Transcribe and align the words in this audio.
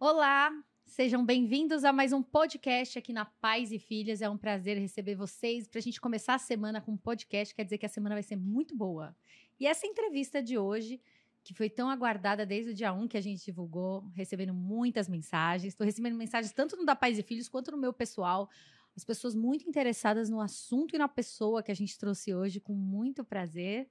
Olá, 0.00 0.52
sejam 0.86 1.26
bem-vindos 1.26 1.82
a 1.82 1.92
mais 1.92 2.12
um 2.12 2.22
podcast 2.22 2.96
aqui 2.96 3.12
na 3.12 3.24
Pais 3.24 3.72
e 3.72 3.80
Filhas. 3.80 4.22
É 4.22 4.30
um 4.30 4.38
prazer 4.38 4.78
receber 4.78 5.16
vocês. 5.16 5.66
Para 5.66 5.80
a 5.80 5.82
gente 5.82 6.00
começar 6.00 6.34
a 6.34 6.38
semana 6.38 6.80
com 6.80 6.92
um 6.92 6.96
podcast, 6.96 7.52
quer 7.52 7.64
dizer 7.64 7.78
que 7.78 7.86
a 7.86 7.88
semana 7.88 8.14
vai 8.14 8.22
ser 8.22 8.36
muito 8.36 8.76
boa. 8.76 9.12
E 9.58 9.66
essa 9.66 9.88
entrevista 9.88 10.40
de 10.40 10.56
hoje, 10.56 11.00
que 11.42 11.52
foi 11.52 11.68
tão 11.68 11.90
aguardada 11.90 12.46
desde 12.46 12.70
o 12.70 12.74
dia 12.74 12.92
1 12.92 13.08
que 13.08 13.16
a 13.16 13.20
gente 13.20 13.44
divulgou, 13.44 14.08
recebendo 14.14 14.54
muitas 14.54 15.08
mensagens. 15.08 15.72
Estou 15.72 15.84
recebendo 15.84 16.14
mensagens 16.14 16.52
tanto 16.52 16.76
no 16.76 16.84
da 16.84 16.94
Pais 16.94 17.18
e 17.18 17.22
Filhos 17.24 17.48
quanto 17.48 17.72
no 17.72 17.76
meu 17.76 17.92
pessoal. 17.92 18.48
As 18.96 19.02
pessoas 19.02 19.34
muito 19.34 19.68
interessadas 19.68 20.30
no 20.30 20.40
assunto 20.40 20.94
e 20.94 20.98
na 20.98 21.08
pessoa 21.08 21.60
que 21.60 21.72
a 21.72 21.74
gente 21.74 21.98
trouxe 21.98 22.32
hoje, 22.32 22.60
com 22.60 22.72
muito 22.72 23.24
prazer 23.24 23.88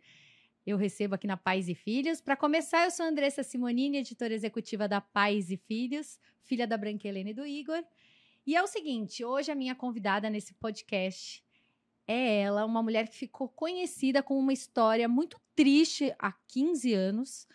eu 0.67 0.75
recebo 0.75 1.15
aqui 1.15 1.25
na 1.25 1.37
Pais 1.37 1.69
e 1.69 1.73
Filhos. 1.73 2.19
Para 2.19 2.35
começar, 2.35 2.83
eu 2.83 2.91
sou 2.91 3.05
Andressa 3.05 3.41
Simonini, 3.41 3.99
editora 3.99 4.33
executiva 4.33 4.85
da 4.85 4.99
Pais 4.99 5.49
e 5.49 5.55
Filhos, 5.55 6.19
filha 6.43 6.67
da 6.67 6.75
Branca 6.75 7.07
Helena 7.07 7.29
e 7.29 7.33
do 7.33 7.47
Igor. 7.47 7.81
E 8.45 8.53
é 8.53 8.61
o 8.61 8.67
seguinte, 8.67 9.23
hoje 9.23 9.49
a 9.49 9.55
minha 9.55 9.73
convidada 9.73 10.29
nesse 10.29 10.53
podcast 10.55 11.41
é 12.05 12.41
ela, 12.41 12.65
uma 12.65 12.83
mulher 12.83 13.07
que 13.07 13.15
ficou 13.15 13.47
conhecida 13.47 14.21
com 14.21 14.37
uma 14.37 14.51
história 14.51 15.07
muito 15.07 15.39
triste 15.55 16.13
há 16.19 16.33
15 16.33 16.93
anos, 16.93 17.47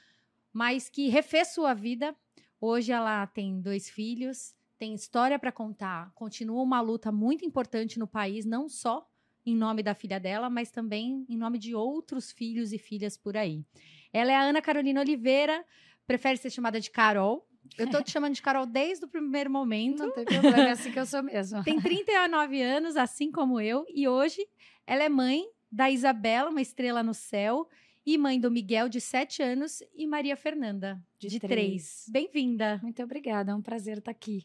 mas 0.50 0.88
que 0.88 1.10
refez 1.10 1.48
sua 1.48 1.74
vida. 1.74 2.16
Hoje 2.58 2.92
ela 2.92 3.26
tem 3.26 3.60
dois 3.60 3.90
filhos, 3.90 4.54
tem 4.78 4.94
história 4.94 5.38
para 5.38 5.52
contar, 5.52 6.10
continua 6.14 6.62
uma 6.62 6.80
luta 6.80 7.12
muito 7.12 7.44
importante 7.44 7.98
no 7.98 8.06
país, 8.06 8.46
não 8.46 8.70
só 8.70 9.06
em 9.44 9.56
nome 9.56 9.82
da 9.82 9.94
filha 9.94 10.20
dela, 10.20 10.48
mas 10.48 10.70
também 10.70 11.26
em 11.28 11.36
nome 11.36 11.58
de 11.58 11.74
outros 11.74 12.30
filhos 12.30 12.72
e 12.72 12.78
filhas 12.78 13.16
por 13.16 13.36
aí. 13.36 13.64
Ela 14.12 14.32
é 14.32 14.36
a 14.36 14.42
Ana 14.42 14.62
Carolina 14.62 15.00
Oliveira, 15.00 15.64
prefere 16.06 16.36
ser 16.36 16.50
chamada 16.50 16.80
de 16.80 16.90
Carol. 16.90 17.46
Eu 17.78 17.88
tô 17.90 18.02
te 18.02 18.10
chamando 18.12 18.34
de 18.34 18.42
Carol 18.42 18.66
desde 18.66 19.04
o 19.04 19.08
primeiro 19.08 19.50
momento. 19.50 20.04
Não 20.04 20.12
tem 20.12 20.24
problema, 20.24 20.68
é 20.68 20.70
assim 20.70 20.92
que 20.92 20.98
eu 20.98 21.06
sou 21.06 21.22
mesmo. 21.22 21.62
Tem 21.64 21.80
39 21.80 22.60
anos, 22.60 22.96
assim 22.96 23.30
como 23.30 23.60
eu, 23.60 23.84
e 23.88 24.06
hoje 24.06 24.46
ela 24.86 25.02
é 25.02 25.08
mãe 25.08 25.44
da 25.70 25.90
Isabela, 25.90 26.50
uma 26.50 26.60
estrela 26.60 27.02
no 27.02 27.14
céu, 27.14 27.68
e 28.04 28.18
mãe 28.18 28.38
do 28.38 28.50
Miguel, 28.50 28.88
de 28.88 29.00
7 29.00 29.42
anos, 29.42 29.82
e 29.94 30.06
Maria 30.06 30.36
Fernanda, 30.36 31.00
de 31.18 31.38
3. 31.40 32.06
Bem-vinda. 32.10 32.78
Muito 32.82 33.02
obrigada, 33.02 33.52
é 33.52 33.54
um 33.54 33.62
prazer 33.62 33.98
estar 33.98 34.10
aqui. 34.10 34.44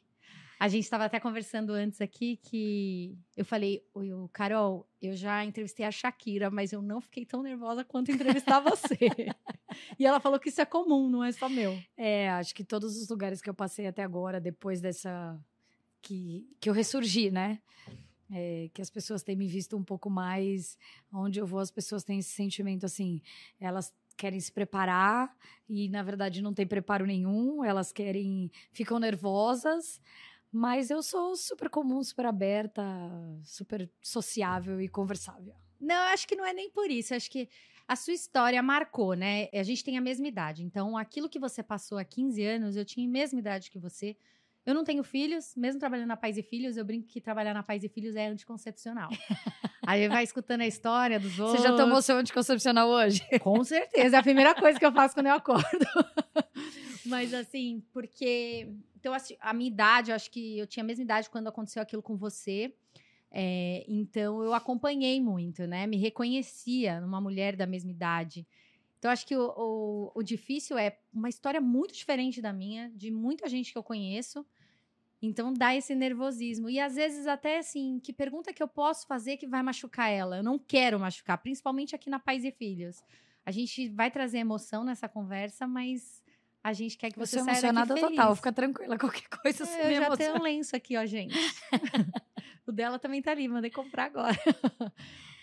A 0.59 0.67
gente 0.67 0.83
estava 0.83 1.05
até 1.05 1.19
conversando 1.19 1.71
antes 1.71 2.01
aqui 2.01 2.37
que 2.37 3.15
eu 3.35 3.45
falei, 3.45 3.83
Oi, 3.93 4.09
Carol, 4.33 4.87
eu 4.99 5.15
já 5.15 5.45
entrevistei 5.45 5.85
a 5.85 5.91
Shakira, 5.91 6.49
mas 6.49 6.73
eu 6.73 6.81
não 6.81 6.99
fiquei 6.99 7.25
tão 7.25 7.43
nervosa 7.43 7.83
quanto 7.83 8.11
entrevistar 8.11 8.59
você. 8.59 8.97
e 9.99 10.05
ela 10.05 10.19
falou 10.19 10.39
que 10.39 10.49
isso 10.49 10.59
é 10.59 10.65
comum, 10.65 11.09
não 11.09 11.23
é 11.23 11.31
só 11.31 11.47
meu. 11.47 11.79
É, 11.95 12.29
acho 12.31 12.55
que 12.55 12.63
todos 12.63 12.97
os 12.97 13.07
lugares 13.07 13.39
que 13.39 13.49
eu 13.49 13.53
passei 13.53 13.85
até 13.85 14.01
agora, 14.01 14.41
depois 14.41 14.81
dessa. 14.81 15.39
que, 16.01 16.49
que 16.59 16.69
eu 16.69 16.73
ressurgi, 16.73 17.29
né? 17.29 17.59
É, 18.31 18.69
que 18.73 18.81
as 18.81 18.89
pessoas 18.89 19.23
têm 19.23 19.35
me 19.35 19.47
visto 19.47 19.77
um 19.77 19.83
pouco 19.83 20.09
mais. 20.09 20.75
Onde 21.13 21.39
eu 21.39 21.45
vou, 21.45 21.59
as 21.59 21.71
pessoas 21.71 22.03
têm 22.03 22.17
esse 22.17 22.31
sentimento 22.31 22.83
assim, 22.83 23.21
elas 23.59 23.93
querem 24.17 24.39
se 24.39 24.51
preparar 24.51 25.31
e 25.69 25.87
na 25.89 26.01
verdade 26.01 26.41
não 26.41 26.51
tem 26.51 26.65
preparo 26.65 27.05
nenhum, 27.05 27.63
elas 27.63 27.91
querem, 27.91 28.51
ficam 28.71 28.97
nervosas. 28.97 30.01
Mas 30.51 30.89
eu 30.89 31.03
sou 31.03 31.35
super 31.35 31.69
comum, 31.69 32.01
super 32.03 32.25
aberta, 32.25 32.83
super 33.43 33.89
sociável 34.01 34.81
e 34.81 34.87
conversável. 34.87 35.53
Não, 35.79 35.95
acho 36.13 36.27
que 36.27 36.35
não 36.35 36.45
é 36.45 36.53
nem 36.53 36.69
por 36.71 36.89
isso. 36.89 37.13
Acho 37.13 37.29
que 37.29 37.47
a 37.87 37.95
sua 37.95 38.13
história 38.13 38.61
marcou, 38.61 39.13
né? 39.13 39.49
A 39.53 39.63
gente 39.63 39.83
tem 39.83 39.97
a 39.97 40.01
mesma 40.01 40.27
idade. 40.27 40.63
Então, 40.63 40.97
aquilo 40.97 41.29
que 41.29 41.39
você 41.39 41.61
passou 41.61 41.97
há 41.97 42.03
15 42.03 42.43
anos, 42.43 42.75
eu 42.75 42.83
tinha 42.83 43.07
a 43.07 43.11
mesma 43.11 43.39
idade 43.39 43.69
que 43.69 43.79
você. 43.79 44.17
Eu 44.65 44.73
não 44.73 44.83
tenho 44.83 45.01
filhos, 45.01 45.55
mesmo 45.55 45.79
trabalhando 45.79 46.09
na 46.09 46.17
Pais 46.17 46.37
e 46.37 46.43
Filhos, 46.43 46.75
eu 46.75 46.83
brinco 46.83 47.07
que 47.07 47.21
trabalhar 47.21 47.53
na 47.53 47.63
Pais 47.63 47.85
e 47.85 47.89
Filhos 47.89 48.17
é 48.17 48.27
anticoncepcional. 48.27 49.09
Aí 49.87 50.09
vai 50.09 50.25
escutando 50.25 50.59
a 50.59 50.67
história 50.67 51.17
dos 51.17 51.39
outros. 51.39 51.61
Você 51.61 51.67
já 51.69 51.73
tomou 51.77 52.01
seu 52.01 52.17
anticoncepcional 52.17 52.89
hoje? 52.89 53.21
Com 53.39 53.63
certeza, 53.63 54.17
é 54.17 54.19
a 54.19 54.23
primeira 54.23 54.53
coisa 54.53 54.77
que 54.77 54.85
eu 54.85 54.91
faço 54.91 55.13
quando 55.13 55.27
eu 55.27 55.35
acordo. 55.35 55.63
Mas 57.07 57.33
assim, 57.33 57.83
porque 57.91 58.67
então, 59.07 59.13
assim, 59.13 59.37
a 59.39 59.53
minha 59.53 59.69
idade, 59.69 60.11
eu 60.11 60.15
acho 60.15 60.29
que 60.29 60.57
eu 60.57 60.67
tinha 60.67 60.83
a 60.83 60.85
mesma 60.85 61.03
idade 61.03 61.29
quando 61.29 61.47
aconteceu 61.47 61.81
aquilo 61.81 62.01
com 62.01 62.17
você. 62.17 62.73
É, 63.31 63.85
então, 63.87 64.43
eu 64.43 64.53
acompanhei 64.53 65.21
muito, 65.21 65.65
né? 65.67 65.87
Me 65.87 65.97
reconhecia 65.97 66.99
numa 66.99 67.21
mulher 67.21 67.55
da 67.55 67.65
mesma 67.65 67.91
idade. 67.91 68.45
Então, 68.97 69.11
acho 69.11 69.25
que 69.25 69.35
o, 69.35 69.53
o, 69.55 70.11
o, 70.15 70.23
difícil 70.23 70.77
é 70.77 70.97
uma 71.13 71.29
história 71.29 71.61
muito 71.61 71.93
diferente 71.93 72.41
da 72.41 72.51
minha, 72.51 72.91
de 72.95 73.11
muita 73.11 73.47
gente 73.47 73.71
que 73.71 73.77
eu 73.77 73.83
conheço. 73.83 74.45
Então, 75.21 75.53
dá 75.53 75.75
esse 75.75 75.93
nervosismo. 75.95 76.69
E 76.69 76.79
às 76.79 76.95
vezes, 76.95 77.27
até 77.27 77.59
assim, 77.59 77.99
que 78.03 78.11
pergunta 78.11 78.51
que 78.51 78.61
eu 78.61 78.67
posso 78.67 79.07
fazer 79.07 79.37
que 79.37 79.47
vai 79.47 79.61
machucar 79.61 80.09
ela? 80.09 80.37
Eu 80.37 80.43
não 80.43 80.57
quero 80.57 80.99
machucar, 80.99 81.37
principalmente 81.37 81.95
aqui 81.95 82.09
na 82.09 82.19
Pais 82.19 82.43
e 82.43 82.51
Filhos. 82.51 83.01
A 83.45 83.51
gente 83.51 83.87
vai 83.87 84.11
trazer 84.11 84.39
emoção 84.39 84.83
nessa 84.83 85.07
conversa, 85.07 85.65
mas 85.65 86.21
a 86.67 86.73
gente 86.73 86.97
quer 86.97 87.11
que 87.11 87.17
você, 87.17 87.39
você 87.39 87.45
saia 87.45 87.51
emocionada 87.51 87.95
daqui 87.95 88.09
total, 88.09 88.35
fica 88.35 88.51
tranquila, 88.51 88.97
qualquer 88.99 89.27
coisa 89.29 89.63
é, 89.63 89.97
Eu 89.97 90.01
já 90.01 90.17
tenho 90.17 90.35
um 90.35 90.43
lenço 90.43 90.75
aqui, 90.75 90.97
ó, 90.97 91.05
gente. 91.05 91.33
o 92.67 92.73
dela 92.73 92.99
também 92.99 93.21
tá 93.21 93.31
ali, 93.31 93.47
mandei 93.47 93.71
comprar 93.71 94.05
agora. 94.05 94.37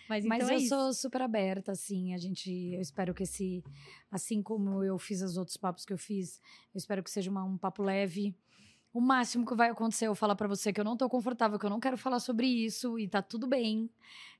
Mas, 0.06 0.22
então 0.22 0.36
Mas 0.38 0.50
é 0.50 0.54
eu 0.54 0.58
isso. 0.58 0.68
sou 0.68 0.92
super 0.92 1.22
aberta, 1.22 1.72
assim. 1.72 2.12
A 2.12 2.18
gente, 2.18 2.50
eu 2.74 2.80
espero 2.82 3.14
que 3.14 3.22
esse, 3.22 3.64
assim 4.10 4.42
como 4.42 4.84
eu 4.84 4.98
fiz 4.98 5.22
os 5.22 5.38
outros 5.38 5.56
papos 5.56 5.86
que 5.86 5.94
eu 5.94 5.98
fiz, 5.98 6.38
eu 6.74 6.78
espero 6.78 7.02
que 7.02 7.10
seja 7.10 7.30
uma, 7.30 7.42
um 7.42 7.56
papo 7.56 7.82
leve. 7.82 8.36
O 8.92 9.00
máximo 9.00 9.46
que 9.46 9.54
vai 9.54 9.70
acontecer, 9.70 10.06
eu 10.06 10.14
falar 10.14 10.36
para 10.36 10.46
você 10.46 10.74
que 10.74 10.80
eu 10.80 10.84
não 10.84 10.94
tô 10.94 11.08
confortável, 11.08 11.58
que 11.58 11.64
eu 11.64 11.70
não 11.70 11.80
quero 11.80 11.96
falar 11.96 12.20
sobre 12.20 12.46
isso 12.46 12.98
e 12.98 13.08
tá 13.08 13.22
tudo 13.22 13.46
bem. 13.46 13.90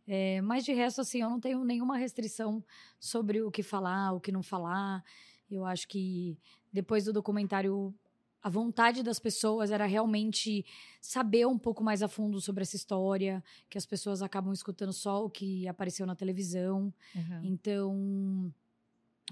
É, 0.06 0.42
mas 0.42 0.66
de 0.66 0.74
resto, 0.74 1.00
assim, 1.00 1.22
eu 1.22 1.30
não 1.30 1.40
tenho 1.40 1.64
nenhuma 1.64 1.96
restrição 1.96 2.62
sobre 3.00 3.40
o 3.40 3.50
que 3.50 3.62
falar, 3.62 4.12
o 4.12 4.20
que 4.20 4.30
não 4.30 4.42
falar. 4.42 5.02
Eu 5.50 5.64
acho 5.64 5.88
que 5.88 6.38
depois 6.74 7.04
do 7.04 7.12
documentário, 7.12 7.94
a 8.42 8.50
vontade 8.50 9.04
das 9.04 9.20
pessoas 9.20 9.70
era 9.70 9.86
realmente 9.86 10.66
saber 11.00 11.46
um 11.46 11.56
pouco 11.56 11.84
mais 11.84 12.02
a 12.02 12.08
fundo 12.08 12.40
sobre 12.40 12.62
essa 12.62 12.74
história, 12.74 13.42
que 13.70 13.78
as 13.78 13.86
pessoas 13.86 14.20
acabam 14.22 14.52
escutando 14.52 14.92
só 14.92 15.24
o 15.24 15.30
que 15.30 15.68
apareceu 15.68 16.04
na 16.04 16.16
televisão. 16.16 16.92
Uhum. 17.14 17.40
Então, 17.44 18.54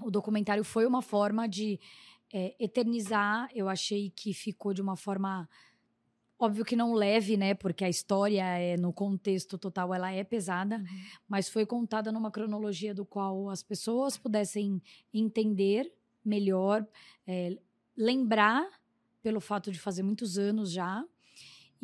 o 0.01 0.09
documentário 0.09 0.63
foi 0.63 0.87
uma 0.87 1.01
forma 1.01 1.45
de 1.45 1.81
é, 2.33 2.55
eternizar. 2.57 3.49
Eu 3.53 3.67
achei 3.67 4.09
que 4.09 4.33
ficou 4.33 4.73
de 4.73 4.81
uma 4.81 4.95
forma 4.95 5.49
óbvio 6.39 6.63
que 6.63 6.75
não 6.75 6.93
leve, 6.93 7.35
né? 7.35 7.53
Porque 7.53 7.83
a 7.83 7.89
história 7.89 8.43
é 8.57 8.77
no 8.77 8.93
contexto 8.93 9.57
total 9.57 9.93
ela 9.93 10.11
é 10.11 10.23
pesada, 10.23 10.77
uhum. 10.77 10.85
mas 11.27 11.49
foi 11.49 11.65
contada 11.65 12.09
numa 12.09 12.31
cronologia 12.31 12.93
do 12.93 13.05
qual 13.05 13.49
as 13.49 13.61
pessoas 13.61 14.17
pudessem 14.17 14.81
entender 15.13 15.93
melhor, 16.25 16.85
é, 17.27 17.57
lembrar 17.95 18.67
pelo 19.21 19.39
fato 19.39 19.71
de 19.71 19.79
fazer 19.79 20.03
muitos 20.03 20.37
anos 20.37 20.71
já. 20.71 21.03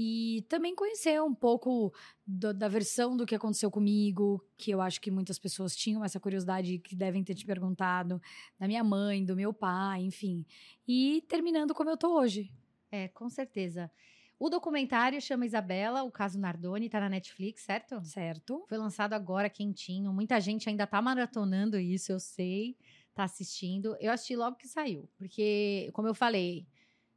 E 0.02 0.46
também 0.48 0.74
conhecer 0.74 1.22
um 1.22 1.36
pouco 1.36 1.94
do, 2.26 2.54
da 2.54 2.70
versão 2.70 3.18
do 3.18 3.26
que 3.26 3.36
aconteceu 3.36 3.70
comigo, 3.70 4.42
que 4.58 4.72
eu 4.72 4.80
acho 4.80 5.02
que 5.02 5.12
muitas 5.12 5.38
pessoas 5.38 5.76
tinham 5.76 6.06
essa 6.06 6.20
curiosidade 6.22 6.80
que 6.80 6.96
devem 6.96 7.22
ter 7.22 7.36
te 7.36 7.46
perguntado, 7.46 8.22
da 8.58 8.66
minha 8.66 8.82
mãe, 8.82 9.26
do 9.26 9.36
meu 9.36 9.54
pai, 9.54 10.02
enfim. 10.04 10.46
E 10.88 11.22
terminando 11.28 11.74
como 11.74 11.90
eu 11.90 11.98
tô 11.98 12.18
hoje. 12.18 12.50
É, 12.90 13.10
com 13.10 13.30
certeza. 13.30 13.92
O 14.40 14.50
documentário 14.50 15.22
chama 15.22 15.46
Isabela, 15.46 16.04
o 16.04 16.12
caso 16.12 16.40
Nardoni, 16.40 16.88
tá 16.88 17.02
na 17.02 17.10
Netflix, 17.10 17.64
certo? 17.64 18.02
Certo. 18.06 18.64
Foi 18.70 18.78
lançado 18.78 19.12
agora, 19.12 19.50
quentinho. 19.50 20.14
Muita 20.14 20.40
gente 20.40 20.70
ainda 20.70 20.88
tá 20.88 21.02
maratonando 21.02 21.78
isso, 21.78 22.10
eu 22.10 22.22
sei 22.22 22.78
tá 23.14 23.24
assistindo. 23.24 23.96
Eu 24.00 24.12
assisti 24.12 24.36
logo 24.36 24.56
que 24.56 24.68
saiu, 24.68 25.10
porque, 25.18 25.90
como 25.94 26.08
eu 26.08 26.14
falei, 26.14 26.66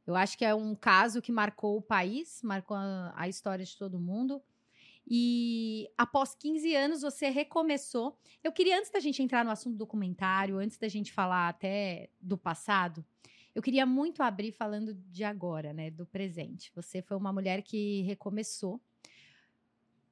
eu 0.05 0.15
acho 0.15 0.37
que 0.37 0.43
é 0.43 0.53
um 0.53 0.75
caso 0.75 1.21
que 1.21 1.31
marcou 1.31 1.77
o 1.77 1.81
país, 1.81 2.41
marcou 2.43 2.75
a, 2.77 3.27
história 3.27 3.63
de 3.63 3.77
todo 3.77 3.99
mundo. 3.99 4.41
E 5.07 5.89
após 5.97 6.35
15 6.35 6.75
anos 6.75 7.01
você 7.01 7.29
recomeçou. 7.29 8.17
Eu 8.43 8.51
queria, 8.51 8.77
antes 8.77 8.91
da 8.91 8.99
gente 8.99 9.21
entrar 9.21 9.43
no 9.43 9.51
assunto 9.51 9.73
do 9.73 9.79
documentário, 9.79 10.57
antes 10.57 10.77
da 10.77 10.87
gente 10.87 11.11
falar 11.11 11.49
até 11.49 12.09
do 12.19 12.37
passado, 12.37 13.05
eu 13.55 13.61
queria 13.61 13.85
muito 13.85 14.23
abrir 14.23 14.51
falando 14.51 14.93
de 14.93 15.23
agora, 15.23 15.73
né? 15.73 15.91
Do 15.91 16.05
presente. 16.05 16.71
Você 16.75 17.01
foi 17.01 17.15
uma 17.15 17.31
mulher 17.31 17.61
que 17.61 18.01
recomeçou 18.01 18.81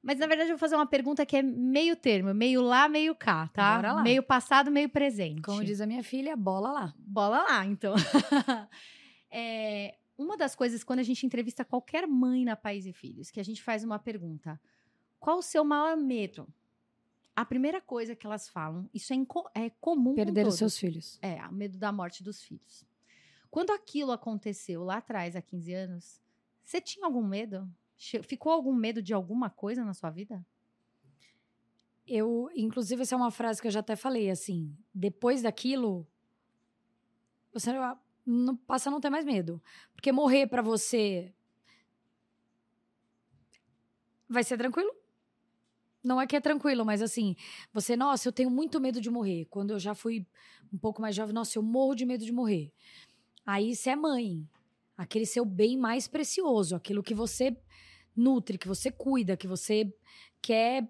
mas 0.02 0.18
na 0.18 0.26
verdade 0.26 0.50
eu 0.50 0.54
vou 0.54 0.58
fazer 0.58 0.74
uma 0.74 0.86
pergunta 0.86 1.24
que 1.24 1.36
é 1.36 1.42
meio 1.42 1.94
termo, 1.94 2.34
meio 2.34 2.60
lá, 2.60 2.88
meio 2.88 3.14
cá, 3.14 3.48
tá? 3.48 3.76
Bora 3.76 3.92
lá. 3.92 4.02
Meio 4.02 4.22
passado, 4.22 4.70
meio 4.70 4.88
presente. 4.88 5.42
Como 5.42 5.64
diz 5.64 5.80
a 5.80 5.86
minha 5.86 6.02
filha, 6.02 6.34
bola 6.34 6.72
lá. 6.72 6.94
Bola 6.98 7.42
lá, 7.44 7.64
então. 7.64 7.94
é, 9.30 9.96
uma 10.18 10.36
das 10.36 10.56
coisas, 10.56 10.82
quando 10.82 10.98
a 10.98 11.04
gente 11.04 11.24
entrevista 11.24 11.64
qualquer 11.64 12.06
mãe 12.06 12.44
na 12.44 12.56
Pais 12.56 12.84
e 12.84 12.92
Filhos, 12.92 13.30
que 13.30 13.38
a 13.38 13.44
gente 13.44 13.62
faz 13.62 13.84
uma 13.84 13.98
pergunta: 13.98 14.60
qual 15.20 15.38
o 15.38 15.42
seu 15.42 15.64
maior 15.64 15.96
medo? 15.96 16.48
A 17.34 17.44
primeira 17.44 17.80
coisa 17.80 18.14
que 18.14 18.26
elas 18.26 18.48
falam, 18.48 18.90
isso 18.92 19.14
é, 19.14 19.16
é 19.54 19.70
comum. 19.80 20.14
Perder 20.14 20.46
os 20.46 20.56
seus 20.56 20.76
filhos. 20.76 21.18
É, 21.22 21.46
o 21.46 21.52
medo 21.52 21.78
da 21.78 21.90
morte 21.92 22.22
dos 22.22 22.42
filhos. 22.42 22.84
Quando 23.50 23.70
aquilo 23.70 24.12
aconteceu 24.12 24.82
lá 24.82 24.96
atrás, 24.96 25.36
há 25.36 25.40
15 25.40 25.72
anos, 25.72 26.20
você 26.62 26.80
tinha 26.80 27.06
algum 27.06 27.22
medo? 27.22 27.68
Ficou 28.24 28.52
algum 28.52 28.74
medo 28.74 29.00
de 29.00 29.14
alguma 29.14 29.48
coisa 29.48 29.84
na 29.84 29.94
sua 29.94 30.10
vida? 30.10 30.44
Eu, 32.04 32.50
inclusive, 32.56 33.02
essa 33.02 33.14
é 33.14 33.16
uma 33.16 33.30
frase 33.30 33.60
que 33.60 33.68
eu 33.68 33.70
já 33.70 33.78
até 33.78 33.94
falei, 33.94 34.28
assim, 34.28 34.76
depois 34.92 35.42
daquilo, 35.42 36.04
você 37.52 37.70
não 38.26 38.56
passa 38.56 38.90
a 38.90 38.92
não 38.92 39.00
ter 39.00 39.08
mais 39.08 39.24
medo. 39.24 39.62
Porque 39.94 40.10
morrer 40.10 40.48
para 40.48 40.62
você 40.62 41.32
vai 44.28 44.42
ser 44.42 44.58
tranquilo? 44.58 44.92
Não 46.02 46.20
é 46.20 46.26
que 46.26 46.34
é 46.34 46.40
tranquilo, 46.40 46.84
mas 46.84 47.00
assim, 47.00 47.36
você, 47.72 47.96
nossa, 47.96 48.26
eu 48.26 48.32
tenho 48.32 48.50
muito 48.50 48.80
medo 48.80 49.00
de 49.00 49.08
morrer. 49.10 49.44
Quando 49.44 49.70
eu 49.70 49.78
já 49.78 49.94
fui 49.94 50.26
um 50.72 50.78
pouco 50.78 51.00
mais 51.00 51.14
jovem, 51.14 51.32
nossa, 51.32 51.56
eu 51.56 51.62
morro 51.62 51.94
de 51.94 52.04
medo 52.04 52.24
de 52.24 52.32
morrer. 52.32 52.72
Aí 53.46 53.76
você 53.76 53.90
é 53.90 53.96
mãe. 53.96 54.48
Aquele 54.96 55.24
seu 55.24 55.44
bem 55.44 55.78
mais 55.78 56.08
precioso, 56.08 56.74
aquilo 56.74 57.02
que 57.02 57.14
você 57.14 57.56
nutre, 58.16 58.58
que 58.58 58.68
você 58.68 58.90
cuida, 58.90 59.36
que 59.36 59.46
você 59.46 59.92
quer 60.40 60.88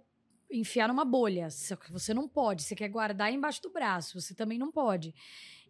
enfiar 0.51 0.89
numa 0.89 1.05
bolha. 1.05 1.49
Você 1.91 2.13
não 2.13 2.29
pode. 2.29 2.63
Você 2.63 2.75
quer 2.75 2.89
guardar 2.89 3.33
embaixo 3.33 3.63
do 3.63 3.71
braço. 3.71 4.21
Você 4.21 4.35
também 4.35 4.59
não 4.59 4.71
pode. 4.71 5.15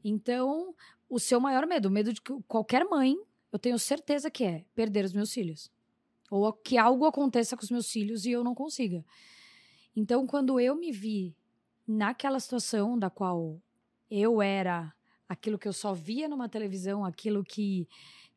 Então, 0.04 0.74
o 1.08 1.18
seu 1.18 1.40
maior 1.40 1.66
medo, 1.66 1.86
o 1.86 1.90
medo 1.90 2.12
de 2.12 2.20
que 2.20 2.32
qualquer 2.48 2.84
mãe, 2.84 3.16
eu 3.52 3.58
tenho 3.58 3.78
certeza 3.78 4.30
que 4.30 4.44
é 4.44 4.64
perder 4.74 5.04
os 5.04 5.12
meus 5.12 5.32
filhos. 5.32 5.70
Ou 6.30 6.52
que 6.52 6.78
algo 6.78 7.04
aconteça 7.04 7.56
com 7.56 7.62
os 7.62 7.70
meus 7.70 7.90
filhos 7.90 8.24
e 8.24 8.30
eu 8.30 8.42
não 8.42 8.54
consiga. 8.54 9.04
Então, 9.94 10.26
quando 10.26 10.58
eu 10.58 10.74
me 10.74 10.90
vi 10.90 11.36
naquela 11.86 12.40
situação 12.40 12.98
da 12.98 13.10
qual 13.10 13.60
eu 14.10 14.40
era 14.40 14.92
aquilo 15.28 15.58
que 15.58 15.68
eu 15.68 15.72
só 15.72 15.92
via 15.92 16.28
numa 16.28 16.48
televisão, 16.48 17.04
aquilo 17.04 17.44
que, 17.44 17.88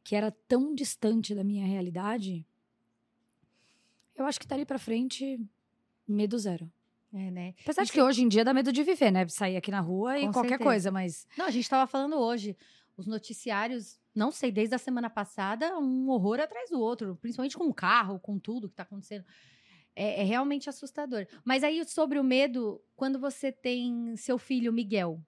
que 0.03 0.15
era 0.15 0.31
tão 0.47 0.73
distante 0.75 1.33
da 1.33 1.43
minha 1.43 1.65
realidade, 1.65 2.45
eu 4.15 4.25
acho 4.25 4.39
que 4.39 4.47
dali 4.47 4.65
pra 4.65 4.79
frente, 4.79 5.39
medo 6.07 6.37
zero. 6.37 6.71
É, 7.13 7.31
né? 7.31 7.53
Apesar 7.61 7.83
de 7.83 7.91
que 7.91 8.01
hoje 8.01 8.23
em 8.23 8.27
dia 8.27 8.43
dá 8.43 8.53
medo 8.53 8.73
de 8.73 8.83
viver, 8.83 9.09
né? 9.09 9.25
Sair 9.29 9.55
aqui 9.55 9.71
na 9.71 9.79
rua 9.79 10.19
e 10.19 10.23
qualquer 10.23 10.49
certeza. 10.49 10.63
coisa, 10.63 10.91
mas. 10.91 11.25
Não, 11.37 11.45
a 11.45 11.51
gente 11.51 11.69
tava 11.69 11.87
falando 11.87 12.17
hoje. 12.17 12.57
Os 12.97 13.07
noticiários, 13.07 13.99
não 14.13 14.31
sei, 14.31 14.51
desde 14.51 14.75
a 14.75 14.77
semana 14.77 15.09
passada, 15.09 15.77
um 15.77 16.09
horror 16.09 16.39
atrás 16.39 16.69
do 16.69 16.79
outro, 16.79 17.17
principalmente 17.21 17.57
com 17.57 17.67
o 17.67 17.73
carro, 17.73 18.19
com 18.19 18.39
tudo 18.39 18.69
que 18.69 18.75
tá 18.75 18.83
acontecendo. 18.83 19.25
É, 19.95 20.21
é, 20.21 20.23
realmente 20.23 20.69
assustador. 20.69 21.25
Mas 21.43 21.63
aí, 21.63 21.83
sobre 21.85 22.19
o 22.19 22.23
medo, 22.23 22.81
quando 22.95 23.19
você 23.19 23.51
tem 23.51 24.15
seu 24.17 24.37
filho 24.37 24.73
Miguel, 24.73 25.21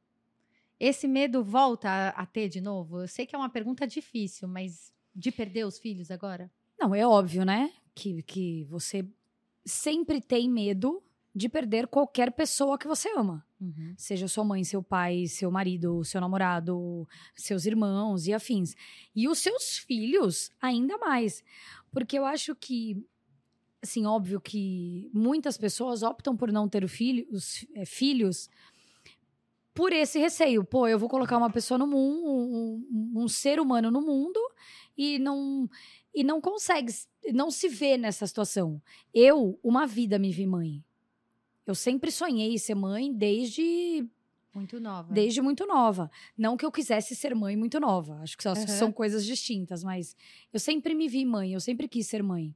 esse 0.79 1.07
medo 1.07 1.43
volta 1.43 1.89
a, 1.89 2.09
a, 2.09 2.25
ter 2.25 2.49
de 2.49 2.59
novo? 2.59 3.01
Eu 3.01 3.07
sei 3.07 3.25
que 3.25 3.35
é 3.35 3.37
uma 3.37 3.49
pergunta 3.49 3.87
difícil, 3.87 4.47
mas 4.47 4.93
de 5.15 5.31
perder 5.31 5.65
os 5.65 5.79
filhos 5.79 6.11
agora? 6.11 6.51
Não, 6.77 6.93
é 6.93 7.05
óbvio, 7.07 7.45
né? 7.45 7.71
Que, 7.97 8.21
que 8.21 8.63
você 8.65 9.03
sempre 9.65 10.21
tem 10.21 10.47
medo 10.47 11.01
de 11.33 11.49
perder 11.49 11.88
qualquer 11.88 12.31
pessoa 12.31 12.77
que 12.77 12.88
você 12.88 13.09
ama. 13.17 13.45
Uhum. 13.59 13.94
Seja 13.97 14.27
sua 14.27 14.44
mãe, 14.44 14.63
seu 14.63 14.83
pai, 14.83 15.25
seu 15.25 15.49
marido, 15.49 16.03
seu 16.03 16.21
namorado, 16.21 17.07
seus 17.35 17.65
irmãos 17.65 18.27
e 18.27 18.33
afins. 18.33 18.75
E 19.15 19.27
os 19.27 19.39
seus 19.39 19.79
filhos, 19.79 20.51
ainda 20.61 20.97
mais. 20.97 21.44
Porque 21.91 22.17
eu 22.17 22.25
acho 22.25 22.55
que 22.55 23.03
assim, 23.81 24.05
óbvio 24.05 24.39
que 24.39 25.09
muitas 25.13 25.57
pessoas 25.57 26.03
optam 26.03 26.35
por 26.35 26.51
não 26.51 26.67
ter 26.67 26.88
filho, 26.88 27.25
os, 27.31 27.65
é, 27.73 27.85
filhos 27.85 28.49
por 29.77 29.94
esse 29.94 30.17
receio. 30.17 30.63
Pô, 30.63 30.88
eu 30.88 30.97
vou 30.97 31.07
colocar 31.07 31.38
uma 31.38 31.51
pessoa 31.51 31.77
no 31.77 31.85
mundo, 31.85 32.27
um, 32.27 33.21
um, 33.23 33.27
ser 33.27 33.59
humano 33.59 33.91
no 33.91 34.01
mundo 34.01 34.39
e 34.97 35.19
não 35.19 35.69
e 36.17 36.23
não 36.23 36.41
consegue, 36.41 36.91
não 37.31 37.51
se 37.51 37.69
vê 37.69 37.95
nessa 37.95 38.25
situação. 38.25 38.81
Eu, 39.13 39.59
uma 39.61 39.85
vida 39.85 40.17
me 40.17 40.31
vi 40.31 40.47
mãe. 40.47 40.83
Eu 41.63 41.75
sempre 41.75 42.09
sonhei 42.09 42.57
ser 42.57 42.73
mãe 42.73 43.13
desde 43.13 44.03
muito 44.51 44.79
nova. 44.79 45.13
Desde 45.13 45.43
muito 45.43 45.67
nova. 45.67 46.09
Não 46.35 46.57
que 46.57 46.65
eu 46.65 46.71
quisesse 46.71 47.15
ser 47.15 47.35
mãe 47.35 47.55
muito 47.55 47.79
nova. 47.79 48.15
Acho 48.23 48.35
que 48.35 48.41
são, 48.41 48.53
uhum. 48.53 48.67
são 48.67 48.91
coisas 48.91 49.23
distintas, 49.27 49.83
mas 49.83 50.15
eu 50.51 50.59
sempre 50.59 50.95
me 50.95 51.07
vi 51.07 51.23
mãe, 51.23 51.53
eu 51.53 51.59
sempre 51.59 51.87
quis 51.87 52.07
ser 52.07 52.23
mãe. 52.23 52.55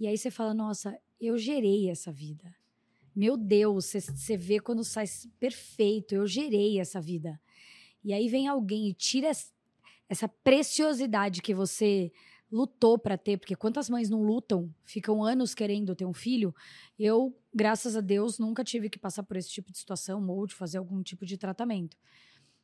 E 0.00 0.08
aí 0.08 0.18
você 0.18 0.28
fala, 0.28 0.52
nossa, 0.52 0.98
eu 1.20 1.38
gerei 1.38 1.88
essa 1.88 2.10
vida. 2.10 2.52
Meu 3.14 3.36
Deus, 3.36 3.92
você 3.92 4.36
vê 4.36 4.58
quando 4.58 4.82
sai 4.82 5.04
perfeito, 5.38 6.12
eu 6.12 6.26
gerei 6.26 6.80
essa 6.80 7.00
vida. 7.00 7.40
E 8.02 8.12
aí 8.12 8.26
vem 8.28 8.48
alguém 8.48 8.88
e 8.88 8.94
tira 8.94 9.30
essa 10.08 10.26
preciosidade 10.26 11.40
que 11.40 11.54
você 11.54 12.10
lutou 12.50 12.98
para 12.98 13.16
ter, 13.16 13.38
porque 13.38 13.54
quantas 13.54 13.88
mães 13.88 14.10
não 14.10 14.22
lutam, 14.22 14.74
ficam 14.84 15.22
anos 15.22 15.54
querendo 15.54 15.94
ter 15.94 16.04
um 16.04 16.12
filho. 16.12 16.54
Eu, 16.98 17.36
graças 17.54 17.96
a 17.96 18.00
Deus, 18.00 18.38
nunca 18.38 18.64
tive 18.64 18.90
que 18.90 18.98
passar 18.98 19.22
por 19.22 19.36
esse 19.36 19.48
tipo 19.48 19.70
de 19.70 19.78
situação 19.78 20.26
ou 20.28 20.46
de 20.46 20.54
fazer 20.54 20.78
algum 20.78 21.02
tipo 21.02 21.24
de 21.24 21.38
tratamento. 21.38 21.96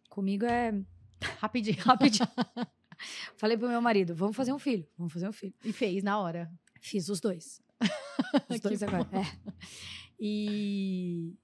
Comigo 0.08 0.44
é 0.44 0.72
rapidinho, 1.38 1.78
rapidinho. 1.78 2.28
Falei 3.36 3.56
pro 3.56 3.68
meu 3.68 3.80
marido, 3.80 4.14
vamos 4.14 4.36
fazer 4.36 4.52
um 4.52 4.58
filho, 4.58 4.86
vamos 4.96 5.12
fazer 5.12 5.28
um 5.28 5.32
filho. 5.32 5.54
E 5.64 5.72
fez 5.72 6.02
na 6.02 6.18
hora. 6.18 6.50
Fiz 6.80 7.08
os 7.08 7.20
dois. 7.20 7.62
Os 8.48 8.60
dois 8.60 8.82
agora. 8.82 9.06
É. 9.12 9.66
E, 10.18 11.34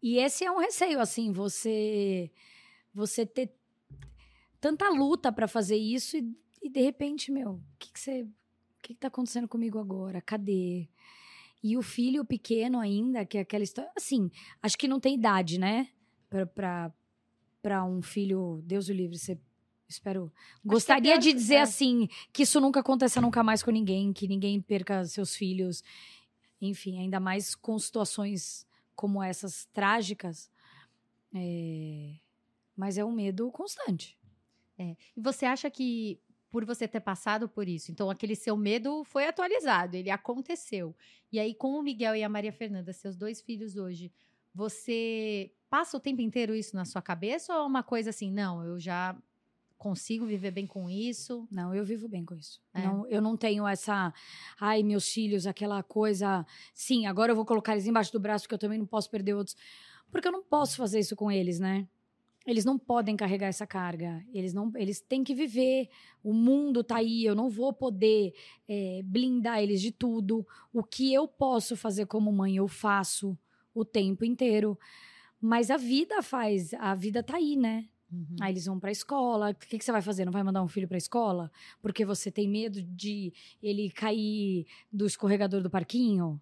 e 0.00 0.18
esse 0.18 0.44
é 0.44 0.50
um 0.52 0.58
receio, 0.58 1.00
assim, 1.00 1.32
você 1.32 2.30
você 2.94 3.26
ter 3.26 3.52
tanta 4.60 4.88
luta 4.90 5.32
para 5.32 5.48
fazer 5.48 5.76
isso 5.76 6.16
e, 6.16 6.36
e, 6.62 6.68
de 6.68 6.80
repente, 6.80 7.30
meu, 7.30 7.52
o 7.52 7.62
que, 7.78 7.92
que 7.92 8.00
você. 8.00 8.22
O 8.22 8.82
que, 8.82 8.94
que 8.94 9.00
tá 9.00 9.08
acontecendo 9.08 9.46
comigo 9.46 9.78
agora? 9.78 10.20
Cadê? 10.20 10.88
E 11.62 11.76
o 11.76 11.82
filho 11.82 12.24
pequeno 12.24 12.80
ainda, 12.80 13.24
que 13.24 13.38
é 13.38 13.42
aquela 13.42 13.62
história. 13.62 13.90
Assim, 13.96 14.30
acho 14.60 14.76
que 14.76 14.88
não 14.88 14.98
tem 14.98 15.14
idade, 15.14 15.58
né? 15.58 15.88
Para 16.28 17.84
um 17.84 18.02
filho, 18.02 18.60
Deus 18.64 18.88
o 18.88 18.92
livre, 18.92 19.16
você 19.16 19.38
espero. 19.88 20.32
Gostaria 20.64 21.16
de 21.18 21.32
dizer 21.32 21.56
é. 21.56 21.60
assim 21.60 22.08
que 22.32 22.42
isso 22.42 22.60
nunca 22.60 22.80
aconteça 22.80 23.20
nunca 23.20 23.42
mais 23.44 23.62
com 23.62 23.70
ninguém, 23.70 24.12
que 24.12 24.26
ninguém 24.26 24.60
perca 24.60 25.04
seus 25.04 25.36
filhos 25.36 25.84
enfim, 26.62 26.98
ainda 27.00 27.18
mais 27.18 27.54
com 27.54 27.76
situações 27.78 28.66
como 28.94 29.22
essas 29.22 29.66
trágicas. 29.72 30.50
É... 31.34 32.14
Mas 32.76 32.96
é 32.96 33.04
um 33.04 33.12
medo 33.12 33.50
constante. 33.50 34.16
É. 34.78 34.96
E 35.16 35.20
você 35.20 35.44
acha 35.44 35.70
que 35.70 36.20
por 36.52 36.66
você 36.66 36.86
ter 36.86 37.00
passado 37.00 37.48
por 37.48 37.66
isso, 37.66 37.90
então 37.90 38.10
aquele 38.10 38.36
seu 38.36 38.54
medo 38.58 39.02
foi 39.04 39.26
atualizado, 39.26 39.96
ele 39.96 40.10
aconteceu. 40.10 40.94
E 41.32 41.40
aí, 41.40 41.54
com 41.54 41.70
o 41.78 41.82
Miguel 41.82 42.14
e 42.14 42.22
a 42.22 42.28
Maria 42.28 42.52
Fernanda, 42.52 42.92
seus 42.92 43.16
dois 43.16 43.40
filhos 43.40 43.74
hoje, 43.74 44.12
você 44.54 45.50
passa 45.70 45.96
o 45.96 46.00
tempo 46.00 46.20
inteiro 46.20 46.54
isso 46.54 46.76
na 46.76 46.84
sua 46.84 47.00
cabeça 47.00 47.54
ou 47.54 47.60
é 47.60 47.66
uma 47.66 47.82
coisa 47.82 48.10
assim, 48.10 48.30
não, 48.30 48.62
eu 48.62 48.78
já 48.78 49.16
consigo 49.78 50.26
viver 50.26 50.50
bem 50.50 50.66
com 50.66 50.90
isso? 50.90 51.48
Não, 51.50 51.74
eu 51.74 51.86
vivo 51.86 52.06
bem 52.06 52.22
com 52.22 52.34
isso. 52.34 52.60
É. 52.74 52.82
Não, 52.82 53.08
eu 53.08 53.22
não 53.22 53.34
tenho 53.34 53.66
essa, 53.66 54.12
ai, 54.60 54.82
meus 54.82 55.08
filhos, 55.10 55.46
aquela 55.46 55.82
coisa, 55.82 56.46
sim, 56.74 57.06
agora 57.06 57.32
eu 57.32 57.36
vou 57.36 57.46
colocar 57.46 57.72
eles 57.72 57.86
embaixo 57.86 58.12
do 58.12 58.20
braço 58.20 58.44
porque 58.44 58.54
eu 58.54 58.58
também 58.58 58.78
não 58.78 58.86
posso 58.86 59.10
perder 59.10 59.32
outros. 59.32 59.56
Porque 60.10 60.28
eu 60.28 60.32
não 60.32 60.42
posso 60.42 60.76
fazer 60.76 61.00
isso 61.00 61.16
com 61.16 61.32
eles, 61.32 61.58
né? 61.58 61.88
Eles 62.46 62.64
não 62.64 62.78
podem 62.78 63.16
carregar 63.16 63.46
essa 63.46 63.66
carga. 63.66 64.24
Eles 64.32 64.52
não, 64.52 64.72
eles 64.74 65.00
têm 65.00 65.22
que 65.22 65.34
viver. 65.34 65.88
O 66.22 66.32
mundo 66.32 66.82
tá 66.82 66.96
aí. 66.96 67.24
Eu 67.24 67.34
não 67.34 67.48
vou 67.48 67.72
poder 67.72 68.34
é, 68.68 69.00
blindar 69.04 69.60
eles 69.62 69.80
de 69.80 69.92
tudo. 69.92 70.46
O 70.72 70.82
que 70.82 71.12
eu 71.12 71.28
posso 71.28 71.76
fazer 71.76 72.06
como 72.06 72.32
mãe, 72.32 72.56
eu 72.56 72.66
faço 72.66 73.38
o 73.74 73.84
tempo 73.84 74.24
inteiro. 74.24 74.78
Mas 75.40 75.70
a 75.70 75.76
vida 75.76 76.22
faz. 76.22 76.74
A 76.74 76.94
vida 76.94 77.22
tá 77.22 77.36
aí, 77.36 77.56
né? 77.56 77.86
Uhum. 78.12 78.36
Aí 78.40 78.52
eles 78.52 78.66
vão 78.66 78.78
para 78.78 78.90
a 78.90 78.92
escola. 78.92 79.50
O 79.50 79.54
que, 79.54 79.78
que, 79.78 79.84
você 79.84 79.92
vai 79.92 80.02
fazer? 80.02 80.24
Não 80.24 80.32
vai 80.32 80.42
mandar 80.42 80.62
um 80.62 80.68
filho 80.68 80.86
para 80.86 80.96
a 80.96 80.98
escola? 80.98 81.50
Porque 81.80 82.04
você 82.04 82.30
tem 82.30 82.48
medo 82.48 82.82
de 82.82 83.32
ele 83.62 83.90
cair 83.90 84.66
do 84.92 85.06
escorregador 85.06 85.62
do 85.62 85.70
parquinho? 85.70 86.40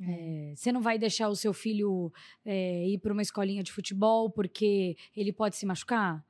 É. 0.00 0.50
É, 0.52 0.54
você 0.56 0.72
não 0.72 0.80
vai 0.80 0.98
deixar 0.98 1.28
o 1.28 1.36
seu 1.36 1.52
filho 1.52 2.12
é, 2.44 2.86
ir 2.88 2.98
para 2.98 3.12
uma 3.12 3.22
escolinha 3.22 3.62
de 3.62 3.72
futebol 3.72 4.30
porque 4.30 4.96
ele 5.16 5.32
pode 5.32 5.56
se 5.56 5.66
machucar? 5.66 6.24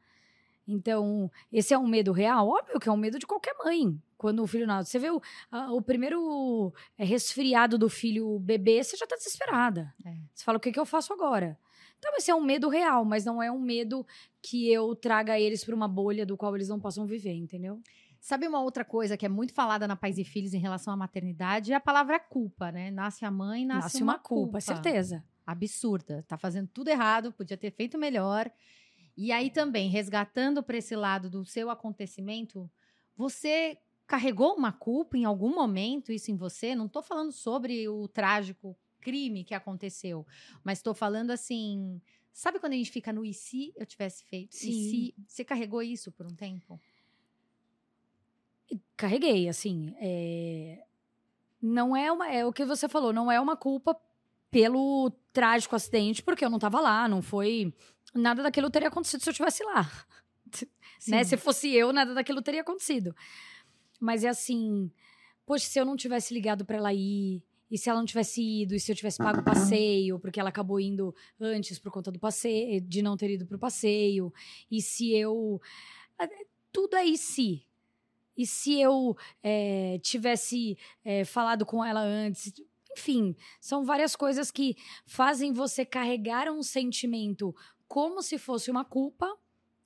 Então, 0.66 1.30
esse 1.52 1.74
é 1.74 1.78
um 1.78 1.86
medo 1.86 2.12
real? 2.12 2.48
Óbvio 2.48 2.78
que 2.78 2.88
é 2.88 2.92
um 2.92 2.96
medo 2.96 3.18
de 3.18 3.26
qualquer 3.26 3.54
mãe. 3.64 4.00
Quando 4.16 4.42
o 4.42 4.46
filho 4.46 4.66
nasce. 4.66 4.90
Você 4.90 4.98
vê 4.98 5.10
o, 5.10 5.20
a, 5.50 5.72
o 5.72 5.80
primeiro 5.80 6.72
é, 6.98 7.04
resfriado 7.04 7.78
do 7.78 7.88
filho 7.88 8.38
bebê, 8.38 8.82
você 8.82 8.96
já 8.96 9.04
está 9.04 9.16
desesperada. 9.16 9.92
É. 10.04 10.14
Você 10.34 10.44
fala, 10.44 10.58
o 10.58 10.60
que, 10.60 10.70
que 10.70 10.78
eu 10.78 10.84
faço 10.86 11.12
agora? 11.12 11.58
Então, 11.98 12.12
esse 12.16 12.30
é 12.30 12.34
um 12.34 12.42
medo 12.42 12.68
real, 12.68 13.04
mas 13.04 13.24
não 13.24 13.42
é 13.42 13.50
um 13.50 13.60
medo 13.60 14.06
que 14.40 14.70
eu 14.70 14.94
traga 14.94 15.38
eles 15.38 15.64
para 15.64 15.74
uma 15.74 15.88
bolha 15.88 16.24
do 16.24 16.36
qual 16.36 16.54
eles 16.54 16.68
não 16.68 16.78
possam 16.78 17.06
viver, 17.06 17.34
entendeu? 17.34 17.80
Sabe 18.20 18.46
uma 18.46 18.60
outra 18.60 18.84
coisa 18.84 19.16
que 19.16 19.24
é 19.24 19.28
muito 19.28 19.54
falada 19.54 19.88
na 19.88 19.96
Pais 19.96 20.18
e 20.18 20.24
Filhos 20.24 20.52
em 20.52 20.58
relação 20.58 20.92
à 20.92 20.96
maternidade? 20.96 21.72
É 21.72 21.76
a 21.76 21.80
palavra 21.80 22.20
culpa, 22.20 22.70
né? 22.70 22.90
Nasce 22.90 23.24
a 23.24 23.30
mãe, 23.30 23.64
nasce, 23.64 23.82
nasce 23.82 24.02
uma, 24.02 24.12
uma 24.12 24.18
culpa. 24.18 24.42
culpa. 24.42 24.60
certeza. 24.60 25.24
Absurda. 25.46 26.22
Tá 26.28 26.36
fazendo 26.36 26.68
tudo 26.68 26.88
errado, 26.88 27.32
podia 27.32 27.56
ter 27.56 27.70
feito 27.70 27.96
melhor. 27.96 28.50
E 29.16 29.32
aí 29.32 29.50
também, 29.50 29.88
resgatando 29.88 30.62
para 30.62 30.76
esse 30.76 30.94
lado 30.94 31.30
do 31.30 31.44
seu 31.46 31.70
acontecimento, 31.70 32.70
você 33.16 33.78
carregou 34.06 34.54
uma 34.54 34.72
culpa 34.72 35.16
em 35.16 35.24
algum 35.24 35.54
momento 35.54 36.12
isso 36.12 36.30
em 36.30 36.36
você? 36.36 36.74
Não 36.74 36.86
estou 36.86 37.02
falando 37.02 37.32
sobre 37.32 37.88
o 37.88 38.06
trágico 38.06 38.76
crime 39.00 39.44
que 39.44 39.54
aconteceu, 39.54 40.26
mas 40.62 40.78
estou 40.78 40.92
falando 40.92 41.30
assim, 41.30 42.02
sabe 42.32 42.58
quando 42.58 42.74
a 42.74 42.76
gente 42.76 42.90
fica 42.90 43.12
no 43.12 43.24
e 43.24 43.32
se 43.32 43.72
eu 43.76 43.86
tivesse 43.86 44.24
feito? 44.24 44.54
Sim. 44.54 44.68
E 44.68 44.72
se 44.72 45.14
você 45.26 45.44
carregou 45.44 45.82
isso 45.82 46.12
por 46.12 46.26
um 46.26 46.34
tempo? 46.34 46.78
Carreguei, 48.96 49.48
assim, 49.48 49.94
é... 49.98 50.84
não 51.60 51.96
é 51.96 52.12
uma, 52.12 52.28
é 52.28 52.44
o 52.44 52.52
que 52.52 52.64
você 52.64 52.88
falou, 52.88 53.12
não 53.12 53.30
é 53.30 53.40
uma 53.40 53.56
culpa 53.56 53.96
pelo 54.50 55.10
trágico 55.32 55.76
acidente, 55.76 56.22
porque 56.22 56.44
eu 56.44 56.50
não 56.50 56.58
estava 56.58 56.80
lá, 56.80 57.08
não 57.08 57.22
foi 57.22 57.72
nada 58.14 58.42
daquilo 58.42 58.70
teria 58.70 58.88
acontecido 58.88 59.22
se 59.22 59.28
eu 59.28 59.32
estivesse 59.32 59.64
lá. 59.64 59.90
né? 61.08 61.24
Se 61.24 61.36
fosse 61.36 61.72
eu, 61.72 61.92
nada 61.92 62.14
daquilo 62.14 62.42
teria 62.42 62.62
acontecido. 62.62 63.14
Mas 63.98 64.24
é 64.24 64.28
assim, 64.28 64.90
poxa, 65.46 65.66
se 65.66 65.78
eu 65.78 65.84
não 65.84 65.96
tivesse 65.96 66.34
ligado 66.34 66.64
para 66.64 66.76
ela 66.76 66.92
ir, 66.92 67.42
e 67.70 67.78
se 67.78 67.88
ela 67.88 68.00
não 68.00 68.06
tivesse 68.06 68.42
ido, 68.42 68.74
e 68.74 68.80
se 68.80 68.90
eu 68.90 68.96
tivesse 68.96 69.18
pago 69.18 69.40
o 69.40 69.44
passeio, 69.44 70.18
porque 70.18 70.40
ela 70.40 70.48
acabou 70.48 70.80
indo 70.80 71.14
antes 71.40 71.78
por 71.78 71.92
conta 71.92 72.10
do 72.10 72.18
passeio, 72.18 72.80
de 72.80 73.00
não 73.00 73.16
ter 73.16 73.30
ido 73.30 73.46
pro 73.46 73.58
passeio, 73.58 74.32
e 74.70 74.82
se 74.82 75.14
eu. 75.14 75.60
Tudo 76.72 76.96
é 76.96 77.04
e 77.04 77.16
se. 77.16 77.62
E 78.40 78.46
se 78.46 78.80
eu 78.80 79.14
é, 79.42 80.00
tivesse 80.02 80.78
é, 81.04 81.26
falado 81.26 81.66
com 81.66 81.84
ela 81.84 82.00
antes? 82.00 82.54
Enfim, 82.96 83.36
são 83.60 83.84
várias 83.84 84.16
coisas 84.16 84.50
que 84.50 84.78
fazem 85.04 85.52
você 85.52 85.84
carregar 85.84 86.50
um 86.50 86.62
sentimento 86.62 87.54
como 87.86 88.22
se 88.22 88.38
fosse 88.38 88.70
uma 88.70 88.82
culpa, 88.82 89.30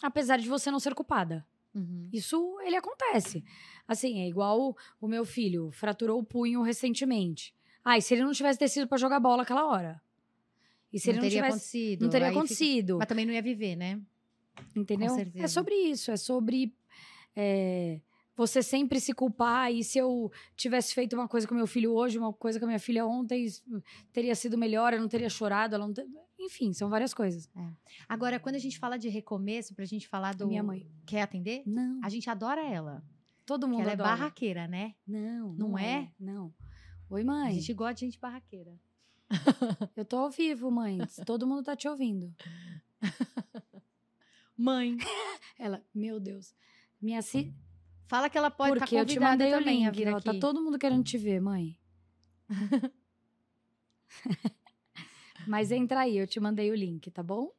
apesar 0.01 0.37
de 0.37 0.49
você 0.49 0.71
não 0.71 0.79
ser 0.79 0.95
culpada. 0.95 1.45
Uhum. 1.75 2.09
Isso 2.13 2.57
ele 2.61 2.77
acontece. 2.77 3.45
Assim, 3.89 4.21
é 4.21 4.29
igual 4.29 4.77
o, 5.01 5.09
meu 5.09 5.25
filho 5.25 5.73
fraturou 5.73 6.21
o 6.21 6.25
punho 6.25 6.63
recentemente. 6.63 7.53
Ah, 7.85 7.99
e 7.99 8.03
se 8.03 8.15
ele 8.15 8.23
não 8.23 8.31
tivesse 8.31 8.61
descido 8.61 8.87
para 8.87 8.99
jogar 8.99 9.19
bola 9.19 9.43
aquela 9.43 9.67
hora? 9.67 10.01
E 10.93 11.01
se 11.01 11.09
não 11.09 11.15
ele 11.15 11.17
não 11.17 11.23
teria 11.23 11.39
tivesse, 11.39 11.57
acontecido. 11.57 12.03
Não 12.03 12.09
teria 12.09 12.29
acontecido. 12.29 12.87
Fica... 12.87 12.99
Mas 12.99 13.09
também 13.09 13.27
não 13.27 13.33
ia 13.35 13.43
viver, 13.43 13.75
né? 13.75 14.01
Entendeu? 14.77 15.17
É 15.35 15.49
sobre 15.49 15.75
isso, 15.75 16.13
é 16.13 16.17
sobre 16.17 16.73
é, 17.35 18.01
você 18.37 18.63
sempre 18.63 19.01
se 19.01 19.13
culpar. 19.13 19.73
E 19.73 19.83
se 19.83 19.99
eu 19.99 20.31
tivesse 20.57 20.95
feito 20.95 21.15
uma 21.15 21.29
coisa 21.29 21.47
com 21.47 21.55
meu 21.55 21.67
filho 21.67 21.93
hoje, 21.93 22.19
uma 22.19 22.33
coisa 22.33 22.59
com 22.59 22.65
a 22.65 22.69
minha 22.69 22.79
filha 22.79 23.07
ontem, 23.07 23.47
teria 24.13 24.35
sido 24.35 24.59
melhor, 24.59 24.93
eu 24.93 25.01
não 25.01 25.09
teria 25.09 25.29
chorado, 25.29 25.75
ela 25.75 25.87
não 25.87 25.95
ter... 25.95 26.07
Enfim, 26.39 26.73
são 26.73 26.91
várias 26.91 27.15
coisas. 27.15 27.49
É. 27.57 27.69
Agora, 28.09 28.39
quando 28.39 28.57
a 28.57 28.59
gente 28.59 28.79
fala 28.79 28.99
de 28.99 29.09
recomeço, 29.09 29.75
pra 29.75 29.85
gente 29.85 30.07
falar 30.07 30.35
do. 30.35 30.47
Minha 30.47 30.63
mãe. 30.63 30.87
Quer 31.07 31.23
atender? 31.23 31.63
Não. 31.65 32.01
A 32.03 32.09
gente 32.09 32.29
adora 32.29 32.61
ela. 32.61 33.03
Todo 33.47 33.69
mundo 33.69 33.83
ela 33.83 33.93
adora. 33.93 34.11
é 34.11 34.13
barraqueira, 34.13 34.69
né? 34.69 34.95
Não. 35.07 35.55
Não, 35.55 35.69
não 35.69 35.79
é? 35.79 35.93
é? 35.93 36.11
Não. 36.19 36.53
Oi, 37.09 37.23
mãe. 37.25 37.51
A 37.51 37.55
gente 37.55 37.73
gosta 37.73 37.95
de 37.95 38.01
gente 38.01 38.19
barraqueira. 38.19 38.79
Eu 39.97 40.05
tô 40.05 40.17
ao 40.17 40.31
vivo, 40.31 40.71
mãe. 40.71 40.99
Todo 41.25 41.47
mundo 41.47 41.63
tá 41.63 41.77
te 41.77 41.89
ouvindo. 41.89 42.35
Mãe. 44.57 44.97
Ela, 45.59 45.85
meu 45.95 46.21
Deus. 46.21 46.55
Minha 47.01 47.23
si... 47.23 47.53
Fala 48.07 48.29
que 48.29 48.37
ela 48.37 48.51
pode 48.51 48.75
estar 48.75 48.87
tá 48.87 48.91
convidada 48.91 49.13
eu 49.13 49.17
te 49.17 49.21
mandei 49.21 49.51
também 49.51 49.89
o 49.89 49.91
link, 49.91 50.07
a 50.07 50.21
Tá 50.21 50.35
todo 50.39 50.63
mundo 50.63 50.79
querendo 50.79 51.05
te 51.05 51.17
ver, 51.17 51.41
mãe. 51.41 51.79
Mas 55.47 55.71
entra 55.71 56.01
aí, 56.01 56.17
eu 56.17 56.27
te 56.27 56.41
mandei 56.41 56.71
o 56.71 56.75
link, 56.75 57.11
tá 57.11 57.23
bom? 57.23 57.51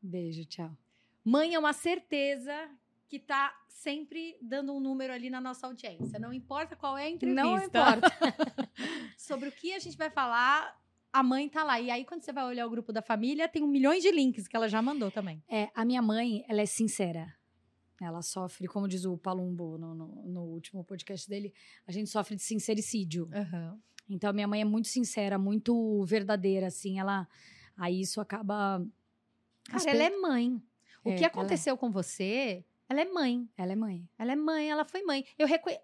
Beijo, 0.00 0.44
tchau. 0.44 0.76
Mãe 1.24 1.54
é 1.54 1.58
uma 1.58 1.72
certeza 1.72 2.68
que 3.08 3.18
tá 3.18 3.54
sempre 3.68 4.36
dando 4.40 4.72
um 4.72 4.80
número 4.80 5.12
ali 5.12 5.28
na 5.30 5.40
nossa 5.40 5.66
audiência. 5.66 6.18
Não 6.18 6.32
importa 6.32 6.74
qual 6.74 6.96
é 6.96 7.04
a 7.04 7.10
entrevista. 7.10 7.42
Não 7.42 7.58
importa. 7.58 8.08
Sobre 9.16 9.48
o 9.48 9.52
que 9.52 9.74
a 9.74 9.78
gente 9.78 9.96
vai 9.96 10.10
falar, 10.10 10.80
a 11.12 11.22
mãe 11.22 11.48
tá 11.48 11.62
lá. 11.62 11.80
E 11.80 11.90
aí, 11.90 12.04
quando 12.04 12.22
você 12.22 12.32
vai 12.32 12.44
olhar 12.44 12.66
o 12.66 12.70
grupo 12.70 12.92
da 12.92 13.02
família, 13.02 13.48
tem 13.48 13.62
um 13.62 13.68
milhões 13.68 14.02
de 14.02 14.10
links 14.10 14.48
que 14.48 14.56
ela 14.56 14.68
já 14.68 14.80
mandou 14.80 15.10
também. 15.10 15.42
É, 15.48 15.68
a 15.74 15.84
minha 15.84 16.02
mãe, 16.02 16.44
ela 16.48 16.60
é 16.60 16.66
sincera. 16.66 17.32
Ela 18.04 18.22
sofre, 18.22 18.66
como 18.66 18.88
diz 18.88 19.04
o 19.04 19.16
Palumbo 19.16 19.78
no, 19.78 19.94
no, 19.94 20.06
no 20.26 20.42
último 20.42 20.84
podcast 20.84 21.28
dele, 21.28 21.52
a 21.86 21.92
gente 21.92 22.10
sofre 22.10 22.36
de 22.36 22.42
sincericídio. 22.42 23.30
Uhum. 23.32 23.78
Então, 24.08 24.30
a 24.30 24.32
minha 24.32 24.48
mãe 24.48 24.60
é 24.60 24.64
muito 24.64 24.88
sincera, 24.88 25.38
muito 25.38 26.04
verdadeira, 26.04 26.66
assim. 26.66 26.98
Ela. 26.98 27.28
Aí 27.76 28.00
isso 28.00 28.20
acaba. 28.20 28.84
Cara, 29.64 29.90
ela 29.90 30.02
é 30.02 30.10
mãe. 30.10 30.62
O 31.04 31.10
é, 31.10 31.16
que 31.16 31.24
aconteceu 31.24 31.74
é. 31.74 31.76
com 31.76 31.90
você, 31.90 32.64
ela 32.88 33.00
é 33.00 33.04
mãe. 33.04 33.48
Ela 33.56 33.72
é 33.72 33.76
mãe. 33.76 34.08
Ela 34.18 34.32
é 34.32 34.36
mãe, 34.36 34.70
ela 34.70 34.84
foi 34.84 35.02
mãe. 35.02 35.24
Eu, 35.38 35.46
reconhe... 35.46 35.78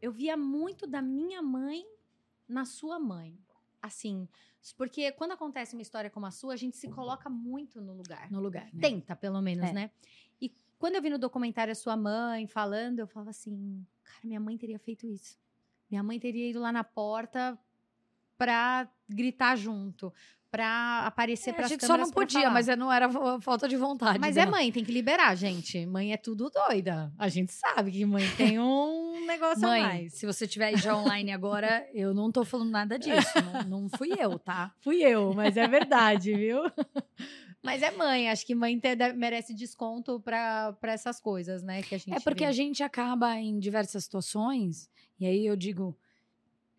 eu 0.00 0.10
via 0.10 0.36
muito 0.36 0.86
da 0.86 1.02
minha 1.02 1.42
mãe 1.42 1.84
na 2.48 2.64
sua 2.64 2.98
mãe. 2.98 3.38
Assim, 3.82 4.28
porque 4.76 5.10
quando 5.12 5.32
acontece 5.32 5.74
uma 5.74 5.82
história 5.82 6.10
como 6.10 6.26
a 6.26 6.30
sua, 6.30 6.52
a 6.52 6.56
gente 6.56 6.76
se 6.76 6.88
coloca 6.88 7.30
muito 7.30 7.80
no 7.80 7.94
lugar. 7.94 8.30
No 8.30 8.40
lugar. 8.40 8.68
Né? 8.72 8.80
Tenta, 8.80 9.16
pelo 9.16 9.40
menos, 9.40 9.68
é. 9.70 9.72
né? 9.72 9.90
Quando 10.80 10.94
eu 10.94 11.02
vi 11.02 11.10
no 11.10 11.18
documentário 11.18 11.70
a 11.70 11.74
sua 11.74 11.94
mãe 11.94 12.46
falando, 12.46 13.00
eu 13.00 13.06
falava 13.06 13.28
assim: 13.28 13.84
cara, 14.02 14.20
minha 14.24 14.40
mãe 14.40 14.56
teria 14.56 14.78
feito 14.78 15.06
isso. 15.06 15.38
Minha 15.90 16.02
mãe 16.02 16.18
teria 16.18 16.48
ido 16.48 16.58
lá 16.58 16.72
na 16.72 16.82
porta 16.82 17.58
pra 18.38 18.88
gritar 19.06 19.56
junto, 19.56 20.10
pra 20.50 21.02
aparecer 21.06 21.50
é, 21.50 21.52
pras 21.52 21.66
A 21.66 21.68
gente 21.68 21.84
só 21.84 21.98
não 21.98 22.10
podia, 22.10 22.48
mas 22.48 22.66
não 22.78 22.90
era 22.90 23.10
falta 23.42 23.68
de 23.68 23.76
vontade. 23.76 24.18
Mas 24.18 24.38
é 24.38 24.46
mãe, 24.46 24.72
tem 24.72 24.82
que 24.82 24.90
liberar, 24.90 25.34
gente. 25.34 25.84
Mãe 25.84 26.14
é 26.14 26.16
tudo 26.16 26.48
doida. 26.48 27.12
A 27.18 27.28
gente 27.28 27.52
sabe 27.52 27.90
que 27.90 28.06
mãe 28.06 28.24
tem 28.38 28.56
um 28.58 29.26
negócio 29.26 29.60
mãe, 29.60 29.82
a 29.82 29.86
mais. 29.86 30.14
se 30.14 30.24
você 30.24 30.46
estiver 30.46 30.78
já 30.78 30.96
online 30.96 31.30
agora, 31.30 31.86
eu 31.92 32.14
não 32.14 32.32
tô 32.32 32.42
falando 32.42 32.70
nada 32.70 32.98
disso. 32.98 33.34
não, 33.52 33.82
não 33.82 33.88
fui 33.90 34.12
eu, 34.18 34.38
tá? 34.38 34.72
Fui 34.80 35.02
eu, 35.02 35.34
mas 35.34 35.58
é 35.58 35.68
verdade, 35.68 36.32
viu? 36.32 36.62
Mas 37.62 37.82
é 37.82 37.90
mãe, 37.90 38.30
acho 38.30 38.46
que 38.46 38.54
mãe 38.54 38.80
merece 39.14 39.52
desconto 39.52 40.18
para 40.20 40.76
essas 40.82 41.20
coisas, 41.20 41.62
né? 41.62 41.82
Que 41.82 41.94
a 41.94 41.98
gente 41.98 42.14
é 42.16 42.20
porque 42.20 42.44
vê. 42.44 42.48
a 42.48 42.52
gente 42.52 42.82
acaba 42.82 43.38
em 43.38 43.58
diversas 43.58 44.04
situações 44.04 44.88
e 45.18 45.26
aí 45.26 45.44
eu 45.44 45.54
digo, 45.54 45.96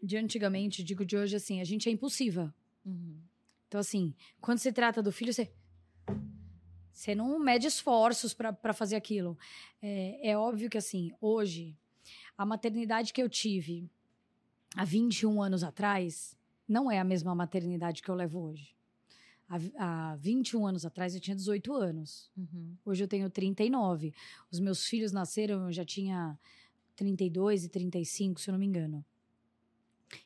de 0.02 0.18
antigamente, 0.18 0.84
digo 0.84 1.06
de 1.06 1.16
hoje 1.16 1.36
assim, 1.36 1.62
a 1.62 1.64
gente 1.64 1.88
é 1.88 1.92
impulsiva. 1.92 2.54
Uhum. 2.84 3.22
Então, 3.68 3.80
assim, 3.80 4.14
quando 4.42 4.58
se 4.58 4.72
trata 4.74 5.02
do 5.02 5.12
filho, 5.12 5.32
você. 5.32 5.50
Você 6.92 7.16
não 7.16 7.40
mede 7.40 7.68
esforços 7.68 8.34
para 8.34 8.74
fazer 8.74 8.98
aquilo. 8.98 9.38
É, 9.82 10.32
é 10.32 10.38
óbvio 10.38 10.70
que, 10.70 10.78
assim, 10.78 11.12
hoje, 11.22 11.78
a 12.38 12.46
maternidade 12.46 13.14
que 13.14 13.24
eu 13.24 13.30
tive 13.30 13.90
há 14.76 14.84
21 14.84 15.42
anos 15.42 15.64
atrás 15.64 16.38
não 16.68 16.92
é 16.92 17.00
a 17.00 17.04
mesma 17.04 17.34
maternidade 17.34 18.02
que 18.02 18.10
eu 18.10 18.16
levo 18.16 18.42
hoje. 18.42 18.76
Há, 19.52 20.12
há 20.12 20.16
21 20.16 20.66
anos 20.66 20.86
atrás 20.86 21.14
eu 21.14 21.20
tinha 21.20 21.36
18 21.36 21.74
anos. 21.74 22.32
Uhum. 22.38 22.78
Hoje 22.86 23.04
eu 23.04 23.08
tenho 23.08 23.30
39. 23.30 24.14
Os 24.50 24.62
meus 24.62 24.86
filhos 24.86 25.12
nasceram, 25.12 25.66
eu 25.66 25.74
já 25.74 25.84
tinha 25.84 26.40
32 26.96 27.66
e 27.66 27.70
35, 27.70 28.40
se 28.40 28.50
eu 28.50 28.54
não 28.54 28.60
me 28.60 28.66
engano. 28.66 29.04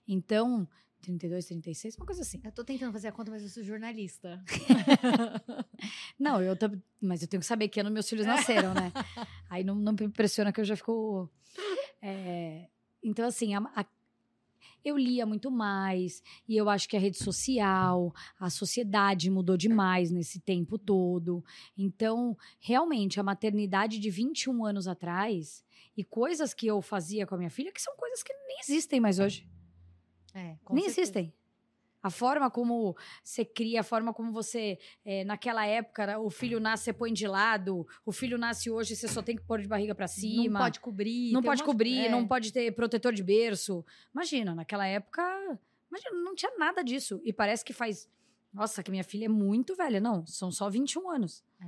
Então, 0.07 0.67
32, 1.01 1.45
36, 1.45 1.95
uma 1.97 2.05
coisa 2.05 2.21
assim. 2.21 2.39
Eu 2.43 2.51
tô 2.51 2.63
tentando 2.63 2.93
fazer 2.93 3.07
a 3.07 3.11
conta, 3.11 3.31
mas 3.31 3.41
eu 3.41 3.49
sou 3.49 3.63
jornalista. 3.63 4.43
não, 6.19 6.39
eu 6.39 6.55
tô, 6.55 6.69
mas 7.01 7.23
eu 7.23 7.27
tenho 7.27 7.41
que 7.41 7.47
saber 7.47 7.67
que 7.67 7.79
ano 7.79 7.89
meus 7.89 8.07
filhos 8.07 8.27
nasceram, 8.27 8.75
né? 8.75 8.91
Aí 9.49 9.63
não, 9.63 9.73
não 9.73 9.93
me 9.93 10.05
impressiona 10.05 10.53
que 10.53 10.61
eu 10.61 10.65
já 10.65 10.75
fico. 10.75 11.27
É, 11.99 12.67
então, 13.01 13.27
assim, 13.27 13.55
a, 13.55 13.59
a, 13.75 13.85
eu 14.85 14.97
lia 14.97 15.25
muito 15.25 15.49
mais, 15.49 16.21
e 16.47 16.55
eu 16.55 16.69
acho 16.69 16.87
que 16.87 16.95
a 16.95 16.99
rede 16.99 17.17
social, 17.17 18.13
a 18.39 18.51
sociedade 18.51 19.31
mudou 19.31 19.57
demais 19.57 20.11
nesse 20.11 20.39
tempo 20.39 20.77
todo. 20.77 21.43
Então, 21.75 22.37
realmente, 22.59 23.19
a 23.19 23.23
maternidade 23.23 23.99
de 23.99 24.09
21 24.11 24.63
anos 24.63 24.87
atrás 24.87 25.65
e 25.97 26.03
coisas 26.03 26.53
que 26.53 26.67
eu 26.67 26.81
fazia 26.83 27.25
com 27.25 27.33
a 27.33 27.37
minha 27.37 27.49
filha, 27.49 27.71
que 27.71 27.81
são 27.81 27.95
coisas 27.97 28.21
que 28.21 28.33
nem 28.47 28.59
existem 28.59 28.99
mais 28.99 29.17
hoje. 29.17 29.49
É, 30.33 30.57
Nem 30.69 30.83
certeza. 30.83 31.01
existem. 31.01 31.33
A 32.05 32.09
forma 32.11 32.51
como 32.51 32.95
você 33.23 33.43
cria, 33.43 33.79
a 33.79 33.83
forma 33.83 34.13
como 34.13 34.31
você. 34.31 34.77
É, 35.03 35.23
naquela 35.23 35.65
época, 35.65 36.19
o 36.19 36.29
filho 36.29 36.59
nasce, 36.59 36.83
você 36.83 36.93
põe 36.93 37.11
de 37.11 37.27
lado. 37.27 37.87
O 38.05 38.11
filho 38.11 38.37
nasce 38.37 38.69
hoje, 38.69 38.95
você 38.95 39.07
só 39.07 39.23
tem 39.23 39.35
que 39.35 39.41
pôr 39.41 39.59
de 39.59 39.67
barriga 39.67 39.95
para 39.95 40.07
cima. 40.07 40.59
Não 40.59 40.65
pode 40.65 40.79
cobrir. 40.79 41.31
Não 41.33 41.41
pode 41.41 41.63
cobrir, 41.63 42.05
é. 42.05 42.09
não 42.09 42.27
pode 42.27 42.53
ter 42.53 42.71
protetor 42.75 43.11
de 43.11 43.23
berço. 43.23 43.83
Imagina, 44.13 44.53
naquela 44.53 44.85
época. 44.85 45.23
Imagina, 45.89 46.23
não 46.23 46.35
tinha 46.35 46.55
nada 46.59 46.83
disso. 46.83 47.19
E 47.25 47.33
parece 47.33 47.65
que 47.65 47.73
faz. 47.73 48.07
Nossa, 48.53 48.83
que 48.83 48.91
minha 48.91 49.03
filha 49.03 49.25
é 49.25 49.29
muito 49.29 49.75
velha. 49.75 49.99
Não, 49.99 50.27
são 50.27 50.51
só 50.51 50.69
21 50.69 51.09
anos. 51.09 51.43
É. 51.59 51.65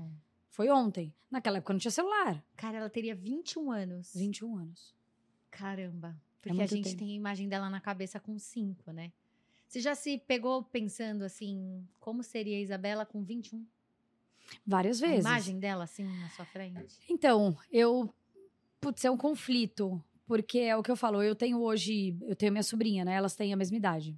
Foi 0.51 0.69
ontem. 0.69 1.11
Naquela 1.31 1.57
época 1.57 1.73
não 1.73 1.79
tinha 1.79 1.89
celular. 1.89 2.43
Cara, 2.55 2.77
ela 2.77 2.91
teria 2.91 3.15
21 3.15 3.71
anos. 3.71 4.13
21 4.13 4.55
anos. 4.55 4.93
Caramba. 5.49 6.09
É 6.09 6.49
Porque 6.49 6.61
é 6.61 6.63
a 6.63 6.67
gente 6.67 6.89
tempo. 6.89 6.99
tem 6.99 7.09
a 7.09 7.15
imagem 7.15 7.49
dela 7.49 7.71
na 7.71 7.81
cabeça 7.81 8.19
com 8.19 8.37
cinco, 8.37 8.91
né? 8.91 9.11
Você 9.67 9.79
já 9.81 9.93
se 9.95 10.17
pegou 10.19 10.63
pensando 10.63 11.23
assim, 11.23 11.85
como 11.99 12.23
seria 12.23 12.57
a 12.57 12.61
Isabela 12.61 13.05
com 13.05 13.23
21? 13.23 13.65
Várias 14.65 14.99
vezes. 14.99 15.25
A 15.25 15.29
imagem 15.29 15.59
dela, 15.59 15.83
assim, 15.83 16.03
na 16.03 16.29
sua 16.29 16.45
frente? 16.45 16.97
Então, 17.09 17.57
eu. 17.71 18.13
Putz, 18.79 19.03
é 19.03 19.11
um 19.11 19.17
conflito. 19.17 20.01
Porque 20.25 20.59
é 20.59 20.75
o 20.75 20.83
que 20.83 20.91
eu 20.91 20.95
falo, 20.95 21.23
eu 21.23 21.35
tenho 21.35 21.61
hoje. 21.61 22.17
Eu 22.21 22.35
tenho 22.35 22.51
minha 22.51 22.63
sobrinha, 22.63 23.03
né? 23.03 23.13
Elas 23.13 23.35
têm 23.35 23.53
a 23.53 23.57
mesma 23.57 23.77
idade. 23.77 24.17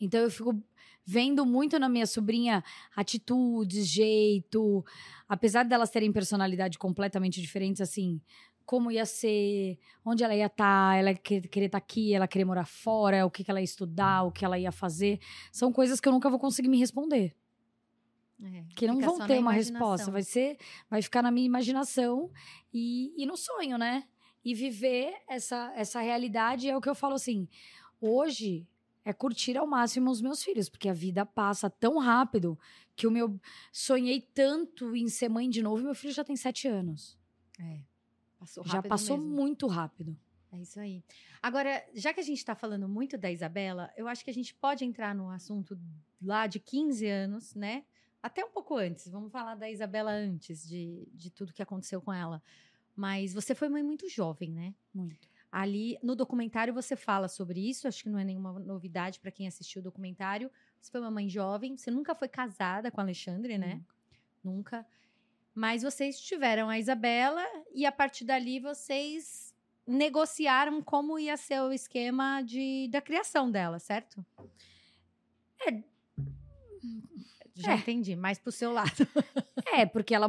Então 0.00 0.20
eu 0.20 0.30
fico 0.30 0.60
vendo 1.04 1.44
muito 1.44 1.78
na 1.78 1.88
minha 1.88 2.06
sobrinha 2.06 2.62
atitudes, 2.94 3.86
jeito. 3.86 4.84
Apesar 5.28 5.64
delas 5.64 5.90
terem 5.90 6.12
personalidade 6.12 6.78
completamente 6.78 7.40
diferentes, 7.40 7.80
assim, 7.80 8.20
como 8.64 8.90
ia 8.90 9.04
ser, 9.06 9.78
onde 10.04 10.24
ela 10.24 10.34
ia 10.34 10.46
estar, 10.46 10.92
tá, 10.92 10.96
ela 10.96 11.14
querer 11.14 11.66
estar 11.66 11.70
tá 11.70 11.78
aqui, 11.78 12.14
ela 12.14 12.28
querer 12.28 12.44
morar 12.44 12.64
fora, 12.64 13.26
o 13.26 13.30
que, 13.30 13.44
que 13.44 13.50
ela 13.50 13.60
ia 13.60 13.64
estudar, 13.64 14.22
o 14.24 14.32
que 14.32 14.44
ela 14.44 14.58
ia 14.58 14.72
fazer. 14.72 15.20
São 15.50 15.72
coisas 15.72 16.00
que 16.00 16.08
eu 16.08 16.12
nunca 16.12 16.30
vou 16.30 16.38
conseguir 16.38 16.68
me 16.68 16.78
responder. 16.78 17.34
É, 18.44 18.64
que 18.74 18.86
não 18.86 18.98
vão 19.00 19.24
ter 19.26 19.38
uma 19.38 19.52
resposta. 19.52 20.10
Vai 20.10 20.22
ser, 20.22 20.58
vai 20.90 21.00
ficar 21.00 21.22
na 21.22 21.30
minha 21.30 21.46
imaginação 21.46 22.30
e, 22.72 23.12
e 23.16 23.24
no 23.24 23.36
sonho, 23.36 23.78
né? 23.78 24.04
E 24.44 24.54
viver 24.54 25.14
essa, 25.28 25.72
essa 25.76 26.00
realidade 26.00 26.68
é 26.68 26.76
o 26.76 26.80
que 26.80 26.88
eu 26.88 26.94
falo 26.94 27.14
assim. 27.14 27.48
Hoje 28.00 28.66
é 29.04 29.12
curtir 29.12 29.56
ao 29.56 29.66
máximo 29.66 30.10
os 30.10 30.20
meus 30.20 30.42
filhos, 30.42 30.68
porque 30.68 30.88
a 30.88 30.92
vida 30.92 31.24
passa 31.24 31.70
tão 31.70 31.98
rápido 31.98 32.58
que 32.96 33.06
o 33.06 33.10
meu 33.10 33.40
sonhei 33.72 34.20
tanto 34.20 34.94
em 34.96 35.08
ser 35.08 35.28
mãe 35.28 35.48
de 35.48 35.62
novo 35.62 35.80
e 35.80 35.84
meu 35.84 35.94
filho 35.94 36.12
já 36.12 36.24
tem 36.24 36.36
sete 36.36 36.66
anos. 36.66 37.16
É. 37.60 37.80
Passou 38.42 38.64
rápido 38.64 38.82
já 38.82 38.88
passou 38.88 39.16
mesmo. 39.16 39.32
muito 39.32 39.66
rápido. 39.68 40.16
É 40.50 40.58
isso 40.58 40.80
aí. 40.80 41.02
Agora, 41.40 41.82
já 41.94 42.12
que 42.12 42.18
a 42.18 42.24
gente 42.24 42.38
está 42.38 42.56
falando 42.56 42.88
muito 42.88 43.16
da 43.16 43.30
Isabela, 43.30 43.90
eu 43.96 44.08
acho 44.08 44.24
que 44.24 44.30
a 44.30 44.34
gente 44.34 44.52
pode 44.52 44.84
entrar 44.84 45.14
no 45.14 45.30
assunto 45.30 45.78
lá 46.20 46.48
de 46.48 46.58
15 46.58 47.06
anos, 47.06 47.54
né? 47.54 47.84
Até 48.20 48.44
um 48.44 48.50
pouco 48.50 48.76
antes. 48.76 49.08
Vamos 49.08 49.30
falar 49.30 49.54
da 49.54 49.70
Isabela 49.70 50.10
antes 50.10 50.68
de, 50.68 51.08
de 51.12 51.30
tudo 51.30 51.52
que 51.52 51.62
aconteceu 51.62 52.02
com 52.02 52.12
ela. 52.12 52.42
Mas 52.96 53.32
você 53.32 53.54
foi 53.54 53.68
mãe 53.68 53.82
muito 53.82 54.08
jovem, 54.08 54.50
né? 54.50 54.74
Muito. 54.92 55.28
Ali 55.50 55.98
no 56.02 56.16
documentário 56.16 56.74
você 56.74 56.96
fala 56.96 57.28
sobre 57.28 57.60
isso, 57.60 57.86
acho 57.86 58.02
que 58.02 58.08
não 58.10 58.18
é 58.18 58.24
nenhuma 58.24 58.58
novidade 58.58 59.20
para 59.20 59.30
quem 59.30 59.46
assistiu 59.46 59.80
o 59.80 59.84
documentário. 59.84 60.50
Você 60.80 60.90
foi 60.90 61.00
uma 61.00 61.10
mãe 61.10 61.28
jovem, 61.28 61.76
você 61.76 61.90
nunca 61.90 62.14
foi 62.14 62.28
casada 62.28 62.90
com 62.90 63.00
Alexandre, 63.00 63.56
né? 63.56 63.82
Nunca. 64.42 64.78
nunca. 64.78 64.86
Mas 65.54 65.82
vocês 65.82 66.20
tiveram 66.20 66.68
a 66.68 66.78
Isabela 66.78 67.44
e 67.74 67.84
a 67.84 67.92
partir 67.92 68.24
dali 68.24 68.58
vocês 68.58 69.54
negociaram 69.86 70.80
como 70.82 71.18
ia 71.18 71.36
ser 71.36 71.60
o 71.60 71.72
esquema 71.72 72.42
de, 72.42 72.88
da 72.90 73.00
criação 73.00 73.50
dela, 73.50 73.78
certo? 73.78 74.24
É. 75.66 75.82
Já 77.54 77.72
é. 77.72 77.76
entendi, 77.76 78.16
mais 78.16 78.38
pro 78.38 78.50
seu 78.50 78.72
lado. 78.72 79.06
é, 79.74 79.84
porque 79.84 80.14
ela, 80.14 80.28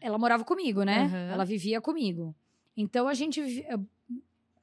ela 0.00 0.18
morava 0.18 0.44
comigo, 0.44 0.82
né? 0.82 1.04
Uhum. 1.04 1.32
Ela 1.32 1.44
vivia 1.44 1.80
comigo. 1.80 2.34
Então 2.76 3.06
a 3.06 3.14
gente 3.14 3.40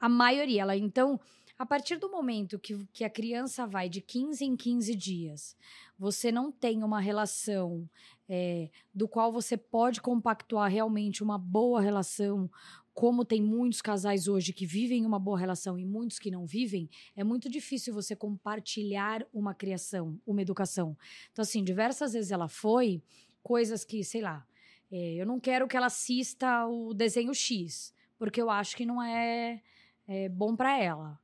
a 0.04 0.10
maioria. 0.10 0.64
Ela, 0.64 0.76
então, 0.76 1.18
a 1.58 1.66
partir 1.66 1.96
do 1.96 2.12
momento 2.12 2.60
que, 2.60 2.86
que 2.92 3.06
a 3.06 3.10
criança 3.10 3.66
vai 3.66 3.88
de 3.88 4.02
15 4.02 4.44
em 4.44 4.58
15 4.58 4.96
dias, 4.96 5.56
você 6.04 6.34
não 6.34 6.52
tem 6.52 6.84
uma 6.84 7.00
relação 7.00 7.90
é, 8.28 8.70
do 8.94 9.08
qual 9.08 9.32
você 9.32 9.56
pode 9.56 10.02
compactuar 10.02 10.70
realmente 10.70 11.24
uma 11.24 11.38
boa 11.38 11.80
relação, 11.80 12.52
como 12.94 13.24
tem 13.24 13.42
muitos 13.42 13.82
casais 13.82 14.28
hoje 14.28 14.52
que 14.52 14.66
vivem 14.66 15.06
uma 15.06 15.18
boa 15.18 15.40
relação 15.40 15.80
e 15.80 15.86
muitos 15.86 16.20
que 16.20 16.30
não 16.30 16.46
vivem, 16.46 16.90
é 17.16 17.24
muito 17.24 17.50
difícil 17.50 17.94
você 17.94 18.18
compartilhar 18.18 19.26
uma 19.34 19.54
criação, 19.54 20.20
uma 20.28 20.42
educação. 20.42 20.98
Então, 21.32 21.42
assim, 21.42 21.64
diversas 21.64 22.12
vezes 22.12 22.32
ela 22.32 22.50
foi 22.50 23.02
coisas 23.42 23.86
que, 23.86 24.04
sei 24.04 24.22
lá, 24.22 24.46
é, 24.92 25.14
eu 25.16 25.26
não 25.26 25.40
quero 25.40 25.70
que 25.70 25.78
ela 25.78 25.86
assista 25.86 26.68
o 26.68 26.94
desenho 26.94 27.34
X, 27.34 27.94
porque 28.20 28.42
eu 28.42 28.50
acho 28.50 28.76
que 28.76 28.86
não 28.86 29.02
é 29.02 29.62
é, 30.06 30.28
bom 30.28 30.54
para 30.54 30.78
ela. 30.78 31.18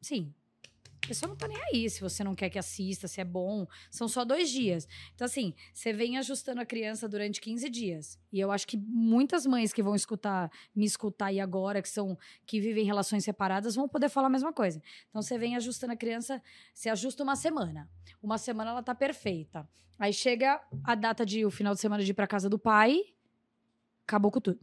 Sim. 0.00 0.32
Pessoa 1.10 1.28
não 1.28 1.34
tá 1.34 1.48
nem 1.48 1.58
aí 1.72 1.90
se 1.90 2.00
você 2.00 2.22
não 2.22 2.36
quer 2.36 2.48
que 2.48 2.56
assista, 2.56 3.08
se 3.08 3.20
é 3.20 3.24
bom. 3.24 3.66
São 3.90 4.06
só 4.06 4.24
dois 4.24 4.48
dias. 4.48 4.86
Então, 5.12 5.24
assim, 5.24 5.52
você 5.74 5.92
vem 5.92 6.16
ajustando 6.16 6.60
a 6.60 6.64
criança 6.64 7.08
durante 7.08 7.40
15 7.40 7.68
dias. 7.68 8.16
E 8.32 8.38
eu 8.38 8.52
acho 8.52 8.64
que 8.64 8.76
muitas 8.76 9.44
mães 9.44 9.72
que 9.72 9.82
vão 9.82 9.96
escutar, 9.96 10.48
me 10.72 10.84
escutar 10.84 11.26
aí 11.26 11.40
agora, 11.40 11.82
que 11.82 11.88
são 11.88 12.16
que 12.46 12.60
vivem 12.60 12.84
relações 12.84 13.24
separadas, 13.24 13.74
vão 13.74 13.88
poder 13.88 14.08
falar 14.08 14.28
a 14.28 14.30
mesma 14.30 14.52
coisa. 14.52 14.80
Então, 15.08 15.20
você 15.20 15.36
vem 15.36 15.56
ajustando 15.56 15.94
a 15.94 15.96
criança, 15.96 16.40
você 16.72 16.88
ajusta 16.88 17.24
uma 17.24 17.34
semana. 17.34 17.90
Uma 18.22 18.38
semana 18.38 18.70
ela 18.70 18.82
tá 18.84 18.94
perfeita. 18.94 19.68
Aí 19.98 20.12
chega 20.12 20.62
a 20.84 20.94
data 20.94 21.26
de 21.26 21.44
o 21.44 21.50
final 21.50 21.74
de 21.74 21.80
semana 21.80 22.04
de 22.04 22.12
ir 22.12 22.14
pra 22.14 22.28
casa 22.28 22.48
do 22.48 22.56
pai, 22.56 23.02
acabou 24.04 24.30
com 24.30 24.40
tudo. 24.40 24.60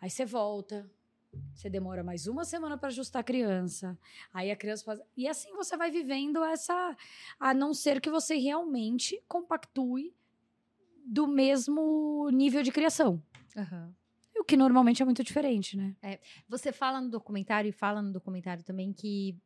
Aí 0.00 0.08
você 0.08 0.24
volta, 0.24 0.88
você 1.54 1.68
demora 1.68 2.02
mais 2.02 2.26
uma 2.26 2.44
semana 2.44 2.76
para 2.76 2.88
ajustar 2.88 3.20
a 3.20 3.24
criança. 3.24 3.98
Aí 4.32 4.50
a 4.50 4.56
criança 4.56 4.84
faz. 4.84 5.00
E 5.16 5.28
assim 5.28 5.52
você 5.54 5.76
vai 5.76 5.90
vivendo 5.90 6.42
essa. 6.42 6.96
A 7.38 7.52
não 7.52 7.74
ser 7.74 8.00
que 8.00 8.10
você 8.10 8.36
realmente 8.36 9.22
compactue 9.28 10.14
do 11.04 11.26
mesmo 11.26 12.28
nível 12.32 12.62
de 12.62 12.72
criação. 12.72 13.22
Uhum. 13.56 13.92
O 14.38 14.44
que 14.44 14.56
normalmente 14.56 15.02
é 15.02 15.04
muito 15.04 15.22
diferente, 15.22 15.76
né? 15.76 15.94
É, 16.02 16.18
você 16.48 16.72
fala 16.72 17.00
no 17.00 17.10
documentário 17.10 17.68
e 17.68 17.72
fala 17.72 18.00
no 18.00 18.12
documentário 18.12 18.64
também 18.64 18.92
que 18.92 19.36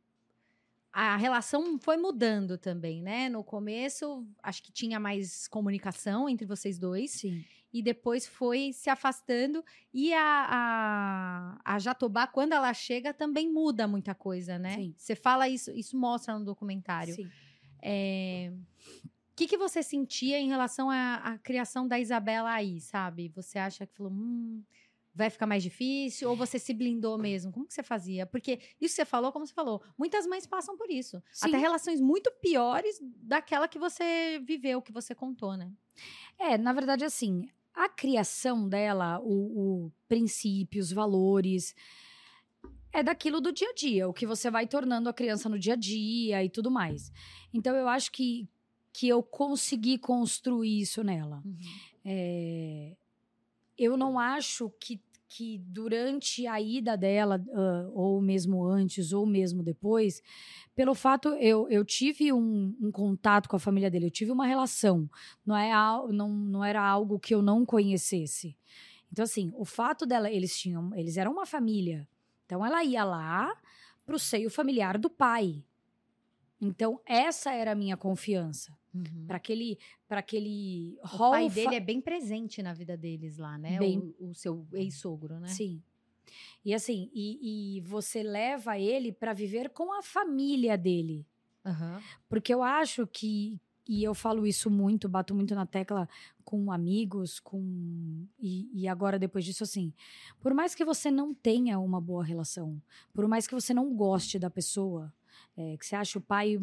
a 0.97 1.17
relação 1.17 1.77
foi 1.79 1.97
mudando 1.97 2.57
também, 2.57 3.01
né? 3.01 3.27
No 3.29 3.43
começo, 3.43 4.25
acho 4.41 4.63
que 4.63 4.71
tinha 4.71 4.99
mais 4.99 5.47
comunicação 5.47 6.29
entre 6.29 6.45
vocês 6.45 6.79
dois. 6.79 7.11
Sim 7.11 7.43
e 7.75 7.81
depois 7.81 8.25
foi 8.25 8.71
se 8.71 8.89
afastando. 8.89 9.61
E 9.93 10.13
a, 10.13 10.21
a, 10.49 11.75
a 11.75 11.77
Jatobá, 11.77 12.25
quando 12.25 12.53
ela 12.53 12.73
chega, 12.73 13.13
também 13.13 13.51
muda 13.51 13.85
muita 13.85 14.15
coisa, 14.15 14.57
né? 14.57 14.75
Sim. 14.75 14.95
Você 14.97 15.13
fala 15.13 15.49
isso, 15.49 15.71
isso 15.71 15.97
mostra 15.97 16.39
no 16.39 16.45
documentário. 16.45 17.13
Sim. 17.13 17.29
É... 17.81 18.53
O 19.03 19.35
que, 19.35 19.45
que 19.45 19.57
você 19.57 19.83
sentia 19.83 20.39
em 20.39 20.47
relação 20.47 20.89
à, 20.89 21.15
à, 21.15 21.37
criação 21.37 21.85
da 21.85 21.99
Isabela 21.99 22.49
aí, 22.49 22.79
sabe? 22.79 23.27
Você 23.35 23.59
acha 23.59 23.85
que 23.85 23.93
falou, 23.93 24.13
hum, 24.13 24.63
vai 25.15 25.29
ficar 25.29 25.47
mais 25.47 25.63
difícil? 25.63 26.29
Ou 26.29 26.35
você 26.35 26.59
se 26.59 26.73
blindou 26.73 27.17
mesmo? 27.17 27.51
Como 27.51 27.65
que 27.65 27.73
você 27.73 27.81
fazia? 27.81 28.25
Porque 28.25 28.59
isso 28.81 28.95
que 28.95 29.01
você 29.01 29.05
falou, 29.05 29.31
como 29.31 29.47
você 29.47 29.53
falou, 29.53 29.81
muitas 29.97 30.27
mães 30.27 30.45
passam 30.45 30.77
por 30.77 30.91
isso. 30.91 31.23
Sim. 31.31 31.47
Até 31.47 31.57
relações 31.57 32.01
muito 32.01 32.29
piores 32.41 32.99
daquela 33.01 33.67
que 33.67 33.79
você 33.79 34.39
viveu, 34.45 34.81
que 34.81 34.91
você 34.91 35.15
contou, 35.15 35.55
né? 35.55 35.71
É, 36.37 36.57
na 36.57 36.73
verdade, 36.73 37.05
assim, 37.05 37.49
a 37.73 37.87
criação 37.87 38.67
dela, 38.67 39.19
o, 39.21 39.85
o 39.85 39.91
princípio, 40.07 40.81
os 40.81 40.91
valores, 40.91 41.73
é 42.91 43.01
daquilo 43.01 43.39
do 43.39 43.51
dia 43.51 43.69
a 43.69 43.73
dia, 43.73 44.07
o 44.07 44.13
que 44.13 44.25
você 44.25 44.49
vai 44.49 44.67
tornando 44.67 45.09
a 45.09 45.13
criança 45.13 45.49
no 45.49 45.59
dia 45.59 45.73
a 45.73 45.77
dia 45.77 46.43
e 46.43 46.49
tudo 46.49 46.69
mais. 46.69 47.11
Então 47.53 47.75
eu 47.75 47.87
acho 47.87 48.11
que, 48.11 48.47
que 48.93 49.07
eu 49.07 49.23
consegui 49.23 49.97
construir 49.97 50.81
isso 50.81 51.03
nela. 51.03 51.41
Uhum. 51.45 51.57
É, 52.05 52.95
eu 53.77 53.97
não 53.97 54.17
acho 54.17 54.69
que 54.79 55.01
que 55.27 55.57
durante 55.67 56.45
a 56.47 56.61
ida 56.61 56.95
dela, 56.95 57.43
uh, 57.47 57.91
ou 57.93 58.21
mesmo 58.21 58.63
antes, 58.65 59.11
ou 59.11 59.25
mesmo 59.25 59.63
depois, 59.63 60.21
pelo 60.75 60.93
fato, 60.93 61.29
eu, 61.35 61.69
eu 61.69 61.83
tive 61.83 62.31
um, 62.31 62.75
um, 62.81 62.91
contato 62.91 63.49
com 63.49 63.55
a 63.55 63.59
família 63.59 63.89
dele, 63.89 64.05
eu 64.07 64.11
tive 64.11 64.31
uma 64.31 64.45
relação, 64.45 65.09
não, 65.45 65.55
é, 65.55 65.71
não, 66.13 66.29
não 66.29 66.63
era 66.63 66.81
algo 66.81 67.19
que 67.19 67.33
eu 67.33 67.41
não 67.41 67.65
conhecesse. 67.65 68.55
Então, 69.11 69.23
assim, 69.23 69.51
o 69.55 69.65
fato 69.65 70.05
dela, 70.05 70.29
eles 70.29 70.57
tinham, 70.57 70.93
eles 70.95 71.17
eram 71.17 71.31
uma 71.31 71.45
família. 71.45 72.07
Então, 72.45 72.65
ela 72.65 72.83
ia 72.83 73.03
lá 73.03 73.55
pro 74.05 74.19
seio 74.19 74.49
familiar 74.49 74.97
do 74.97 75.09
pai. 75.09 75.63
Então, 76.59 76.99
essa 77.05 77.51
era 77.51 77.71
a 77.71 77.75
minha 77.75 77.97
confiança. 77.97 78.75
Uhum. 78.95 79.25
Para 79.27 79.37
aquele, 79.37 79.77
para 80.07 80.19
aquele 80.19 80.97
o 81.03 81.07
hall. 81.07 81.31
Pai 81.31 81.49
dele 81.49 81.75
é 81.75 81.79
bem 81.81 81.99
presente 81.99 82.63
na 82.63 82.73
vida 82.73 82.95
deles 82.95 83.37
lá, 83.37 83.57
né? 83.57 83.77
Bem... 83.77 84.15
O, 84.19 84.29
o 84.29 84.35
seu 84.35 84.65
ex-sogro, 84.73 85.39
né? 85.39 85.49
Sim. 85.49 85.83
E 86.63 86.73
assim, 86.73 87.09
e, 87.13 87.77
e 87.77 87.81
você 87.81 88.23
leva 88.23 88.79
ele 88.79 89.11
para 89.11 89.33
viver 89.33 89.69
com 89.69 89.93
a 89.93 90.01
família 90.01 90.77
dele. 90.77 91.25
Uhum. 91.63 92.01
Porque 92.29 92.53
eu 92.53 92.63
acho 92.63 93.05
que, 93.05 93.59
e 93.87 94.03
eu 94.03 94.13
falo 94.13 94.47
isso 94.47 94.69
muito, 94.69 95.09
bato 95.09 95.35
muito 95.35 95.53
na 95.53 95.65
tecla 95.65 96.07
com 96.43 96.71
amigos, 96.71 97.39
com. 97.39 98.25
E, 98.39 98.69
e, 98.73 98.87
agora, 98.87 99.19
depois 99.19 99.43
disso, 99.43 99.63
assim. 99.63 99.93
Por 100.39 100.53
mais 100.53 100.73
que 100.73 100.85
você 100.85 101.11
não 101.11 101.33
tenha 101.33 101.79
uma 101.79 101.99
boa 101.99 102.23
relação, 102.23 102.81
por 103.13 103.27
mais 103.27 103.47
que 103.47 103.53
você 103.53 103.73
não 103.73 103.93
goste 103.95 104.39
da 104.39 104.49
pessoa, 104.49 105.13
é, 105.57 105.75
que 105.77 105.85
você 105.85 105.95
acha 105.95 106.17
o 106.17 106.21
pai. 106.21 106.59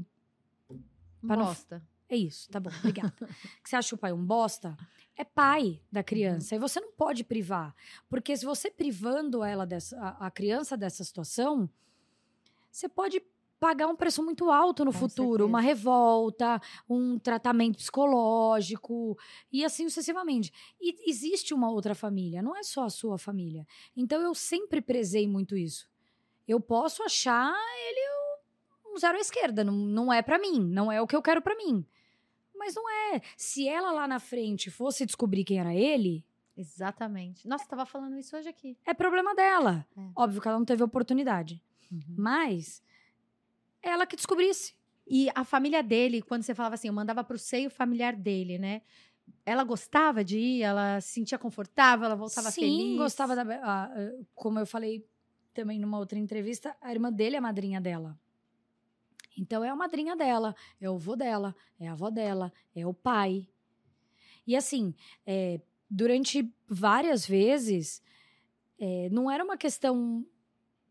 Bosta. 1.22 1.82
É 2.12 2.16
isso, 2.16 2.50
tá 2.50 2.60
bom, 2.60 2.68
obrigada. 2.80 3.14
que 3.64 3.70
você 3.70 3.74
acha 3.74 3.94
o 3.94 3.98
pai 3.98 4.12
um 4.12 4.22
bosta, 4.22 4.76
é 5.16 5.24
pai 5.24 5.80
da 5.90 6.00
uhum. 6.00 6.04
criança. 6.04 6.54
E 6.54 6.58
você 6.58 6.78
não 6.78 6.92
pode 6.92 7.24
privar. 7.24 7.74
Porque 8.06 8.36
se 8.36 8.44
você 8.44 8.70
privando 8.70 9.42
ela 9.42 9.64
dessa, 9.64 9.98
a, 9.98 10.26
a 10.26 10.30
criança 10.30 10.76
dessa 10.76 11.02
situação, 11.02 11.70
você 12.70 12.86
pode 12.86 13.22
pagar 13.58 13.86
um 13.86 13.96
preço 13.96 14.22
muito 14.22 14.50
alto 14.50 14.84
no 14.84 14.92
Com 14.92 14.98
futuro, 14.98 15.30
certeza. 15.30 15.46
uma 15.46 15.60
revolta, 15.62 16.60
um 16.86 17.18
tratamento 17.18 17.78
psicológico 17.78 19.16
e 19.50 19.64
assim 19.64 19.88
sucessivamente. 19.88 20.52
E 20.78 21.08
existe 21.08 21.54
uma 21.54 21.70
outra 21.70 21.94
família, 21.94 22.42
não 22.42 22.54
é 22.54 22.62
só 22.62 22.84
a 22.84 22.90
sua 22.90 23.16
família. 23.16 23.66
Então 23.96 24.20
eu 24.20 24.34
sempre 24.34 24.82
prezei 24.82 25.26
muito 25.26 25.56
isso. 25.56 25.88
Eu 26.46 26.60
posso 26.60 27.02
achar 27.02 27.54
ele 27.88 28.00
um 28.92 28.98
zero 28.98 29.16
à 29.16 29.20
esquerda, 29.20 29.64
não, 29.64 29.72
não 29.72 30.12
é 30.12 30.20
para 30.20 30.38
mim, 30.38 30.60
não 30.60 30.92
é 30.92 31.00
o 31.00 31.06
que 31.06 31.16
eu 31.16 31.22
quero 31.22 31.40
para 31.40 31.56
mim. 31.56 31.86
Mas 32.64 32.76
não 32.76 32.88
é. 32.88 33.20
Se 33.36 33.68
ela 33.68 33.90
lá 33.90 34.06
na 34.06 34.20
frente 34.20 34.70
fosse 34.70 35.04
descobrir 35.04 35.42
quem 35.42 35.58
era 35.58 35.74
ele, 35.74 36.24
Exatamente. 36.56 37.48
Nossa, 37.48 37.64
estava 37.64 37.86
falando 37.86 38.18
isso 38.18 38.36
hoje 38.36 38.48
aqui. 38.48 38.76
É 38.84 38.92
problema 38.92 39.34
dela. 39.34 39.86
É. 39.96 40.00
Óbvio 40.14 40.40
que 40.40 40.46
ela 40.46 40.58
não 40.58 40.66
teve 40.66 40.82
oportunidade. 40.82 41.62
Uhum. 41.90 42.14
Mas 42.16 42.82
ela 43.82 44.06
que 44.06 44.16
descobrisse. 44.16 44.74
E 45.06 45.28
a 45.34 45.44
família 45.44 45.82
dele, 45.82 46.22
quando 46.22 46.42
você 46.42 46.54
falava 46.54 46.74
assim, 46.74 46.88
eu 46.88 46.94
mandava 46.94 47.24
pro 47.24 47.38
seio 47.38 47.70
familiar 47.70 48.14
dele, 48.14 48.58
né? 48.58 48.82
Ela 49.44 49.64
gostava 49.64 50.22
de 50.22 50.38
ir, 50.38 50.62
ela 50.62 51.00
se 51.00 51.14
sentia 51.14 51.38
confortável, 51.38 52.04
ela 52.04 52.14
voltava 52.14 52.50
Sim, 52.50 52.60
feliz. 52.60 52.76
Sim, 52.76 52.96
gostava 52.96 53.34
da. 53.34 53.42
A, 53.62 53.90
como 54.34 54.58
eu 54.58 54.66
falei 54.66 55.04
também 55.52 55.78
numa 55.78 55.98
outra 55.98 56.18
entrevista, 56.18 56.76
a 56.80 56.92
irmã 56.92 57.12
dele 57.12 57.36
é 57.36 57.38
a 57.38 57.42
madrinha 57.42 57.80
dela. 57.80 58.18
Então 59.36 59.64
é 59.64 59.68
a 59.68 59.76
madrinha 59.76 60.16
dela, 60.16 60.54
é 60.80 60.88
o 60.88 60.98
vô 60.98 61.16
dela, 61.16 61.54
é 61.78 61.88
a 61.88 61.92
avó 61.92 62.10
dela, 62.10 62.52
é 62.74 62.86
o 62.86 62.92
pai. 62.92 63.48
E 64.46 64.56
assim, 64.56 64.94
é, 65.26 65.60
durante 65.88 66.50
várias 66.68 67.26
vezes, 67.26 68.02
é, 68.78 69.08
não 69.10 69.30
era 69.30 69.44
uma 69.44 69.56
questão 69.56 70.26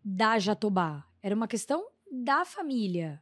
da 0.03 0.39
Jatobá, 0.39 1.05
era 1.21 1.35
uma 1.35 1.47
questão 1.47 1.87
da 2.11 2.45
família. 2.45 3.21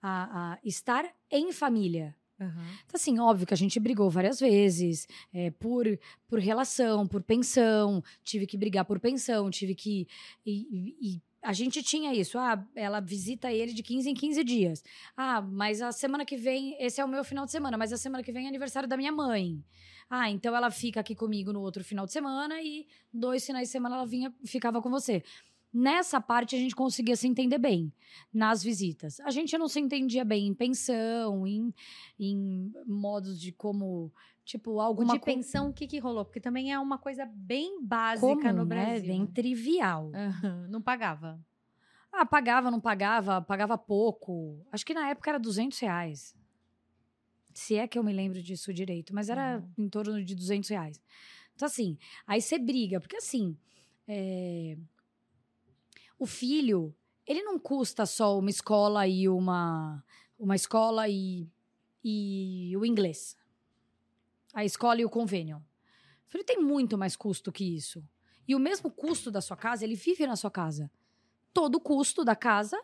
A, 0.00 0.52
a 0.52 0.58
estar 0.62 1.12
em 1.28 1.50
família. 1.50 2.14
Uhum. 2.40 2.48
Então, 2.84 2.94
assim, 2.94 3.18
óbvio 3.18 3.46
que 3.46 3.54
a 3.54 3.56
gente 3.56 3.80
brigou 3.80 4.08
várias 4.08 4.38
vezes 4.38 5.08
é, 5.32 5.50
por, 5.50 5.84
por 6.28 6.38
relação, 6.38 7.06
por 7.06 7.22
pensão. 7.22 8.02
Tive 8.22 8.46
que 8.46 8.56
brigar 8.56 8.84
por 8.84 9.00
pensão, 9.00 9.50
tive 9.50 9.74
que. 9.74 10.06
E, 10.46 10.94
e, 11.00 11.22
a 11.42 11.52
gente 11.52 11.82
tinha 11.82 12.12
isso. 12.14 12.38
Ah, 12.38 12.64
ela 12.74 13.00
visita 13.00 13.52
ele 13.52 13.72
de 13.72 13.82
15 13.82 14.10
em 14.10 14.14
15 14.14 14.44
dias. 14.44 14.84
Ah, 15.16 15.40
mas 15.40 15.80
a 15.80 15.92
semana 15.92 16.24
que 16.24 16.36
vem, 16.36 16.76
esse 16.80 17.00
é 17.00 17.04
o 17.04 17.08
meu 17.08 17.24
final 17.24 17.44
de 17.44 17.52
semana, 17.52 17.76
mas 17.76 17.92
a 17.92 17.96
semana 17.96 18.22
que 18.22 18.32
vem 18.32 18.46
é 18.46 18.48
aniversário 18.48 18.88
da 18.88 18.96
minha 18.96 19.12
mãe. 19.12 19.62
Ah, 20.10 20.30
então 20.30 20.54
ela 20.56 20.70
fica 20.70 21.00
aqui 21.00 21.14
comigo 21.14 21.52
no 21.52 21.60
outro 21.60 21.84
final 21.84 22.06
de 22.06 22.12
semana 22.12 22.60
e 22.62 22.86
dois 23.12 23.44
finais 23.44 23.68
de 23.68 23.72
semana 23.72 23.96
ela 23.96 24.06
vinha, 24.06 24.34
ficava 24.44 24.80
com 24.80 24.90
você. 24.90 25.22
Nessa 25.72 26.18
parte 26.18 26.56
a 26.56 26.58
gente 26.58 26.74
conseguia 26.74 27.14
se 27.14 27.28
entender 27.28 27.58
bem 27.58 27.92
nas 28.32 28.62
visitas. 28.62 29.20
A 29.20 29.30
gente 29.30 29.56
não 29.58 29.68
se 29.68 29.78
entendia 29.78 30.24
bem 30.24 30.46
em 30.46 30.54
pensão, 30.54 31.46
em, 31.46 31.74
em 32.18 32.72
modos 32.86 33.38
de 33.38 33.52
como 33.52 34.10
Tipo, 34.48 34.80
alguma 34.80 35.12
o 35.12 35.18
de 35.18 35.22
pensão, 35.22 35.68
o 35.68 35.72
que 35.74 35.86
que 35.86 35.98
rolou? 35.98 36.24
Porque 36.24 36.40
também 36.40 36.72
é 36.72 36.78
uma 36.78 36.96
coisa 36.96 37.26
bem 37.26 37.84
básica 37.84 38.26
Comum, 38.26 38.52
no? 38.54 38.64
Brasil. 38.64 39.02
Né? 39.02 39.08
Bem 39.08 39.26
trivial. 39.26 40.06
Uhum. 40.06 40.68
Não 40.70 40.80
pagava? 40.80 41.38
Ah, 42.10 42.24
pagava, 42.24 42.70
não 42.70 42.80
pagava, 42.80 43.42
pagava 43.42 43.76
pouco. 43.76 44.66
Acho 44.72 44.86
que 44.86 44.94
na 44.94 45.10
época 45.10 45.28
era 45.28 45.38
200 45.38 45.78
reais. 45.80 46.34
Se 47.52 47.74
é 47.74 47.86
que 47.86 47.98
eu 47.98 48.02
me 48.02 48.10
lembro 48.10 48.42
disso 48.42 48.72
direito. 48.72 49.14
Mas 49.14 49.28
era 49.28 49.62
uhum. 49.76 49.84
em 49.84 49.88
torno 49.90 50.24
de 50.24 50.34
200 50.34 50.70
reais. 50.70 50.98
Então, 51.54 51.66
assim, 51.66 51.98
aí 52.26 52.40
você 52.40 52.58
briga. 52.58 53.00
Porque, 53.00 53.18
assim, 53.18 53.54
é 54.08 54.78
o 56.18 56.24
filho, 56.24 56.94
ele 57.26 57.42
não 57.42 57.58
custa 57.58 58.06
só 58.06 58.38
uma 58.38 58.48
escola 58.48 59.06
e 59.06 59.28
uma 59.28 60.02
uma 60.38 60.56
escola 60.56 61.06
e, 61.06 61.46
e 62.02 62.74
o 62.78 62.86
inglês. 62.86 63.36
A 64.54 64.64
escola 64.64 65.00
e 65.00 65.04
o 65.04 65.10
convênio. 65.10 65.62
Filho 66.26 66.44
tem 66.44 66.58
muito 66.58 66.96
mais 66.96 67.16
custo 67.16 67.50
que 67.52 67.64
isso. 67.64 68.04
E 68.46 68.54
o 68.54 68.58
mesmo 68.58 68.90
custo 68.90 69.30
da 69.30 69.40
sua 69.40 69.56
casa, 69.56 69.84
ele 69.84 69.94
vive 69.94 70.26
na 70.26 70.36
sua 70.36 70.50
casa. 70.50 70.90
Todo 71.52 71.76
o 71.76 71.80
custo 71.80 72.24
da 72.24 72.36
casa 72.36 72.80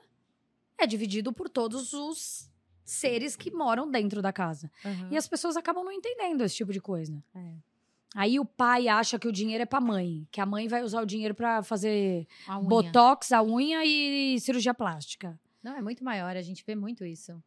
é 0.79 0.87
dividido 0.87 1.33
por 1.33 1.49
todos 1.49 1.93
os 1.93 2.51
seres 2.85 3.35
que 3.35 3.51
moram 3.51 3.91
dentro 3.91 4.21
da 4.21 4.33
casa. 4.33 4.71
Uhum. 4.85 5.09
E 5.11 5.17
as 5.17 5.27
pessoas 5.27 5.57
acabam 5.57 5.85
não 5.85 5.93
entendendo 5.93 6.43
esse 6.43 6.57
tipo 6.57 6.73
de 6.73 6.81
coisa. 6.81 7.23
É. 7.35 7.55
Aí 8.15 8.39
o 8.39 8.45
pai 8.45 8.87
acha 8.87 9.19
que 9.19 9.27
o 9.27 9.33
dinheiro 9.33 9.63
é 9.63 9.67
pra 9.67 9.81
mãe, 9.81 10.27
que 10.31 10.41
a 10.41 10.47
mãe 10.47 10.69
vai 10.69 10.83
usar 10.83 11.03
o 11.03 11.07
dinheiro 11.07 11.35
para 11.35 11.63
fazer 11.63 12.29
a 12.47 12.61
botox, 12.61 13.33
a 13.33 13.43
unha 13.43 13.85
e 13.85 14.39
cirurgia 14.39 14.73
plástica. 14.73 15.39
Não, 15.63 15.77
é 15.77 15.83
muito 15.83 16.05
maior, 16.05 16.37
a 16.37 16.43
gente 16.43 16.63
vê 16.65 16.77
muito 16.77 17.05
isso. 17.05 17.43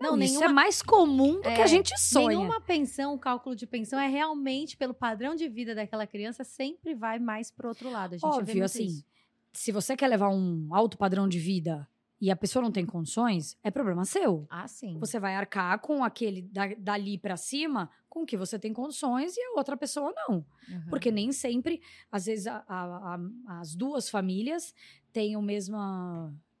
Não, 0.00 0.16
Não 0.16 0.24
isso 0.24 0.42
é 0.42 0.48
mais 0.48 0.80
comum 0.80 1.40
do 1.40 1.48
é, 1.48 1.56
que 1.56 1.60
a 1.60 1.64
é, 1.64 1.68
gente 1.68 1.98
sonha. 1.98 2.28
Nenhuma 2.28 2.60
pensão, 2.60 3.14
o 3.14 3.18
cálculo 3.18 3.56
de 3.56 3.66
pensão 3.66 3.98
é 3.98 4.06
realmente 4.06 4.76
pelo 4.76 4.94
padrão 4.94 5.34
de 5.34 5.48
vida 5.48 5.74
daquela 5.74 6.06
criança, 6.06 6.44
sempre 6.44 6.94
vai 6.94 7.18
mais 7.18 7.50
pro 7.50 7.68
outro 7.68 7.90
lado. 7.90 8.14
A 8.14 8.18
gente 8.18 8.24
Óbvio, 8.24 8.64
assim, 8.64 8.86
isso. 8.86 9.04
se 9.52 9.72
você 9.72 9.96
quer 9.96 10.06
levar 10.06 10.28
um 10.28 10.68
alto 10.72 10.96
padrão 10.96 11.26
de 11.26 11.38
vida 11.40 11.88
e 12.20 12.30
a 12.30 12.36
pessoa 12.36 12.62
não 12.62 12.70
tem 12.70 12.86
condições, 12.86 13.56
é 13.62 13.70
problema 13.70 14.04
seu. 14.04 14.46
Ah, 14.50 14.68
sim. 14.68 14.98
Você 14.98 15.18
vai 15.18 15.34
arcar 15.34 15.78
com 15.80 16.04
aquele 16.04 16.42
da, 16.42 16.66
dali 16.78 17.18
para 17.18 17.36
cima 17.36 17.90
com 18.08 18.24
que 18.24 18.36
você 18.36 18.58
tem 18.58 18.72
condições 18.72 19.36
e 19.36 19.40
a 19.40 19.58
outra 19.58 19.76
pessoa 19.76 20.12
não. 20.14 20.44
Uhum. 20.68 20.90
Porque 20.90 21.10
nem 21.10 21.30
sempre, 21.30 21.80
às 22.10 22.26
vezes, 22.26 22.46
a, 22.46 22.64
a, 22.68 23.14
a, 23.14 23.60
as 23.60 23.74
duas 23.74 24.08
famílias 24.08 24.74
têm 25.12 25.36
o 25.36 25.42
mesmo, 25.42 25.76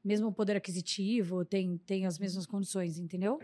mesmo 0.04 0.32
poder 0.32 0.56
aquisitivo, 0.56 1.44
têm, 1.44 1.78
têm 1.78 2.06
as 2.06 2.18
mesmas 2.18 2.46
condições, 2.46 2.98
entendeu? 2.98 3.38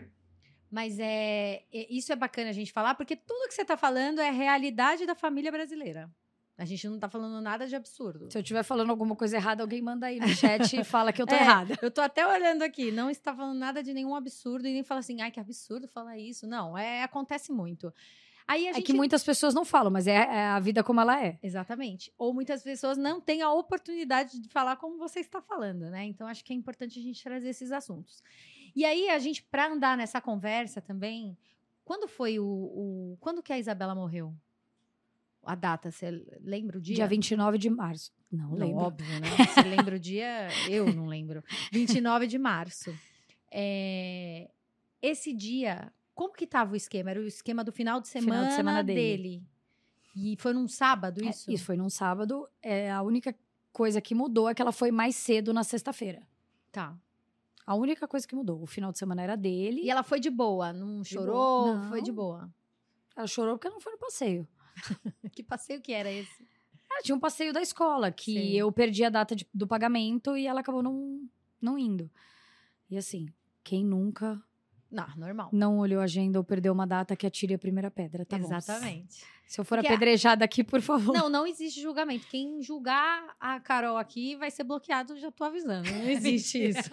Mas 0.71 0.99
é, 0.99 1.63
é 1.71 1.93
isso 1.93 2.11
é 2.11 2.15
bacana 2.15 2.49
a 2.49 2.53
gente 2.53 2.71
falar, 2.71 2.95
porque 2.95 3.15
tudo 3.15 3.47
que 3.47 3.53
você 3.53 3.61
está 3.61 3.77
falando 3.77 4.19
é 4.19 4.29
a 4.29 4.31
realidade 4.31 5.05
da 5.05 5.15
família 5.15 5.51
brasileira. 5.51 6.09
A 6.57 6.63
gente 6.63 6.87
não 6.87 6.97
tá 6.97 7.09
falando 7.09 7.41
nada 7.41 7.67
de 7.67 7.75
absurdo. 7.75 8.31
Se 8.31 8.37
eu 8.37 8.41
estiver 8.41 8.63
falando 8.63 8.89
alguma 8.89 9.13
coisa 9.13 9.35
errada, 9.35 9.61
alguém 9.61 9.81
manda 9.81 10.07
aí 10.07 10.19
no 10.19 10.27
chat 10.29 10.77
e 10.77 10.83
fala 10.85 11.11
que 11.11 11.21
eu 11.21 11.27
tô 11.27 11.35
é, 11.35 11.41
errada. 11.41 11.77
Eu 11.81 11.91
tô 11.91 11.99
até 11.99 12.25
olhando 12.25 12.61
aqui, 12.61 12.91
não 12.91 13.09
está 13.09 13.35
falando 13.35 13.57
nada 13.57 13.83
de 13.83 13.93
nenhum 13.93 14.15
absurdo 14.15 14.65
e 14.65 14.71
nem 14.71 14.83
fala 14.83 14.99
assim, 15.01 15.21
ai, 15.21 15.31
que 15.31 15.39
absurdo 15.39 15.85
falar 15.87 16.17
isso. 16.17 16.47
Não, 16.47 16.77
é 16.77 17.03
acontece 17.03 17.51
muito. 17.51 17.93
Aí 18.47 18.67
a 18.67 18.73
gente... 18.73 18.83
É 18.83 18.85
que 18.85 18.93
muitas 18.93 19.23
pessoas 19.23 19.53
não 19.53 19.65
falam, 19.65 19.91
mas 19.91 20.07
é, 20.07 20.15
é, 20.15 20.45
a 20.47 20.59
vida 20.59 20.83
como 20.83 21.01
ela 21.01 21.23
é. 21.23 21.39
Exatamente. 21.41 22.13
Ou 22.17 22.33
muitas 22.33 22.61
pessoas 22.61 22.97
não 22.97 23.19
têm 23.19 23.41
a 23.41 23.51
oportunidade 23.51 24.39
de 24.39 24.49
falar 24.49 24.75
como 24.75 24.97
você 24.97 25.19
está 25.19 25.41
falando, 25.41 25.89
né? 25.89 26.05
Então 26.05 26.27
acho 26.27 26.43
que 26.43 26.53
é 26.53 26.55
importante 26.55 26.99
a 26.99 27.01
gente 27.01 27.23
trazer 27.23 27.49
esses 27.49 27.71
assuntos. 27.71 28.21
E 28.75 28.85
aí 28.85 29.09
a 29.09 29.17
gente, 29.19 29.41
para 29.43 29.67
andar 29.67 29.97
nessa 29.97 30.21
conversa 30.21 30.79
também, 30.79 31.35
quando 31.83 32.07
foi 32.07 32.39
o, 32.39 32.45
o. 32.45 33.17
Quando 33.19 33.41
que 33.41 33.53
a 33.53 33.57
Isabela 33.57 33.95
morreu? 33.95 34.33
a 35.45 35.55
data, 35.55 35.91
você 35.91 36.09
lembra 36.41 36.77
o 36.77 36.81
dia? 36.81 36.95
Dia 36.95 37.07
29 37.07 37.57
de 37.57 37.69
março. 37.69 38.11
Não, 38.31 38.49
não 38.49 38.57
lembro. 38.57 38.77
Óbvio, 38.77 39.19
né? 39.19 39.27
Você 39.45 39.61
lembra 39.61 39.95
o 39.95 39.99
dia? 39.99 40.47
Eu 40.67 40.91
não 40.93 41.05
lembro. 41.05 41.43
29 41.71 42.27
de 42.27 42.37
março. 42.39 42.93
É... 43.51 44.49
Esse 45.01 45.31
dia, 45.33 45.93
como 46.15 46.33
que 46.33 46.45
estava 46.45 46.73
o 46.73 46.75
esquema? 46.75 47.11
Era 47.11 47.19
o 47.19 47.27
esquema 47.27 47.63
do 47.63 47.71
final 47.71 47.99
de 47.99 48.07
semana, 48.07 48.37
final 48.37 48.49
de 48.49 48.55
semana 48.55 48.83
dele. 48.83 48.99
dele. 48.99 49.43
E 50.15 50.37
foi 50.37 50.53
num 50.53 50.67
sábado 50.67 51.23
é, 51.23 51.29
isso? 51.29 51.51
É, 51.51 51.53
isso 51.53 51.65
foi 51.65 51.75
num 51.75 51.89
sábado. 51.89 52.47
É, 52.61 52.89
a 52.89 53.01
única 53.01 53.35
coisa 53.73 53.99
que 53.99 54.15
mudou 54.15 54.49
é 54.49 54.55
que 54.55 54.61
ela 54.61 54.71
foi 54.71 54.89
mais 54.89 55.15
cedo 55.17 55.53
na 55.53 55.63
sexta-feira. 55.63 56.25
Tá. 56.71 56.97
A 57.67 57.75
única 57.75 58.07
coisa 58.07 58.25
que 58.25 58.33
mudou. 58.33 58.61
O 58.61 58.65
final 58.65 58.91
de 58.91 58.97
semana 58.97 59.21
era 59.21 59.35
dele. 59.35 59.81
E 59.81 59.89
ela 59.89 60.03
foi 60.03 60.19
de 60.19 60.29
boa? 60.29 60.71
Não 60.71 61.03
chorou? 61.03 61.75
Não. 61.75 61.89
Foi 61.89 62.01
de 62.01 62.11
boa? 62.11 62.49
Ela 63.15 63.27
chorou 63.27 63.57
porque 63.57 63.69
não 63.69 63.81
foi 63.81 63.91
no 63.91 63.97
passeio. 63.97 64.47
que 65.33 65.43
passeio 65.43 65.81
que 65.81 65.91
era 65.91 66.11
esse? 66.11 66.47
Ah, 66.89 67.01
tinha 67.03 67.15
um 67.15 67.19
passeio 67.19 67.51
da 67.51 67.61
escola, 67.61 68.11
que 68.11 68.33
Sim. 68.33 68.51
eu 68.51 68.71
perdi 68.71 69.03
a 69.03 69.09
data 69.09 69.35
de, 69.35 69.45
do 69.53 69.67
pagamento 69.67 70.37
e 70.37 70.47
ela 70.47 70.61
acabou 70.61 70.81
não, 70.81 71.27
não 71.59 71.77
indo. 71.77 72.09
E 72.89 72.97
assim, 72.97 73.27
quem 73.63 73.83
nunca. 73.83 74.41
Não, 74.91 75.07
normal. 75.17 75.49
Não 75.51 75.77
olhou 75.79 76.01
a 76.01 76.03
agenda 76.03 76.37
ou 76.39 76.43
perdeu 76.43 76.71
uma 76.71 76.85
data 76.85 77.15
que 77.15 77.25
atire 77.25 77.53
a 77.53 77.59
primeira 77.59 77.91
pedra, 77.91 78.25
tá 78.25 78.37
Exatamente. 78.37 79.21
Bom. 79.21 79.44
Se 79.47 79.61
eu 79.61 79.65
for 79.65 79.77
Porque 79.77 79.87
apedrejada 79.87 80.43
aqui, 80.43 80.63
por 80.63 80.81
favor. 80.81 81.13
Não, 81.13 81.29
não 81.29 81.45
existe 81.45 81.81
julgamento. 81.81 82.25
Quem 82.27 82.61
julgar 82.61 83.35
a 83.39 83.59
Carol 83.59 83.97
aqui 83.97 84.35
vai 84.35 84.49
ser 84.49 84.63
bloqueado, 84.63 85.17
já 85.17 85.31
tô 85.31 85.43
avisando. 85.43 85.89
Não 85.91 86.09
existe 86.09 86.57
isso. 86.69 86.89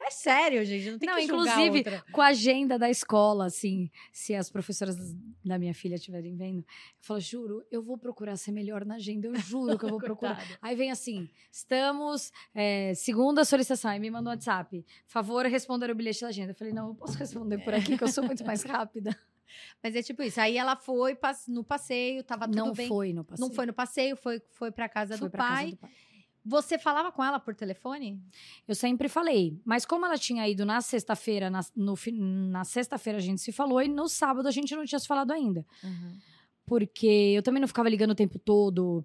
É 0.00 0.10
sério, 0.10 0.64
gente. 0.64 0.90
Não 0.90 0.98
tem 0.98 1.08
não, 1.08 1.16
que 1.16 1.24
inclusive, 1.24 1.78
outra. 1.78 2.04
com 2.10 2.20
a 2.20 2.26
agenda 2.26 2.78
da 2.78 2.90
escola, 2.90 3.46
assim, 3.46 3.90
se 4.12 4.34
as 4.34 4.50
professoras 4.50 4.96
da 5.44 5.58
minha 5.58 5.72
filha 5.72 5.94
estiverem 5.94 6.34
vendo, 6.34 6.58
eu 6.58 6.64
falo, 7.00 7.20
juro, 7.20 7.64
eu 7.70 7.82
vou 7.82 7.96
procurar 7.96 8.36
ser 8.36 8.50
melhor 8.50 8.84
na 8.84 8.96
agenda, 8.96 9.28
eu 9.28 9.36
juro 9.36 9.78
que 9.78 9.84
eu 9.84 9.90
vou 9.90 9.98
procurar. 10.00 10.42
Aí 10.60 10.74
vem 10.74 10.90
assim: 10.90 11.28
estamos, 11.52 12.32
é, 12.54 12.94
segunda 12.94 13.44
solicitação, 13.44 13.90
aí 13.90 14.00
me 14.00 14.10
mandou 14.10 14.32
um 14.32 14.34
WhatsApp, 14.34 14.84
favor 15.06 15.46
responder 15.46 15.90
o 15.90 15.94
bilhete 15.94 16.22
da 16.22 16.28
agenda. 16.28 16.50
Eu 16.50 16.56
falei, 16.56 16.72
não, 16.72 16.88
eu 16.88 16.94
posso 16.94 17.16
responder 17.16 17.58
por 17.58 17.72
aqui, 17.74 17.96
que 17.96 18.02
eu 18.02 18.08
sou 18.08 18.24
muito 18.24 18.44
mais 18.44 18.64
rápida. 18.64 19.16
Mas 19.82 19.94
é 19.94 20.02
tipo 20.02 20.22
isso. 20.22 20.40
Aí 20.40 20.56
ela 20.56 20.76
foi 20.76 21.16
no 21.48 21.64
passeio, 21.64 22.22
tava 22.22 22.46
tudo 22.46 22.56
não 22.56 22.72
bem. 22.72 22.88
Não 22.88 22.96
foi 22.96 23.12
no 23.12 23.24
passeio. 23.24 23.48
Não 23.48 23.54
foi 23.54 23.66
no 23.66 23.72
passeio, 23.72 24.16
foi, 24.16 24.42
foi 24.50 24.70
pra 24.70 24.88
casa, 24.88 25.16
foi 25.18 25.28
do, 25.28 25.30
pra 25.30 25.44
pai. 25.44 25.64
casa 25.64 25.70
do 25.70 25.76
pai. 25.78 25.90
Você 26.44 26.76
falava 26.76 27.12
com 27.12 27.22
ela 27.22 27.38
por 27.38 27.54
telefone? 27.54 28.20
Eu 28.66 28.74
sempre 28.74 29.08
falei. 29.08 29.60
Mas 29.64 29.86
como 29.86 30.04
ela 30.04 30.18
tinha 30.18 30.48
ido 30.48 30.66
na 30.66 30.80
sexta-feira, 30.80 31.48
na, 31.48 31.60
na 31.76 32.64
sexta-feira 32.64 33.18
a 33.18 33.22
gente 33.22 33.40
se 33.40 33.52
falou 33.52 33.80
e 33.80 33.88
no 33.88 34.08
sábado 34.08 34.48
a 34.48 34.50
gente 34.50 34.74
não 34.74 34.84
tinha 34.84 34.98
se 34.98 35.06
falado 35.06 35.30
ainda. 35.30 35.64
Uhum. 35.84 36.18
Porque 36.66 37.06
eu 37.06 37.42
também 37.42 37.60
não 37.60 37.68
ficava 37.68 37.88
ligando 37.88 38.10
o 38.10 38.14
tempo 38.14 38.38
todo. 38.40 39.04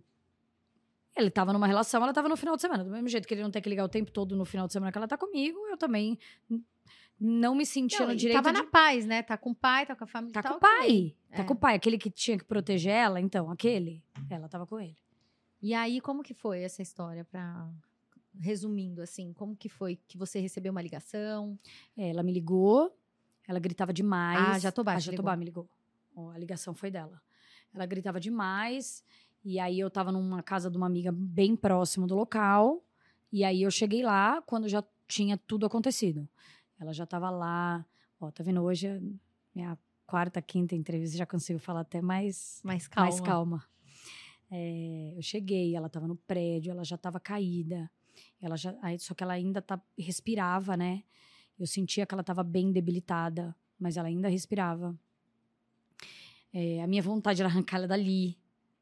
Ele 1.15 1.29
tava 1.29 1.53
numa 1.53 1.67
relação, 1.67 2.01
ela 2.01 2.13
tava 2.13 2.29
no 2.29 2.37
final 2.37 2.55
de 2.55 2.61
semana. 2.61 2.83
Do 2.83 2.89
mesmo 2.89 3.07
jeito 3.07 3.27
que 3.27 3.33
ele 3.33 3.43
não 3.43 3.51
tem 3.51 3.61
que 3.61 3.69
ligar 3.69 3.85
o 3.85 3.89
tempo 3.89 4.11
todo 4.11 4.35
no 4.35 4.45
final 4.45 4.65
de 4.65 4.73
semana 4.73 4.91
que 4.91 4.97
ela 4.97 5.07
tá 5.07 5.17
comigo, 5.17 5.59
eu 5.67 5.77
também 5.77 6.17
não 7.19 7.55
me 7.55 7.65
sentia 7.65 8.01
não, 8.01 8.07
no 8.07 8.15
direito. 8.15 8.41
Tava 8.41 8.53
de... 8.53 8.63
na 8.63 8.69
paz, 8.69 9.05
né? 9.05 9.23
Tá 9.23 9.37
com 9.37 9.51
o 9.51 9.55
pai, 9.55 9.85
tá 9.85 9.95
com 9.95 10.03
a 10.03 10.07
família. 10.07 10.33
Tá, 10.33 10.43
tá 10.43 10.49
com 10.49 10.55
o 10.55 10.59
pai. 10.59 11.15
Tá 11.31 11.41
é. 11.41 11.43
com 11.43 11.53
o 11.53 11.57
pai. 11.57 11.75
Aquele 11.75 11.97
que 11.97 12.09
tinha 12.09 12.37
que 12.37 12.43
proteger 12.43 12.93
ela, 12.93 13.19
então, 13.19 13.49
aquele. 13.49 14.03
Ela 14.29 14.47
tava 14.47 14.65
com 14.65 14.79
ele. 14.79 14.97
E 15.61 15.73
aí, 15.73 15.99
como 15.99 16.21
que 16.21 16.33
foi 16.33 16.61
essa 16.61 16.81
história 16.81 17.25
para 17.25 17.67
resumindo 18.39 19.01
assim, 19.01 19.33
como 19.33 19.55
que 19.55 19.67
foi 19.67 19.97
que 20.07 20.17
você 20.17 20.39
recebeu 20.39 20.71
uma 20.71 20.81
ligação? 20.81 21.57
É, 21.97 22.09
ela 22.09 22.23
me 22.23 22.31
ligou, 22.31 22.95
ela 23.47 23.59
gritava 23.59 23.91
demais. 23.91 24.39
Ah, 24.39 24.59
Jatobá, 24.59 24.93
a 24.93 24.99
Jatobá 24.99 25.35
ligou. 25.35 25.39
me 25.39 25.45
ligou. 25.45 25.69
Oh, 26.15 26.29
a 26.29 26.37
ligação 26.37 26.73
foi 26.73 26.91
dela. 26.91 27.21
Ela 27.73 27.85
gritava 27.85 28.19
demais, 28.19 29.03
e 29.43 29.59
aí 29.59 29.79
eu 29.79 29.89
tava 29.89 30.11
numa 30.11 30.41
casa 30.41 30.69
de 30.69 30.77
uma 30.77 30.85
amiga 30.85 31.11
bem 31.11 31.55
próximo 31.55 32.07
do 32.07 32.15
local, 32.15 32.83
e 33.31 33.43
aí 33.43 33.61
eu 33.61 33.71
cheguei 33.71 34.03
lá 34.03 34.41
quando 34.43 34.67
já 34.67 34.83
tinha 35.07 35.37
tudo 35.37 35.65
acontecido. 35.65 36.27
Ela 36.79 36.93
já 36.93 37.05
tava 37.05 37.29
lá, 37.29 37.85
ó, 38.19 38.31
tá 38.31 38.43
vendo 38.43 38.61
hoje 38.61 38.87
é 38.87 39.01
minha 39.53 39.77
quarta, 40.05 40.41
quinta 40.41 40.75
entrevista, 40.75 41.17
já 41.17 41.25
consigo 41.25 41.59
falar 41.59 41.81
até 41.81 42.01
mais 42.01 42.61
mais 42.63 42.87
calma. 42.87 43.09
Mais 43.09 43.21
calma. 43.21 43.63
É, 44.49 45.13
eu 45.15 45.21
cheguei, 45.21 45.75
ela 45.75 45.87
estava 45.87 46.07
no 46.07 46.15
prédio, 46.15 46.71
ela 46.71 46.83
já 46.83 46.95
estava 46.95 47.19
caída. 47.19 47.89
Ela 48.41 48.55
já, 48.55 48.73
só 48.99 49.13
que 49.13 49.23
ela 49.23 49.33
ainda 49.33 49.61
tá, 49.61 49.81
respirava, 49.97 50.77
né? 50.77 51.03
Eu 51.59 51.67
sentia 51.67 52.05
que 52.05 52.13
ela 52.13 52.21
estava 52.21 52.43
bem 52.43 52.71
debilitada, 52.71 53.55
mas 53.79 53.97
ela 53.97 54.07
ainda 54.07 54.29
respirava. 54.29 54.97
É, 56.53 56.81
a 56.81 56.87
minha 56.87 57.01
vontade 57.01 57.41
era 57.41 57.49
arrancar 57.49 57.77
ela 57.77 57.87
dali, 57.87 58.37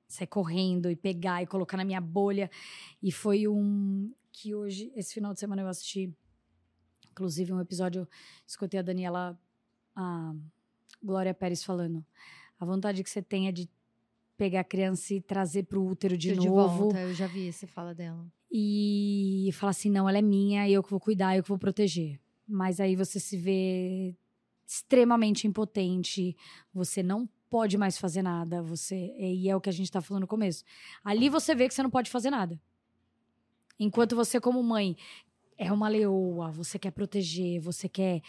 sair 0.08 0.28
correndo 0.28 0.90
e 0.90 0.96
pegar 0.96 1.42
e 1.42 1.48
colocar 1.48 1.78
na 1.78 1.86
minha 1.86 2.02
bolha. 2.02 2.50
E 3.02 3.12
foi 3.12 3.48
um 3.48 4.14
que 4.32 4.54
hoje, 4.54 4.92
esse 4.96 5.14
final 5.14 5.34
de 5.34 5.40
semana, 5.40 5.62
eu 5.62 5.68
assisti. 5.68 6.14
Inclusive, 7.16 7.54
um 7.54 7.62
episódio, 7.62 8.06
escutei 8.46 8.78
a 8.78 8.84
Daniela, 8.84 9.40
a 9.96 10.36
Glória 11.02 11.34
Pérez 11.34 11.64
falando. 11.64 12.06
A 12.60 12.66
vontade 12.66 13.02
que 13.02 13.10
você 13.10 13.22
tem 13.22 13.48
é 13.48 13.54
de 13.54 13.70
pegar 14.36 14.60
a 14.60 14.64
criança 14.66 15.14
e 15.14 15.22
trazer 15.22 15.64
para 15.64 15.80
o 15.80 15.88
útero 15.88 16.18
de, 16.18 16.34
de 16.34 16.36
novo. 16.36 16.90
Volta, 16.90 17.00
eu 17.00 17.14
já 17.14 17.26
vi 17.26 17.54
você 17.54 17.66
fala 17.66 17.96
dela. 17.96 18.28
E 18.52 19.50
falar 19.54 19.70
assim, 19.70 19.90
não, 19.90 20.10
ela 20.10 20.18
é 20.18 20.22
minha, 20.22 20.70
eu 20.70 20.84
que 20.84 20.90
vou 20.90 21.00
cuidar, 21.00 21.38
eu 21.38 21.44
que 21.44 21.48
vou 21.48 21.58
proteger. 21.58 22.20
Mas 22.46 22.82
aí 22.82 22.98
você 22.98 23.18
se 23.18 23.38
vê 23.38 24.14
extremamente 24.68 25.48
impotente, 25.48 26.36
você 26.74 27.02
não 27.02 27.30
pode 27.50 27.78
mais 27.78 27.98
fazer 27.98 28.24
nada, 28.24 28.62
você 28.62 29.16
e 29.18 29.48
é 29.48 29.56
o 29.56 29.62
que 29.62 29.70
a 29.70 29.74
gente 29.74 29.86
está 29.86 30.02
falando 30.02 30.24
no 30.24 30.28
começo. 30.28 30.66
Ali 31.02 31.30
você 31.30 31.56
vê 31.56 31.66
que 31.66 31.74
você 31.74 31.82
não 31.82 31.90
pode 31.90 32.12
fazer 32.12 32.30
nada. 32.30 32.60
Enquanto 33.80 34.16
você 34.16 34.40
como 34.40 34.64
mãe 34.64 34.96
é 35.58 35.72
uma 35.72 35.88
leoa, 35.88 36.52
você 36.52 36.78
quer 36.78 36.92
proteger, 36.92 37.60
você 37.62 37.88
quer, 37.88 38.22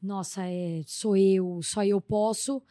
nossa, 0.00 0.46
é, 0.46 0.82
sou 0.86 1.16
eu, 1.16 1.60
só 1.62 1.84
eu 1.84 2.00
posso 2.00 2.62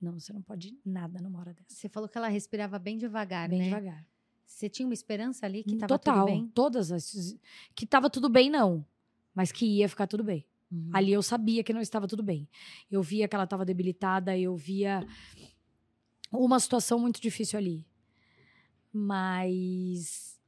não, 0.00 0.18
você 0.18 0.32
não 0.32 0.42
pode 0.42 0.78
nada 0.84 1.20
numa 1.20 1.40
hora 1.40 1.52
dessa. 1.52 1.74
Você 1.74 1.88
falou 1.88 2.08
que 2.08 2.18
ela 2.18 2.28
respirava 2.28 2.78
bem 2.78 2.98
devagar, 2.98 3.48
bem 3.48 3.58
né? 3.58 3.64
devagar. 3.66 4.06
Você 4.44 4.68
tinha 4.68 4.86
uma 4.86 4.94
esperança 4.94 5.44
ali 5.44 5.64
que 5.64 5.74
estava 5.74 5.98
tudo 5.98 6.24
bem? 6.24 6.48
todas 6.54 6.92
as... 6.92 7.36
Que 7.74 7.84
estava 7.84 8.08
tudo 8.08 8.28
bem, 8.28 8.48
não. 8.48 8.86
Mas 9.34 9.50
que 9.50 9.66
ia 9.66 9.88
ficar 9.88 10.06
tudo 10.06 10.22
bem. 10.22 10.46
Uhum. 10.70 10.90
Ali 10.92 11.12
eu 11.12 11.22
sabia 11.22 11.64
que 11.64 11.72
não 11.72 11.80
estava 11.80 12.06
tudo 12.06 12.22
bem. 12.22 12.48
Eu 12.90 13.02
via 13.02 13.26
que 13.26 13.34
ela 13.34 13.44
estava 13.44 13.64
debilitada, 13.64 14.36
eu 14.36 14.56
via 14.56 15.06
uma 16.30 16.60
situação 16.60 16.98
muito 16.98 17.20
difícil 17.20 17.58
ali. 17.58 17.84
Mas 18.92 20.40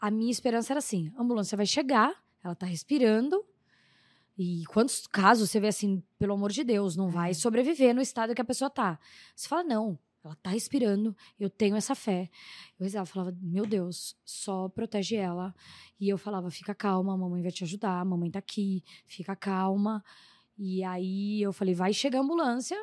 a 0.00 0.10
minha 0.10 0.30
esperança 0.30 0.72
era 0.72 0.78
assim: 0.78 1.12
a 1.16 1.22
ambulância 1.22 1.56
vai 1.56 1.66
chegar, 1.66 2.14
ela 2.46 2.54
está 2.54 2.66
respirando, 2.66 3.44
e 4.38 4.64
quantos 4.66 5.06
casos 5.06 5.50
você 5.50 5.58
vê 5.58 5.68
assim, 5.68 6.02
pelo 6.18 6.34
amor 6.34 6.52
de 6.52 6.62
Deus, 6.62 6.94
não 6.94 7.08
vai 7.08 7.30
é. 7.30 7.34
sobreviver 7.34 7.94
no 7.94 8.02
estado 8.02 8.34
que 8.34 8.40
a 8.40 8.44
pessoa 8.44 8.68
tá? 8.68 8.98
Você 9.34 9.48
fala, 9.48 9.64
não, 9.64 9.98
ela 10.22 10.34
tá 10.36 10.50
respirando, 10.50 11.16
eu 11.40 11.48
tenho 11.48 11.74
essa 11.74 11.94
fé. 11.94 12.28
Eu 12.78 12.84
rezava, 12.84 13.06
falava, 13.06 13.36
meu 13.40 13.64
Deus, 13.64 14.14
só 14.24 14.68
protege 14.68 15.16
ela. 15.16 15.54
E 15.98 16.08
eu 16.08 16.18
falava, 16.18 16.50
fica 16.50 16.74
calma, 16.74 17.14
a 17.14 17.16
mamãe 17.16 17.40
vai 17.40 17.50
te 17.50 17.64
ajudar, 17.64 18.00
a 18.00 18.04
mamãe 18.04 18.30
tá 18.30 18.38
aqui, 18.38 18.84
fica 19.06 19.34
calma. 19.34 20.04
E 20.58 20.84
aí 20.84 21.40
eu 21.40 21.52
falei, 21.52 21.74
vai 21.74 21.94
chegar 21.94 22.18
a 22.18 22.22
ambulância, 22.22 22.76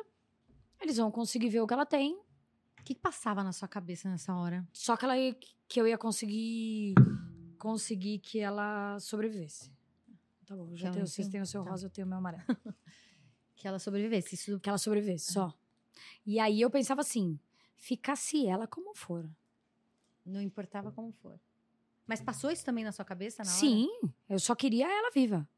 eles 0.80 0.96
vão 0.96 1.10
conseguir 1.10 1.50
ver 1.50 1.60
o 1.60 1.66
que 1.66 1.74
ela 1.74 1.86
tem. 1.86 2.14
O 2.14 2.84
que, 2.84 2.94
que 2.94 3.00
passava 3.00 3.44
na 3.44 3.52
sua 3.52 3.68
cabeça 3.68 4.10
nessa 4.10 4.34
hora? 4.34 4.66
Só 4.72 4.96
que, 4.96 5.04
ela, 5.04 5.14
que 5.68 5.80
eu 5.80 5.86
ia 5.86 5.96
conseguir 5.96 6.94
conseguir 7.54 8.18
que 8.18 8.38
ela 8.38 8.98
sobrevivesse. 9.00 9.70
Tá 10.46 10.54
bom, 10.54 10.74
já 10.76 10.90
tenho, 10.90 11.06
vocês 11.06 11.28
têm 11.28 11.40
o 11.40 11.46
seu 11.46 11.64
tá. 11.64 11.70
rosa, 11.70 11.86
eu 11.86 11.90
tenho 11.90 12.06
o 12.06 12.08
meu 12.08 12.18
amarelo. 12.18 12.44
que 13.56 13.66
ela 13.66 13.78
sobrevivesse. 13.78 14.34
Isso... 14.34 14.60
Que 14.60 14.68
ela 14.68 14.78
sobrevivesse, 14.78 15.32
só. 15.32 15.52
E 16.26 16.38
aí 16.38 16.60
eu 16.60 16.70
pensava 16.70 17.00
assim, 17.00 17.38
ficasse 17.76 18.46
ela 18.46 18.66
como 18.66 18.94
for. 18.94 19.28
Não 20.24 20.40
importava 20.40 20.92
como 20.92 21.12
for. 21.12 21.38
Mas 22.06 22.20
passou 22.20 22.50
isso 22.50 22.64
também 22.64 22.84
na 22.84 22.92
sua 22.92 23.04
cabeça 23.04 23.42
na 23.42 23.50
hora? 23.50 23.58
Sim, 23.58 23.88
eu 24.28 24.38
só 24.38 24.54
queria 24.54 24.86
ela 24.86 25.10
viva. 25.10 25.48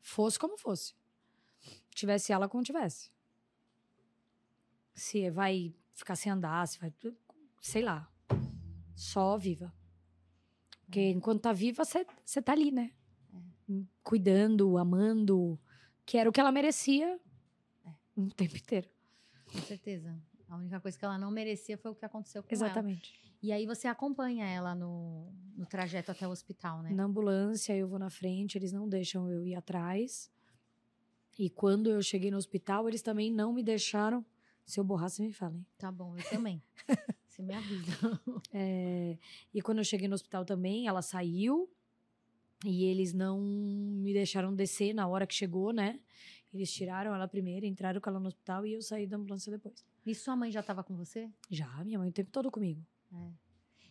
Fosse 0.00 0.38
como 0.38 0.58
fosse. 0.58 0.94
Tivesse 1.90 2.32
ela 2.32 2.48
como 2.48 2.62
tivesse. 2.62 3.10
Se 4.92 5.30
vai 5.30 5.74
ficar 5.94 6.16
sem 6.16 6.30
andar, 6.32 6.66
se 6.66 6.78
vai. 6.78 6.92
Sei 7.60 7.82
lá. 7.82 8.10
Só 8.94 9.38
viva. 9.38 9.72
Porque 10.94 11.00
é. 11.00 11.10
enquanto 11.10 11.40
tá 11.40 11.52
viva, 11.52 11.82
você 11.84 12.40
tá 12.40 12.52
ali, 12.52 12.70
né? 12.70 12.92
cuidando, 14.04 14.76
amando, 14.76 15.58
que 16.06 16.18
era 16.18 16.28
o 16.28 16.32
que 16.32 16.38
ela 16.38 16.52
merecia 16.52 17.18
é. 17.84 17.90
o 18.14 18.28
tempo 18.28 18.56
inteiro. 18.56 18.88
Com 19.50 19.58
certeza. 19.62 20.16
A 20.48 20.56
única 20.56 20.78
coisa 20.78 20.96
que 20.96 21.04
ela 21.04 21.18
não 21.18 21.30
merecia 21.32 21.76
foi 21.76 21.90
o 21.90 21.94
que 21.94 22.04
aconteceu 22.04 22.42
com 22.44 22.54
Exatamente. 22.54 23.18
ela. 23.24 23.34
E 23.42 23.52
aí 23.52 23.66
você 23.66 23.88
acompanha 23.88 24.46
ela 24.46 24.74
no, 24.74 25.32
no 25.56 25.66
trajeto 25.66 26.12
até 26.12 26.28
o 26.28 26.30
hospital, 26.30 26.82
né? 26.82 26.90
Na 26.90 27.04
ambulância, 27.04 27.74
eu 27.74 27.88
vou 27.88 27.98
na 27.98 28.10
frente, 28.10 28.56
eles 28.56 28.72
não 28.72 28.88
deixam 28.88 29.28
eu 29.28 29.44
ir 29.44 29.54
atrás. 29.56 30.30
E 31.36 31.50
quando 31.50 31.90
eu 31.90 32.02
cheguei 32.02 32.30
no 32.30 32.36
hospital, 32.36 32.86
eles 32.88 33.02
também 33.02 33.32
não 33.32 33.52
me 33.52 33.64
deixaram. 33.64 34.24
Se 34.64 34.78
eu 34.78 34.84
borrar, 34.84 35.10
você 35.10 35.22
me 35.22 35.32
fala, 35.32 35.56
hein? 35.56 35.66
Tá 35.76 35.90
bom, 35.90 36.16
eu 36.16 36.22
também. 36.28 36.62
você 37.34 37.42
me 37.42 37.54
avisa. 37.54 38.20
É, 38.52 39.18
e 39.52 39.60
quando 39.60 39.78
eu 39.78 39.84
cheguei 39.84 40.06
no 40.06 40.14
hospital 40.14 40.44
também, 40.44 40.86
ela 40.86 41.02
saiu. 41.02 41.68
E 42.64 42.84
eles 42.84 43.12
não 43.12 43.40
me 43.40 44.12
deixaram 44.12 44.54
descer 44.54 44.94
na 44.94 45.06
hora 45.06 45.26
que 45.26 45.34
chegou, 45.34 45.72
né? 45.72 46.00
Eles 46.52 46.72
tiraram 46.72 47.14
ela 47.14 47.26
primeiro, 47.26 47.66
entraram 47.66 48.00
com 48.00 48.08
ela 48.08 48.20
no 48.20 48.28
hospital 48.28 48.64
e 48.64 48.74
eu 48.74 48.80
saí 48.80 49.06
da 49.06 49.16
ambulância 49.16 49.50
depois. 49.50 49.84
E 50.06 50.14
sua 50.14 50.36
mãe 50.36 50.50
já 50.50 50.60
estava 50.60 50.84
com 50.84 50.96
você? 50.96 51.28
Já, 51.50 51.84
minha 51.84 51.98
mãe 51.98 52.08
o 52.08 52.12
tempo 52.12 52.30
todo 52.30 52.50
comigo. 52.50 52.80
É. 53.12 53.32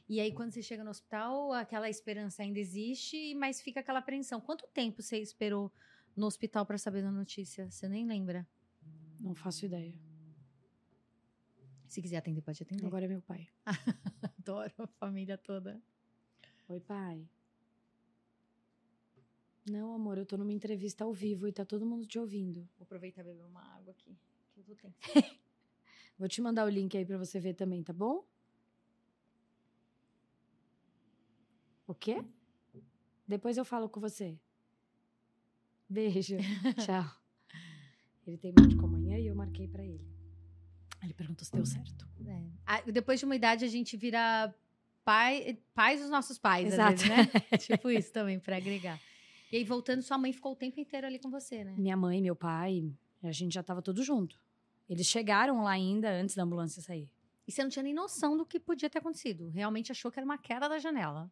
E 0.08 0.20
aí, 0.20 0.32
quando 0.32 0.52
você 0.52 0.62
chega 0.62 0.84
no 0.84 0.90
hospital, 0.90 1.52
aquela 1.54 1.90
esperança 1.90 2.42
ainda 2.42 2.60
existe, 2.60 3.36
mas 3.36 3.62
fica 3.62 3.80
aquela 3.80 4.00
apreensão. 4.00 4.40
Quanto 4.40 4.66
tempo 4.74 5.02
você 5.02 5.18
esperou 5.18 5.72
no 6.16 6.26
hospital 6.26 6.66
para 6.66 6.78
saber 6.78 7.02
da 7.02 7.12
notícia? 7.12 7.70
Você 7.70 7.88
nem 7.88 8.06
lembra? 8.06 8.48
Não 9.20 9.36
faço 9.36 9.66
ideia. 9.66 9.94
Se 11.94 12.02
quiser 12.02 12.18
atender, 12.18 12.42
pode 12.42 12.64
atender. 12.64 12.88
Agora 12.88 13.06
é 13.06 13.08
meu 13.08 13.22
pai. 13.22 13.48
Adoro 14.40 14.74
a 14.80 14.88
família 14.88 15.38
toda. 15.38 15.80
Oi, 16.68 16.80
pai. 16.80 17.30
Não, 19.70 19.94
amor, 19.94 20.18
eu 20.18 20.26
tô 20.26 20.36
numa 20.36 20.52
entrevista 20.52 21.04
ao 21.04 21.14
vivo 21.14 21.48
e 21.48 21.54
tá 21.54 21.64
todo 21.64 21.86
mundo 21.86 22.08
te 22.08 22.18
ouvindo. 22.18 22.68
Vou 22.80 22.86
aproveitar 22.86 23.22
e 23.22 23.26
beber 23.26 23.46
uma 23.46 23.62
água 23.76 23.92
aqui, 23.92 24.18
que 24.56 24.60
eu 24.60 24.64
tô 24.64 24.74
tensa. 24.74 24.98
Vou 26.18 26.28
te 26.28 26.42
mandar 26.42 26.66
o 26.66 26.70
link 26.70 26.98
aí 26.98 27.06
pra 27.06 27.20
você 27.20 27.40
ver 27.40 27.54
também, 27.54 27.84
tá 27.84 27.94
bom? 27.94 28.26
O 31.86 31.94
quê? 31.94 32.26
Depois 33.28 33.56
eu 33.56 33.64
falo 33.64 33.88
com 33.88 34.00
você. 34.00 34.36
Beijo. 35.88 36.38
Tchau. 36.84 37.06
Ele 38.26 38.40
tem 38.40 38.52
médico 38.52 38.84
amanhã 38.84 39.20
e 39.20 39.28
eu 39.28 39.36
marquei 39.36 39.68
para 39.68 39.86
ele. 39.86 40.13
Ele 41.04 41.14
perguntou 41.14 41.46
se 41.46 41.52
deu 41.52 41.66
certo. 41.66 42.08
É. 42.26 42.42
Ah, 42.66 42.82
depois 42.82 43.20
de 43.20 43.26
uma 43.26 43.36
idade, 43.36 43.66
a 43.66 43.68
gente 43.68 43.98
vira 43.98 44.54
pai, 45.04 45.60
pais 45.74 46.00
dos 46.00 46.10
nossos 46.10 46.38
pais, 46.38 46.74
Exato. 46.74 46.98
Vezes, 46.98 47.10
né? 47.10 47.28
tipo 47.60 47.90
isso 47.92 48.12
também, 48.12 48.40
para 48.40 48.58
agregar. 48.58 49.00
E 49.52 49.58
aí, 49.58 49.64
voltando, 49.64 50.02
sua 50.02 50.18
mãe 50.18 50.32
ficou 50.34 50.54
o 50.54 50.56
tempo 50.56 50.80
inteiro 50.80 51.06
ali 51.06 51.20
com 51.20 51.30
você, 51.30 51.64
né? 51.64 51.76
Minha 51.78 51.96
mãe, 51.96 52.22
meu 52.22 52.36
pai, 52.36 52.92
a 53.22 53.32
gente 53.32 53.54
já 53.54 53.62
tava 53.62 53.82
todo 53.82 54.02
junto. 54.02 54.40
Eles 54.90 55.08
chegaram 55.08 55.64
lá 55.64 55.72
ainda 55.72 56.10
antes 56.10 56.36
da 56.36 56.44
ambulância 56.44 56.82
sair. 56.82 57.10
E 57.48 57.52
você 57.52 57.62
não 57.62 57.70
tinha 57.70 57.84
nem 57.84 57.94
noção 57.94 58.38
do 58.38 58.46
que 58.46 58.60
podia 58.60 58.90
ter 58.90 59.00
acontecido. 59.00 59.50
Realmente 59.50 59.92
achou 59.92 60.12
que 60.12 60.20
era 60.20 60.26
uma 60.26 60.38
queda 60.38 60.68
da 60.68 60.80
janela. 60.80 61.32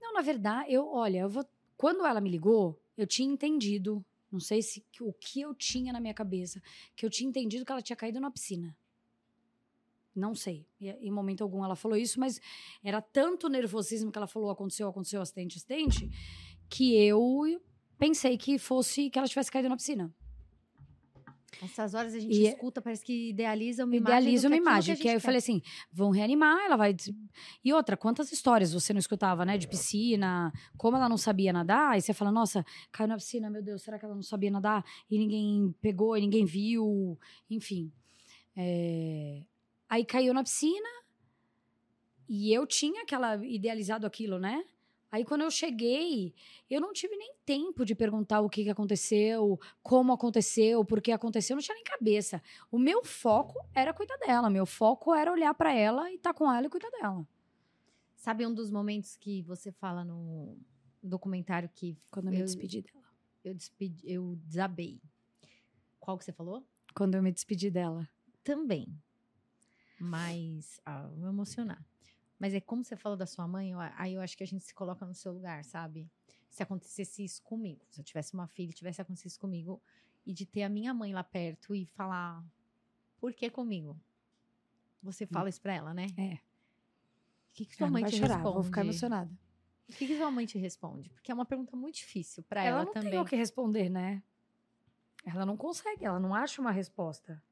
Não, 0.00 0.12
na 0.14 0.22
verdade, 0.22 0.72
eu, 0.72 0.86
olha, 0.88 1.18
eu 1.20 1.28
vou. 1.28 1.44
Quando 1.76 2.04
ela 2.04 2.20
me 2.20 2.30
ligou, 2.30 2.80
eu 2.96 3.06
tinha 3.06 3.30
entendido. 3.30 4.04
Não 4.30 4.40
sei 4.40 4.62
se 4.62 4.84
o 5.00 5.12
que 5.12 5.40
eu 5.40 5.54
tinha 5.54 5.92
na 5.92 6.00
minha 6.00 6.14
cabeça, 6.14 6.62
que 6.94 7.04
eu 7.04 7.10
tinha 7.10 7.28
entendido 7.28 7.64
que 7.64 7.72
ela 7.72 7.82
tinha 7.82 7.96
caído 7.96 8.20
na 8.20 8.30
piscina. 8.30 8.76
Não 10.14 10.34
sei. 10.34 10.66
Em 10.80 11.10
momento 11.10 11.42
algum 11.42 11.64
ela 11.64 11.76
falou 11.76 11.96
isso, 11.96 12.18
mas 12.18 12.40
era 12.82 13.00
tanto 13.00 13.48
nervosismo 13.48 14.10
que 14.10 14.18
ela 14.18 14.26
falou 14.26 14.50
aconteceu, 14.50 14.88
aconteceu, 14.88 15.20
acidente, 15.20 15.56
acidente, 15.56 16.10
que 16.68 16.96
eu 16.96 17.60
pensei 17.98 18.36
que 18.36 18.58
fosse 18.58 19.10
que 19.10 19.18
ela 19.18 19.28
tivesse 19.28 19.50
caído 19.50 19.68
na 19.68 19.76
piscina. 19.76 20.14
Essas 21.62 21.94
horas 21.94 22.14
a 22.14 22.18
gente 22.18 22.32
e 22.32 22.46
é 22.46 22.50
escuta, 22.50 22.80
parece 22.80 23.04
que 23.04 23.30
idealiza 23.30 23.84
uma 23.84 23.96
idealiza 23.96 23.98
imagem. 23.98 24.22
Idealiza 24.22 24.48
uma 24.48 24.56
imagem. 24.56 24.96
Que, 24.96 25.02
que 25.02 25.08
aí 25.08 25.14
eu 25.14 25.20
falei 25.20 25.38
assim: 25.38 25.60
vão 25.92 26.10
reanimar, 26.10 26.58
ela 26.64 26.76
vai. 26.76 26.94
E 27.64 27.72
outra, 27.72 27.96
quantas 27.96 28.32
histórias 28.32 28.72
você 28.72 28.92
não 28.92 28.98
escutava, 28.98 29.44
né? 29.44 29.58
De 29.58 29.68
piscina, 29.68 30.52
como 30.76 30.96
ela 30.96 31.08
não 31.08 31.18
sabia 31.18 31.52
nadar, 31.52 31.92
aí 31.92 32.00
você 32.00 32.14
fala, 32.14 32.30
nossa, 32.30 32.64
caiu 32.92 33.08
na 33.08 33.16
piscina, 33.16 33.50
meu 33.50 33.62
Deus, 33.62 33.82
será 33.82 33.98
que 33.98 34.04
ela 34.04 34.14
não 34.14 34.22
sabia 34.22 34.50
nadar? 34.50 34.84
E 35.10 35.18
ninguém 35.18 35.74
pegou, 35.80 36.16
e 36.16 36.20
ninguém 36.20 36.44
viu, 36.44 37.18
enfim. 37.48 37.92
É... 38.56 39.42
Aí 39.88 40.04
caiu 40.04 40.32
na 40.32 40.42
piscina, 40.42 40.88
e 42.28 42.52
eu 42.52 42.66
tinha 42.66 43.02
aquela 43.02 43.36
idealizado 43.44 44.06
aquilo, 44.06 44.38
né? 44.38 44.64
Aí 45.10 45.24
quando 45.24 45.42
eu 45.42 45.50
cheguei, 45.50 46.32
eu 46.68 46.80
não 46.80 46.92
tive 46.92 47.16
nem 47.16 47.34
tempo 47.44 47.84
de 47.84 47.96
perguntar 47.96 48.40
o 48.40 48.48
que, 48.48 48.62
que 48.62 48.70
aconteceu, 48.70 49.58
como 49.82 50.12
aconteceu, 50.12 50.84
por 50.84 51.00
que 51.00 51.10
aconteceu, 51.10 51.56
não 51.56 51.62
tinha 51.62 51.74
nem 51.74 51.82
cabeça. 51.82 52.40
O 52.70 52.78
meu 52.78 53.04
foco 53.04 53.58
era 53.74 53.92
cuidar 53.92 54.16
dela, 54.18 54.48
meu 54.48 54.64
foco 54.64 55.12
era 55.12 55.32
olhar 55.32 55.52
para 55.54 55.74
ela 55.74 56.10
e 56.10 56.14
estar 56.14 56.32
tá 56.32 56.38
com 56.38 56.52
ela 56.52 56.66
e 56.66 56.70
cuidar 56.70 56.90
dela. 56.90 57.26
Sabe 58.14 58.46
um 58.46 58.54
dos 58.54 58.70
momentos 58.70 59.16
que 59.16 59.42
você 59.42 59.72
fala 59.72 60.04
no 60.04 60.56
documentário 61.02 61.68
que 61.74 61.98
quando 62.10 62.26
eu 62.26 62.32
me 62.32 62.42
despedi 62.42 62.82
dela. 62.82 63.04
Eu 63.42 63.54
despedi, 63.54 64.02
eu 64.04 64.36
desabei. 64.44 65.00
Qual 65.98 66.16
que 66.18 66.24
você 66.24 66.32
falou? 66.32 66.64
Quando 66.94 67.14
eu 67.14 67.22
me 67.22 67.32
despedi 67.32 67.70
dela. 67.70 68.08
Também. 68.44 68.86
Mas 69.98 70.80
ah, 70.84 71.08
vou 71.16 71.28
emocionar. 71.28 71.84
Mas 72.40 72.54
é 72.54 72.60
como 72.60 72.82
você 72.82 72.96
falou 72.96 73.18
da 73.18 73.26
sua 73.26 73.46
mãe, 73.46 73.72
eu, 73.72 73.78
aí 73.78 74.14
eu 74.14 74.22
acho 74.22 74.34
que 74.34 74.42
a 74.42 74.46
gente 74.46 74.64
se 74.64 74.74
coloca 74.74 75.04
no 75.04 75.12
seu 75.14 75.30
lugar, 75.30 75.62
sabe? 75.62 76.10
Se 76.48 76.62
acontecesse 76.62 77.22
isso 77.22 77.42
comigo, 77.42 77.84
se 77.90 78.00
eu 78.00 78.04
tivesse 78.04 78.32
uma 78.32 78.48
filha, 78.48 78.72
tivesse 78.72 79.02
acontecido 79.02 79.28
isso 79.28 79.38
comigo, 79.38 79.80
e 80.26 80.32
de 80.32 80.46
ter 80.46 80.62
a 80.62 80.68
minha 80.68 80.94
mãe 80.94 81.12
lá 81.12 81.22
perto 81.22 81.74
e 81.74 81.84
falar, 81.84 82.42
por 83.18 83.34
que 83.34 83.50
comigo? 83.50 83.94
Você 85.02 85.26
fala 85.26 85.44
hum. 85.44 85.48
isso 85.48 85.60
pra 85.60 85.74
ela, 85.74 85.92
né? 85.92 86.06
É. 86.16 86.34
O 86.34 87.52
que, 87.52 87.66
que 87.66 87.76
sua 87.76 87.90
mãe 87.90 88.04
te 88.04 88.16
chorar, 88.16 88.36
responde? 88.36 88.54
Vou 88.54 88.62
ficar 88.62 88.80
emocionada. 88.80 89.30
O 89.86 89.92
que, 89.92 90.06
que 90.06 90.16
sua 90.16 90.30
mãe 90.30 90.46
te 90.46 90.56
responde? 90.56 91.10
Porque 91.10 91.30
é 91.30 91.34
uma 91.34 91.44
pergunta 91.44 91.76
muito 91.76 91.96
difícil 91.96 92.42
para 92.44 92.62
ela, 92.62 92.68
ela 92.68 92.84
não 92.86 92.92
também. 92.92 93.08
Ela 93.08 93.16
não 93.16 93.24
tem 93.24 93.26
o 93.26 93.28
que 93.28 93.36
responder, 93.36 93.90
né? 93.90 94.22
Ela 95.26 95.44
não 95.44 95.58
consegue, 95.58 96.06
ela 96.06 96.18
não 96.18 96.34
acha 96.34 96.60
uma 96.62 96.70
resposta. 96.70 97.42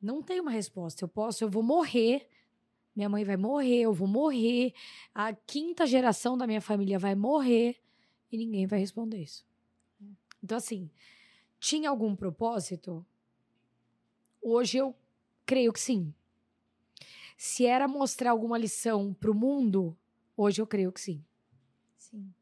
Não 0.00 0.22
tem 0.22 0.38
uma 0.38 0.52
resposta. 0.52 1.02
Eu 1.02 1.08
posso, 1.08 1.42
eu 1.42 1.50
vou 1.50 1.62
morrer 1.62 2.28
minha 2.98 3.08
mãe 3.08 3.22
vai 3.22 3.36
morrer, 3.36 3.82
eu 3.82 3.92
vou 3.92 4.08
morrer, 4.08 4.74
a 5.14 5.32
quinta 5.32 5.86
geração 5.86 6.36
da 6.36 6.48
minha 6.48 6.60
família 6.60 6.98
vai 6.98 7.14
morrer 7.14 7.76
e 8.30 8.36
ninguém 8.36 8.66
vai 8.66 8.80
responder 8.80 9.22
isso. 9.22 9.46
Então, 10.42 10.58
assim, 10.58 10.90
tinha 11.60 11.90
algum 11.90 12.16
propósito? 12.16 13.06
Hoje 14.42 14.78
eu 14.78 14.96
creio 15.46 15.72
que 15.72 15.78
sim. 15.78 16.12
Se 17.36 17.64
era 17.64 17.86
mostrar 17.86 18.32
alguma 18.32 18.58
lição 18.58 19.14
para 19.14 19.30
o 19.30 19.34
mundo, 19.34 19.96
hoje 20.36 20.60
eu 20.60 20.66
creio 20.66 20.90
que 20.90 21.00
sim. 21.00 21.24
Sim. 21.96 22.34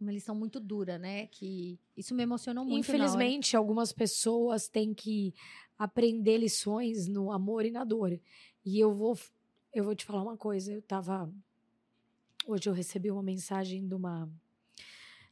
Uma 0.00 0.12
lição 0.12 0.36
muito 0.36 0.60
dura, 0.60 0.96
né? 0.96 1.26
Que 1.26 1.76
isso 1.96 2.14
me 2.14 2.22
emocionou 2.22 2.64
muito. 2.64 2.78
Infelizmente, 2.78 3.56
algumas 3.56 3.92
pessoas 3.92 4.68
têm 4.68 4.94
que 4.94 5.34
aprender 5.76 6.38
lições 6.38 7.08
no 7.08 7.32
amor 7.32 7.64
e 7.64 7.72
na 7.72 7.82
dor. 7.82 8.20
E 8.64 8.78
eu 8.78 8.94
vou 8.94 9.18
eu 9.74 9.82
vou 9.82 9.94
te 9.94 10.04
falar 10.04 10.22
uma 10.22 10.36
coisa. 10.36 10.72
Eu 10.72 10.80
tava. 10.80 11.30
Hoje 12.46 12.68
eu 12.68 12.72
recebi 12.72 13.10
uma 13.10 13.22
mensagem 13.22 13.86
de 13.86 13.94
uma. 13.94 14.30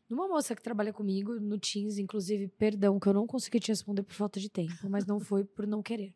De 0.08 0.14
uma 0.14 0.28
moça 0.28 0.54
que 0.54 0.60
trabalha 0.60 0.92
comigo 0.92 1.40
no 1.40 1.58
Teams, 1.58 1.96
inclusive, 1.96 2.48
perdão, 2.48 3.00
que 3.00 3.08
eu 3.08 3.14
não 3.14 3.26
consegui 3.26 3.60
te 3.60 3.68
responder 3.68 4.02
por 4.02 4.12
falta 4.12 4.38
de 4.38 4.50
tempo, 4.50 4.90
mas 4.90 5.06
não 5.06 5.18
foi 5.18 5.44
por 5.44 5.66
não 5.66 5.82
querer. 5.82 6.12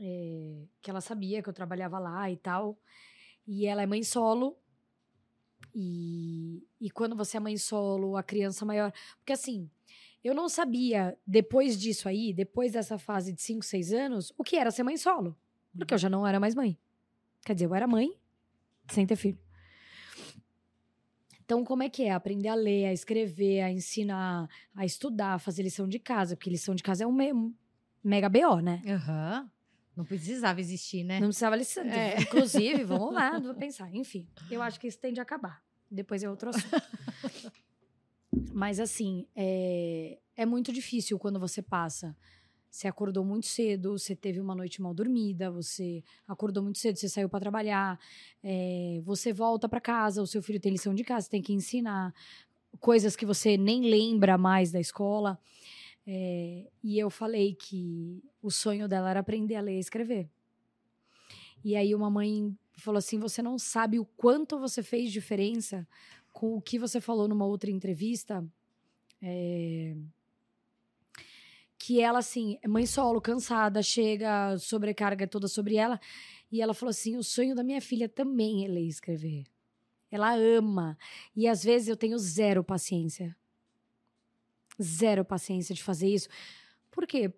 É, 0.00 0.64
que 0.80 0.90
ela 0.90 1.00
sabia 1.00 1.42
que 1.42 1.48
eu 1.48 1.52
trabalhava 1.52 1.98
lá 1.98 2.28
e 2.30 2.36
tal. 2.36 2.76
E 3.46 3.66
ela 3.66 3.82
é 3.82 3.86
mãe 3.86 4.02
solo. 4.02 4.56
E, 5.74 6.66
e 6.80 6.90
quando 6.90 7.14
você 7.14 7.36
é 7.36 7.40
mãe 7.40 7.56
solo, 7.56 8.16
a 8.16 8.22
criança 8.22 8.64
maior. 8.64 8.92
Porque 9.18 9.34
assim, 9.34 9.70
eu 10.24 10.34
não 10.34 10.48
sabia, 10.48 11.16
depois 11.24 11.78
disso 11.78 12.08
aí, 12.08 12.32
depois 12.32 12.72
dessa 12.72 12.98
fase 12.98 13.32
de 13.32 13.40
5, 13.40 13.64
6 13.64 13.92
anos, 13.92 14.32
o 14.36 14.42
que 14.42 14.56
era 14.56 14.70
ser 14.70 14.82
mãe 14.82 14.96
solo. 14.96 15.36
Porque 15.76 15.94
eu 15.94 15.98
já 15.98 16.08
não 16.08 16.26
era 16.26 16.40
mais 16.40 16.54
mãe. 16.54 16.78
Quer 17.44 17.54
dizer, 17.54 17.66
eu 17.66 17.74
era 17.74 17.86
mãe 17.86 18.12
sem 18.88 19.06
ter 19.06 19.16
filho. 19.16 19.38
Então, 21.44 21.64
como 21.64 21.82
é 21.82 21.88
que 21.88 22.04
é? 22.04 22.12
Aprender 22.12 22.48
a 22.48 22.54
ler, 22.54 22.86
a 22.86 22.92
escrever, 22.92 23.62
a 23.62 23.72
ensinar, 23.72 24.48
a 24.74 24.84
estudar, 24.84 25.34
a 25.34 25.38
fazer 25.38 25.62
lição 25.62 25.88
de 25.88 25.98
casa. 25.98 26.36
Porque 26.36 26.50
lição 26.50 26.74
de 26.74 26.82
casa 26.82 27.02
é 27.02 27.06
um, 27.06 27.12
me 27.12 27.32
um 27.32 27.52
mega 28.04 28.28
BO, 28.28 28.60
né? 28.60 28.82
Aham. 28.86 29.42
Uhum. 29.42 29.50
Não 29.96 30.04
precisava 30.04 30.60
existir, 30.60 31.02
né? 31.02 31.18
Não 31.18 31.26
precisava 31.26 31.56
lição. 31.56 31.84
É. 31.84 32.20
Inclusive, 32.22 32.84
vamos 32.84 33.12
lá, 33.12 33.38
vou 33.38 33.54
pensar. 33.54 33.92
Enfim, 33.94 34.28
eu 34.50 34.62
acho 34.62 34.78
que 34.78 34.86
isso 34.86 34.98
tende 34.98 35.18
a 35.18 35.24
acabar. 35.24 35.62
Depois 35.90 36.22
é 36.22 36.30
outro 36.30 36.50
assunto. 36.50 36.70
Mas, 38.54 38.78
assim, 38.78 39.26
é, 39.34 40.18
é 40.36 40.46
muito 40.46 40.72
difícil 40.72 41.18
quando 41.18 41.40
você 41.40 41.60
passa 41.60 42.16
você 42.70 42.86
acordou 42.86 43.24
muito 43.24 43.46
cedo, 43.46 43.98
você 43.98 44.14
teve 44.14 44.40
uma 44.40 44.54
noite 44.54 44.80
mal 44.80 44.94
dormida, 44.94 45.50
você 45.50 46.04
acordou 46.26 46.62
muito 46.62 46.78
cedo, 46.78 46.96
você 46.96 47.08
saiu 47.08 47.28
para 47.28 47.40
trabalhar, 47.40 47.98
é, 48.42 49.00
você 49.04 49.32
volta 49.32 49.68
para 49.68 49.80
casa, 49.80 50.22
o 50.22 50.26
seu 50.26 50.40
filho 50.40 50.60
tem 50.60 50.72
lição 50.72 50.94
de 50.94 51.02
casa, 51.02 51.28
tem 51.28 51.42
que 51.42 51.52
ensinar 51.52 52.14
coisas 52.78 53.16
que 53.16 53.26
você 53.26 53.56
nem 53.56 53.90
lembra 53.90 54.38
mais 54.38 54.70
da 54.70 54.78
escola. 54.78 55.38
É, 56.06 56.66
e 56.82 56.98
eu 56.98 57.10
falei 57.10 57.54
que 57.54 58.22
o 58.40 58.50
sonho 58.50 58.88
dela 58.88 59.10
era 59.10 59.20
aprender 59.20 59.56
a 59.56 59.60
ler 59.60 59.76
e 59.76 59.80
escrever. 59.80 60.28
E 61.64 61.76
aí 61.76 61.94
uma 61.94 62.08
mãe 62.08 62.56
falou 62.76 62.98
assim: 62.98 63.18
você 63.18 63.42
não 63.42 63.58
sabe 63.58 63.98
o 63.98 64.04
quanto 64.04 64.58
você 64.58 64.82
fez 64.82 65.12
diferença 65.12 65.86
com 66.32 66.56
o 66.56 66.60
que 66.62 66.78
você 66.78 67.00
falou 67.00 67.28
numa 67.28 67.44
outra 67.44 67.70
entrevista. 67.70 68.44
É, 69.20 69.94
que 71.80 71.98
ela, 71.98 72.18
assim, 72.18 72.58
mãe 72.68 72.84
solo, 72.84 73.22
cansada, 73.22 73.82
chega, 73.82 74.58
sobrecarga 74.58 75.26
toda 75.26 75.48
sobre 75.48 75.76
ela. 75.76 75.98
E 76.52 76.60
ela 76.60 76.74
falou 76.74 76.90
assim: 76.90 77.16
o 77.16 77.24
sonho 77.24 77.54
da 77.54 77.64
minha 77.64 77.80
filha 77.80 78.06
também 78.06 78.66
é 78.66 78.68
ler 78.68 78.84
e 78.84 78.88
escrever. 78.88 79.44
Ela 80.10 80.34
ama. 80.36 80.98
E 81.34 81.48
às 81.48 81.64
vezes 81.64 81.88
eu 81.88 81.96
tenho 81.96 82.18
zero 82.18 82.62
paciência. 82.62 83.34
Zero 84.80 85.24
paciência 85.24 85.74
de 85.74 85.82
fazer 85.82 86.08
isso. 86.08 86.28
Por 86.90 87.06
quê? 87.06 87.32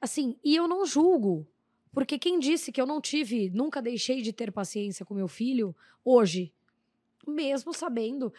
Assim, 0.00 0.36
e 0.42 0.56
eu 0.56 0.66
não 0.66 0.84
julgo. 0.84 1.46
Porque 1.92 2.18
quem 2.18 2.40
disse 2.40 2.72
que 2.72 2.80
eu 2.80 2.86
não 2.86 3.00
tive, 3.00 3.50
nunca 3.50 3.80
deixei 3.80 4.20
de 4.20 4.32
ter 4.32 4.50
paciência 4.50 5.06
com 5.06 5.14
meu 5.14 5.28
filho, 5.28 5.76
hoje, 6.04 6.52
mesmo 7.24 7.72
sabendo 7.72 8.32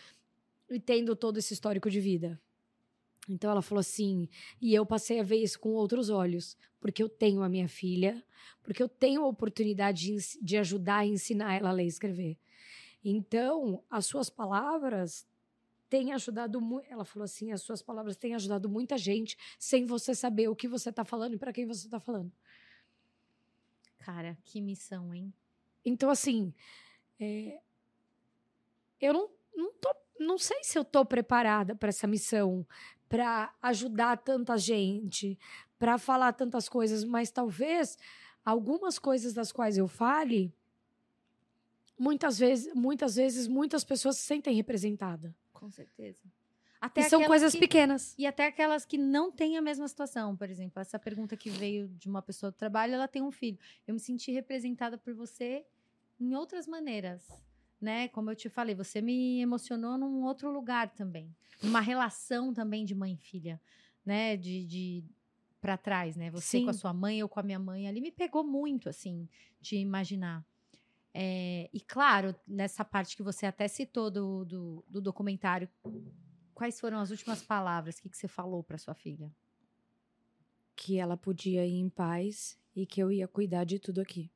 e 0.70 0.78
tendo 0.78 1.16
todo 1.16 1.38
esse 1.38 1.54
histórico 1.54 1.90
de 1.90 2.02
vida. 2.02 2.38
Então 3.28 3.50
ela 3.50 3.62
falou 3.62 3.80
assim, 3.80 4.30
e 4.62 4.74
eu 4.74 4.86
passei 4.86 5.20
a 5.20 5.24
ver 5.24 5.38
isso 5.38 5.60
com 5.60 5.70
outros 5.70 6.10
olhos, 6.10 6.58
porque 6.80 7.02
eu 7.02 7.10
tenho 7.10 7.42
a 7.42 7.50
minha 7.50 7.68
filha, 7.68 8.24
porque 8.64 8.82
eu 8.82 8.90
tenho 8.90 9.24
a 9.24 9.28
oportunidade 9.28 10.16
de, 10.16 10.40
de 10.42 10.58
ajudar 10.58 11.06
e 11.06 11.10
ensinar 11.10 11.56
ela 11.56 11.70
a 11.70 11.74
ler 11.74 11.86
e 11.86 11.88
escrever. 11.88 12.38
Então, 13.04 13.84
as 13.90 14.06
suas 14.06 14.30
palavras 14.30 15.28
têm 15.90 16.12
ajudado 16.14 16.60
muito. 16.60 16.92
Ela 16.92 17.06
falou 17.06 17.24
assim: 17.24 17.52
as 17.52 17.62
suas 17.62 17.82
palavras 17.82 18.16
têm 18.16 18.34
ajudado 18.36 18.68
muita 18.68 18.98
gente 18.98 19.38
sem 19.60 19.86
você 19.86 20.16
saber 20.16 20.48
o 20.48 20.56
que 20.56 20.68
você 20.68 20.90
está 20.90 21.06
falando 21.06 21.36
e 21.36 21.38
para 21.38 21.54
quem 21.54 21.66
você 21.66 21.86
está 21.86 22.00
falando. 22.00 22.32
Cara, 24.00 24.38
que 24.44 24.62
missão, 24.62 25.14
hein? 25.14 25.34
Então, 25.84 26.10
assim, 26.10 26.54
é, 27.20 27.60
eu 29.00 29.14
não, 29.14 29.30
não, 29.56 29.72
tô, 29.74 29.96
não 30.20 30.38
sei 30.38 30.64
se 30.64 30.78
eu 30.78 30.82
estou 30.82 31.06
preparada 31.06 31.76
para 31.76 31.90
essa 31.90 32.08
missão, 32.08 32.66
para 33.16 33.56
ajudar 33.62 34.18
tanta 34.18 34.58
gente, 34.58 35.40
para 35.80 35.98
falar 35.98 36.34
tantas 36.34 36.68
coisas, 36.68 37.06
mas 37.06 37.32
talvez 37.32 37.98
algumas 38.44 39.00
coisas 39.00 39.34
das 39.34 39.54
quais 39.54 39.78
eu 39.78 39.88
fale, 39.88 40.54
muitas 41.98 42.38
vezes, 42.38 42.74
muitas 42.76 43.16
vezes, 43.16 43.48
muitas 43.48 43.86
pessoas 43.86 44.18
se 44.18 44.24
sentem 44.24 44.54
representadas. 44.54 45.32
Com 45.54 45.72
certeza. 45.72 46.20
Até 46.82 47.02
e 47.02 47.10
são 47.10 47.24
coisas 47.24 47.54
que, 47.54 47.60
pequenas. 47.60 48.14
E 48.18 48.28
até 48.28 48.48
aquelas 48.48 48.84
que 48.84 48.98
não 48.98 49.32
têm 49.32 49.58
a 49.58 49.62
mesma 49.62 49.88
situação. 49.88 50.36
Por 50.36 50.50
exemplo, 50.50 50.82
essa 50.82 51.00
pergunta 51.00 51.38
que 51.38 51.50
veio 51.50 51.88
de 51.88 52.10
uma 52.10 52.22
pessoa 52.22 52.52
do 52.52 52.56
trabalho, 52.56 52.96
ela 52.96 53.08
tem 53.08 53.22
um 53.22 53.32
filho. 53.32 53.58
Eu 53.88 53.94
me 53.94 54.00
senti 54.00 54.30
representada 54.34 54.98
por 54.98 55.14
você 55.14 55.66
em 56.20 56.36
outras 56.36 56.68
maneiras, 56.68 57.26
né? 57.86 58.08
Como 58.10 58.32
eu 58.32 58.36
te 58.36 58.50
falei, 58.50 58.74
você 58.74 59.00
me 59.00 59.40
emocionou 59.40 59.98
num 59.98 60.24
outro 60.24 60.52
lugar 60.52 60.90
também, 60.90 61.34
numa 61.62 61.80
relação 61.80 62.52
também 62.52 62.84
de 62.84 62.96
mãe 62.96 63.14
e 63.14 63.18
filha, 63.18 63.62
né? 64.04 64.36
De, 64.36 64.66
de 64.66 65.04
para 65.62 65.78
trás, 65.78 66.16
né? 66.16 66.32
Você 66.32 66.58
Sim. 66.58 66.64
com 66.66 66.72
a 66.72 66.74
sua 66.74 66.94
mãe, 66.94 67.20
eu 67.20 67.30
com 67.30 67.40
a 67.40 67.44
minha 67.44 67.60
mãe, 67.60 67.88
ali 67.88 68.02
me 68.02 68.12
pegou 68.12 68.44
muito, 68.44 68.90
assim, 68.90 69.30
de 69.62 69.78
imaginar. 69.78 70.44
É, 71.14 71.70
e 71.72 71.80
claro, 71.80 72.36
nessa 72.46 72.84
parte 72.84 73.16
que 73.16 73.24
você 73.24 73.46
até 73.46 73.68
citou 73.68 74.12
do, 74.12 74.44
do, 74.44 74.86
do 74.90 75.02
documentário, 75.02 75.70
quais 76.54 76.80
foram 76.80 77.00
as 77.00 77.12
últimas 77.12 77.42
palavras 77.42 78.00
que, 78.00 78.10
que 78.10 78.18
você 78.18 78.28
falou 78.28 78.64
para 78.64 78.78
sua 78.78 78.96
filha? 78.96 79.32
Que 80.76 80.98
ela 80.98 81.16
podia 81.16 81.66
ir 81.66 81.80
em 81.80 81.90
paz 81.90 82.60
e 82.76 82.86
que 82.86 83.02
eu 83.02 83.12
ia 83.12 83.28
cuidar 83.28 83.64
de 83.64 83.80
tudo 83.80 84.02
aqui. 84.02 84.30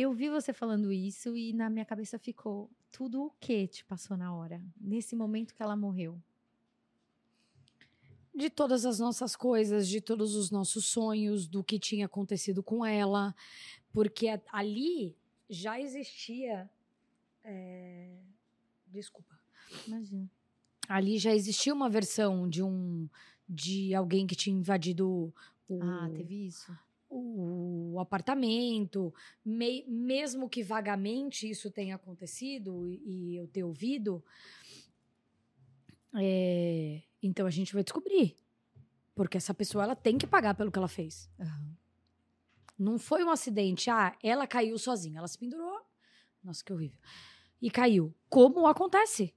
Eu 0.00 0.12
vi 0.12 0.30
você 0.30 0.52
falando 0.52 0.92
isso 0.92 1.36
e 1.36 1.52
na 1.52 1.68
minha 1.68 1.84
cabeça 1.84 2.20
ficou 2.20 2.70
tudo 2.88 3.20
o 3.20 3.30
que 3.40 3.66
te 3.66 3.84
passou 3.84 4.16
na 4.16 4.32
hora, 4.32 4.62
nesse 4.80 5.16
momento 5.16 5.52
que 5.52 5.60
ela 5.60 5.74
morreu. 5.74 6.22
De 8.32 8.48
todas 8.48 8.86
as 8.86 9.00
nossas 9.00 9.34
coisas, 9.34 9.88
de 9.88 10.00
todos 10.00 10.36
os 10.36 10.52
nossos 10.52 10.86
sonhos, 10.86 11.48
do 11.48 11.64
que 11.64 11.80
tinha 11.80 12.06
acontecido 12.06 12.62
com 12.62 12.86
ela, 12.86 13.34
porque 13.92 14.28
ali 14.52 15.16
já 15.50 15.80
existia. 15.80 16.70
É... 17.42 18.20
Desculpa. 18.86 19.36
Imagina. 19.84 20.30
Ali 20.88 21.18
já 21.18 21.34
existia 21.34 21.74
uma 21.74 21.90
versão 21.90 22.48
de 22.48 22.62
um 22.62 23.08
de 23.48 23.92
alguém 23.96 24.28
que 24.28 24.36
tinha 24.36 24.56
invadido 24.56 25.34
o. 25.68 25.82
Ah, 25.82 26.08
teve 26.14 26.46
isso. 26.46 26.70
O, 27.10 27.98
apartamento, 27.98 29.12
me, 29.44 29.84
mesmo 29.88 30.48
que 30.48 30.62
vagamente 30.62 31.48
isso 31.48 31.70
tenha 31.70 31.96
acontecido 31.96 32.86
e, 32.86 33.02
e 33.32 33.36
eu 33.36 33.48
ter 33.48 33.64
ouvido, 33.64 34.22
é, 36.14 37.02
então 37.22 37.46
a 37.46 37.50
gente 37.50 37.72
vai 37.72 37.82
descobrir. 37.82 38.36
Porque 39.14 39.36
essa 39.36 39.52
pessoa 39.52 39.84
ela 39.84 39.96
tem 39.96 40.16
que 40.16 40.26
pagar 40.26 40.54
pelo 40.54 40.70
que 40.70 40.78
ela 40.78 40.88
fez. 40.88 41.28
Uhum. 41.38 41.74
Não 42.78 42.98
foi 42.98 43.24
um 43.24 43.30
acidente. 43.30 43.90
Ah, 43.90 44.16
ela 44.22 44.46
caiu 44.46 44.78
sozinha. 44.78 45.18
Ela 45.18 45.26
se 45.26 45.36
pendurou. 45.36 45.80
Nossa, 46.42 46.62
que 46.62 46.72
horrível. 46.72 47.00
E 47.60 47.70
caiu. 47.70 48.14
Como 48.28 48.66
acontece? 48.66 49.34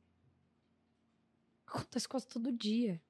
Acontece 1.65 2.07
quase 2.07 2.27
todo 2.27 2.51
dia. 2.51 3.01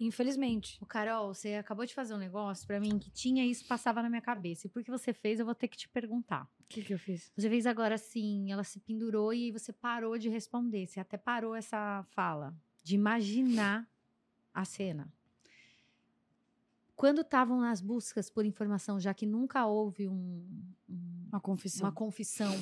Infelizmente. 0.00 0.78
O 0.80 0.86
Carol, 0.86 1.34
você 1.34 1.54
acabou 1.54 1.84
de 1.84 1.94
fazer 1.94 2.14
um 2.14 2.18
negócio 2.18 2.66
para 2.66 2.78
mim 2.78 2.98
que 2.98 3.10
tinha 3.10 3.44
isso 3.44 3.66
passava 3.66 4.00
na 4.02 4.08
minha 4.08 4.22
cabeça. 4.22 4.66
E 4.66 4.70
por 4.70 4.84
que 4.84 4.90
você 4.90 5.12
fez, 5.12 5.40
eu 5.40 5.46
vou 5.46 5.54
ter 5.54 5.66
que 5.68 5.76
te 5.76 5.88
perguntar. 5.88 6.44
O 6.60 6.64
que, 6.68 6.82
que 6.82 6.94
eu 6.94 6.98
fiz? 6.98 7.32
Você 7.36 7.48
fez 7.48 7.66
agora 7.66 7.96
assim, 7.96 8.52
ela 8.52 8.62
se 8.62 8.78
pendurou 8.78 9.32
e 9.34 9.50
você 9.50 9.72
parou 9.72 10.16
de 10.16 10.28
responder. 10.28 10.86
Você 10.86 11.00
até 11.00 11.16
parou 11.16 11.54
essa 11.54 12.04
fala 12.10 12.54
de 12.82 12.94
imaginar 12.94 13.88
a 14.54 14.64
cena 14.64 15.12
quando 16.98 17.20
estavam 17.20 17.60
nas 17.60 17.80
buscas 17.80 18.28
por 18.28 18.44
informação, 18.44 18.98
já 18.98 19.14
que 19.14 19.24
nunca 19.24 19.64
houve 19.64 20.08
um, 20.08 20.44
um, 20.90 21.26
uma 21.28 21.38
confissão, 21.38 21.86
uma 21.86 21.92
confissão, 21.92 22.52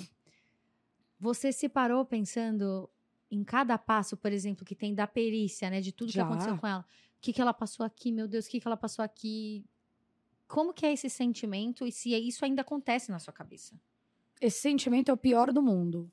você 1.18 1.51
se 1.51 1.70
parou 1.70 2.05
pensando 2.05 2.87
em 3.30 3.43
cada 3.43 3.78
passo, 3.78 4.14
por 4.14 4.30
exemplo, 4.30 4.62
que 4.62 4.74
tem 4.74 4.95
da 4.95 5.07
perícia, 5.07 5.70
né, 5.70 5.80
de 5.80 5.91
tudo 5.91 6.12
já. 6.12 6.20
que 6.20 6.28
aconteceu 6.28 6.59
com 6.59 6.66
ela, 6.66 6.84
que, 7.26 7.32
que 7.32 7.40
ela 7.40 7.52
passou 7.52 7.84
aqui, 7.84 8.12
meu 8.12 8.28
Deus, 8.28 8.46
o 8.46 8.48
que, 8.48 8.60
que 8.60 8.68
ela 8.68 8.76
passou 8.76 9.04
aqui, 9.04 9.64
como 10.46 10.72
que 10.72 10.86
é 10.86 10.92
esse 10.92 11.10
sentimento 11.10 11.84
e 11.84 11.90
se 11.90 12.14
isso 12.14 12.44
ainda 12.44 12.62
acontece 12.62 13.10
na 13.10 13.18
sua 13.18 13.32
cabeça? 13.32 13.74
Esse 14.40 14.60
sentimento 14.60 15.10
é 15.10 15.14
o 15.14 15.16
pior 15.16 15.52
do 15.52 15.60
mundo. 15.60 16.08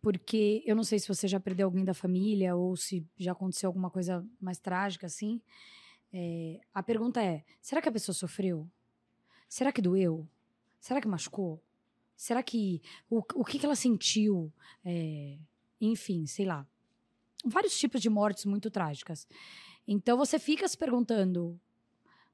Porque 0.00 0.62
eu 0.64 0.74
não 0.74 0.84
sei 0.84 0.98
se 0.98 1.08
você 1.08 1.28
já 1.28 1.38
perdeu 1.38 1.66
alguém 1.66 1.84
da 1.84 1.92
família 1.92 2.56
ou 2.56 2.76
se 2.76 3.06
já 3.18 3.32
aconteceu 3.32 3.68
alguma 3.68 3.90
coisa 3.90 4.26
mais 4.40 4.58
trágica 4.58 5.06
assim. 5.06 5.42
É, 6.10 6.60
a 6.72 6.82
pergunta 6.82 7.22
é: 7.22 7.44
será 7.60 7.82
que 7.82 7.88
a 7.88 7.92
pessoa 7.92 8.14
sofreu? 8.14 8.66
Será 9.48 9.70
que 9.70 9.82
doeu? 9.82 10.26
Será 10.80 11.00
que 11.00 11.08
machucou? 11.08 11.60
Será 12.16 12.42
que. 12.42 12.80
O, 13.10 13.18
o 13.34 13.44
que, 13.44 13.58
que 13.58 13.66
ela 13.66 13.74
sentiu? 13.74 14.52
É, 14.84 15.36
enfim, 15.80 16.26
sei 16.26 16.46
lá. 16.46 16.66
Vários 17.44 17.76
tipos 17.76 18.00
de 18.00 18.08
mortes 18.08 18.44
muito 18.44 18.70
trágicas. 18.70 19.26
Então 19.88 20.16
você 20.16 20.38
fica 20.38 20.68
se 20.68 20.78
perguntando: 20.78 21.58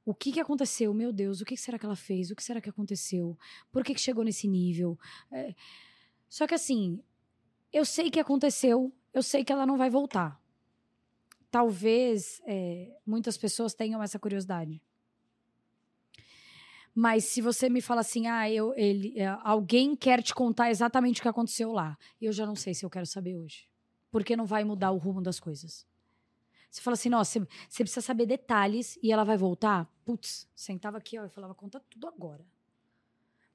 o 0.05 0.12
que, 0.12 0.32
que 0.32 0.40
aconteceu? 0.40 0.92
Meu 0.92 1.11
Deus, 1.11 1.40
o 1.40 1.44
que, 1.46 1.55
que 1.55 1.61
será 1.61 1.78
que 1.78 1.86
ela 1.86 1.96
fez? 1.96 2.30
O 2.30 2.36
que 2.36 2.44
será 2.44 2.61
que 2.61 2.68
aconteceu? 2.68 3.38
Por 3.72 3.82
que, 3.82 3.94
que 3.94 4.00
chegou 4.00 4.24
nesse 4.24 4.46
nível? 4.46 4.98
É, 5.32 5.55
só 6.28 6.46
que 6.46 6.55
assim, 6.55 7.00
eu 7.72 7.84
sei 7.84 8.11
que 8.11 8.20
aconteceu, 8.20 8.92
eu 9.12 9.22
sei 9.22 9.44
que 9.44 9.52
ela 9.52 9.64
não 9.64 9.78
vai 9.78 9.88
voltar 9.88 10.42
talvez 11.55 12.42
é, 12.46 12.90
muitas 13.07 13.38
pessoas 13.38 13.74
tenham 13.74 14.02
essa 14.02 14.18
curiosidade. 14.18 14.82
Mas 16.92 17.26
se 17.26 17.40
você 17.40 17.68
me 17.68 17.80
fala 17.80 18.00
assim, 18.00 18.26
ah, 18.26 18.50
eu, 18.50 18.74
ele, 18.74 19.16
é, 19.16 19.28
alguém 19.44 19.94
quer 19.94 20.20
te 20.20 20.34
contar 20.34 20.70
exatamente 20.70 21.20
o 21.20 21.22
que 21.22 21.28
aconteceu 21.28 21.70
lá, 21.70 21.96
eu 22.20 22.32
já 22.32 22.44
não 22.44 22.57
sei 22.57 22.74
se 22.74 22.84
eu 22.84 22.90
quero 22.90 23.07
saber 23.07 23.36
hoje, 23.36 23.68
porque 24.11 24.34
não 24.34 24.44
vai 24.44 24.64
mudar 24.64 24.90
o 24.90 24.98
rumo 24.98 25.22
das 25.22 25.38
coisas. 25.38 25.86
Você 26.75 26.81
fala 26.81 26.95
assim, 26.95 27.09
nossa, 27.09 27.47
você 27.68 27.85
precisa 27.85 28.01
saber 28.01 28.27
detalhes 28.27 28.99
e 29.01 29.12
ela 29.12 29.22
vai 29.22 29.37
voltar. 29.37 29.89
Putz, 30.05 30.49
sentava 30.57 30.99
aqui 30.99 31.16
ó, 31.16 31.25
e 31.25 31.29
falava, 31.29 31.55
conta 31.55 31.79
tudo 31.89 32.09
agora. 32.09 32.45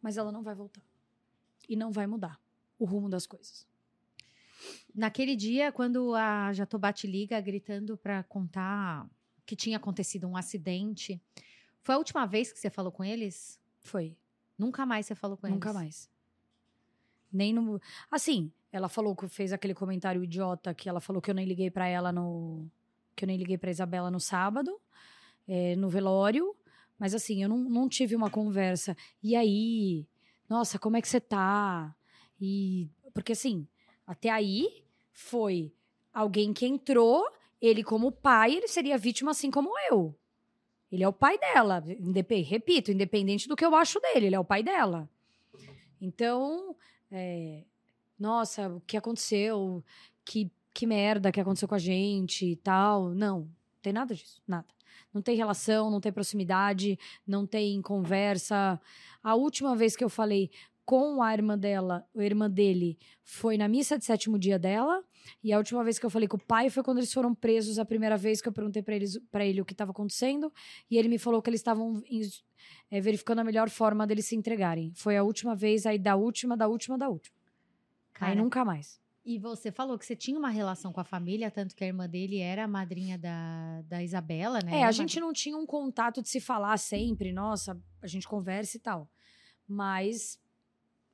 Mas 0.02 0.16
ela 0.16 0.32
não 0.32 0.42
vai 0.42 0.56
voltar. 0.56 0.82
E 1.68 1.76
não 1.76 1.92
vai 1.92 2.08
mudar 2.08 2.40
o 2.80 2.86
rumo 2.86 3.10
das 3.10 3.28
coisas. 3.28 3.68
Naquele 4.96 5.36
dia, 5.36 5.70
quando 5.70 6.16
a 6.16 6.54
Jatobá 6.54 6.94
te 6.94 7.08
liga 7.08 7.42
gritando 7.42 7.98
para 7.98 8.24
contar 8.24 9.06
que 9.46 9.54
tinha 9.54 9.76
acontecido 9.76 10.26
um 10.26 10.38
acidente, 10.38 11.22
foi 11.82 11.96
a 11.96 11.98
última 11.98 12.26
vez 12.26 12.54
que 12.54 12.60
você 12.60 12.70
falou 12.70 12.90
com 12.90 13.04
eles? 13.04 13.60
Foi. 13.82 14.16
Nunca 14.58 14.86
mais 14.86 15.06
você 15.06 15.14
falou 15.14 15.36
com 15.36 15.46
Nunca 15.46 15.68
eles? 15.68 15.76
Nunca 15.76 15.78
mais. 15.78 16.10
Nem 17.30 17.52
no. 17.52 17.82
Assim, 18.10 18.50
ela 18.72 18.88
falou 18.88 19.14
que 19.14 19.28
fez 19.28 19.52
aquele 19.52 19.74
comentário 19.74 20.24
idiota 20.24 20.74
que 20.74 20.88
ela 20.88 21.02
falou 21.02 21.22
que 21.22 21.30
eu 21.30 21.36
nem 21.36 21.46
liguei 21.46 21.70
para 21.70 21.86
ela 21.86 22.14
no. 22.14 22.72
Que 23.20 23.26
eu 23.26 23.28
nem 23.28 23.36
liguei 23.36 23.58
pra 23.58 23.70
Isabela 23.70 24.10
no 24.10 24.18
sábado, 24.18 24.80
é, 25.46 25.76
no 25.76 25.90
velório. 25.90 26.56
Mas 26.98 27.14
assim, 27.14 27.44
eu 27.44 27.50
não, 27.50 27.58
não 27.58 27.90
tive 27.90 28.16
uma 28.16 28.30
conversa. 28.30 28.96
E 29.22 29.36
aí? 29.36 30.08
Nossa, 30.48 30.80
como 30.80 30.96
é 30.96 31.02
que 31.02 31.10
você 31.10 31.20
tá? 31.20 31.94
E. 32.40 32.90
Porque 33.14 33.34
assim, 33.34 33.68
até 34.08 34.30
aí 34.30 34.86
foi 35.12 35.74
alguém 36.14 36.54
que 36.54 36.66
entrou, 36.66 37.30
ele 37.62 37.84
como 37.84 38.10
pai, 38.10 38.56
ele 38.56 38.70
seria 38.70 38.98
vítima 38.98 39.32
assim 39.32 39.52
como 39.52 39.70
eu. 39.92 40.18
Ele 40.90 41.04
é 41.04 41.08
o 41.08 41.12
pai 41.12 41.38
dela, 41.38 41.84
independ, 42.00 42.48
repito, 42.48 42.90
independente 42.90 43.50
do 43.50 43.56
que 43.56 43.66
eu 43.66 43.76
acho 43.76 44.00
dele, 44.00 44.28
ele 44.28 44.36
é 44.36 44.40
o 44.40 44.46
pai 44.46 44.64
dela. 44.64 45.10
Então, 46.00 46.74
é, 47.12 47.66
nossa, 48.18 48.70
o 48.70 48.80
que 48.82 48.96
aconteceu? 48.96 49.84
Que, 50.24 50.50
que 50.74 50.86
merda 50.86 51.32
que 51.32 51.40
aconteceu 51.40 51.68
com 51.68 51.76
a 51.76 51.80
gente 51.80 52.46
e 52.46 52.56
tal. 52.56 53.14
Não, 53.14 53.40
não 53.40 53.50
tem 53.82 53.94
nada 53.94 54.14
disso, 54.14 54.42
nada. 54.48 54.68
Não 55.14 55.22
tem 55.22 55.36
relação, 55.36 55.90
não 55.90 56.00
tem 56.00 56.12
proximidade, 56.12 56.98
não 57.26 57.46
tem 57.46 57.82
conversa. 57.82 58.80
A 59.24 59.36
última 59.36 59.76
vez 59.76 59.96
que 59.96 60.04
eu 60.04 60.10
falei, 60.10 60.52
com 60.86 61.22
a 61.22 61.34
irmã 61.34 61.58
dela, 61.58 62.04
a 62.18 62.24
irmã 62.24 62.50
dele, 62.50 62.98
foi 63.24 63.58
na 63.58 63.68
missa 63.68 63.98
de 63.98 64.06
sétimo 64.06 64.40
dia 64.40 64.58
dela. 64.58 65.04
E 65.44 65.54
a 65.54 65.58
última 65.60 65.84
vez 65.84 66.00
que 66.00 66.06
eu 66.06 66.10
falei 66.10 66.28
com 66.28 66.38
o 66.38 66.44
pai 66.44 66.70
foi 66.70 66.82
quando 66.82 66.98
eles 66.98 67.14
foram 67.14 67.36
presos, 67.36 67.78
a 67.78 67.86
primeira 67.86 68.18
vez 68.18 68.42
que 68.42 68.48
eu 68.48 68.52
perguntei 68.52 68.82
para 68.82 68.96
eles 68.96 69.20
para 69.30 69.46
ele 69.46 69.62
o 69.62 69.66
que 69.66 69.74
estava 69.74 69.92
acontecendo. 69.92 70.52
E 70.90 70.98
ele 70.98 71.08
me 71.08 71.20
falou 71.20 71.42
que 71.42 71.50
eles 71.50 71.60
estavam 71.60 72.02
é, 72.90 73.00
verificando 73.00 73.38
a 73.38 73.44
melhor 73.44 73.70
forma 73.70 74.08
deles 74.08 74.26
se 74.26 74.36
entregarem. 74.36 74.92
Foi 74.96 75.16
a 75.16 75.24
última 75.24 75.56
vez, 75.56 75.86
aí 75.86 76.00
da 76.00 76.16
última, 76.16 76.58
da 76.58 76.68
última, 76.68 76.98
da 76.98 77.08
última. 77.08 77.36
Cara, 78.14 78.32
aí 78.32 78.38
nunca 78.38 78.66
mais. 78.66 79.00
E 79.30 79.38
você 79.38 79.72
falou 79.72 79.96
que 79.96 80.04
você 80.04 80.16
tinha 80.16 80.40
uma 80.40 80.50
relação 80.50 80.92
com 80.92 81.00
a 81.00 81.04
família, 81.04 81.52
tanto 81.52 81.76
que 81.76 81.84
a 81.84 81.88
irmã 81.88 82.10
dele 82.10 82.40
era 82.40 82.64
a 82.64 82.68
madrinha 82.68 83.16
da, 83.16 83.84
da 83.84 84.04
Isabela, 84.04 84.60
né? 84.60 84.80
É, 84.80 84.84
a 84.84 84.92
gente 84.92 85.20
não 85.20 85.32
tinha 85.32 85.56
um 85.56 85.68
contato 85.68 86.20
de 86.20 86.28
se 86.28 86.40
falar 86.40 86.76
sempre, 86.80 87.32
nossa, 87.32 87.80
a 88.02 88.08
gente 88.08 88.28
conversa 88.28 88.78
e 88.78 88.80
tal. 88.80 89.08
Mas 89.68 90.40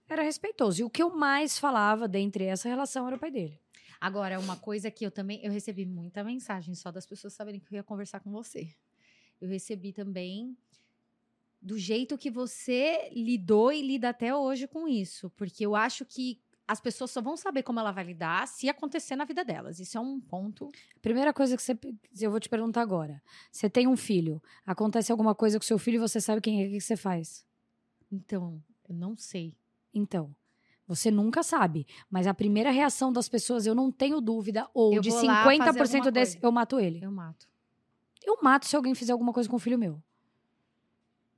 era 0.07 0.23
respeitoso. 0.23 0.79
E 0.79 0.83
o 0.85 0.89
que 0.89 1.03
eu 1.03 1.13
mais 1.13 1.59
falava 1.59 2.07
dentre 2.07 2.45
essa 2.45 2.69
relação 2.69 3.05
era 3.05 3.17
o 3.17 3.19
pai 3.19 3.29
dele. 3.29 3.59
Agora, 3.99 4.39
uma 4.39 4.55
coisa 4.55 4.89
que 4.89 5.05
eu 5.05 5.11
também. 5.11 5.43
Eu 5.43 5.51
recebi 5.51 5.85
muita 5.85 6.23
mensagem 6.23 6.73
só 6.73 6.93
das 6.93 7.05
pessoas 7.05 7.33
saberem 7.33 7.59
que 7.59 7.73
eu 7.73 7.75
ia 7.75 7.83
conversar 7.83 8.21
com 8.21 8.31
você. 8.31 8.73
Eu 9.41 9.49
recebi 9.49 9.91
também 9.91 10.57
do 11.61 11.77
jeito 11.77 12.17
que 12.17 12.31
você 12.31 13.09
lidou 13.11 13.73
e 13.73 13.81
lida 13.81 14.07
até 14.07 14.33
hoje 14.33 14.69
com 14.69 14.87
isso. 14.87 15.29
Porque 15.31 15.65
eu 15.65 15.75
acho 15.75 16.05
que 16.05 16.39
as 16.67 16.79
pessoas 16.79 17.11
só 17.11 17.21
vão 17.21 17.37
saber 17.37 17.63
como 17.63 17.79
ela 17.79 17.91
vai 17.91 18.03
lidar 18.03 18.47
se 18.47 18.67
acontecer 18.67 19.15
na 19.15 19.25
vida 19.25 19.43
delas. 19.45 19.79
Isso 19.79 19.97
é 19.97 20.01
um 20.01 20.19
ponto. 20.19 20.71
Primeira 21.01 21.33
coisa 21.33 21.55
que 21.55 21.61
você. 21.61 21.77
Eu 22.19 22.31
vou 22.31 22.39
te 22.39 22.49
perguntar 22.49 22.81
agora. 22.81 23.21
Você 23.51 23.69
tem 23.69 23.87
um 23.87 23.95
filho. 23.95 24.41
Acontece 24.65 25.11
alguma 25.11 25.35
coisa 25.35 25.59
com 25.59 25.65
seu 25.65 25.77
filho 25.77 25.95
e 25.95 25.99
você 25.99 26.19
sabe 26.19 26.41
quem 26.41 26.63
é, 26.63 26.67
o 26.67 26.71
que 26.71 26.81
você 26.81 26.97
faz? 26.97 27.45
Então, 28.11 28.61
eu 28.87 28.95
não 28.95 29.15
sei. 29.15 29.55
Então, 29.93 30.35
Você 30.87 31.09
nunca 31.09 31.41
sabe. 31.41 31.87
Mas 32.09 32.27
a 32.27 32.33
primeira 32.33 32.69
reação 32.69 33.11
das 33.11 33.27
pessoas, 33.27 33.65
eu 33.65 33.73
não 33.73 33.91
tenho 33.91 34.21
dúvida, 34.21 34.69
ou 34.73 34.93
eu 34.93 35.01
de 35.01 35.09
50% 35.09 36.11
desse, 36.11 36.37
eu 36.41 36.51
mato 36.51 36.79
ele. 36.79 37.03
Eu 37.03 37.11
mato. 37.11 37.47
Eu 38.23 38.37
mato 38.41 38.67
se 38.67 38.75
alguém 38.75 38.93
fizer 38.93 39.11
alguma 39.11 39.33
coisa 39.33 39.49
com 39.49 39.55
o 39.55 39.59
filho 39.59 39.79
meu. 39.79 40.01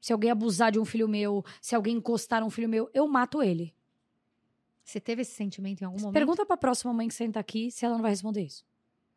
Se 0.02 0.12
alguém 0.14 0.32
abusar 0.32 0.72
de 0.72 0.80
um 0.80 0.86
filho 0.86 1.08
meu, 1.08 1.44
se 1.62 1.76
alguém 1.76 1.96
encostar 1.96 2.44
um 2.44 2.50
filho 2.50 2.68
meu, 2.68 2.90
eu 2.94 3.08
mato 3.08 3.42
ele. 3.42 3.74
Você 4.88 5.02
teve 5.02 5.22
esse 5.22 5.32
sentimento 5.32 5.82
em 5.82 5.86
algum 5.86 6.00
momento? 6.00 6.14
Pergunta 6.14 6.46
pra 6.46 6.56
próxima 6.56 6.94
mãe 6.94 7.10
que 7.10 7.14
senta 7.14 7.42
aqui 7.42 7.70
se 7.70 7.86
ela 7.86 7.96
não 7.96 8.02
vai 8.02 8.12
responder 8.12 8.44
isso. 8.44 8.66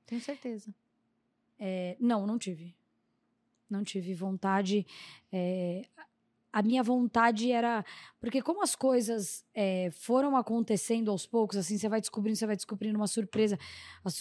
Tenho 0.05 0.21
certeza. 0.21 0.75
É, 1.57 1.97
não, 2.01 2.27
não 2.27 2.37
tive. 2.37 2.75
Não 3.71 3.85
tive 3.85 4.12
vontade. 4.12 4.85
É, 5.31 5.85
a 6.53 6.61
minha 6.61 6.83
vontade 6.83 7.53
era. 7.53 7.85
Porque, 8.18 8.43
como 8.43 8.64
as 8.64 8.75
coisas 8.75 9.45
é, 9.55 9.93
foram 9.93 10.37
acontecendo 10.37 11.09
aos 11.09 11.25
poucos, 11.25 11.57
assim, 11.57 11.79
você 11.79 11.89
vai 11.89 12.01
descobrindo, 12.01 12.37
você 12.37 12.47
vai 12.47 12.57
descobrindo 12.57 12.99
uma 12.99 13.07
surpresa. 13.07 13.57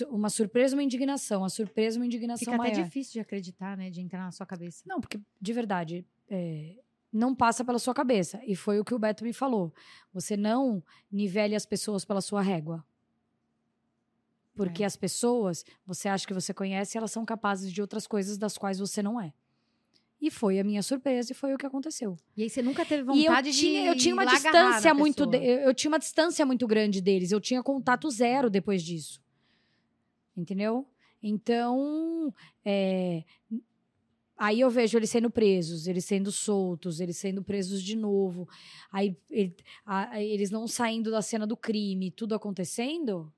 Uma 0.08 0.30
surpresa, 0.30 0.76
uma 0.76 0.84
indignação. 0.84 1.42
Uma 1.42 1.50
surpresa, 1.50 1.98
uma 1.98 2.06
indignação. 2.06 2.46
Fica 2.46 2.58
maior. 2.58 2.74
até 2.74 2.84
difícil 2.84 3.14
de 3.14 3.22
acreditar, 3.22 3.76
né? 3.76 3.90
De 3.90 4.02
entrar 4.02 4.24
na 4.24 4.32
sua 4.32 4.46
cabeça. 4.46 4.84
Não, 4.86 5.02
porque, 5.02 5.20
de 5.42 5.54
verdade, 5.54 6.06
é, 6.30 6.76
não 7.12 7.36
passa 7.36 7.66
pela 7.66 7.80
sua 7.80 7.94
cabeça. 7.94 8.40
E 8.46 8.56
foi 8.56 8.80
o 8.80 8.86
que 8.86 8.94
o 8.94 9.00
Beto 9.00 9.24
me 9.24 9.34
falou. 9.34 9.74
Você 10.14 10.38
não 10.38 10.84
nivele 11.12 11.56
as 11.56 11.66
pessoas 11.66 12.06
pela 12.06 12.22
sua 12.22 12.42
régua. 12.42 12.86
Porque 14.56 14.84
é. 14.84 14.86
as 14.86 14.96
pessoas, 14.96 15.66
você 15.86 16.10
acha 16.10 16.28
que 16.28 16.34
você 16.34 16.54
conhece, 16.54 16.98
elas 16.98 17.12
são 17.12 17.26
capazes 17.26 17.72
de 17.72 17.82
outras 17.82 18.06
coisas 18.06 18.38
das 18.38 18.58
quais 18.58 18.80
você 18.80 19.02
não 19.02 19.20
é. 19.20 19.34
E 20.22 20.30
foi 20.30 20.60
a 20.60 20.64
minha 20.66 20.84
surpresa 20.84 21.32
e 21.32 21.36
foi 21.36 21.54
o 21.54 21.58
que 21.58 21.66
aconteceu. 21.66 22.18
E 22.36 22.44
aí 22.44 22.50
você 22.50 22.62
nunca 22.62 22.86
teve 22.86 23.04
vontade 23.04 23.50
eu 23.50 23.54
tinha, 23.54 23.82
de 23.82 23.88
eu 23.88 23.96
tinha 23.96 24.14
uma 24.14 24.26
distância 24.26 24.94
muito 24.94 25.26
de, 25.26 25.38
eu, 25.38 25.60
eu, 25.60 25.74
tinha 25.74 25.90
uma 25.90 26.00
distância 26.00 26.46
muito 26.46 26.68
grande 26.68 27.00
deles. 27.00 27.32
Eu 27.32 27.40
tinha 27.40 27.64
contato 27.64 28.10
zero 28.10 28.50
depois 28.50 28.84
disso. 28.84 29.22
Entendeu? 30.36 30.86
Então, 31.24 32.34
é, 32.66 33.24
aí 34.40 34.62
eu 34.62 34.70
vejo 34.70 34.98
eles 34.98 35.10
sendo 35.10 35.30
presos, 35.30 35.86
eles 35.86 36.06
sendo 36.06 36.32
soltos, 36.32 37.00
eles 37.00 37.18
sendo 37.18 37.44
presos 37.44 37.84
de 37.84 37.96
novo. 37.96 38.48
Aí 38.92 39.18
ele, 39.30 39.56
a, 39.86 40.22
eles 40.22 40.50
não 40.50 40.68
saindo 40.68 41.12
da 41.12 41.22
cena 41.22 41.46
do 41.46 41.58
crime, 41.58 42.10
tudo 42.10 42.34
acontecendo. 42.34 43.32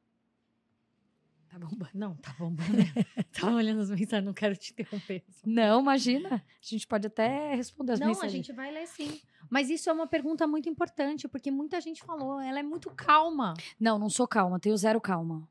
Tá 1.49 1.59
bombando. 1.59 1.91
Não, 1.93 2.15
tá 2.15 2.33
bombando. 2.39 2.71
Tava 3.33 3.55
olhando 3.55 3.81
as 3.81 3.89
mensagens, 3.89 4.23
não 4.23 4.33
quero 4.33 4.55
te 4.55 4.71
interromper. 4.71 5.21
Não, 5.45 5.81
imagina. 5.81 6.35
A 6.35 6.41
gente 6.61 6.87
pode 6.87 7.07
até 7.07 7.55
responder 7.55 7.93
as 7.93 7.99
não, 7.99 8.07
mensagens. 8.07 8.33
Não, 8.33 8.39
a 8.39 8.43
gente 8.43 8.53
vai 8.53 8.71
ler 8.71 8.87
sim. 8.87 9.19
Mas 9.49 9.69
isso 9.69 9.89
é 9.89 9.93
uma 9.93 10.07
pergunta 10.07 10.47
muito 10.47 10.69
importante, 10.69 11.27
porque 11.27 11.51
muita 11.51 11.81
gente 11.81 12.01
falou, 12.03 12.39
ela 12.39 12.59
é 12.59 12.63
muito 12.63 12.89
calma. 12.91 13.53
Não, 13.77 13.99
não 13.99 14.09
sou 14.09 14.25
calma, 14.25 14.61
tenho 14.61 14.77
zero 14.77 15.01
calma. 15.01 15.45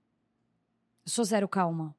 Eu 1.05 1.11
sou 1.11 1.25
zero 1.25 1.47
calma. 1.47 1.95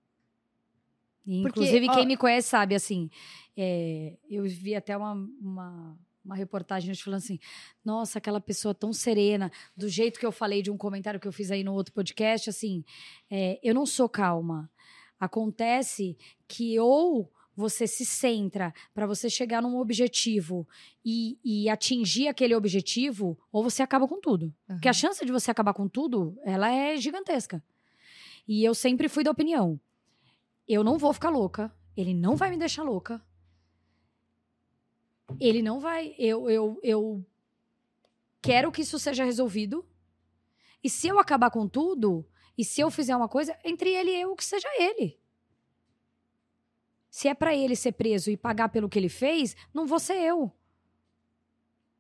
E, 1.26 1.43
porque, 1.43 1.60
inclusive, 1.60 1.88
ó, 1.88 1.93
quem 1.93 2.08
me 2.08 2.18
conhece 2.18 2.49
sabe, 2.49 2.74
assim, 2.74 3.10
é, 3.58 4.18
eu 4.30 4.43
vi 4.43 4.76
até 4.76 4.95
uma, 4.95 5.14
uma 5.41 5.97
uma 6.24 6.36
reportagem 6.36 6.93
falando 6.95 7.18
assim: 7.18 7.39
nossa, 7.84 8.20
aquela 8.20 8.39
pessoa 8.39 8.74
tão 8.74 8.93
serena, 8.93 9.52
do 9.76 9.89
jeito 9.89 10.20
que 10.20 10.26
eu 10.26 10.32
falei 10.32 10.62
de 10.62 10.72
um 10.72 10.78
comentário 10.78 11.20
que 11.20 11.28
eu 11.28 11.32
fiz 11.32 11.52
aí 11.52 11.64
no 11.64 11.74
outro 11.74 11.93
podcast, 11.93 12.49
assim, 12.49 12.84
é, 13.30 13.60
eu 13.64 13.74
não 13.74 13.86
sou 13.86 14.08
calma. 14.08 14.70
Acontece 15.20 16.18
que 16.47 16.80
ou 16.80 17.32
você 17.56 17.86
se 17.86 18.06
centra 18.06 18.74
para 18.93 19.06
você 19.06 19.30
chegar 19.30 19.62
num 19.62 19.78
objetivo 19.78 20.68
e, 21.06 21.38
e, 21.43 21.70
atingir 21.70 22.28
aquele 22.28 22.56
objetivo, 22.56 23.38
ou 23.52 23.62
você 23.62 23.84
acaba 23.84 24.08
com 24.08 24.20
tudo. 24.20 24.45
Uhum. 24.45 24.76
Porque 24.76 24.88
a 24.88 24.93
chance 24.93 25.24
de 25.24 25.32
você 25.32 25.52
acabar 25.52 25.74
com 25.74 25.88
tudo, 25.88 26.36
ela 26.43 26.72
é 26.72 26.97
gigantesca. 26.97 27.64
E 28.47 28.64
eu 28.64 28.74
sempre 28.74 29.08
fui 29.10 29.24
da 29.24 29.32
opinião: 29.32 29.80
eu 30.68 30.84
não 30.84 30.97
vou 30.97 31.14
ficar 31.14 31.30
louca, 31.30 31.72
ele 31.95 32.14
não 32.14 32.36
vai 32.36 32.49
me 32.49 32.58
deixar 32.58 32.84
louca, 32.84 33.24
ele 35.39 35.61
não 35.61 35.79
vai. 35.79 36.15
Eu, 36.17 36.49
eu, 36.49 36.79
eu 36.84 37.25
quero 38.41 38.71
que 38.71 38.82
isso 38.82 38.97
seja 38.99 39.23
resolvido. 39.23 39.86
E 40.84 40.89
se 40.89 41.07
eu 41.07 41.19
acabar 41.19 41.51
com 41.51 41.67
tudo, 41.67 42.25
e 42.57 42.65
se 42.65 42.82
eu 42.82 42.89
fizer 42.89 43.15
uma 43.15 43.29
coisa, 43.29 43.57
entre 43.63 43.89
ele 43.89 44.11
e 44.11 44.21
eu, 44.21 44.36
que 44.36 44.43
seja 44.43 44.67
ele. 44.79 45.19
Se 47.09 47.27
é 47.27 47.34
para 47.34 47.55
ele 47.55 47.75
ser 47.75 47.91
preso 47.91 48.32
e 48.32 48.38
pagar 48.38 48.69
pelo 48.69 48.89
que 48.89 48.97
ele 48.97 49.09
fez, 49.09 49.55
não 49.73 49.86
vou 49.86 49.99
ser 49.99 50.15
eu. 50.15 50.51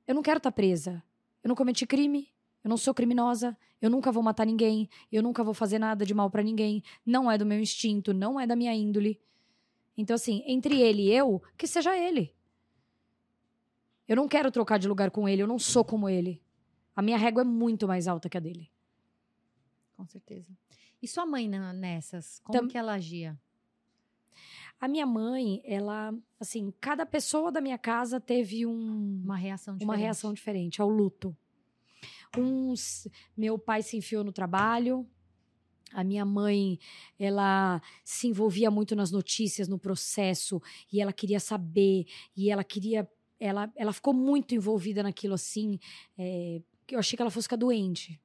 Eu 0.07 0.15
não 0.15 0.21
quero 0.21 0.37
estar 0.37 0.51
tá 0.51 0.55
presa. 0.55 1.03
Eu 1.43 1.49
não 1.49 1.55
cometi 1.55 1.85
crime. 1.85 2.33
Eu 2.63 2.69
não 2.69 2.77
sou 2.77 2.93
criminosa. 2.93 3.57
Eu 3.81 3.89
nunca 3.89 4.11
vou 4.11 4.23
matar 4.23 4.45
ninguém. 4.45 4.89
Eu 5.11 5.21
nunca 5.21 5.43
vou 5.43 5.53
fazer 5.53 5.79
nada 5.79 6.05
de 6.05 6.13
mal 6.13 6.29
para 6.29 6.43
ninguém. 6.43 6.83
Não 7.05 7.29
é 7.29 7.37
do 7.37 7.45
meu 7.45 7.59
instinto, 7.59 8.13
não 8.13 8.39
é 8.39 8.47
da 8.47 8.55
minha 8.55 8.73
índole. 8.73 9.19
Então, 9.97 10.15
assim, 10.15 10.43
entre 10.45 10.79
ele 10.79 11.03
e 11.03 11.13
eu, 11.13 11.41
que 11.57 11.67
seja 11.67 11.97
ele. 11.97 12.33
Eu 14.07 14.15
não 14.15 14.27
quero 14.27 14.51
trocar 14.51 14.77
de 14.77 14.87
lugar 14.87 15.11
com 15.11 15.27
ele, 15.27 15.41
eu 15.41 15.47
não 15.47 15.59
sou 15.59 15.85
como 15.85 16.09
ele. 16.09 16.41
A 16.95 17.01
minha 17.01 17.17
régua 17.17 17.41
é 17.41 17.45
muito 17.45 17.87
mais 17.87 18.07
alta 18.07 18.29
que 18.29 18.37
a 18.37 18.39
dele. 18.39 18.69
Com 19.95 20.05
certeza. 20.05 20.51
E 21.01 21.07
sua 21.07 21.25
mãe 21.25 21.47
nessas? 21.47 22.39
Como 22.39 22.59
Tam... 22.59 22.67
que 22.67 22.77
ela 22.77 22.93
agia? 22.93 23.39
A 24.79 24.87
minha 24.87 25.05
mãe, 25.05 25.61
ela, 25.63 26.13
assim, 26.39 26.73
cada 26.81 27.05
pessoa 27.05 27.51
da 27.51 27.61
minha 27.61 27.77
casa 27.77 28.19
teve 28.19 28.65
um, 28.65 29.21
uma 29.23 29.37
reação 29.37 29.75
diferente. 29.75 29.89
Uma 29.89 29.95
reação 29.95 30.33
diferente 30.33 30.81
ao 30.81 30.89
luto. 30.89 31.37
Uns, 32.35 33.07
meu 33.37 33.59
pai 33.59 33.83
se 33.83 33.95
enfiou 33.95 34.23
no 34.23 34.31
trabalho, 34.31 35.07
a 35.93 36.03
minha 36.03 36.25
mãe, 36.25 36.79
ela 37.19 37.81
se 38.03 38.27
envolvia 38.27 38.71
muito 38.71 38.95
nas 38.95 39.11
notícias, 39.11 39.67
no 39.67 39.77
processo, 39.77 40.61
e 40.91 41.01
ela 41.01 41.11
queria 41.11 41.39
saber, 41.39 42.05
e 42.35 42.49
ela 42.49 42.63
queria 42.63 43.07
ela, 43.41 43.73
ela 43.75 43.91
ficou 43.91 44.13
muito 44.13 44.53
envolvida 44.53 45.01
naquilo 45.01 45.33
assim. 45.33 45.79
É, 46.17 46.61
eu 46.89 46.99
achei 46.99 47.17
que 47.17 47.21
ela 47.21 47.31
fosse 47.31 47.45
ficar 47.45 47.55
doente. 47.55 48.21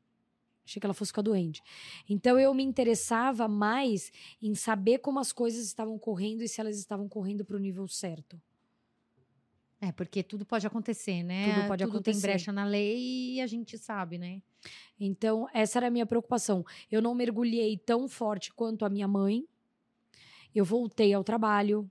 Achei 0.64 0.78
que 0.78 0.86
ela 0.86 0.92
fosse 0.92 1.10
ficar 1.10 1.22
doente. 1.22 1.62
Então 2.08 2.38
eu 2.38 2.52
me 2.52 2.62
interessava 2.62 3.48
mais 3.48 4.12
em 4.42 4.54
saber 4.54 4.98
como 4.98 5.18
as 5.18 5.32
coisas 5.32 5.64
estavam 5.64 5.98
correndo 5.98 6.42
e 6.42 6.48
se 6.48 6.60
elas 6.60 6.76
estavam 6.76 7.08
correndo 7.08 7.44
para 7.44 7.56
o 7.56 7.60
nível 7.60 7.88
certo. 7.88 8.40
É, 9.80 9.92
porque 9.92 10.22
tudo 10.22 10.44
pode 10.44 10.66
acontecer, 10.66 11.22
né? 11.22 11.54
Tudo 11.54 11.68
pode 11.68 11.84
tudo 11.84 11.94
acontecer. 11.94 12.20
tem 12.20 12.30
brecha 12.30 12.52
na 12.52 12.64
lei 12.64 13.34
e 13.34 13.40
a 13.40 13.46
gente 13.46 13.78
sabe, 13.78 14.18
né? 14.18 14.42
Então, 14.98 15.48
essa 15.52 15.78
era 15.78 15.86
a 15.86 15.90
minha 15.90 16.06
preocupação. 16.06 16.64
Eu 16.90 17.00
não 17.00 17.14
mergulhei 17.14 17.76
tão 17.78 18.08
forte 18.08 18.52
quanto 18.52 18.84
a 18.84 18.90
minha 18.90 19.06
mãe. 19.06 19.46
Eu 20.54 20.64
voltei 20.64 21.12
ao 21.12 21.22
trabalho, 21.22 21.88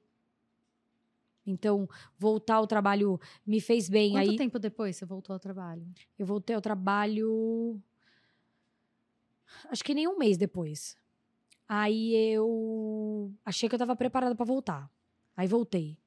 então, 1.45 1.87
voltar 2.17 2.55
ao 2.55 2.67
trabalho 2.67 3.19
me 3.45 3.61
fez 3.61 3.87
bem. 3.87 4.11
Quanto 4.11 4.31
Aí, 4.31 4.37
tempo 4.37 4.57
depois 4.57 4.95
você 4.95 5.05
voltou 5.05 5.33
ao 5.33 5.39
trabalho? 5.39 5.85
Eu 6.17 6.25
voltei 6.25 6.55
ao 6.55 6.61
trabalho. 6.61 7.79
Acho 9.69 9.83
que 9.83 9.93
nem 9.93 10.07
um 10.07 10.17
mês 10.17 10.37
depois. 10.37 10.97
Aí 11.67 12.15
eu 12.15 13.31
achei 13.43 13.69
que 13.69 13.75
eu 13.75 13.77
estava 13.77 13.95
preparada 13.95 14.35
para 14.35 14.45
voltar. 14.45 14.89
Aí 15.37 15.47
voltei. 15.47 15.97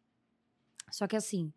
Só 0.90 1.06
que 1.06 1.16
assim, 1.16 1.52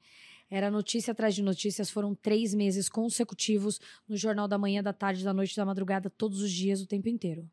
era 0.50 0.70
notícia 0.70 1.12
atrás 1.12 1.34
de 1.34 1.42
notícias, 1.42 1.90
foram 1.90 2.14
três 2.14 2.54
meses 2.54 2.90
consecutivos 2.90 3.80
no 4.08 4.18
Jornal 4.18 4.48
da 4.48 4.58
Manhã, 4.58 4.84
da 4.84 4.92
Tarde, 4.92 5.24
da 5.24 5.34
Noite, 5.34 5.56
da 5.56 5.66
Madrugada, 5.66 6.10
todos 6.10 6.42
os 6.42 6.52
dias, 6.52 6.82
o 6.82 6.88
tempo 6.88 7.08
inteiro. 7.08 7.50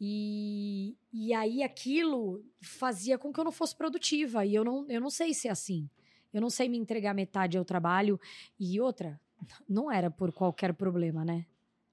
E, 0.00 0.96
e 1.12 1.32
aí 1.32 1.62
aquilo 1.62 2.44
fazia 2.60 3.16
com 3.16 3.32
que 3.32 3.38
eu 3.38 3.44
não 3.44 3.52
fosse 3.52 3.74
produtiva. 3.76 4.44
E 4.44 4.54
eu 4.54 4.64
não, 4.64 4.86
eu 4.88 5.00
não 5.00 5.10
sei 5.10 5.32
ser 5.32 5.48
assim. 5.48 5.88
Eu 6.32 6.40
não 6.40 6.50
sei 6.50 6.68
me 6.68 6.76
entregar 6.76 7.14
metade 7.14 7.56
ao 7.56 7.64
trabalho. 7.64 8.20
E 8.58 8.80
outra, 8.80 9.20
não 9.68 9.90
era 9.90 10.10
por 10.10 10.32
qualquer 10.32 10.74
problema, 10.74 11.24
né? 11.24 11.46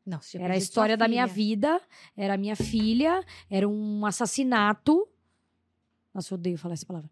Não, 0.06 0.20
era 0.34 0.56
a 0.56 0.58
história 0.58 0.98
da 0.98 1.08
minha 1.08 1.28
vida, 1.28 1.80
era 2.18 2.34
a 2.34 2.38
minha 2.38 2.56
filha, 2.56 3.24
era 3.48 3.70
um 3.70 4.04
assassinato. 4.04 5.08
Nossa, 6.12 6.34
eu 6.34 6.40
odeio 6.40 6.58
falar 6.58 6.74
essa 6.74 6.86
palavra. 6.86 7.10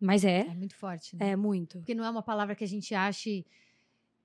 Mas 0.00 0.24
é. 0.24 0.40
É 0.40 0.54
muito 0.54 0.74
forte, 0.74 1.14
né? 1.16 1.32
É 1.32 1.36
muito. 1.36 1.78
Porque 1.78 1.94
não 1.94 2.02
é 2.02 2.08
uma 2.08 2.22
palavra 2.22 2.54
que 2.54 2.64
a 2.64 2.66
gente 2.66 2.94
ache 2.94 3.44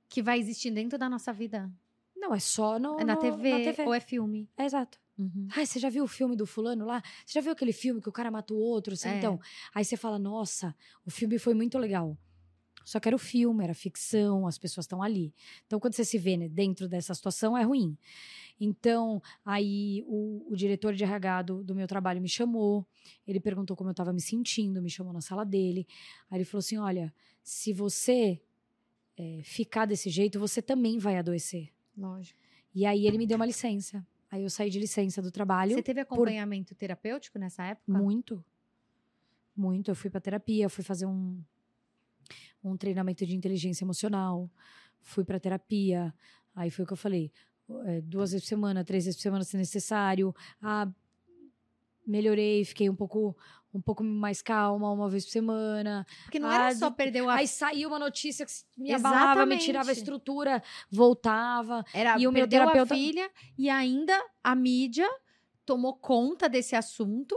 que 0.07 0.22
vai 0.22 0.39
existir 0.39 0.72
dentro 0.72 0.97
da 0.97 1.09
nossa 1.09 1.34
vida. 1.34 1.70
Não, 2.16 2.34
é 2.34 2.39
só 2.39 2.80
no, 2.80 2.99
é 2.99 3.03
na, 3.03 3.16
no, 3.16 3.20
TV, 3.20 3.51
na 3.51 3.57
TV. 3.57 3.86
Ou 3.86 3.93
é 3.93 3.99
filme. 3.99 4.49
É 4.57 4.63
exato. 4.63 4.97
Uhum. 5.18 5.47
Ai, 5.55 5.66
você 5.66 5.80
já 5.80 5.89
viu 5.89 6.03
o 6.03 6.07
filme 6.07 6.36
do 6.36 6.45
fulano 6.45 6.86
lá? 6.86 7.01
Você 7.26 7.34
já 7.34 7.41
viu 7.41 7.51
aquele 7.51 7.72
filme 7.72 8.01
que 8.01 8.09
o 8.09 8.11
cara 8.11 8.30
mata 8.30 8.53
o 8.53 8.57
outro? 8.57 8.93
Assim, 8.93 9.09
é. 9.09 9.18
Então, 9.18 9.39
aí 9.74 9.86
você 9.86 9.95
fala, 9.95 10.20
nossa, 10.20 10.76
o 11.05 11.11
filme 11.11 11.39
foi 11.39 11.53
muito 11.53 11.78
legal. 11.78 12.18
Só 12.84 12.99
que 12.99 13.09
era 13.09 13.16
o 13.16 13.20
filme, 13.20 13.63
era 13.63 13.74
ficção, 13.74 14.45
as 14.45 14.59
pessoas 14.59 14.86
estão 14.86 15.01
ali. 15.01 15.34
Então, 15.66 15.80
quando 15.80 15.95
você 15.95 16.05
se 16.05 16.20
vê 16.20 16.38
né, 16.38 16.47
dentro 16.47 16.88
dessa 16.88 17.16
situação, 17.16 17.57
é 17.57 17.63
ruim. 17.63 17.97
Então, 18.59 19.22
aí 19.43 20.03
o, 20.07 20.45
o 20.51 20.55
diretor 20.55 20.93
de 20.93 21.03
RH 21.03 21.41
do, 21.41 21.63
do, 21.63 21.76
meu 21.76 21.88
trabalho 21.88 22.22
me 22.22 22.30
chamou, 22.30 22.88
ele 23.28 23.39
perguntou 23.39 23.76
como 23.76 23.89
eu 23.89 23.91
estava 23.91 24.13
me 24.13 24.22
sentindo, 24.22 24.82
me 24.82 24.89
chamou 24.89 25.11
na 25.11 25.20
sala 25.20 25.43
dele. 25.43 25.88
Aí 26.30 26.38
ele 26.38 26.45
falou 26.45 26.59
assim: 26.59 26.78
olha, 26.78 27.13
se 27.43 27.74
você 27.74 28.39
é, 29.18 29.41
ficar 29.43 29.86
desse 29.86 30.09
jeito, 30.09 30.39
você 30.39 30.61
também 30.61 30.99
vai 30.99 31.18
adoecer. 31.18 31.70
Lógico. 31.97 32.39
E 32.74 32.86
aí 32.86 33.07
ele 33.07 33.18
me 33.18 33.26
deu 33.26 33.38
uma 33.38 33.45
licença. 33.45 34.05
Aí 34.36 34.44
eu 34.44 34.50
saí 34.50 34.70
de 34.70 34.78
licença 34.78 35.22
do 35.22 35.32
trabalho. 35.32 35.74
Você 35.74 35.82
teve 35.82 36.02
acompanhamento 36.02 36.76
por... 36.76 36.80
terapêutico 36.80 37.40
nessa 37.40 37.64
época? 37.64 37.98
Muito. 37.98 38.44
Muito. 39.56 39.90
Eu 39.90 39.96
fui 39.96 40.10
para 40.10 40.20
terapia, 40.20 40.68
fui 40.68 40.84
fazer 40.84 41.06
um, 41.06 41.42
um 42.62 42.76
treinamento 42.76 43.26
de 43.26 43.34
inteligência 43.34 43.86
emocional, 43.86 44.52
fui 45.00 45.24
para 45.24 45.40
terapia. 45.40 46.14
Aí 46.54 46.70
foi 46.70 46.84
o 46.84 46.88
que 46.88 46.92
eu 46.92 46.98
falei: 46.98 47.32
é, 47.86 48.02
duas 48.02 48.34
vezes 48.34 48.44
por 48.44 48.50
semana, 48.50 48.84
três 48.84 49.06
vezes 49.06 49.18
por 49.18 49.24
semana, 49.24 49.46
se 49.46 49.56
necessário. 49.56 50.36
Ah, 50.62 50.92
melhorei, 52.06 52.64
fiquei 52.66 52.89
um 52.89 52.95
pouco 52.95 53.36
um 53.74 53.82
pouco 53.82 54.03
mais 54.03 54.41
calma 54.41 54.89
uma 54.89 55.10
vez 55.10 55.26
por 55.26 55.32
semana. 55.32 56.08
Porque 56.24 56.39
não 56.39 56.49
ah, 56.49 56.56
era 56.56 56.76
só 56.76 56.89
perder 56.89 57.24
o 57.24 57.30
Aí 57.30 57.45
saiu 57.45 57.89
uma 57.89 57.99
notícia 57.99 58.45
que 58.45 58.53
me 58.78 58.91
Exatamente. 58.91 59.22
abalava, 59.22 59.45
me 59.45 59.58
tirava 59.58 59.89
a 59.89 59.93
estrutura, 59.93 60.64
voltava. 60.89 61.84
Era 61.93 62.18
e 62.18 62.26
o 62.26 62.32
meu 62.32 62.47
terapeuta... 62.47 62.93
a 62.93 62.97
filha 62.97 63.30
e 63.58 63.70
ainda 63.70 64.18
a 64.41 64.56
mídia 64.56 65.10
tomou 65.66 65.93
conta 65.93 66.47
desse 66.47 66.76
assunto 66.76 67.36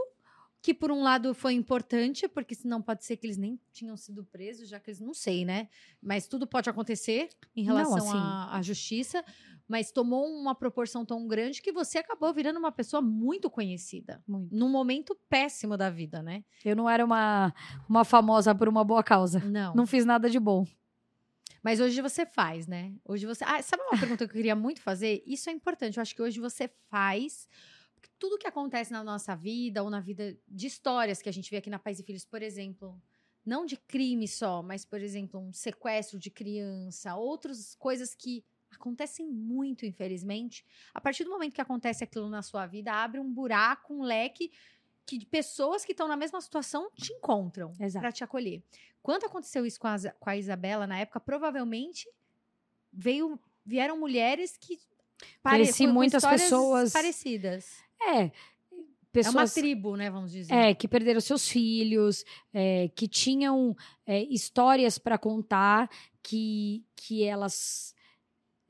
que 0.61 0.73
por 0.73 0.91
um 0.91 1.01
lado 1.01 1.33
foi 1.33 1.53
importante, 1.53 2.27
porque 2.27 2.53
senão 2.53 2.81
pode 2.81 3.05
ser 3.05 3.17
que 3.17 3.25
eles 3.25 3.37
nem 3.37 3.59
tinham 3.71 3.95
sido 3.95 4.25
presos, 4.25 4.67
já 4.67 4.79
que 4.79 4.89
eles 4.89 4.99
não 4.99 5.13
sei, 5.13 5.45
né? 5.45 5.69
Mas 6.01 6.27
tudo 6.27 6.45
pode 6.45 6.69
acontecer 6.69 7.29
em 7.55 7.63
relação 7.63 7.97
não, 7.97 8.07
assim, 8.07 8.17
à, 8.17 8.57
à 8.57 8.61
justiça, 8.61 9.23
mas 9.69 9.91
tomou 9.91 10.25
uma 10.25 10.55
proporção 10.55 11.05
tão 11.05 11.27
grande 11.27 11.61
que 11.61 11.71
você 11.71 11.99
acabou 11.99 12.33
virando 12.33 12.57
uma 12.57 12.71
pessoa 12.71 13.03
muito 13.03 13.51
conhecida, 13.51 14.21
muito. 14.27 14.53
num 14.53 14.67
momento 14.67 15.15
péssimo 15.29 15.77
da 15.77 15.91
vida, 15.91 16.23
né? 16.23 16.43
Eu 16.65 16.75
não 16.75 16.89
era 16.89 17.05
uma, 17.05 17.53
uma 17.87 18.03
famosa 18.03 18.55
por 18.55 18.67
uma 18.67 18.83
boa 18.83 19.03
causa. 19.03 19.39
Não. 19.39 19.75
Não 19.75 19.85
fiz 19.85 20.03
nada 20.05 20.27
de 20.27 20.39
bom. 20.39 20.65
Mas 21.61 21.79
hoje 21.79 22.01
você 22.01 22.25
faz, 22.25 22.65
né? 22.65 22.95
Hoje 23.05 23.27
você. 23.27 23.43
Ah, 23.43 23.61
sabe 23.61 23.83
uma 23.83 23.99
pergunta 23.99 24.25
que 24.25 24.31
eu 24.31 24.35
queria 24.35 24.55
muito 24.55 24.81
fazer? 24.81 25.21
Isso 25.27 25.51
é 25.51 25.53
importante. 25.53 25.97
Eu 25.97 26.01
acho 26.01 26.15
que 26.15 26.21
hoje 26.21 26.39
você 26.39 26.67
faz 26.89 27.47
tudo 28.17 28.39
que 28.39 28.47
acontece 28.47 28.91
na 28.91 29.03
nossa 29.03 29.35
vida 29.35 29.83
ou 29.83 29.89
na 29.89 29.99
vida 29.99 30.35
de 30.47 30.65
histórias 30.65 31.21
que 31.21 31.29
a 31.29 31.31
gente 31.31 31.51
vê 31.51 31.57
aqui 31.57 31.69
na 31.69 31.77
Pais 31.77 31.99
e 31.99 32.03
Filhos, 32.03 32.25
por 32.25 32.41
exemplo, 32.41 32.99
não 33.45 33.65
de 33.65 33.77
crime 33.77 34.27
só, 34.27 34.63
mas, 34.63 34.83
por 34.83 34.99
exemplo, 34.99 35.39
um 35.39 35.53
sequestro 35.53 36.17
de 36.17 36.31
criança, 36.31 37.15
outras 37.15 37.75
coisas 37.75 38.15
que 38.15 38.43
acontecem 38.71 39.27
muito, 39.27 39.85
infelizmente. 39.85 40.65
A 40.93 41.01
partir 41.01 41.23
do 41.23 41.29
momento 41.29 41.53
que 41.53 41.61
acontece 41.61 42.03
aquilo 42.03 42.29
na 42.29 42.41
sua 42.41 42.65
vida, 42.65 42.91
abre 42.91 43.19
um 43.19 43.31
buraco, 43.31 43.93
um 43.93 44.03
leque 44.03 44.51
que 45.05 45.17
de 45.17 45.25
pessoas 45.25 45.83
que 45.83 45.91
estão 45.91 46.07
na 46.07 46.15
mesma 46.15 46.39
situação 46.39 46.89
te 46.95 47.11
encontram 47.13 47.73
para 47.93 48.11
te 48.11 48.23
acolher. 48.23 48.61
Quando 49.01 49.25
aconteceu 49.25 49.65
isso 49.65 49.79
com 49.79 49.87
a, 49.87 49.97
com 50.19 50.29
a 50.29 50.37
Isabela 50.37 50.85
na 50.85 50.99
época, 50.99 51.19
provavelmente 51.19 52.07
veio 52.91 53.39
vieram 53.65 53.99
mulheres 53.99 54.57
que 54.57 54.79
Pareci 55.41 55.87
muitas 55.87 56.23
pessoas 56.23 56.93
parecidas. 56.93 57.77
É. 58.01 58.31
Pessoas, 59.11 59.35
é 59.35 59.39
uma 59.39 59.47
tribo, 59.47 59.95
né? 59.95 60.09
Vamos 60.09 60.31
dizer. 60.31 60.53
É, 60.53 60.73
que 60.73 60.87
perderam 60.87 61.19
seus 61.19 61.47
filhos, 61.49 62.23
é, 62.53 62.89
que 62.89 63.07
tinham 63.07 63.75
é, 64.05 64.21
histórias 64.23 64.99
para 64.99 65.17
contar, 65.17 65.89
que, 66.21 66.85
que 66.95 67.23
elas. 67.23 67.95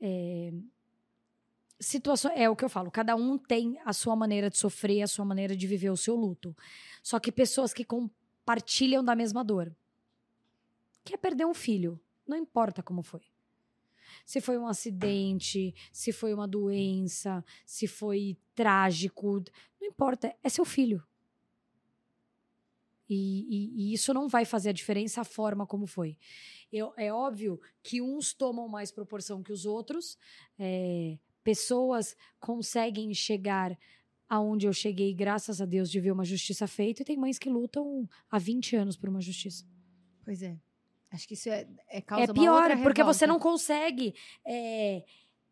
É, 0.00 0.52
situação 1.78 2.30
é 2.34 2.48
o 2.48 2.56
que 2.56 2.64
eu 2.64 2.68
falo, 2.68 2.90
cada 2.90 3.14
um 3.16 3.36
tem 3.36 3.78
a 3.84 3.92
sua 3.92 4.16
maneira 4.16 4.48
de 4.48 4.58
sofrer, 4.58 5.02
a 5.02 5.08
sua 5.08 5.24
maneira 5.24 5.56
de 5.56 5.66
viver 5.66 5.90
o 5.90 5.96
seu 5.96 6.14
luto. 6.16 6.56
Só 7.02 7.18
que 7.18 7.32
pessoas 7.32 7.72
que 7.72 7.84
compartilham 7.84 9.04
da 9.04 9.14
mesma 9.14 9.44
dor. 9.44 9.74
Quer 11.04 11.16
perder 11.16 11.46
um 11.46 11.54
filho, 11.54 12.00
não 12.26 12.36
importa 12.36 12.82
como 12.82 13.02
foi 13.02 13.22
se 14.24 14.40
foi 14.40 14.58
um 14.58 14.66
acidente, 14.66 15.74
se 15.92 16.12
foi 16.12 16.32
uma 16.32 16.46
doença, 16.46 17.44
se 17.66 17.86
foi 17.86 18.36
trágico, 18.54 19.42
não 19.80 19.88
importa, 19.88 20.34
é 20.42 20.48
seu 20.48 20.64
filho. 20.64 21.02
E, 23.12 23.44
e, 23.50 23.90
e, 23.90 23.92
isso 23.92 24.14
não 24.14 24.28
vai 24.28 24.44
fazer 24.44 24.68
a 24.68 24.72
diferença 24.72 25.22
a 25.22 25.24
forma 25.24 25.66
como 25.66 25.84
foi. 25.84 26.16
Eu, 26.72 26.92
é 26.96 27.12
óbvio 27.12 27.60
que 27.82 28.00
uns 28.00 28.32
tomam 28.32 28.68
mais 28.68 28.92
proporção 28.92 29.42
que 29.42 29.52
os 29.52 29.66
outros, 29.66 30.16
é, 30.56 31.18
pessoas 31.42 32.16
conseguem 32.38 33.12
chegar 33.12 33.76
aonde 34.28 34.68
eu 34.68 34.72
cheguei, 34.72 35.12
graças 35.12 35.60
a 35.60 35.66
Deus, 35.66 35.90
de 35.90 35.98
ver 35.98 36.12
uma 36.12 36.24
justiça 36.24 36.68
feita, 36.68 37.02
e 37.02 37.04
tem 37.04 37.16
mães 37.16 37.36
que 37.36 37.50
lutam 37.50 38.08
há 38.30 38.38
20 38.38 38.76
anos 38.76 38.96
por 38.96 39.08
uma 39.08 39.20
justiça. 39.20 39.66
Pois 40.24 40.40
é. 40.40 40.56
Acho 41.10 41.26
que 41.26 41.34
isso 41.34 41.48
é, 41.48 41.66
é 41.88 42.00
causa 42.00 42.30
É 42.30 42.32
pior, 42.32 42.80
porque 42.80 43.02
você 43.02 43.26
não 43.26 43.40
consegue 43.40 44.14
é, 44.46 45.04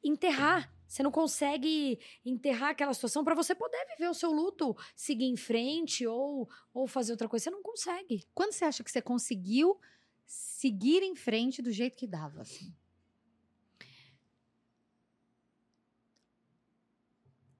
enterrar. 0.03 0.73
Você 0.87 1.03
não 1.03 1.11
consegue 1.11 1.99
enterrar 2.25 2.71
aquela 2.71 2.95
situação 2.95 3.23
para 3.23 3.35
você 3.35 3.55
poder 3.55 3.85
viver 3.91 4.09
o 4.09 4.15
seu 4.15 4.33
luto, 4.33 4.75
seguir 4.97 5.27
em 5.27 5.37
frente 5.37 6.07
ou, 6.07 6.49
ou 6.73 6.87
fazer 6.87 7.13
outra 7.13 7.29
coisa. 7.29 7.45
Você 7.45 7.51
não 7.51 7.63
consegue. 7.63 8.27
Quando 8.35 8.53
você 8.53 8.65
acha 8.65 8.83
que 8.83 8.91
você 8.91 9.03
conseguiu 9.03 9.79
seguir 10.25 11.03
em 11.03 11.15
frente 11.15 11.61
do 11.61 11.71
jeito 11.71 11.97
que 11.97 12.07
dava? 12.07 12.41
Assim? 12.41 12.75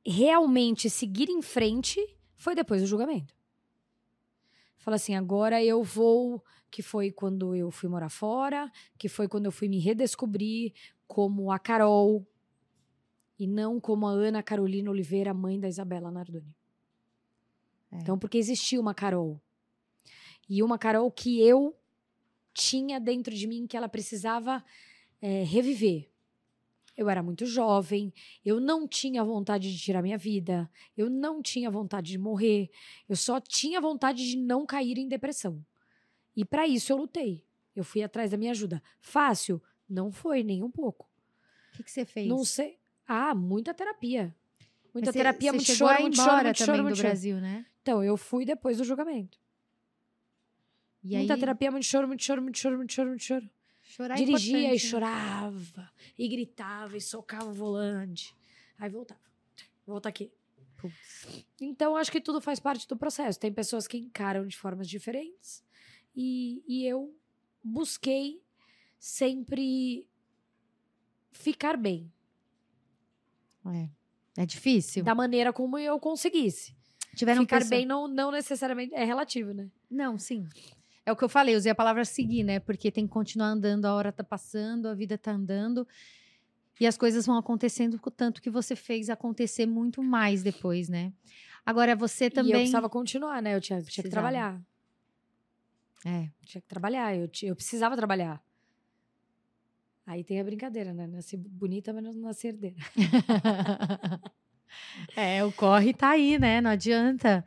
Realmente 0.07 0.89
seguir 0.89 1.29
em 1.29 1.43
frente 1.43 2.01
foi 2.35 2.55
depois 2.55 2.81
do 2.81 2.87
julgamento. 2.87 3.37
Fala 4.79 4.97
assim, 4.97 5.15
agora 5.15 5.63
eu 5.63 5.83
vou 5.83 6.43
que 6.71 6.83
foi 6.83 7.11
quando 7.11 7.55
eu 7.55 7.71
fui 7.71 7.89
morar 7.89 8.09
fora, 8.09 8.71
que 8.99 9.09
foi 9.09 9.29
quando 9.29 9.47
eu 9.47 9.53
fui 9.53 9.69
me 9.69 9.79
redescobrir 9.79 10.73
como 11.09 11.51
a 11.51 11.59
Carol 11.59 12.25
e 13.39 13.47
não 13.47 13.81
como 13.81 14.07
a 14.07 14.11
Ana 14.11 14.43
Carolina 14.43 14.91
Oliveira, 14.91 15.35
mãe 15.35 15.59
da 15.59 15.69
Isabela 15.69 16.11
Nardoni. 16.11 16.55
É. 17.91 17.97
Então, 17.97 18.19
porque 18.19 18.37
existia 18.39 18.81
uma 18.81 18.95
Carol. 18.95 19.41
E 20.49 20.63
uma 20.63 20.79
Carol 20.79 21.11
que 21.11 21.41
eu 21.41 21.77
tinha 22.53 23.01
dentro 23.01 23.35
de 23.35 23.47
mim 23.47 23.67
que 23.67 23.77
ela 23.77 23.89
precisava 23.89 24.65
é, 25.21 25.43
reviver. 25.45 26.11
Eu 26.97 27.09
era 27.09 27.23
muito 27.23 27.47
jovem, 27.47 28.13
eu 28.45 28.59
não 28.59 28.89
tinha 28.89 29.23
vontade 29.23 29.73
de 29.73 29.81
tirar 29.81 30.03
minha 30.03 30.19
vida, 30.19 30.69
eu 30.97 31.09
não 31.09 31.41
tinha 31.41 31.71
vontade 31.71 32.11
de 32.11 32.19
morrer, 32.19 32.69
eu 33.09 33.15
só 33.15 33.41
tinha 33.41 33.81
vontade 33.81 34.29
de 34.29 34.37
não 34.37 34.67
cair 34.67 34.99
em 34.99 35.07
depressão. 35.07 35.65
E 36.35 36.45
para 36.45 36.67
isso 36.67 36.93
eu 36.93 36.97
lutei. 36.97 37.45
Eu 37.75 37.85
fui 37.85 38.03
atrás 38.03 38.33
da 38.33 38.37
minha 38.37 38.51
ajuda. 38.51 38.83
Fácil? 39.01 39.63
Não 39.89 40.11
foi, 40.13 40.43
nem 40.43 40.63
um 40.63 40.71
pouco. 40.71 41.09
O 41.73 41.77
que, 41.77 41.83
que 41.85 41.91
você 41.91 42.05
fez? 42.05 42.29
Não 42.29 42.45
sei. 42.45 42.79
Ah, 43.07 43.35
muita 43.35 43.73
terapia. 43.73 44.35
Muita 44.93 45.13
terapia, 45.13 45.53
muito 45.53 45.71
choro, 45.71 46.01
muito 46.01 46.17
choro, 46.17 46.45
muito 46.45 46.59
choro, 46.59 46.83
muito 46.83 46.89
do 46.89 46.97
choro. 46.97 47.09
Brasil, 47.09 47.41
né? 47.41 47.67
Então, 47.83 48.03
eu 48.03 48.17
fui 48.17 48.45
depois 48.45 48.79
do 48.79 48.85
julgamento. 48.85 49.39
E 51.03 51.17
muita 51.17 51.35
aí... 51.35 51.41
terapia, 51.41 51.71
muito 51.71 51.87
choro, 51.87 52.07
muito 52.07 52.23
choro, 52.23 52.43
muito 52.43 52.59
choro, 52.59 52.77
muito 52.77 52.93
choro, 52.93 53.09
muito 53.09 53.25
choro. 53.25 53.49
Chorar 53.83 54.21
é 54.21 54.25
Dirigia 54.25 54.71
é 54.71 54.75
e 54.75 54.79
chorava, 54.79 55.91
e 56.19 56.29
gritava, 56.29 56.97
e 56.97 57.01
socava 57.01 57.47
o 57.47 57.55
volante. 57.55 58.37
Aí 58.79 58.91
voltava. 58.91 59.21
Volta 59.87 60.11
aqui. 60.11 60.31
Putz. 60.77 61.47
Então, 61.59 61.97
acho 61.97 62.13
que 62.13 62.21
tudo 62.21 62.41
faz 62.41 62.61
parte 62.61 62.87
do 62.87 62.97
processo. 62.97 63.41
Tem 63.41 63.51
pessoas 63.51 63.87
que 63.87 63.97
encaram 63.97 64.47
de 64.47 64.57
formas 64.57 64.89
diferentes. 64.89 65.65
E, 66.15 66.63
e 66.69 66.85
eu 66.85 67.15
busquei 67.65 68.43
sempre 68.99 70.07
ficar 71.33 71.77
bem. 71.77 72.13
É. 73.67 73.89
É 74.37 74.47
difícil. 74.47 75.03
Da 75.03 75.17
maneira 75.17 75.53
como 75.53 75.77
eu 75.77 75.99
conseguisse. 75.99 76.77
Tiveram 77.17 77.43
ficar 77.43 77.59
pessoa... 77.59 77.71
bem 77.71 77.85
não, 77.85 78.07
não 78.07 78.31
necessariamente 78.31 78.95
é 78.95 79.05
relativo, 79.05 79.53
né? 79.53 79.69
Não, 79.91 80.17
sim. 80.17 80.47
É 81.05 81.11
o 81.11 81.17
que 81.17 81.25
eu 81.25 81.29
falei, 81.29 81.57
usei 81.57 81.73
a 81.73 81.75
palavra 81.75 82.05
seguir, 82.05 82.45
né? 82.45 82.61
Porque 82.61 82.93
tem 82.93 83.05
que 83.05 83.13
continuar 83.13 83.49
andando, 83.49 83.87
a 83.87 83.95
hora 83.95 84.13
tá 84.13 84.23
passando, 84.23 84.87
a 84.87 84.95
vida 84.95 85.19
tá 85.19 85.33
andando. 85.33 85.89
E 86.79 86.87
as 86.87 86.97
coisas 86.97 87.27
vão 87.27 87.37
acontecendo 87.37 87.99
tanto 88.15 88.41
que 88.41 88.49
você 88.49 88.77
fez 88.77 89.11
acontecer 89.11 89.67
muito 89.67 90.03
mais 90.03 90.43
depois, 90.45 90.89
né? 90.89 91.13
Agora 91.67 91.97
você 91.97 92.31
também. 92.31 92.53
E 92.53 92.55
eu 92.55 92.59
precisava 92.61 92.89
continuar, 92.89 93.43
né? 93.43 93.57
Eu 93.57 93.61
tinha, 93.61 93.83
tinha 93.83 94.05
que 94.05 94.11
trabalhar. 94.11 94.61
É, 96.07 96.29
tinha 96.45 96.61
que 96.61 96.69
trabalhar, 96.69 97.17
eu, 97.17 97.29
eu 97.43 97.57
precisava 97.57 97.97
trabalhar. 97.97 98.41
Aí 100.09 100.25
tem 100.25 100.41
a 100.41 100.45
brincadeira, 100.45 100.95
né? 100.95 101.07
Nasci 101.07 101.37
bonita, 101.37 101.93
mas 101.93 102.03
não 102.03 102.15
nasci 102.15 102.47
herdeira. 102.47 102.77
é, 105.15 105.45
o 105.45 105.53
corre 105.53 105.93
tá 105.93 106.09
aí, 106.13 106.39
né? 106.39 106.63
Não 106.63 106.71
adianta. 106.71 107.45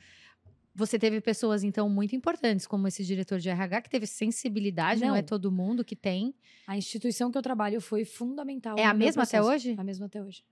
Você 0.76 1.00
teve 1.00 1.20
pessoas, 1.22 1.64
então, 1.64 1.90
muito 1.90 2.16
importantes, 2.16 2.68
como 2.68 2.88
esse 2.88 3.04
diretor 3.04 3.40
de 3.40 3.50
RH, 3.50 3.82
que 3.82 3.90
teve 3.90 4.06
sensibilidade, 4.06 5.02
não, 5.02 5.08
não 5.08 5.16
é 5.16 5.24
todo 5.24 5.52
mundo 5.52 5.84
que 5.84 5.96
tem. 5.96 6.36
A 6.68 6.78
instituição 6.78 7.32
que 7.32 7.38
eu 7.40 7.42
trabalho 7.42 7.82
foi 7.82 8.06
fundamental. 8.06 8.78
É 8.78 8.86
a 8.86 8.94
mesma 8.94 9.24
até 9.24 9.42
hoje? 9.42 9.74
A 9.76 9.84
mesma 9.84 10.06
até 10.06 10.22
hoje. 10.22 10.46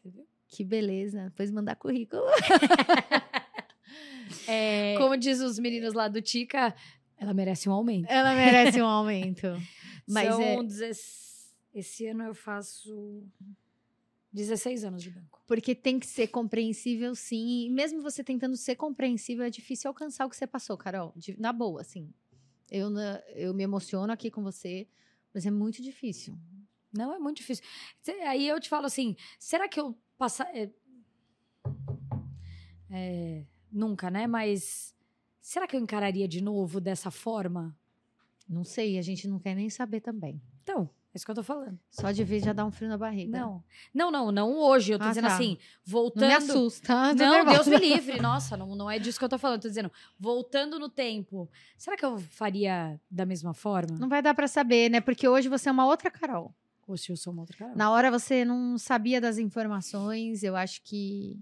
Entendeu? 0.00 0.26
Que 0.48 0.64
beleza. 0.64 1.26
Depois 1.26 1.52
mandar 1.52 1.76
currículo. 1.76 2.24
É... 4.46 4.94
Como 4.96 5.16
diz 5.16 5.40
os 5.40 5.58
meninos 5.58 5.92
lá 5.92 6.06
do 6.06 6.22
Tica, 6.22 6.74
ela 7.20 7.34
merece 7.34 7.68
um 7.68 7.72
aumento. 7.72 8.10
Ela 8.10 8.34
merece 8.34 8.80
um 8.80 8.86
aumento. 8.88 9.46
Mas 10.10 10.28
São 10.28 10.42
é... 10.42 10.90
Esse 11.72 12.06
ano 12.06 12.24
eu 12.24 12.34
faço 12.34 13.22
16 14.32 14.84
anos 14.84 15.02
de 15.02 15.10
banco. 15.10 15.42
Porque 15.46 15.74
tem 15.74 15.98
que 15.98 16.06
ser 16.06 16.28
compreensível, 16.28 17.14
sim. 17.14 17.66
E 17.66 17.70
mesmo 17.70 18.02
você 18.02 18.22
tentando 18.22 18.56
ser 18.56 18.76
compreensível, 18.76 19.44
é 19.44 19.50
difícil 19.50 19.88
alcançar 19.88 20.26
o 20.26 20.30
que 20.30 20.36
você 20.36 20.46
passou, 20.46 20.76
Carol. 20.76 21.12
De, 21.16 21.38
na 21.38 21.52
boa, 21.52 21.80
assim. 21.80 22.12
Eu, 22.70 22.90
eu 23.34 23.52
me 23.52 23.64
emociono 23.64 24.12
aqui 24.12 24.30
com 24.30 24.42
você, 24.42 24.86
mas 25.34 25.46
é 25.46 25.50
muito 25.50 25.82
difícil. 25.82 26.38
Não, 26.92 27.14
é 27.14 27.18
muito 27.18 27.38
difícil. 27.38 27.64
Aí 28.26 28.48
eu 28.48 28.60
te 28.60 28.68
falo 28.68 28.86
assim: 28.86 29.16
será 29.38 29.68
que 29.68 29.80
eu 29.80 29.96
passar. 30.16 30.48
É, 30.54 30.70
é, 32.90 33.44
nunca, 33.70 34.10
né? 34.10 34.26
Mas 34.26 34.94
será 35.40 35.66
que 35.66 35.76
eu 35.76 35.80
encararia 35.80 36.28
de 36.28 36.40
novo 36.40 36.80
dessa 36.80 37.10
forma? 37.10 37.76
Não 38.50 38.64
sei, 38.64 38.98
a 38.98 39.02
gente 39.02 39.28
não 39.28 39.38
quer 39.38 39.54
nem 39.54 39.70
saber 39.70 40.00
também. 40.00 40.42
Então, 40.64 40.90
é 41.12 41.16
isso 41.16 41.24
que 41.24 41.30
eu 41.30 41.36
tô 41.36 41.42
falando. 41.44 41.78
Só 41.88 42.10
de 42.10 42.24
ver 42.24 42.40
já 42.40 42.52
dá 42.52 42.64
um 42.64 42.70
frio 42.72 42.88
na 42.88 42.98
barriga. 42.98 43.38
Não. 43.38 43.62
Não, 43.94 44.10
não, 44.10 44.32
não 44.32 44.58
hoje. 44.58 44.92
Eu 44.92 44.98
tô 44.98 45.04
ah, 45.04 45.08
dizendo 45.08 45.28
tá. 45.28 45.34
assim, 45.34 45.56
voltando. 45.84 46.22
Não 46.22 46.28
me 46.28 46.34
assusta. 46.34 47.14
Não, 47.14 47.44
Deus 47.44 47.68
me 47.68 47.76
livre. 47.76 48.20
Nossa, 48.20 48.56
não, 48.56 48.74
não 48.74 48.90
é 48.90 48.98
disso 48.98 49.20
que 49.20 49.24
eu 49.24 49.28
tô 49.28 49.38
falando. 49.38 49.58
Eu 49.58 49.62
tô 49.62 49.68
dizendo, 49.68 49.90
voltando 50.18 50.80
no 50.80 50.88
tempo. 50.88 51.48
Será 51.78 51.96
que 51.96 52.04
eu 52.04 52.18
faria 52.18 53.00
da 53.08 53.24
mesma 53.24 53.54
forma? 53.54 53.96
Não 53.98 54.08
vai 54.08 54.20
dar 54.20 54.34
para 54.34 54.48
saber, 54.48 54.90
né? 54.90 55.00
Porque 55.00 55.28
hoje 55.28 55.48
você 55.48 55.68
é 55.68 55.72
uma 55.72 55.86
outra 55.86 56.10
Carol. 56.10 56.52
Hoje 56.88 57.10
eu 57.10 57.16
sou 57.16 57.32
uma 57.32 57.42
outra 57.42 57.56
Carol. 57.56 57.76
Na 57.76 57.90
hora 57.92 58.10
você 58.10 58.44
não 58.44 58.76
sabia 58.78 59.20
das 59.20 59.38
informações. 59.38 60.42
Eu 60.42 60.56
acho 60.56 60.82
que. 60.82 61.38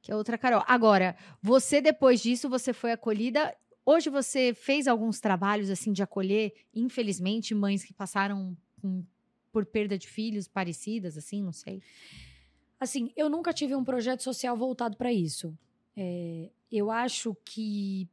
Que 0.00 0.12
é 0.12 0.16
outra 0.16 0.38
Carol. 0.38 0.62
Agora, 0.66 1.16
você 1.42 1.80
depois 1.80 2.20
disso, 2.20 2.48
você 2.48 2.72
foi 2.72 2.92
acolhida 2.92 3.54
Hoje 3.92 4.08
você 4.08 4.54
fez 4.54 4.86
alguns 4.86 5.18
trabalhos 5.18 5.68
assim 5.68 5.92
de 5.92 6.00
acolher, 6.00 6.54
infelizmente, 6.72 7.56
mães 7.56 7.82
que 7.82 7.92
passaram 7.92 8.56
com, 8.80 9.04
por 9.50 9.66
perda 9.66 9.98
de 9.98 10.06
filhos 10.06 10.46
parecidas, 10.46 11.18
assim, 11.18 11.42
não 11.42 11.50
sei? 11.50 11.82
Assim, 12.78 13.10
eu 13.16 13.28
nunca 13.28 13.52
tive 13.52 13.74
um 13.74 13.82
projeto 13.82 14.22
social 14.22 14.56
voltado 14.56 14.96
para 14.96 15.12
isso. 15.12 15.58
É, 15.96 16.50
eu 16.70 16.88
acho 16.88 17.36
que 17.44 18.08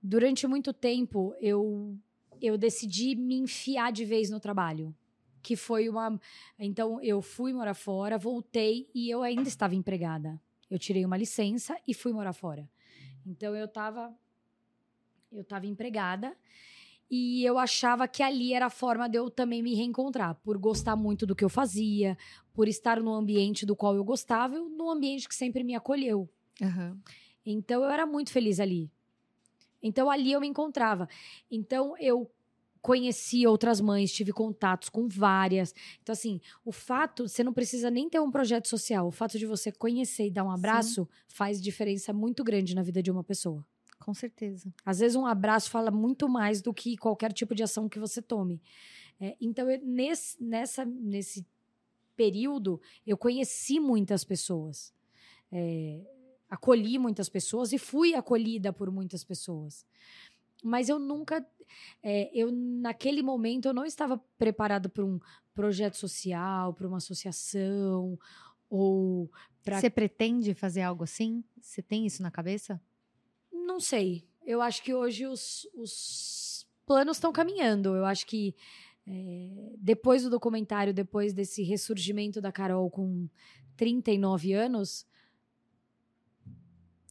durante 0.00 0.46
muito 0.46 0.72
tempo 0.72 1.34
eu 1.40 1.98
eu 2.40 2.56
decidi 2.56 3.16
me 3.16 3.34
enfiar 3.34 3.90
de 3.90 4.04
vez 4.04 4.30
no 4.30 4.38
trabalho, 4.38 4.94
que 5.42 5.56
foi 5.56 5.88
uma 5.88 6.20
então 6.56 7.02
eu 7.02 7.20
fui 7.20 7.52
morar 7.52 7.74
fora, 7.74 8.16
voltei 8.16 8.88
e 8.94 9.10
eu 9.10 9.24
ainda 9.24 9.48
estava 9.48 9.74
empregada. 9.74 10.40
Eu 10.70 10.78
tirei 10.78 11.04
uma 11.04 11.16
licença 11.16 11.76
e 11.84 11.92
fui 11.92 12.12
morar 12.12 12.32
fora. 12.32 12.70
Então 13.26 13.56
eu 13.56 13.64
estava 13.64 14.16
eu 15.32 15.42
estava 15.42 15.66
empregada 15.66 16.36
e 17.10 17.44
eu 17.44 17.58
achava 17.58 18.08
que 18.08 18.22
ali 18.22 18.54
era 18.54 18.66
a 18.66 18.70
forma 18.70 19.08
de 19.08 19.18
eu 19.18 19.30
também 19.30 19.62
me 19.62 19.74
reencontrar, 19.74 20.34
por 20.36 20.56
gostar 20.56 20.96
muito 20.96 21.26
do 21.26 21.36
que 21.36 21.44
eu 21.44 21.48
fazia, 21.48 22.16
por 22.54 22.66
estar 22.68 23.00
no 23.00 23.12
ambiente 23.12 23.66
do 23.66 23.76
qual 23.76 23.94
eu 23.94 24.02
gostava, 24.02 24.58
no 24.58 24.90
ambiente 24.90 25.28
que 25.28 25.34
sempre 25.34 25.62
me 25.62 25.74
acolheu. 25.74 26.28
Uhum. 26.60 26.98
Então 27.44 27.82
eu 27.84 27.90
era 27.90 28.06
muito 28.06 28.32
feliz 28.32 28.58
ali. 28.58 28.90
Então 29.82 30.10
ali 30.10 30.32
eu 30.32 30.40
me 30.40 30.46
encontrava. 30.46 31.08
Então 31.50 31.94
eu 31.98 32.30
conheci 32.80 33.46
outras 33.46 33.80
mães, 33.80 34.10
tive 34.10 34.32
contatos 34.32 34.88
com 34.88 35.06
várias. 35.06 35.74
Então, 36.02 36.12
assim, 36.12 36.40
o 36.64 36.72
fato, 36.72 37.28
você 37.28 37.44
não 37.44 37.52
precisa 37.52 37.90
nem 37.90 38.08
ter 38.08 38.20
um 38.20 38.30
projeto 38.30 38.66
social, 38.68 39.06
o 39.06 39.12
fato 39.12 39.38
de 39.38 39.46
você 39.46 39.70
conhecer 39.70 40.26
e 40.26 40.30
dar 40.30 40.44
um 40.44 40.50
abraço 40.50 41.04
Sim. 41.04 41.08
faz 41.28 41.62
diferença 41.62 42.12
muito 42.12 42.42
grande 42.42 42.74
na 42.74 42.82
vida 42.82 43.02
de 43.02 43.10
uma 43.10 43.22
pessoa. 43.22 43.64
Com 44.02 44.12
certeza. 44.12 44.74
Às 44.84 44.98
vezes 44.98 45.16
um 45.16 45.24
abraço 45.24 45.70
fala 45.70 45.90
muito 45.90 46.28
mais 46.28 46.60
do 46.60 46.74
que 46.74 46.96
qualquer 46.96 47.32
tipo 47.32 47.54
de 47.54 47.62
ação 47.62 47.88
que 47.88 48.00
você 48.00 48.20
tome. 48.20 48.60
É, 49.20 49.36
então, 49.40 49.70
eu, 49.70 49.80
nesse, 49.84 50.42
nessa, 50.42 50.84
nesse 50.84 51.46
período, 52.16 52.80
eu 53.06 53.16
conheci 53.16 53.78
muitas 53.78 54.24
pessoas. 54.24 54.92
É, 55.52 56.00
acolhi 56.50 56.98
muitas 56.98 57.28
pessoas 57.28 57.72
e 57.72 57.78
fui 57.78 58.14
acolhida 58.14 58.72
por 58.72 58.90
muitas 58.90 59.22
pessoas. 59.22 59.86
Mas 60.64 60.88
eu 60.88 60.98
nunca, 60.98 61.46
é, 62.02 62.28
eu 62.34 62.50
naquele 62.50 63.22
momento 63.22 63.66
eu 63.66 63.72
não 63.72 63.84
estava 63.84 64.18
preparado 64.36 64.90
para 64.90 65.04
um 65.04 65.20
projeto 65.54 65.96
social, 65.96 66.74
para 66.74 66.88
uma 66.88 66.96
associação 66.96 68.18
ou 68.68 69.30
para. 69.62 69.80
Você 69.80 69.88
pretende 69.88 70.54
fazer 70.54 70.82
algo 70.82 71.04
assim? 71.04 71.44
Você 71.60 71.80
tem 71.80 72.04
isso 72.04 72.20
na 72.22 72.30
cabeça? 72.30 72.80
Não 73.72 73.80
sei. 73.80 74.22
Eu 74.44 74.60
acho 74.60 74.82
que 74.82 74.92
hoje 74.92 75.26
os, 75.26 75.66
os 75.74 76.66
planos 76.84 77.16
estão 77.16 77.32
caminhando. 77.32 77.96
Eu 77.96 78.04
acho 78.04 78.26
que 78.26 78.54
é, 79.06 79.72
depois 79.78 80.24
do 80.24 80.28
documentário, 80.28 80.92
depois 80.92 81.32
desse 81.32 81.62
ressurgimento 81.62 82.38
da 82.38 82.52
Carol 82.52 82.90
com 82.90 83.26
39 83.74 84.52
anos. 84.52 85.06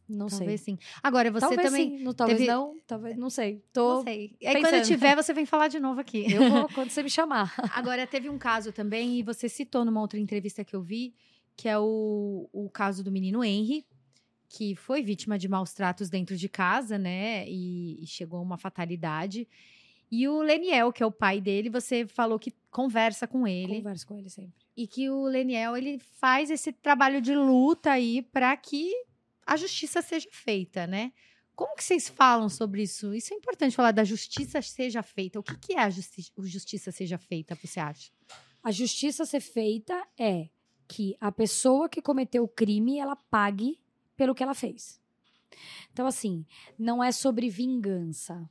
Não 0.08 0.28
talvez 0.28 0.62
sei. 0.62 0.76
sim. 0.76 0.80
Agora, 1.02 1.32
você 1.32 1.48
talvez 1.48 1.68
também. 1.68 1.98
Sim. 1.98 2.04
Não, 2.04 2.14
talvez 2.14 2.38
teve... 2.38 2.52
não, 2.52 2.78
talvez. 2.86 3.18
Não 3.18 3.30
sei. 3.32 3.66
Tô 3.74 3.96
não 3.96 4.04
sei. 4.04 4.38
Aí, 4.46 4.62
quando 4.62 4.86
tiver, 4.86 5.16
você 5.16 5.34
vem 5.34 5.48
falar 5.48 5.68
de 5.68 5.80
novo 5.80 6.00
aqui. 6.00 6.32
Eu 6.32 6.48
vou 6.48 6.70
quando 6.76 6.92
você 6.92 7.02
me 7.02 7.10
chamar. 7.10 7.56
Agora, 7.74 8.06
teve 8.06 8.30
um 8.30 8.38
caso 8.38 8.72
também, 8.72 9.18
e 9.18 9.24
você 9.24 9.50
citou 9.50 9.84
numa 9.84 10.00
outra 10.00 10.20
entrevista 10.20 10.64
que 10.64 10.76
eu 10.76 10.82
vi, 10.84 11.16
que 11.56 11.68
é 11.68 11.80
o, 11.80 12.48
o 12.54 12.70
caso 12.70 13.04
do 13.04 13.12
menino 13.12 13.44
Henry, 13.44 13.84
que 14.52 14.76
foi 14.76 15.02
vítima 15.02 15.40
de 15.40 15.48
maus 15.48 15.72
tratos 15.72 16.10
dentro 16.10 16.36
de 16.36 16.50
casa, 16.50 16.98
né? 16.98 17.48
E, 17.48 18.04
e 18.04 18.06
chegou 18.06 18.38
a 18.38 18.42
uma 18.42 18.58
fatalidade. 18.58 19.48
E 20.12 20.28
o 20.28 20.42
Leniel, 20.42 20.92
que 20.92 21.02
é 21.02 21.06
o 21.06 21.12
pai 21.12 21.40
dele, 21.40 21.70
você 21.70 22.06
falou 22.06 22.38
que 22.38 22.54
conversa 22.70 23.26
com 23.26 23.48
ele. 23.48 23.78
Conversa 23.78 24.06
com 24.06 24.18
ele 24.18 24.30
sempre. 24.30 24.62
E 24.76 24.86
que 24.86 25.10
o 25.10 25.24
Leniel, 25.24 25.78
ele 25.78 26.00
faz 26.00 26.52
esse 26.52 26.74
trabalho 26.74 27.22
de 27.22 27.34
luta 27.34 27.92
aí 27.92 28.22
para 28.22 28.56
que 28.58 28.92
a 29.48 29.56
justiça 29.56 30.02
seja 30.02 30.28
feita, 30.30 30.86
né? 30.86 31.14
Como 31.56 31.74
que 31.74 31.84
vocês 31.84 32.10
falam 32.10 32.50
sobre 32.50 32.84
isso? 32.84 33.14
Isso 33.16 33.34
é 33.34 33.38
importante 33.38 33.74
falar 33.74 33.92
da 33.92 34.04
justiça 34.04 34.62
seja 34.62 35.02
feita. 35.02 35.40
O 35.40 35.44
que, 35.44 35.58
que 35.58 35.74
é 35.76 35.80
a 35.80 35.90
justi 35.90 36.30
justiça 36.40 36.92
seja 36.92 37.18
feita, 37.18 37.56
você 37.56 37.80
acha? 37.80 38.12
A 38.62 38.70
justiça 38.70 39.26
ser 39.26 39.40
feita 39.40 40.06
é 40.20 40.50
que 40.90 41.16
a 41.22 41.32
pessoa 41.32 41.88
que 41.88 42.02
cometeu 42.02 42.44
o 42.44 42.50
crime, 42.50 43.00
ela 43.00 43.16
pague 43.16 43.80
pelo 44.22 44.36
que 44.36 44.44
ela 44.44 44.54
fez. 44.54 45.02
Então, 45.92 46.06
assim, 46.06 46.46
não 46.78 47.04
é 47.04 47.12
sobre 47.12 47.50
vingança. 47.50 48.48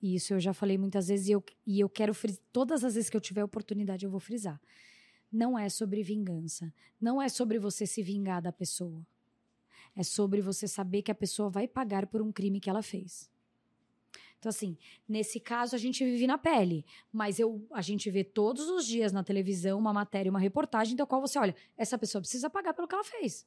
Isso 0.00 0.32
eu 0.32 0.38
já 0.38 0.54
falei 0.54 0.78
muitas 0.78 1.08
vezes 1.08 1.26
e 1.26 1.32
eu, 1.32 1.44
e 1.66 1.80
eu 1.80 1.88
quero 1.88 2.14
frisar. 2.14 2.40
Todas 2.52 2.84
as 2.84 2.94
vezes 2.94 3.10
que 3.10 3.16
eu 3.16 3.20
tiver 3.20 3.42
oportunidade, 3.42 4.04
eu 4.04 4.10
vou 4.12 4.20
frisar. 4.20 4.60
Não 5.32 5.58
é 5.58 5.68
sobre 5.68 6.04
vingança. 6.04 6.72
Não 7.00 7.20
é 7.20 7.28
sobre 7.28 7.58
você 7.58 7.84
se 7.84 8.00
vingar 8.00 8.40
da 8.40 8.52
pessoa. 8.52 9.04
É 9.96 10.04
sobre 10.04 10.40
você 10.40 10.68
saber 10.68 11.02
que 11.02 11.10
a 11.10 11.16
pessoa 11.16 11.50
vai 11.50 11.66
pagar 11.66 12.06
por 12.06 12.22
um 12.22 12.30
crime 12.30 12.60
que 12.60 12.70
ela 12.70 12.80
fez. 12.80 13.28
Então, 14.38 14.50
assim, 14.50 14.78
nesse 15.08 15.40
caso 15.40 15.74
a 15.74 15.78
gente 15.80 16.04
vive 16.04 16.28
na 16.28 16.38
pele, 16.38 16.86
mas 17.12 17.40
eu, 17.40 17.66
a 17.72 17.82
gente 17.82 18.08
vê 18.08 18.22
todos 18.22 18.68
os 18.68 18.86
dias 18.86 19.10
na 19.10 19.24
televisão 19.24 19.76
uma 19.76 19.92
matéria, 19.92 20.30
uma 20.30 20.38
reportagem, 20.38 20.94
da 20.94 21.04
qual 21.04 21.20
você 21.20 21.40
olha, 21.40 21.56
essa 21.76 21.98
pessoa 21.98 22.22
precisa 22.22 22.48
pagar 22.48 22.72
pelo 22.72 22.86
que 22.86 22.94
ela 22.94 23.02
fez 23.02 23.44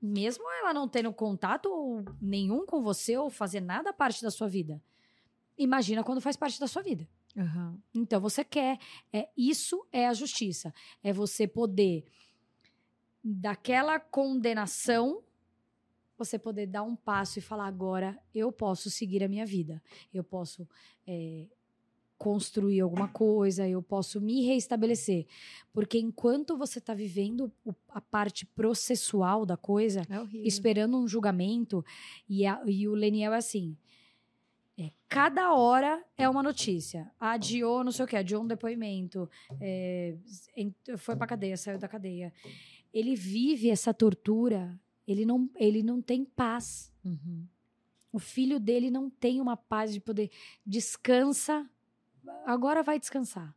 mesmo 0.00 0.44
ela 0.60 0.72
não 0.72 0.88
tendo 0.88 1.12
contato 1.12 2.04
nenhum 2.20 2.64
com 2.64 2.82
você 2.82 3.16
ou 3.16 3.30
fazer 3.30 3.60
nada 3.60 3.92
parte 3.92 4.22
da 4.22 4.30
sua 4.30 4.48
vida. 4.48 4.82
Imagina 5.58 6.02
quando 6.02 6.20
faz 6.20 6.36
parte 6.36 6.58
da 6.58 6.66
sua 6.66 6.82
vida. 6.82 7.08
Uhum. 7.36 7.78
Então 7.94 8.20
você 8.20 8.42
quer, 8.44 8.78
é 9.12 9.28
isso 9.36 9.86
é 9.92 10.08
a 10.08 10.14
justiça, 10.14 10.74
é 11.02 11.12
você 11.12 11.46
poder 11.46 12.04
daquela 13.22 14.00
condenação 14.00 15.22
você 16.20 16.38
poder 16.38 16.66
dar 16.66 16.82
um 16.82 16.94
passo 16.94 17.38
e 17.38 17.42
falar 17.42 17.66
agora 17.66 18.18
eu 18.34 18.52
posso 18.52 18.90
seguir 18.90 19.24
a 19.24 19.28
minha 19.28 19.46
vida, 19.46 19.82
eu 20.12 20.22
posso 20.22 20.68
é, 21.06 21.46
construir 22.20 22.82
alguma 22.82 23.08
coisa, 23.08 23.66
eu 23.66 23.82
posso 23.82 24.20
me 24.20 24.44
reestabelecer. 24.44 25.26
Porque 25.72 25.98
enquanto 25.98 26.54
você 26.54 26.78
está 26.78 26.92
vivendo 26.92 27.50
a 27.88 27.98
parte 27.98 28.44
processual 28.44 29.46
da 29.46 29.56
coisa, 29.56 30.02
é 30.02 30.36
esperando 30.46 30.98
um 30.98 31.08
julgamento, 31.08 31.82
e, 32.28 32.44
a, 32.44 32.62
e 32.66 32.86
o 32.86 32.92
Leniel 32.92 33.32
é 33.32 33.38
assim. 33.38 33.74
É, 34.78 34.90
cada 35.08 35.54
hora 35.54 36.04
é 36.14 36.28
uma 36.28 36.42
notícia. 36.42 37.10
Adiou, 37.18 37.82
não 37.82 37.90
sei 37.90 38.04
o 38.04 38.08
que, 38.08 38.16
adiou 38.16 38.42
um 38.42 38.46
depoimento, 38.46 39.26
é, 39.58 40.14
foi 40.98 41.16
pra 41.16 41.26
cadeia, 41.26 41.56
saiu 41.56 41.78
da 41.78 41.88
cadeia. 41.88 42.34
Ele 42.92 43.16
vive 43.16 43.70
essa 43.70 43.94
tortura, 43.94 44.78
ele 45.08 45.24
não, 45.24 45.48
ele 45.56 45.82
não 45.82 46.02
tem 46.02 46.22
paz. 46.22 46.92
Uhum. 47.02 47.46
O 48.12 48.18
filho 48.18 48.60
dele 48.60 48.90
não 48.90 49.08
tem 49.08 49.40
uma 49.40 49.56
paz 49.56 49.94
de 49.94 50.00
poder. 50.00 50.30
Descansa 50.66 51.66
agora 52.44 52.82
vai 52.82 52.98
descansar. 52.98 53.54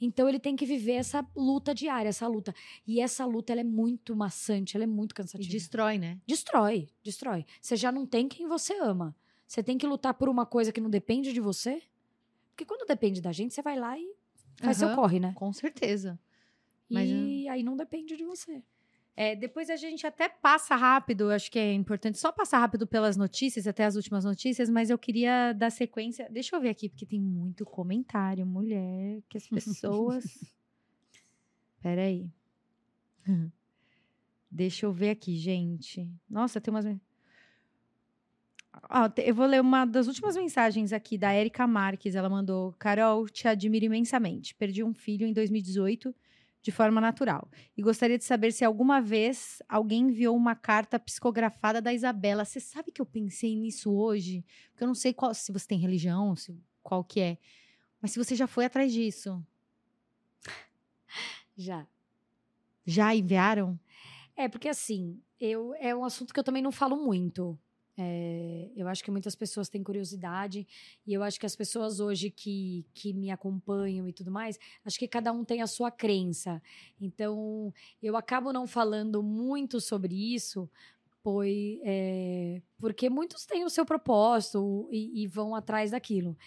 Então 0.00 0.28
ele 0.28 0.38
tem 0.38 0.54
que 0.54 0.66
viver 0.66 0.92
essa 0.92 1.26
luta 1.34 1.74
diária, 1.74 2.08
essa 2.08 2.26
luta. 2.26 2.54
E 2.86 3.00
essa 3.00 3.24
luta 3.24 3.52
ela 3.52 3.62
é 3.62 3.64
muito 3.64 4.14
maçante, 4.14 4.76
ela 4.76 4.84
é 4.84 4.86
muito 4.86 5.14
cansativa. 5.14 5.48
E 5.48 5.52
destrói, 5.52 5.98
né? 5.98 6.20
Destrói, 6.26 6.88
destrói. 7.02 7.46
Você 7.60 7.76
já 7.76 7.90
não 7.90 8.06
tem 8.06 8.28
quem 8.28 8.46
você 8.46 8.74
ama. 8.78 9.16
Você 9.46 9.62
tem 9.62 9.78
que 9.78 9.86
lutar 9.86 10.14
por 10.14 10.28
uma 10.28 10.44
coisa 10.44 10.70
que 10.72 10.80
não 10.80 10.90
depende 10.90 11.32
de 11.32 11.40
você. 11.40 11.82
Porque 12.50 12.64
quando 12.64 12.86
depende 12.86 13.20
da 13.20 13.32
gente, 13.32 13.54
você 13.54 13.62
vai 13.62 13.78
lá 13.78 13.98
e 13.98 14.14
faz 14.56 14.80
uhum, 14.82 14.88
seu 14.88 14.96
corre, 14.96 15.18
né? 15.18 15.32
Com 15.34 15.52
certeza. 15.52 16.18
Mas, 16.88 17.10
e 17.10 17.48
aí 17.48 17.62
não 17.62 17.76
depende 17.76 18.16
de 18.16 18.24
você. 18.24 18.62
É, 19.20 19.34
depois 19.34 19.68
a 19.68 19.74
gente 19.74 20.06
até 20.06 20.28
passa 20.28 20.76
rápido, 20.76 21.28
acho 21.32 21.50
que 21.50 21.58
é 21.58 21.72
importante 21.72 22.16
só 22.18 22.30
passar 22.30 22.60
rápido 22.60 22.86
pelas 22.86 23.16
notícias, 23.16 23.66
até 23.66 23.84
as 23.84 23.96
últimas 23.96 24.24
notícias, 24.24 24.70
mas 24.70 24.90
eu 24.90 24.96
queria 24.96 25.52
dar 25.54 25.70
sequência. 25.70 26.28
Deixa 26.30 26.54
eu 26.54 26.60
ver 26.60 26.68
aqui, 26.68 26.88
porque 26.88 27.04
tem 27.04 27.20
muito 27.20 27.64
comentário, 27.66 28.46
mulher, 28.46 29.20
que 29.28 29.36
as 29.36 29.48
pessoas. 29.48 30.22
Peraí. 31.82 32.30
Deixa 34.48 34.86
eu 34.86 34.92
ver 34.92 35.10
aqui, 35.10 35.34
gente. 35.34 36.08
Nossa, 36.30 36.60
tem 36.60 36.72
umas. 36.72 36.86
Ah, 38.72 39.12
eu 39.16 39.34
vou 39.34 39.46
ler 39.46 39.60
uma 39.60 39.84
das 39.84 40.06
últimas 40.06 40.36
mensagens 40.36 40.92
aqui 40.92 41.18
da 41.18 41.34
Erika 41.34 41.66
Marques. 41.66 42.14
Ela 42.14 42.28
mandou: 42.28 42.72
Carol, 42.78 43.28
te 43.28 43.48
admiro 43.48 43.86
imensamente. 43.86 44.54
Perdi 44.54 44.84
um 44.84 44.94
filho 44.94 45.26
em 45.26 45.32
2018 45.32 46.14
de 46.60 46.72
forma 46.72 47.00
natural. 47.00 47.48
E 47.76 47.82
gostaria 47.82 48.18
de 48.18 48.24
saber 48.24 48.52
se 48.52 48.64
alguma 48.64 49.00
vez 49.00 49.62
alguém 49.68 50.02
enviou 50.02 50.36
uma 50.36 50.54
carta 50.54 50.98
psicografada 50.98 51.80
da 51.80 51.92
Isabela. 51.92 52.44
Você 52.44 52.60
sabe 52.60 52.90
que 52.90 53.00
eu 53.00 53.06
pensei 53.06 53.54
nisso 53.54 53.92
hoje? 53.92 54.44
Porque 54.70 54.84
eu 54.84 54.88
não 54.88 54.94
sei 54.94 55.12
qual, 55.12 55.32
se 55.34 55.52
você 55.52 55.66
tem 55.66 55.78
religião, 55.78 56.34
se, 56.34 56.56
qual 56.82 57.04
que 57.04 57.20
é. 57.20 57.38
Mas 58.00 58.12
se 58.12 58.18
você 58.18 58.34
já 58.34 58.46
foi 58.46 58.64
atrás 58.64 58.92
disso. 58.92 59.44
Já. 61.56 61.86
Já 62.84 63.14
enviaram? 63.14 63.78
É, 64.36 64.48
porque 64.48 64.68
assim, 64.68 65.20
eu, 65.40 65.74
é 65.74 65.94
um 65.94 66.04
assunto 66.04 66.32
que 66.32 66.40
eu 66.40 66.44
também 66.44 66.62
não 66.62 66.72
falo 66.72 66.96
muito. 66.96 67.58
É, 68.00 68.70
eu 68.76 68.86
acho 68.86 69.02
que 69.02 69.10
muitas 69.10 69.34
pessoas 69.34 69.68
têm 69.68 69.82
curiosidade 69.82 70.64
e 71.04 71.12
eu 71.12 71.20
acho 71.20 71.40
que 71.40 71.46
as 71.46 71.56
pessoas 71.56 71.98
hoje 71.98 72.30
que, 72.30 72.86
que 72.94 73.12
me 73.12 73.28
acompanham 73.28 74.08
e 74.08 74.12
tudo 74.12 74.30
mais, 74.30 74.56
acho 74.84 74.96
que 74.96 75.08
cada 75.08 75.32
um 75.32 75.44
tem 75.44 75.62
a 75.62 75.66
sua 75.66 75.90
crença. 75.90 76.62
Então, 77.00 77.74
eu 78.00 78.16
acabo 78.16 78.52
não 78.52 78.68
falando 78.68 79.20
muito 79.20 79.80
sobre 79.80 80.14
isso, 80.14 80.70
pois, 81.24 81.80
é, 81.82 82.62
porque 82.78 83.10
muitos 83.10 83.44
têm 83.44 83.64
o 83.64 83.70
seu 83.70 83.84
propósito 83.84 84.88
e, 84.92 85.24
e 85.24 85.26
vão 85.26 85.56
atrás 85.56 85.90
daquilo. 85.90 86.38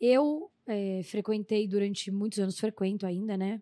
Eu 0.00 0.52
é, 0.68 1.02
frequentei 1.02 1.66
durante 1.66 2.12
muitos 2.12 2.38
anos, 2.38 2.60
frequento 2.60 3.06
ainda, 3.06 3.36
né? 3.36 3.60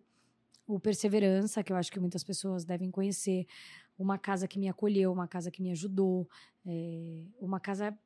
O 0.67 0.79
Perseverança, 0.79 1.63
que 1.63 1.73
eu 1.73 1.75
acho 1.75 1.91
que 1.91 1.99
muitas 1.99 2.23
pessoas 2.23 2.63
devem 2.63 2.91
conhecer 2.91 3.47
uma 4.01 4.17
casa 4.17 4.47
que 4.47 4.59
me 4.59 4.67
acolheu, 4.67 5.11
uma 5.11 5.27
casa 5.27 5.51
que 5.51 5.61
me 5.61 5.71
ajudou, 5.71 6.27
é, 6.65 7.23
uma 7.39 7.59
casa 7.59 7.97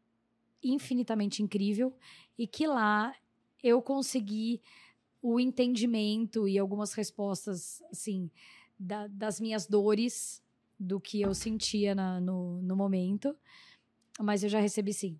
infinitamente 0.64 1.42
incrível 1.42 1.94
e 2.38 2.48
que 2.48 2.68
lá 2.68 3.16
eu 3.64 3.82
consegui 3.82 4.62
o 5.22 5.40
entendimento 5.40 6.48
e 6.48 6.60
algumas 6.60 6.94
respostas, 6.94 7.82
assim, 7.92 8.30
da, 8.78 9.08
das 9.08 9.40
minhas 9.40 9.66
dores, 9.66 10.44
do 10.78 11.00
que 11.00 11.22
eu 11.22 11.34
sentia 11.34 11.96
na, 11.96 12.20
no, 12.20 12.62
no 12.62 12.76
momento. 12.76 13.36
Mas 14.20 14.44
eu 14.44 14.50
já 14.50 14.60
recebi 14.60 14.94
sim. 14.94 15.20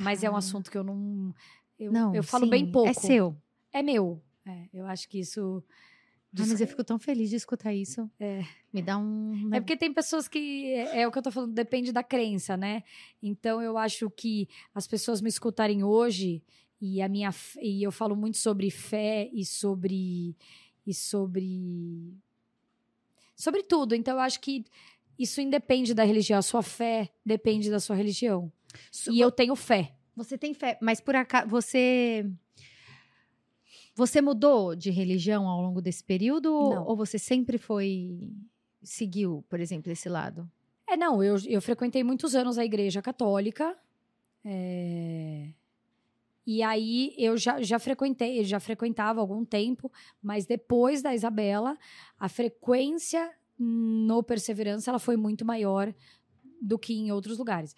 Mas 0.00 0.22
é 0.22 0.30
um 0.30 0.36
assunto 0.36 0.70
que 0.70 0.78
eu 0.78 0.84
não. 0.84 1.34
Eu, 1.78 1.90
não, 1.90 2.14
eu 2.14 2.22
falo 2.22 2.44
sim, 2.44 2.50
bem 2.50 2.70
pouco. 2.70 2.88
É 2.88 2.92
seu. 2.92 3.36
É 3.72 3.82
meu. 3.82 4.22
É, 4.46 4.68
eu 4.72 4.86
acho 4.86 5.08
que 5.08 5.18
isso 5.18 5.62
ah, 6.38 6.46
mas 6.46 6.60
eu 6.60 6.66
fico 6.66 6.84
tão 6.84 6.98
feliz 6.98 7.30
de 7.30 7.36
escutar 7.36 7.74
isso. 7.74 8.08
É. 8.18 8.44
Me 8.72 8.80
dá 8.80 8.96
um. 8.96 9.50
É 9.52 9.60
porque 9.60 9.76
tem 9.76 9.92
pessoas 9.92 10.28
que. 10.28 10.72
É, 10.72 11.00
é, 11.02 11.08
o 11.08 11.10
que 11.10 11.18
eu 11.18 11.22
tô 11.22 11.30
falando, 11.30 11.52
depende 11.52 11.90
da 11.90 12.04
crença, 12.04 12.56
né? 12.56 12.84
Então 13.20 13.60
eu 13.60 13.76
acho 13.76 14.08
que 14.10 14.48
as 14.74 14.86
pessoas 14.86 15.20
me 15.20 15.28
escutarem 15.28 15.82
hoje, 15.82 16.42
e 16.80 17.02
a 17.02 17.08
minha. 17.08 17.30
E 17.60 17.82
eu 17.82 17.90
falo 17.90 18.14
muito 18.14 18.38
sobre 18.38 18.70
fé 18.70 19.28
e 19.32 19.44
sobre. 19.44 20.36
E 20.86 20.94
sobre. 20.94 22.14
Sobre 23.34 23.62
tudo. 23.64 23.94
Então 23.94 24.14
eu 24.14 24.20
acho 24.20 24.40
que 24.40 24.64
isso 25.18 25.40
independe 25.40 25.92
da 25.94 26.04
religião. 26.04 26.38
A 26.38 26.42
sua 26.42 26.62
fé 26.62 27.10
depende 27.26 27.70
da 27.70 27.80
sua 27.80 27.96
religião. 27.96 28.52
e 29.10 29.20
eu 29.20 29.32
tenho 29.32 29.56
fé. 29.56 29.94
Você 30.14 30.38
tem 30.38 30.54
fé, 30.54 30.78
mas 30.80 31.00
por 31.00 31.16
acaso. 31.16 31.48
Você 31.48 32.30
você 33.94 34.20
mudou 34.20 34.74
de 34.74 34.90
religião 34.90 35.48
ao 35.48 35.60
longo 35.60 35.80
desse 35.80 36.02
período? 36.02 36.48
Não. 36.48 36.86
Ou 36.86 36.96
você 36.96 37.18
sempre 37.18 37.58
foi. 37.58 38.32
seguiu, 38.82 39.44
por 39.48 39.60
exemplo, 39.60 39.90
esse 39.90 40.08
lado? 40.08 40.50
É, 40.86 40.96
não, 40.96 41.22
eu, 41.22 41.36
eu 41.46 41.60
frequentei 41.62 42.02
muitos 42.02 42.34
anos 42.34 42.58
a 42.58 42.64
igreja 42.64 43.00
católica. 43.00 43.76
É... 44.44 45.50
E 46.46 46.62
aí 46.62 47.14
eu 47.16 47.36
já, 47.36 47.62
já 47.62 47.78
frequentei, 47.78 48.42
já 48.44 48.58
frequentava 48.58 49.20
há 49.20 49.22
algum 49.22 49.44
tempo, 49.44 49.92
mas 50.22 50.46
depois 50.46 51.02
da 51.02 51.14
Isabela, 51.14 51.78
a 52.18 52.28
frequência 52.28 53.30
no 53.58 54.22
Perseverança 54.22 54.90
ela 54.90 54.98
foi 54.98 55.16
muito 55.16 55.44
maior 55.44 55.94
do 56.60 56.78
que 56.78 56.94
em 56.94 57.12
outros 57.12 57.38
lugares 57.38 57.76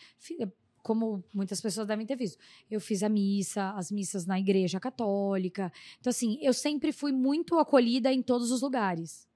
como 0.83 1.23
muitas 1.33 1.61
pessoas 1.61 1.87
devem 1.87 2.05
ter 2.05 2.17
visto. 2.17 2.39
Eu 2.71 2.81
fiz 2.81 3.03
a 3.03 3.09
missa, 3.09 3.71
as 3.73 3.91
missas 3.91 4.27
na 4.27 4.39
igreja 4.39 4.81
católica. 4.81 5.73
Então, 6.01 6.11
assim, 6.11 6.39
eu 6.43 6.53
sempre 6.53 6.93
fui 6.93 7.13
muito 7.13 7.59
acolhida 7.59 8.13
em 8.13 8.23
todos 8.23 8.51
os 8.51 8.63
lugares. 8.63 9.29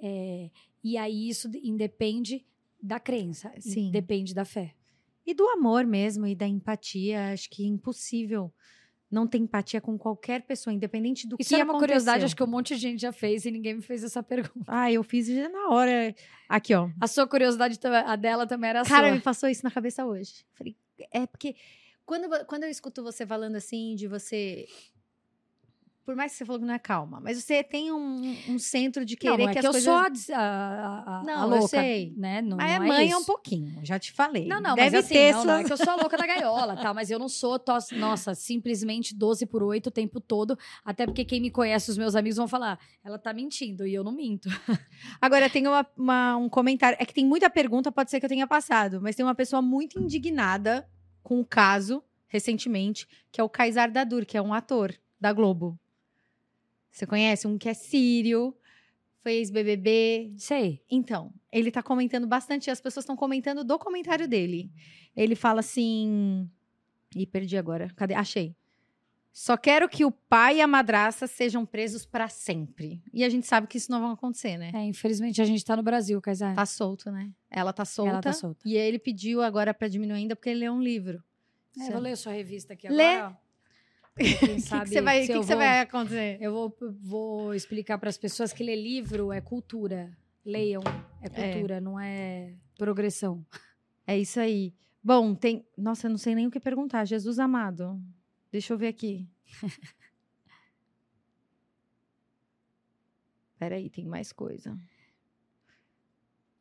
É, 0.00 0.50
e 0.82 0.96
aí 0.96 1.28
isso 1.28 1.50
independe 1.62 2.46
da 2.80 3.00
crença, 3.00 3.52
Sim. 3.58 3.90
depende 3.90 4.32
da 4.32 4.44
fé. 4.44 4.74
E 5.26 5.34
do 5.34 5.46
amor 5.48 5.84
mesmo, 5.84 6.26
e 6.26 6.34
da 6.34 6.46
empatia. 6.46 7.32
Acho 7.32 7.50
que 7.50 7.64
é 7.64 7.66
impossível 7.66 8.52
não 9.10 9.26
ter 9.26 9.38
empatia 9.38 9.80
com 9.80 9.96
qualquer 9.96 10.42
pessoa, 10.42 10.72
independente 10.72 11.26
do 11.26 11.36
Isso 11.38 11.48
que 11.48 11.60
é 11.60 11.64
uma 11.64 11.78
curiosidade, 11.78 12.24
acho 12.24 12.36
que 12.36 12.42
um 12.42 12.46
monte 12.46 12.74
de 12.74 12.80
gente 12.80 13.00
já 13.00 13.12
fez 13.12 13.44
e 13.46 13.50
ninguém 13.50 13.74
me 13.74 13.82
fez 13.82 14.04
essa 14.04 14.22
pergunta. 14.24 14.64
Ah, 14.66 14.92
eu 14.92 15.02
fiz 15.02 15.28
na 15.50 15.68
hora. 15.68 16.14
Aqui, 16.48 16.74
ó. 16.74 16.90
A 17.00 17.06
sua 17.06 17.26
curiosidade, 17.26 17.78
a 17.84 18.16
dela 18.16 18.46
também 18.46 18.70
era 18.70 18.82
a 18.82 18.84
Cara, 18.84 19.08
sua. 19.08 19.16
me 19.16 19.20
passou 19.20 19.48
isso 19.48 19.64
na 19.64 19.70
cabeça 19.70 20.04
hoje. 20.04 20.44
Falei, 20.54 20.76
é 21.12 21.26
porque 21.26 21.56
quando, 22.04 22.28
quando 22.46 22.64
eu 22.64 22.70
escuto 22.70 23.02
você 23.02 23.26
falando 23.26 23.56
assim, 23.56 23.94
de 23.94 24.06
você 24.06 24.66
por 26.08 26.16
mais 26.16 26.32
que 26.32 26.38
você 26.38 26.46
falou 26.46 26.58
que 26.58 26.64
não 26.64 26.72
é 26.72 26.78
calma, 26.78 27.20
mas 27.20 27.36
você 27.36 27.62
tem 27.62 27.92
um, 27.92 28.34
um 28.48 28.58
centro 28.58 29.04
de 29.04 29.14
querer 29.14 29.36
não, 29.36 29.50
é 29.50 29.52
que, 29.52 29.52
que 29.52 29.58
as 29.58 29.64
eu 29.66 29.72
coisas... 29.72 30.24
sou 30.24 30.34
a, 30.34 30.40
a, 30.40 31.18
a, 31.18 31.22
não, 31.22 31.42
a 31.42 31.44
louca, 31.44 31.64
eu 31.64 31.68
sei. 31.68 32.14
né? 32.16 32.40
Não, 32.40 32.56
mas 32.56 32.78
não 32.78 32.84
é 32.84 32.88
mãe 32.88 33.10
é, 33.10 33.16
um 33.18 33.24
pouquinho, 33.26 33.78
já 33.84 33.98
te 33.98 34.10
falei. 34.10 34.46
Não, 34.46 34.58
não, 34.58 34.74
Deve 34.74 34.96
mas 34.96 35.04
assim, 35.04 35.12
ter 35.12 35.32
não, 35.34 35.44
não, 35.44 35.54
é 35.58 35.64
que 35.64 35.70
eu 35.70 35.76
sou 35.76 35.90
a 35.90 35.96
louca 35.96 36.16
da 36.16 36.24
gaiola, 36.26 36.76
tá? 36.76 36.94
Mas 36.94 37.10
eu 37.10 37.18
não 37.18 37.28
sou, 37.28 37.58
tos, 37.58 37.90
nossa, 37.90 38.34
simplesmente 38.34 39.14
12 39.14 39.44
por 39.44 39.62
8 39.62 39.88
o 39.88 39.90
tempo 39.90 40.18
todo, 40.18 40.58
até 40.82 41.04
porque 41.04 41.26
quem 41.26 41.42
me 41.42 41.50
conhece, 41.50 41.90
os 41.90 41.98
meus 41.98 42.16
amigos 42.16 42.38
vão 42.38 42.48
falar, 42.48 42.80
ela 43.04 43.18
tá 43.18 43.34
mentindo, 43.34 43.86
e 43.86 43.92
eu 43.92 44.02
não 44.02 44.12
minto. 44.12 44.48
Agora, 45.20 45.50
tem 45.50 45.66
uma, 45.66 45.86
uma, 45.94 46.36
um 46.38 46.48
comentário, 46.48 46.96
é 46.98 47.04
que 47.04 47.12
tem 47.12 47.26
muita 47.26 47.50
pergunta, 47.50 47.92
pode 47.92 48.10
ser 48.10 48.18
que 48.18 48.24
eu 48.24 48.30
tenha 48.30 48.46
passado, 48.46 48.98
mas 49.02 49.14
tem 49.14 49.26
uma 49.26 49.34
pessoa 49.34 49.60
muito 49.60 50.00
indignada 50.00 50.88
com 51.22 51.38
o 51.38 51.44
caso, 51.44 52.02
recentemente, 52.28 53.06
que 53.30 53.42
é 53.42 53.44
o 53.44 53.48
Kaysar 53.50 53.92
Dadur, 53.92 54.24
que 54.24 54.38
é 54.38 54.40
um 54.40 54.54
ator 54.54 54.94
da 55.20 55.32
Globo. 55.32 55.78
Você 56.90 57.06
conhece? 57.06 57.46
Um 57.46 57.58
que 57.58 57.68
é 57.68 57.74
sírio, 57.74 58.56
fez 59.22 59.50
BBB. 59.50 60.32
Sei. 60.36 60.82
Então, 60.90 61.32
ele 61.52 61.70
tá 61.70 61.82
comentando 61.82 62.26
bastante, 62.26 62.70
as 62.70 62.80
pessoas 62.80 63.04
estão 63.04 63.16
comentando 63.16 63.64
do 63.64 63.78
comentário 63.78 64.26
dele. 64.26 64.70
Ele 65.16 65.34
fala 65.34 65.60
assim. 65.60 66.48
Ih, 67.14 67.26
perdi 67.26 67.56
agora. 67.56 67.90
Cadê? 67.96 68.14
Achei. 68.14 68.54
Só 69.32 69.56
quero 69.56 69.88
que 69.88 70.04
o 70.04 70.10
pai 70.10 70.56
e 70.56 70.60
a 70.60 70.66
madraça 70.66 71.28
sejam 71.28 71.64
presos 71.64 72.04
para 72.04 72.28
sempre. 72.28 73.00
E 73.12 73.22
a 73.22 73.28
gente 73.28 73.46
sabe 73.46 73.68
que 73.68 73.76
isso 73.76 73.90
não 73.90 74.00
vai 74.00 74.10
acontecer, 74.10 74.56
né? 74.56 74.72
É, 74.74 74.84
infelizmente 74.84 75.40
a 75.40 75.44
gente 75.44 75.64
tá 75.64 75.76
no 75.76 75.82
Brasil, 75.82 76.20
Kaysar. 76.20 76.56
Tá 76.56 76.66
solto, 76.66 77.10
né? 77.10 77.30
Ela 77.48 77.72
tá 77.72 77.84
solta. 77.84 78.10
Ela 78.10 78.20
tá 78.20 78.32
solta. 78.32 78.60
E 78.66 78.76
ele 78.76 78.98
pediu 78.98 79.40
agora 79.40 79.72
para 79.72 79.86
diminuir 79.86 80.18
ainda 80.18 80.34
porque 80.34 80.48
ele 80.50 80.60
leu 80.60 80.72
um 80.72 80.82
livro. 80.82 81.22
É, 81.80 81.90
vou 81.92 82.00
ler 82.00 82.12
a 82.12 82.16
sua 82.16 82.32
revista 82.32 82.72
aqui 82.72 82.88
Lê. 82.88 83.22
Agora. 84.18 84.48
O 84.82 84.84
que, 84.84 84.90
você 84.90 85.00
vai, 85.00 85.20
que, 85.20 85.32
que 85.32 85.38
você 85.38 85.56
vai 85.56 85.80
acontecer? 85.80 86.38
Eu 86.40 86.52
vou, 86.52 86.76
vou 87.00 87.54
explicar 87.54 87.98
para 87.98 88.08
as 88.08 88.18
pessoas 88.18 88.52
que 88.52 88.62
ler 88.62 88.76
livro 88.76 89.32
é 89.32 89.40
cultura. 89.40 90.16
Leiam, 90.44 90.82
é, 91.22 91.26
é. 91.26 91.52
cultura, 91.52 91.76
é. 91.76 91.80
não 91.80 92.00
é 92.00 92.54
progressão. 92.76 93.44
É 94.06 94.18
isso 94.18 94.40
aí. 94.40 94.74
Bom, 95.02 95.34
tem. 95.34 95.66
Nossa, 95.76 96.06
eu 96.06 96.10
não 96.10 96.18
sei 96.18 96.34
nem 96.34 96.46
o 96.46 96.50
que 96.50 96.58
perguntar. 96.58 97.04
Jesus 97.04 97.38
amado. 97.38 98.02
Deixa 98.50 98.72
eu 98.72 98.78
ver 98.78 98.88
aqui. 98.88 99.28
Peraí, 103.58 103.90
tem 103.90 104.06
mais 104.06 104.32
coisa. 104.32 104.78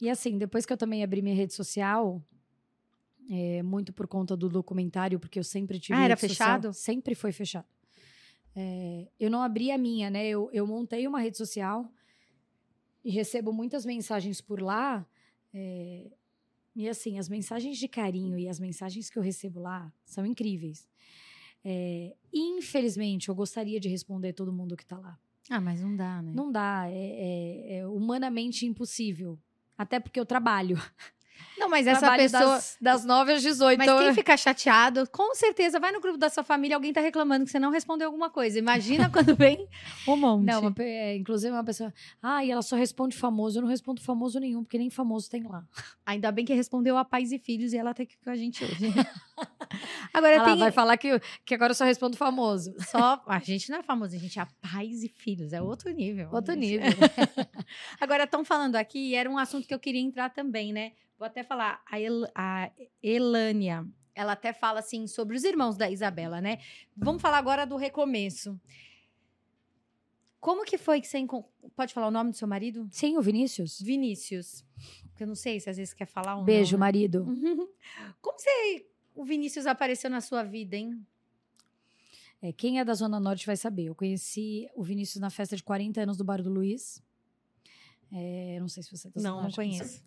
E 0.01 0.09
assim, 0.09 0.37
depois 0.37 0.65
que 0.65 0.73
eu 0.73 0.77
também 0.77 1.03
abri 1.03 1.21
minha 1.21 1.35
rede 1.35 1.53
social, 1.53 2.21
é, 3.29 3.61
muito 3.61 3.91
por 3.91 4.07
conta 4.07 4.35
do 4.35 4.49
documentário, 4.49 5.19
porque 5.19 5.39
eu 5.39 5.43
sempre 5.43 5.79
tive. 5.79 5.97
Ah, 5.97 6.05
era 6.05 6.17
fechado? 6.17 6.67
Social, 6.67 6.73
sempre 6.73 7.15
foi 7.15 7.31
fechado. 7.31 7.65
É, 8.55 9.07
eu 9.19 9.29
não 9.29 9.41
abri 9.41 9.71
a 9.71 9.77
minha, 9.77 10.09
né? 10.09 10.27
Eu, 10.27 10.49
eu 10.51 10.65
montei 10.65 11.07
uma 11.07 11.19
rede 11.19 11.37
social 11.37 11.91
e 13.03 13.11
recebo 13.11 13.53
muitas 13.53 13.85
mensagens 13.85 14.41
por 14.41 14.61
lá. 14.61 15.05
É, 15.53 16.09
e 16.75 16.87
assim, 16.87 17.19
as 17.19 17.29
mensagens 17.29 17.77
de 17.77 17.87
carinho 17.87 18.37
e 18.37 18.47
as 18.47 18.59
mensagens 18.59 19.09
que 19.09 19.17
eu 19.17 19.23
recebo 19.23 19.59
lá 19.59 19.91
são 20.05 20.25
incríveis. 20.25 20.87
É, 21.63 22.15
infelizmente, 22.33 23.29
eu 23.29 23.35
gostaria 23.35 23.79
de 23.79 23.89
responder 23.89 24.33
todo 24.33 24.53
mundo 24.53 24.75
que 24.77 24.85
tá 24.85 24.97
lá. 24.97 25.19
Ah, 25.49 25.61
mas 25.61 25.81
não 25.81 25.95
dá, 25.95 26.21
né? 26.21 26.31
Não 26.33 26.51
dá. 26.51 26.85
é, 26.89 26.93
é, 26.93 27.77
é 27.77 27.87
humanamente 27.87 28.65
impossível. 28.65 29.39
Até 29.77 29.99
porque 29.99 30.19
eu 30.19 30.25
trabalho. 30.25 30.77
Não, 31.57 31.67
mas 31.67 31.87
essa 31.87 32.15
pessoa. 32.15 32.41
Das, 32.41 32.77
das 32.79 33.05
9 33.05 33.33
às 33.33 33.41
18. 33.41 33.77
Mas 33.77 33.99
quem 33.99 34.13
fica 34.13 34.37
chateado, 34.37 35.09
com 35.09 35.33
certeza, 35.33 35.79
vai 35.79 35.91
no 35.91 35.99
grupo 35.99 36.17
da 36.17 36.29
sua 36.29 36.43
família, 36.43 36.75
alguém 36.75 36.93
tá 36.93 37.01
reclamando 37.01 37.45
que 37.45 37.51
você 37.51 37.59
não 37.59 37.71
respondeu 37.71 38.07
alguma 38.07 38.29
coisa. 38.29 38.59
Imagina 38.59 39.09
quando 39.11 39.35
vem 39.35 39.67
um 40.07 40.15
monte. 40.15 40.45
Não, 40.45 40.61
uma, 40.61 40.75
é, 40.79 41.15
inclusive 41.15 41.51
uma 41.51 41.63
pessoa. 41.63 41.93
Ah, 42.21 42.45
e 42.45 42.51
ela 42.51 42.61
só 42.61 42.75
responde 42.75 43.17
famoso. 43.17 43.57
Eu 43.57 43.63
não 43.63 43.69
respondo 43.69 44.01
famoso 44.01 44.39
nenhum, 44.39 44.63
porque 44.63 44.77
nem 44.77 44.89
famoso 44.89 45.29
tem 45.29 45.43
lá. 45.43 45.65
Ainda 46.05 46.31
bem 46.31 46.45
que 46.45 46.53
respondeu 46.53 46.97
a 46.97 47.03
pais 47.03 47.31
e 47.31 47.39
filhos 47.39 47.73
e 47.73 47.77
ela 47.77 47.93
tá 47.93 48.03
aqui 48.03 48.17
com 48.23 48.29
a 48.29 48.35
gente 48.35 48.63
hoje. 48.63 48.93
agora 50.13 50.35
ela 50.35 50.45
tem... 50.45 50.57
vai 50.57 50.71
falar 50.71 50.97
que, 50.97 51.19
que 51.43 51.55
agora 51.55 51.71
eu 51.71 51.75
só 51.75 51.85
respondo 51.85 52.15
famoso. 52.15 52.73
Só. 52.87 53.21
A 53.25 53.39
gente 53.39 53.71
não 53.71 53.79
é 53.79 53.83
famoso, 53.83 54.15
a 54.15 54.19
gente 54.19 54.39
é 54.39 54.47
pais 54.61 55.03
e 55.03 55.09
filhos. 55.09 55.53
É 55.53 55.61
outro 55.61 55.91
nível. 55.91 56.29
Outro 56.31 56.53
nível. 56.53 56.87
agora 57.99 58.25
estão 58.25 58.45
falando 58.45 58.75
aqui, 58.75 59.09
e 59.09 59.15
era 59.15 59.29
um 59.29 59.37
assunto 59.37 59.67
que 59.67 59.73
eu 59.73 59.79
queria 59.79 60.01
entrar 60.01 60.29
também, 60.29 60.71
né? 60.71 60.91
Vou 61.17 61.25
até 61.25 61.43
falar, 61.43 61.81
a, 61.89 61.99
El, 61.99 62.27
a 62.35 62.71
Elânia, 63.01 63.87
ela 64.13 64.33
até 64.33 64.53
fala 64.53 64.79
assim 64.79 65.07
sobre 65.07 65.35
os 65.35 65.43
irmãos 65.43 65.75
da 65.75 65.89
Isabela, 65.89 66.39
né? 66.39 66.59
Vamos 66.95 67.21
falar 67.21 67.37
agora 67.37 67.65
do 67.65 67.75
recomeço. 67.75 68.59
Como 70.39 70.63
que 70.63 70.77
foi 70.77 71.01
que 71.01 71.07
você 71.07 71.17
encontrou? 71.17 71.51
Pode 71.75 71.93
falar 71.93 72.07
o 72.07 72.11
nome 72.11 72.31
do 72.31 72.37
seu 72.37 72.47
marido? 72.47 72.87
Sim, 72.91 73.17
o 73.17 73.21
Vinícius. 73.21 73.81
Vinícius. 73.81 74.63
Porque 75.09 75.23
eu 75.23 75.27
não 75.27 75.35
sei 75.35 75.59
se 75.59 75.69
às 75.69 75.77
vezes 75.77 75.93
quer 75.93 76.05
falar 76.05 76.37
um. 76.37 76.43
Beijo, 76.43 76.73
não, 76.73 76.79
né? 76.79 76.85
marido. 76.85 77.25
Como 78.21 78.39
você, 78.39 78.85
o 79.15 79.25
Vinícius 79.25 79.65
apareceu 79.65 80.09
na 80.09 80.21
sua 80.21 80.43
vida, 80.43 80.75
hein? 80.75 81.03
É, 82.41 82.51
quem 82.51 82.79
é 82.79 82.85
da 82.85 82.93
Zona 82.93 83.19
Norte 83.19 83.45
vai 83.47 83.57
saber. 83.57 83.85
Eu 83.85 83.95
conheci 83.95 84.69
o 84.75 84.83
Vinícius 84.83 85.19
na 85.19 85.31
festa 85.31 85.55
de 85.55 85.63
40 85.63 86.01
anos 86.01 86.17
do 86.17 86.23
Bar 86.23 86.43
do 86.43 86.51
Luiz. 86.51 87.01
É, 88.11 88.57
não 88.59 88.67
sei 88.67 88.83
se 88.83 88.95
você 88.95 89.09
tá 89.09 89.19
Não, 89.19 89.41
não 89.41 89.51
conheço. 89.51 90.03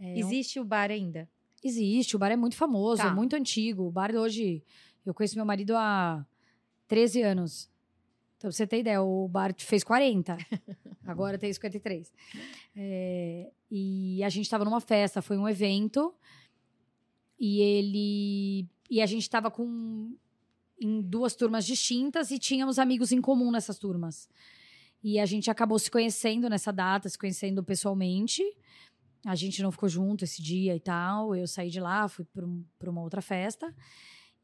É, 0.00 0.18
Existe 0.18 0.60
o 0.60 0.64
bar 0.64 0.90
ainda? 0.90 1.28
Existe, 1.62 2.14
o 2.14 2.18
bar 2.18 2.30
é 2.30 2.36
muito 2.36 2.56
famoso, 2.56 3.02
tá. 3.02 3.08
é 3.08 3.14
muito 3.14 3.34
antigo. 3.34 3.84
O 3.84 3.90
bar 3.90 4.14
hoje, 4.14 4.62
eu 5.04 5.12
conheço 5.12 5.36
meu 5.36 5.44
marido 5.44 5.76
há 5.76 6.24
13 6.86 7.22
anos. 7.22 7.70
Então, 8.36 8.48
pra 8.48 8.52
você 8.52 8.66
ter 8.66 8.78
ideia, 8.78 9.02
o 9.02 9.26
bar 9.26 9.52
fez 9.58 9.82
40, 9.82 10.38
agora 11.04 11.36
tem 11.36 11.52
53. 11.52 12.12
É, 12.76 13.50
e 13.68 14.22
a 14.22 14.28
gente 14.28 14.44
estava 14.44 14.64
numa 14.64 14.80
festa, 14.80 15.20
foi 15.20 15.36
um 15.36 15.48
evento, 15.48 16.14
e 17.38 17.60
ele. 17.60 18.66
E 18.90 19.02
a 19.02 19.06
gente 19.06 19.22
estava 19.22 19.50
com. 19.50 20.14
em 20.80 21.02
duas 21.02 21.34
turmas 21.34 21.66
distintas 21.66 22.30
e 22.30 22.38
tínhamos 22.38 22.78
amigos 22.78 23.10
em 23.10 23.20
comum 23.20 23.50
nessas 23.50 23.78
turmas. 23.78 24.28
E 25.02 25.18
a 25.18 25.26
gente 25.26 25.50
acabou 25.50 25.78
se 25.78 25.90
conhecendo 25.90 26.48
nessa 26.48 26.72
data, 26.72 27.08
se 27.08 27.18
conhecendo 27.18 27.62
pessoalmente. 27.62 28.42
A 29.24 29.34
gente 29.34 29.62
não 29.62 29.72
ficou 29.72 29.88
junto 29.88 30.24
esse 30.24 30.42
dia 30.42 30.74
e 30.74 30.80
tal. 30.80 31.34
Eu 31.34 31.46
saí 31.46 31.70
de 31.70 31.80
lá, 31.80 32.08
fui 32.08 32.24
para 32.24 32.90
uma 32.90 33.02
outra 33.02 33.20
festa. 33.20 33.74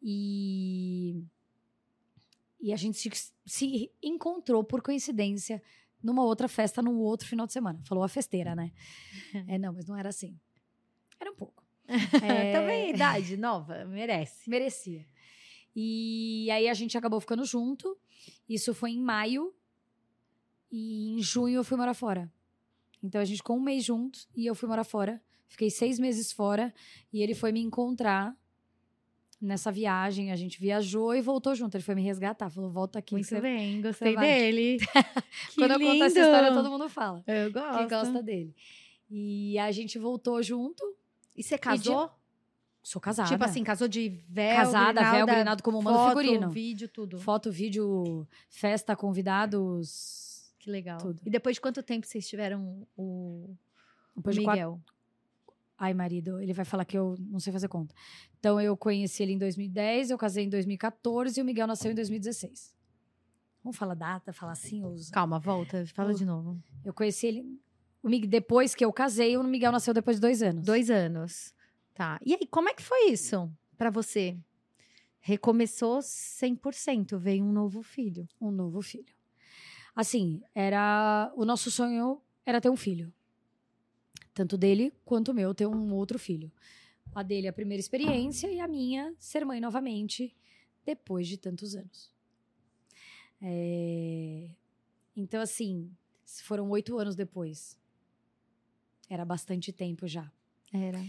E. 0.02 1.22
E 2.60 2.72
a 2.72 2.76
gente 2.76 2.98
se, 2.98 3.10
se 3.44 3.90
encontrou 4.02 4.64
por 4.64 4.80
coincidência 4.80 5.62
numa 6.02 6.22
outra 6.22 6.48
festa, 6.48 6.82
num 6.82 6.98
outro 6.98 7.26
final 7.26 7.46
de 7.46 7.52
semana. 7.52 7.80
Falou 7.84 8.04
a 8.04 8.08
festeira, 8.08 8.54
né? 8.54 8.72
é, 9.48 9.58
não, 9.58 9.72
mas 9.72 9.86
não 9.86 9.96
era 9.96 10.08
assim. 10.08 10.38
Era 11.18 11.30
um 11.30 11.36
pouco. 11.36 11.64
É... 12.22 12.52
Também 12.52 12.90
idade 12.90 13.36
nova, 13.36 13.84
merece. 13.84 14.48
Merecia. 14.48 15.06
E 15.76 16.50
aí 16.50 16.68
a 16.68 16.74
gente 16.74 16.96
acabou 16.96 17.20
ficando 17.20 17.44
junto. 17.44 17.98
Isso 18.48 18.72
foi 18.72 18.92
em 18.92 19.00
maio. 19.00 19.54
E 20.70 21.12
em 21.12 21.22
junho 21.22 21.56
eu 21.56 21.64
fui 21.64 21.76
morar 21.76 21.94
fora. 21.94 22.32
Então 23.04 23.20
a 23.20 23.24
gente 23.24 23.36
ficou 23.36 23.58
um 23.58 23.60
mês 23.60 23.84
juntos 23.84 24.26
e 24.34 24.46
eu 24.46 24.54
fui 24.54 24.66
morar 24.66 24.82
fora. 24.82 25.20
Fiquei 25.46 25.68
seis 25.68 25.98
meses 25.98 26.32
fora 26.32 26.72
e 27.12 27.22
ele 27.22 27.34
foi 27.34 27.52
me 27.52 27.60
encontrar 27.60 28.34
nessa 29.38 29.70
viagem. 29.70 30.32
A 30.32 30.36
gente 30.36 30.58
viajou 30.58 31.14
e 31.14 31.20
voltou 31.20 31.54
junto. 31.54 31.76
Ele 31.76 31.84
foi 31.84 31.94
me 31.94 32.02
resgatar. 32.02 32.48
Falou, 32.48 32.70
volta 32.70 32.98
aqui. 32.98 33.14
Muito 33.14 33.40
bem, 33.42 33.82
gostei 33.82 34.16
dele. 34.16 34.78
Quando 35.54 35.72
eu 35.72 35.80
conto 35.80 36.02
essa 36.02 36.18
história, 36.18 36.52
todo 36.54 36.70
mundo 36.70 36.88
fala. 36.88 37.22
Eu 37.26 37.52
gosto. 37.52 37.78
Que 37.78 37.94
gosta 37.94 38.22
dele. 38.22 38.54
E 39.10 39.58
a 39.58 39.70
gente 39.70 39.98
voltou 39.98 40.42
junto. 40.42 40.82
E 41.36 41.42
você 41.42 41.58
casou? 41.58 42.06
De... 42.06 42.12
Sou 42.82 43.00
casada. 43.00 43.28
Tipo 43.28 43.44
assim, 43.44 43.62
casou 43.62 43.86
de 43.86 44.18
véu, 44.28 44.56
Casada, 44.56 44.92
grinalda, 44.92 45.16
véu, 45.16 45.26
grinado 45.26 45.62
como 45.62 45.82
manda 45.82 45.98
foto, 45.98 46.18
figurino. 46.20 46.50
vídeo, 46.50 46.88
tudo. 46.88 47.18
Foto, 47.18 47.52
vídeo, 47.52 48.26
festa, 48.48 48.96
convidados 48.96 50.23
que 50.64 50.70
legal. 50.70 50.98
Tudo. 50.98 51.20
E 51.24 51.30
depois 51.30 51.56
de 51.56 51.60
quanto 51.60 51.82
tempo 51.82 52.06
vocês 52.06 52.26
tiveram 52.26 52.86
o, 52.96 53.54
depois 54.16 54.36
Miguel? 54.36 54.54
De 54.54 54.84
quatro... 54.84 54.94
Ai, 55.76 55.92
marido, 55.92 56.40
ele 56.40 56.52
vai 56.54 56.64
falar 56.64 56.84
que 56.86 56.96
eu 56.96 57.16
não 57.18 57.38
sei 57.38 57.52
fazer 57.52 57.68
conta. 57.68 57.94
Então, 58.38 58.58
eu 58.60 58.74
conheci 58.76 59.22
ele 59.22 59.32
em 59.32 59.38
2010, 59.38 60.10
eu 60.10 60.16
casei 60.16 60.44
em 60.44 60.48
2014 60.48 61.38
e 61.38 61.42
o 61.42 61.44
Miguel 61.44 61.66
nasceu 61.66 61.90
em 61.92 61.94
2016. 61.94 62.74
Vamos 63.62 63.76
falar 63.76 63.94
data, 63.94 64.32
falar 64.32 64.52
assim? 64.52 64.82
Usa. 64.84 65.12
Calma, 65.12 65.38
volta, 65.38 65.84
fala 65.86 66.12
Eu- 66.12 66.16
de 66.16 66.24
novo. 66.24 66.62
Eu 66.84 66.94
conheci 66.94 67.26
ele... 67.26 67.60
O 68.02 68.08
Miguel, 68.08 68.30
depois 68.30 68.74
que 68.74 68.84
eu 68.84 68.92
casei, 68.92 69.36
o 69.36 69.42
Miguel 69.42 69.72
nasceu 69.72 69.92
depois 69.92 70.16
de 70.16 70.20
dois 70.22 70.42
anos. 70.42 70.64
Dois 70.64 70.90
anos. 70.90 71.54
Tá. 71.92 72.18
E 72.24 72.34
aí, 72.34 72.46
como 72.46 72.68
é 72.68 72.74
que 72.74 72.82
foi 72.82 73.10
isso 73.10 73.50
pra 73.76 73.90
você? 73.90 74.36
Recomeçou 75.20 75.98
100%, 75.98 77.18
veio 77.18 77.44
um 77.44 77.52
novo 77.52 77.82
filho. 77.82 78.28
Um 78.40 78.50
novo 78.50 78.80
filho. 78.82 79.12
Assim, 79.94 80.42
era... 80.54 81.32
O 81.36 81.44
nosso 81.44 81.70
sonho 81.70 82.20
era 82.44 82.60
ter 82.60 82.70
um 82.70 82.76
filho. 82.76 83.12
Tanto 84.32 84.58
dele 84.58 84.92
quanto 85.04 85.32
meu 85.32 85.54
ter 85.54 85.66
um 85.66 85.94
outro 85.94 86.18
filho. 86.18 86.50
A 87.14 87.22
dele 87.22 87.46
a 87.46 87.52
primeira 87.52 87.80
experiência 87.80 88.50
e 88.50 88.58
a 88.58 88.66
minha 88.66 89.14
ser 89.18 89.44
mãe 89.44 89.60
novamente 89.60 90.34
depois 90.84 91.28
de 91.28 91.36
tantos 91.36 91.76
anos. 91.76 92.12
É, 93.40 94.48
Então, 95.16 95.40
assim, 95.40 95.90
foram 96.42 96.68
oito 96.70 96.98
anos 96.98 97.14
depois. 97.14 97.78
Era 99.08 99.24
bastante 99.24 99.72
tempo 99.72 100.08
já. 100.08 100.30
Era. 100.72 101.00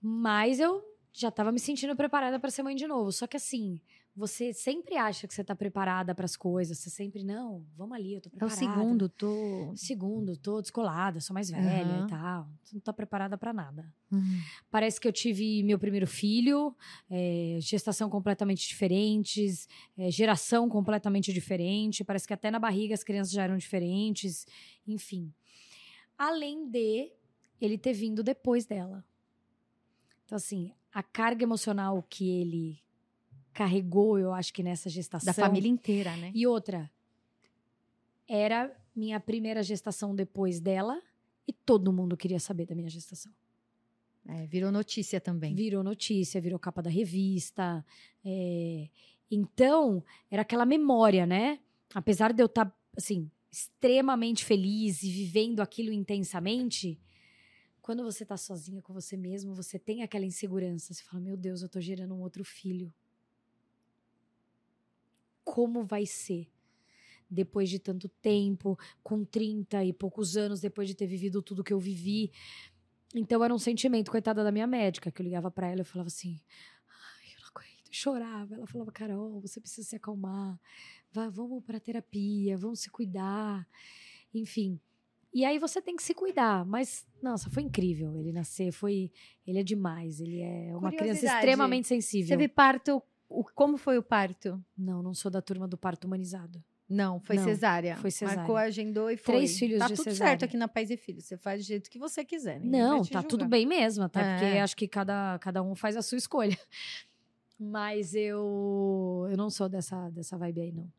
Mas 0.00 0.60
eu 0.60 0.82
já 1.12 1.28
estava 1.28 1.52
me 1.52 1.58
sentindo 1.58 1.94
preparada 1.96 2.38
para 2.38 2.50
ser 2.50 2.62
mãe 2.62 2.74
de 2.74 2.86
novo. 2.86 3.12
Só 3.12 3.26
que 3.26 3.36
assim, 3.36 3.80
você 4.16 4.50
sempre 4.54 4.96
acha 4.96 5.28
que 5.28 5.34
você 5.34 5.42
está 5.42 5.54
preparada 5.54 6.14
para 6.14 6.24
as 6.24 6.36
coisas. 6.36 6.78
Você 6.78 6.88
sempre, 6.88 7.22
não, 7.22 7.66
vamos 7.76 7.94
ali, 7.94 8.14
eu 8.14 8.20
tô 8.22 8.30
É 8.30 8.32
o 8.32 8.48
preparada. 8.48 8.58
segundo, 8.58 9.08
tô. 9.10 9.72
Segundo, 9.76 10.36
tô 10.38 10.62
descolada, 10.62 11.20
sou 11.20 11.34
mais 11.34 11.50
velha 11.50 11.98
Aham. 11.98 12.06
e 12.06 12.08
tal. 12.08 12.48
Não 12.72 12.80
tá 12.80 12.92
preparada 12.94 13.36
para 13.36 13.52
nada. 13.52 13.92
Hum. 14.10 14.40
Parece 14.70 14.98
que 14.98 15.06
eu 15.06 15.12
tive 15.12 15.62
meu 15.62 15.78
primeiro 15.78 16.06
filho, 16.06 16.74
é, 17.10 17.58
gestação 17.60 18.08
completamente 18.08 18.66
diferentes, 18.66 19.68
é, 19.98 20.10
geração 20.10 20.66
completamente 20.66 21.30
diferente. 21.30 22.02
Parece 22.02 22.26
que 22.26 22.32
até 22.32 22.50
na 22.50 22.58
barriga 22.58 22.94
as 22.94 23.04
crianças 23.04 23.32
já 23.34 23.42
eram 23.42 23.58
diferentes, 23.58 24.46
enfim. 24.86 25.30
Além 26.16 26.66
de 26.70 27.12
ele 27.60 27.76
ter 27.76 27.92
vindo 27.92 28.22
depois 28.22 28.64
dela. 28.64 29.04
Então, 30.24 30.36
assim, 30.36 30.72
a 30.90 31.02
carga 31.02 31.42
emocional 31.42 32.02
que 32.08 32.30
ele 32.30 32.78
carregou, 33.56 34.18
eu 34.18 34.34
acho 34.34 34.52
que 34.52 34.62
nessa 34.62 34.90
gestação. 34.90 35.24
Da 35.24 35.32
família 35.32 35.70
inteira, 35.70 36.14
né? 36.18 36.30
E 36.34 36.46
outra, 36.46 36.90
era 38.28 38.70
minha 38.94 39.18
primeira 39.18 39.62
gestação 39.62 40.14
depois 40.14 40.60
dela 40.60 41.02
e 41.48 41.54
todo 41.54 41.90
mundo 41.90 42.18
queria 42.18 42.38
saber 42.38 42.66
da 42.66 42.74
minha 42.74 42.90
gestação. 42.90 43.32
É, 44.28 44.46
virou 44.46 44.70
notícia 44.70 45.18
também. 45.20 45.54
Virou 45.54 45.82
notícia, 45.82 46.38
virou 46.38 46.58
capa 46.58 46.82
da 46.82 46.90
revista. 46.90 47.82
é, 48.22 48.90
Então, 49.30 50.04
era 50.30 50.42
aquela 50.42 50.66
memória, 50.66 51.24
né? 51.24 51.58
Apesar 51.94 52.34
de 52.34 52.42
eu 52.42 52.46
estar, 52.46 52.70
assim, 52.94 53.30
extremamente 53.50 54.44
feliz 54.44 55.02
e 55.02 55.10
vivendo 55.10 55.60
aquilo 55.60 55.92
intensamente, 55.92 57.00
quando 57.80 58.02
você 58.02 58.22
tá 58.26 58.36
sozinha 58.36 58.82
com 58.82 58.92
você 58.92 59.16
mesmo, 59.16 59.54
você 59.54 59.78
tem 59.78 60.02
aquela 60.02 60.26
insegurança. 60.26 60.92
Você 60.92 61.02
fala, 61.04 61.22
meu 61.22 61.38
Deus, 61.38 61.62
eu 61.62 61.68
tô 61.70 61.80
gerando 61.80 62.14
um 62.14 62.20
outro 62.20 62.44
filho. 62.44 62.92
Como 65.46 65.84
vai 65.84 66.04
ser? 66.04 66.48
Depois 67.30 67.70
de 67.70 67.78
tanto 67.78 68.08
tempo, 68.08 68.76
com 69.02 69.24
30 69.24 69.84
e 69.84 69.92
poucos 69.92 70.36
anos, 70.36 70.60
depois 70.60 70.88
de 70.88 70.94
ter 70.94 71.06
vivido 71.06 71.40
tudo 71.40 71.62
que 71.62 71.72
eu 71.72 71.78
vivi. 71.78 72.32
Então 73.14 73.42
era 73.44 73.54
um 73.54 73.58
sentimento, 73.58 74.10
coitada 74.10 74.42
da 74.42 74.50
minha 74.50 74.66
médica, 74.66 75.10
que 75.10 75.22
eu 75.22 75.24
ligava 75.24 75.48
pra 75.48 75.68
ela 75.68 75.78
e 75.78 75.82
eu 75.82 75.84
falava 75.84 76.08
assim: 76.08 76.40
Ai, 76.88 77.26
eu 77.32 77.40
não 77.40 77.48
aguento. 77.48 77.86
Eu 77.86 77.92
chorava. 77.92 78.54
Ela 78.56 78.66
falava: 78.66 78.90
Carol, 78.90 79.40
você 79.40 79.60
precisa 79.60 79.88
se 79.88 79.96
acalmar. 79.96 80.60
Vá, 81.12 81.28
vamos 81.28 81.62
pra 81.64 81.78
terapia, 81.78 82.58
vamos 82.58 82.80
se 82.80 82.90
cuidar. 82.90 83.66
Enfim. 84.34 84.80
E 85.32 85.44
aí 85.44 85.58
você 85.58 85.80
tem 85.80 85.94
que 85.94 86.02
se 86.02 86.12
cuidar. 86.12 86.64
Mas, 86.66 87.06
nossa, 87.22 87.48
foi 87.50 87.62
incrível 87.62 88.18
ele 88.18 88.32
nascer. 88.32 88.72
Foi. 88.72 89.12
Ele 89.46 89.58
é 89.60 89.62
demais. 89.62 90.20
Ele 90.20 90.40
é 90.40 90.74
uma 90.74 90.90
criança 90.90 91.24
extremamente 91.24 91.86
sensível. 91.86 92.36
Teve 92.36 92.48
parto. 92.48 93.02
O, 93.28 93.42
como 93.44 93.76
foi 93.76 93.98
o 93.98 94.02
parto? 94.02 94.62
Não, 94.76 95.02
não 95.02 95.12
sou 95.14 95.30
da 95.30 95.42
turma 95.42 95.66
do 95.66 95.76
parto 95.76 96.04
humanizado. 96.06 96.62
Não, 96.88 97.18
foi 97.18 97.34
Não, 97.36 97.42
cesárea. 97.44 97.96
foi 97.96 98.12
cesárea. 98.12 98.38
Marcou, 98.42 98.56
agendou 98.56 99.10
e 99.10 99.16
foi. 99.16 99.34
Três 99.36 99.58
filhos 99.58 99.78
tá 99.80 99.88
de 99.88 99.94
tudo 99.94 100.04
cesárea. 100.04 100.30
certo 100.30 100.44
aqui 100.44 100.56
na 100.56 100.68
Pais 100.68 100.88
e 100.90 100.96
Filhos. 100.96 101.24
Você 101.24 101.36
faz 101.36 101.60
do 101.60 101.66
jeito 101.66 101.90
que 101.90 101.98
você 101.98 102.24
quiser. 102.24 102.60
Não, 102.60 103.04
tá 103.04 103.22
tudo 103.22 103.40
julgar. 103.40 103.48
bem 103.48 103.66
mesmo, 103.66 104.04
até 104.04 104.20
porque 104.22 104.44
É. 104.44 104.62
acho 104.62 104.76
que 104.76 104.86
cada, 104.86 105.36
cada 105.40 105.62
um 105.64 105.74
faz 105.74 105.96
a 105.96 106.02
sua 106.02 106.16
escolha. 106.18 106.56
Mas 107.58 108.14
eu 108.14 109.26
eu 109.30 109.36
não 109.36 109.50
sou 109.50 109.68
dessa, 109.68 110.08
dessa 110.10 110.36
vibe 110.36 110.60
aí, 110.60 110.72
não. 110.72 110.92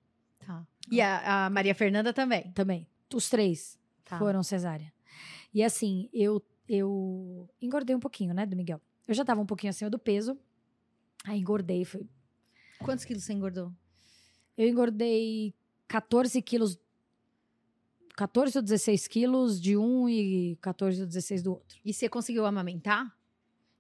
Tá. 0.46 0.66
E 0.92 1.00
a, 1.02 1.46
a 1.46 1.50
Maria 1.50 1.76
Fernanda 1.76 2.12
também. 2.12 2.52
Também. 2.52 2.88
Os 3.14 3.30
três 3.30 3.78
Tá. 4.04 4.18
foram 4.18 4.42
cesárea. 4.42 4.92
E 5.54 5.62
assim, 5.64 6.10
eu, 6.14 6.42
eu 6.68 7.48
engordei 7.62 7.96
um 7.96 8.00
pouquinho, 8.00 8.34
né, 8.34 8.46
do 8.46 8.56
Miguel. 8.56 8.80
Eu 9.08 9.14
já 9.14 9.24
tava 9.26 9.42
um 9.42 9.46
pouquinho 9.46 9.70
acima 9.70 9.90
do 9.90 10.00
peso. 10.00 10.38
Aí 11.26 11.40
engordei, 11.40 11.84
foi. 11.86 12.06
Quantos 12.80 13.06
quilos 13.06 13.24
você 13.24 13.34
engordou? 13.34 13.72
Eu 14.58 14.68
engordei 14.68 15.54
14 15.88 16.42
quilos. 16.42 16.80
14 18.16 18.58
ou 18.58 18.64
16 18.64 19.08
quilos 19.08 19.62
de 19.62 19.78
um 19.78 20.10
e 20.10 20.58
14 20.62 21.02
ou 21.02 21.08
16 21.08 21.44
do 21.44 21.52
outro. 21.52 21.78
E 21.86 21.94
você 21.94 22.10
conseguiu 22.10 22.46
amamentar? 22.46 23.16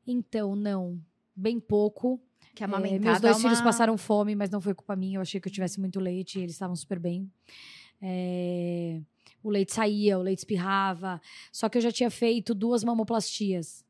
Então, 0.05 0.55
não. 0.55 1.01
Bem 1.35 1.59
pouco. 1.59 2.21
Que 2.53 2.63
É, 2.63 2.65
amamentar 2.65 2.99
meus 2.99 3.21
dá 3.21 3.29
dois 3.31 3.41
filhos 3.41 3.59
uma- 3.59 3.65
passaram 3.65 3.97
fome, 3.97 4.35
mas 4.35 4.49
não 4.49 4.61
foi 4.61 4.73
culpa 4.73 4.95
minha. 4.95 5.17
Eu 5.17 5.21
achei 5.21 5.39
que 5.41 5.47
eu 5.47 5.51
tivesse 5.51 5.79
muito 5.79 5.99
leite 5.99 6.37
e 6.39 6.43
eles 6.43 6.53
estavam 6.53 6.75
super 6.75 6.99
bem. 6.99 7.31
É, 8.01 9.01
O 9.43 9.49
leite 9.49 9.73
saía, 9.73 10.17
o 10.17 10.21
leite 10.21 10.39
espirrava. 10.39 11.21
Só 11.51 11.69
que 11.69 11.77
eu 11.77 11.81
já 11.81 11.91
tinha 11.91 12.09
feito 12.11 12.53
duas 12.53 12.83
mamoplastias. 12.83 13.85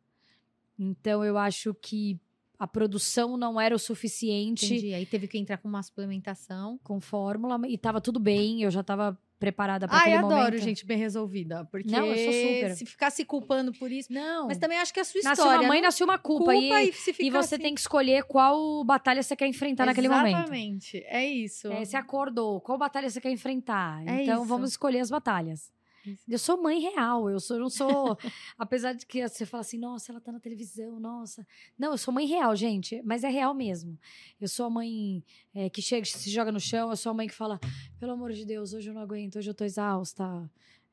Então 0.78 1.24
eu 1.26 1.38
acho 1.38 1.74
que 1.74 2.20
a 2.60 2.68
produção 2.68 3.38
não 3.38 3.60
era 3.60 3.76
o 3.76 3.80
suficiente 3.80 4.66
Entendi. 4.66 4.94
Aí 4.94 5.06
teve 5.06 5.28
que 5.28 5.38
entrar 5.38 5.58
com 5.58 5.68
uma 5.68 5.84
suplementação. 5.84 6.80
com 6.84 7.00
fórmula 7.00 7.60
e 7.68 7.78
tava 7.78 8.02
tudo 8.02 8.20
bem. 8.20 8.64
Eu 8.64 8.72
já 8.72 8.84
tava 8.84 9.18
preparada 9.40 9.88
para 9.88 9.96
Ai, 9.98 10.14
aquele 10.14 10.18
adoro 10.18 10.46
momento. 10.46 10.64
gente 10.64 10.86
bem 10.86 10.98
resolvida. 10.98 11.66
Porque 11.66 11.92
Não, 11.92 12.08
eu 12.08 12.18
sou 12.18 12.34
super. 12.34 12.76
se 12.76 12.86
ficar 12.86 13.12
se 13.12 13.24
culpando 13.24 13.72
por 13.72 13.92
isso. 13.92 14.12
Não. 14.12 14.48
Mas 14.48 14.58
também 14.58 14.80
acho 14.80 14.92
que 14.92 15.00
é 15.00 15.04
a 15.04 15.06
sua 15.06 15.22
nasceu 15.24 15.46
história. 15.46 15.62
uma 15.62 15.68
mãe, 15.68 15.80
não 15.82 15.88
nasceu 15.88 16.06
uma 16.08 16.18
culpa. 16.18 16.52
culpa 16.54 16.82
e, 16.82 16.90
e, 16.90 17.28
e 17.28 17.30
você 17.30 17.56
assim. 17.56 17.64
tem 17.64 17.76
que 17.76 17.80
escolher 17.82 18.24
qual 18.24 18.84
batalha 18.84 19.22
você 19.22 19.36
quer 19.36 19.48
enfrentar 19.48 19.86
naquele 19.86 20.10
momento. 20.10 20.38
Exatamente. 20.38 21.04
É 21.08 21.24
isso. 21.24 21.68
É, 21.72 21.86
você 21.86 21.96
acordou, 21.96 22.60
qual 22.62 22.78
batalha 22.80 23.08
você 23.10 23.22
quer 23.22 23.30
enfrentar? 23.32 24.02
É 24.08 24.24
então 24.24 24.38
isso. 24.40 24.46
vamos 24.46 24.72
escolher 24.72 25.00
as 25.00 25.12
batalhas. 25.12 25.72
Isso. 26.08 26.24
Eu 26.28 26.40
sou 26.40 26.62
mãe 26.62 26.80
real, 26.80 27.30
eu 27.30 27.40
sou, 27.40 27.60
não 27.60 27.70
sou. 27.70 28.18
apesar 28.58 28.94
de 28.94 29.06
que 29.06 29.28
você 29.28 29.46
fala 29.46 29.62
assim, 29.62 29.78
nossa, 29.78 30.12
ela 30.12 30.22
tá 30.22 30.32
na 30.32 30.40
televisão, 30.40 31.00
nossa. 31.00 31.46
Não, 31.78 31.92
eu 31.92 31.98
sou 31.98 32.14
mãe 32.14 32.26
real, 32.26 32.56
gente, 32.56 33.02
mas 33.04 33.24
é 33.24 33.30
real 33.30 33.54
mesmo. 33.54 34.00
Eu 34.40 34.48
sou 34.48 34.68
a 34.68 34.70
mãe 34.70 35.24
é, 35.54 35.70
que 35.70 35.82
chega, 35.82 36.06
se 36.06 36.30
joga 36.30 36.52
no 36.52 36.60
chão, 36.60 36.90
eu 36.90 36.96
sou 36.96 37.12
a 37.12 37.14
mãe 37.14 37.28
que 37.28 37.34
fala, 37.34 37.60
pelo 38.00 38.14
amor 38.14 38.32
de 38.32 38.46
Deus, 38.46 38.74
hoje 38.74 38.90
eu 38.90 38.94
não 38.94 39.02
aguento, 39.02 39.38
hoje 39.38 39.50
eu 39.50 39.54
tô 39.54 39.66
exausta. 39.66 40.50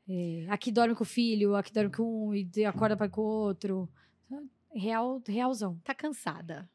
É, 0.09 0.47
aqui 0.49 0.71
dorme 0.71 0.95
com 0.95 1.03
o 1.03 1.07
filho, 1.07 1.55
aqui 1.55 1.73
dorme 1.73 1.91
com 1.91 2.29
um 2.29 2.35
e 2.35 2.65
acorda 2.65 2.97
para 2.97 3.09
com 3.09 3.21
o 3.21 3.25
outro. 3.25 3.89
Real, 4.75 5.23
realzão. 5.27 5.81
Tá 5.85 5.95
cansada. 5.95 6.69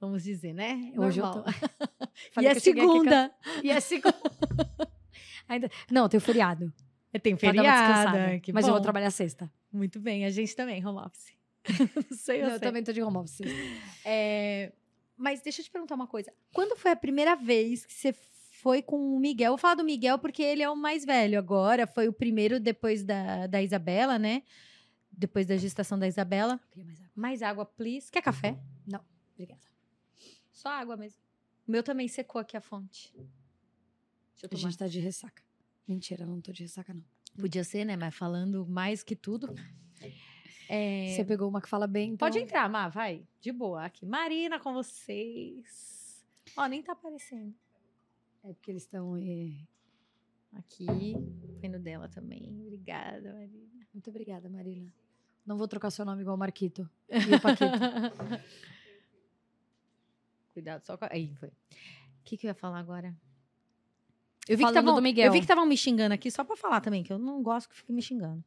Vamos 0.00 0.24
dizer, 0.24 0.52
né? 0.52 0.92
Hoje 0.96 1.20
eu 1.20 1.24
Normal. 1.26 1.44
tô. 1.78 2.04
E 2.12 2.32
Falei 2.32 2.50
é 2.50 2.56
eu 2.56 2.60
cheguei 2.60 2.82
aqui 2.82 2.92
segunda. 2.92 3.34
E 3.62 3.70
é 3.70 3.80
segunda. 3.80 4.18
Ainda... 5.48 5.70
Não, 5.90 6.08
tem 6.08 6.18
feriado. 6.18 6.72
Tem 7.20 7.36
feriado. 7.36 8.42
Mas 8.52 8.64
eu 8.64 8.70
vou 8.72 8.80
bom. 8.80 8.82
trabalhar 8.82 9.10
sexta. 9.10 9.50
Muito 9.72 10.00
bem. 10.00 10.24
A 10.24 10.30
gente 10.30 10.54
também, 10.56 10.84
home 10.86 11.00
office. 11.00 11.32
não 12.10 12.16
sei, 12.16 12.38
eu 12.40 12.46
Não, 12.46 12.52
eu 12.54 12.58
sei. 12.58 12.68
também 12.68 12.82
tô 12.82 12.92
de 12.92 13.02
home 13.02 13.18
office. 13.18 13.40
É, 14.04 14.72
Mas 15.16 15.40
deixa 15.42 15.60
eu 15.60 15.64
te 15.64 15.70
perguntar 15.70 15.94
uma 15.94 16.06
coisa. 16.06 16.32
Quando 16.52 16.76
foi 16.76 16.90
a 16.90 16.96
primeira 16.96 17.36
vez 17.36 17.84
que 17.86 17.92
você 17.92 18.12
foi 18.12 18.82
com 18.82 19.14
o 19.14 19.20
Miguel? 19.20 19.46
Eu 19.48 19.52
vou 19.52 19.58
falar 19.58 19.74
do 19.74 19.84
Miguel 19.84 20.18
porque 20.18 20.42
ele 20.42 20.62
é 20.62 20.70
o 20.70 20.76
mais 20.76 21.04
velho 21.04 21.38
agora. 21.38 21.86
Foi 21.86 22.08
o 22.08 22.12
primeiro 22.12 22.58
depois 22.58 23.04
da, 23.04 23.46
da 23.46 23.62
Isabela, 23.62 24.18
né? 24.18 24.42
Depois 25.10 25.46
da 25.46 25.56
gestação 25.56 25.98
da 25.98 26.08
Isabela. 26.08 26.58
Mais 26.74 26.88
água. 27.00 27.10
Mais 27.14 27.42
água, 27.42 27.66
please. 27.66 28.10
Quer 28.10 28.22
café? 28.22 28.58
Obrigada. 29.34 29.60
Só 30.50 30.68
água 30.70 30.96
mesmo. 30.96 31.20
O 31.66 31.70
meu 31.70 31.82
também 31.82 32.08
secou 32.08 32.40
aqui 32.40 32.56
a 32.56 32.60
fonte. 32.60 33.12
Deixa 33.14 33.26
eu 34.44 34.46
A 34.46 34.48
tomar. 34.48 34.62
gente 34.62 34.78
tá 34.78 34.86
de 34.88 34.98
ressaca. 35.00 35.42
Mentira, 35.86 36.24
não 36.24 36.40
tô 36.40 36.52
de 36.52 36.62
ressaca, 36.62 36.94
não. 36.94 37.04
Podia 37.38 37.64
ser, 37.64 37.84
né? 37.84 37.96
Mas 37.96 38.14
falando 38.14 38.66
mais 38.66 39.02
que 39.02 39.16
tudo. 39.16 39.54
É, 40.68 41.14
Você 41.14 41.24
pegou 41.24 41.48
uma 41.48 41.60
que 41.60 41.68
fala 41.68 41.86
bem, 41.86 42.12
então... 42.12 42.26
Pode 42.26 42.38
entrar, 42.38 42.68
Má, 42.68 42.88
vai. 42.88 43.26
De 43.40 43.52
boa. 43.52 43.84
Aqui. 43.84 44.06
Marina 44.06 44.58
com 44.58 44.72
vocês. 44.72 46.24
Ó, 46.56 46.66
nem 46.66 46.82
tá 46.82 46.92
aparecendo. 46.92 47.54
É 48.44 48.52
porque 48.52 48.70
eles 48.70 48.82
estão... 48.82 49.16
é, 49.16 49.50
Aqui. 50.54 50.86
Foi 51.60 51.68
no 51.68 51.78
dela 51.78 52.08
também. 52.08 52.60
Obrigada, 52.60 53.32
Marina. 53.32 53.86
Muito 53.92 54.10
obrigada, 54.10 54.48
Marila. 54.48 54.90
Não 55.46 55.56
vou 55.56 55.66
trocar 55.66 55.90
seu 55.90 56.04
nome 56.04 56.22
igual 56.22 56.36
o 56.36 56.38
Marquito. 56.38 56.88
E 57.08 57.34
o 57.34 57.40
Paquito. 57.40 57.72
Cuidado 60.52 60.84
só 60.84 60.96
com 60.96 61.04
a... 61.06 61.08
Aí, 61.10 61.34
foi. 61.36 61.48
O 61.48 61.52
que, 62.24 62.36
que 62.36 62.46
eu 62.46 62.50
ia 62.50 62.54
falar 62.54 62.78
agora? 62.78 63.16
Eu 64.52 64.58
vi, 64.58 64.64
que 64.64 64.72
tavam, 64.72 64.94
do 64.94 65.02
Miguel. 65.02 65.26
eu 65.26 65.32
vi 65.32 65.38
que 65.38 65.44
estavam 65.44 65.66
me 65.66 65.76
xingando 65.76 66.14
aqui, 66.14 66.30
só 66.30 66.44
pra 66.44 66.56
falar 66.56 66.80
também, 66.80 67.02
que 67.02 67.12
eu 67.12 67.18
não 67.18 67.42
gosto 67.42 67.68
que 67.68 67.76
fiquem 67.76 67.94
me 67.94 68.02
xingando. 68.02 68.44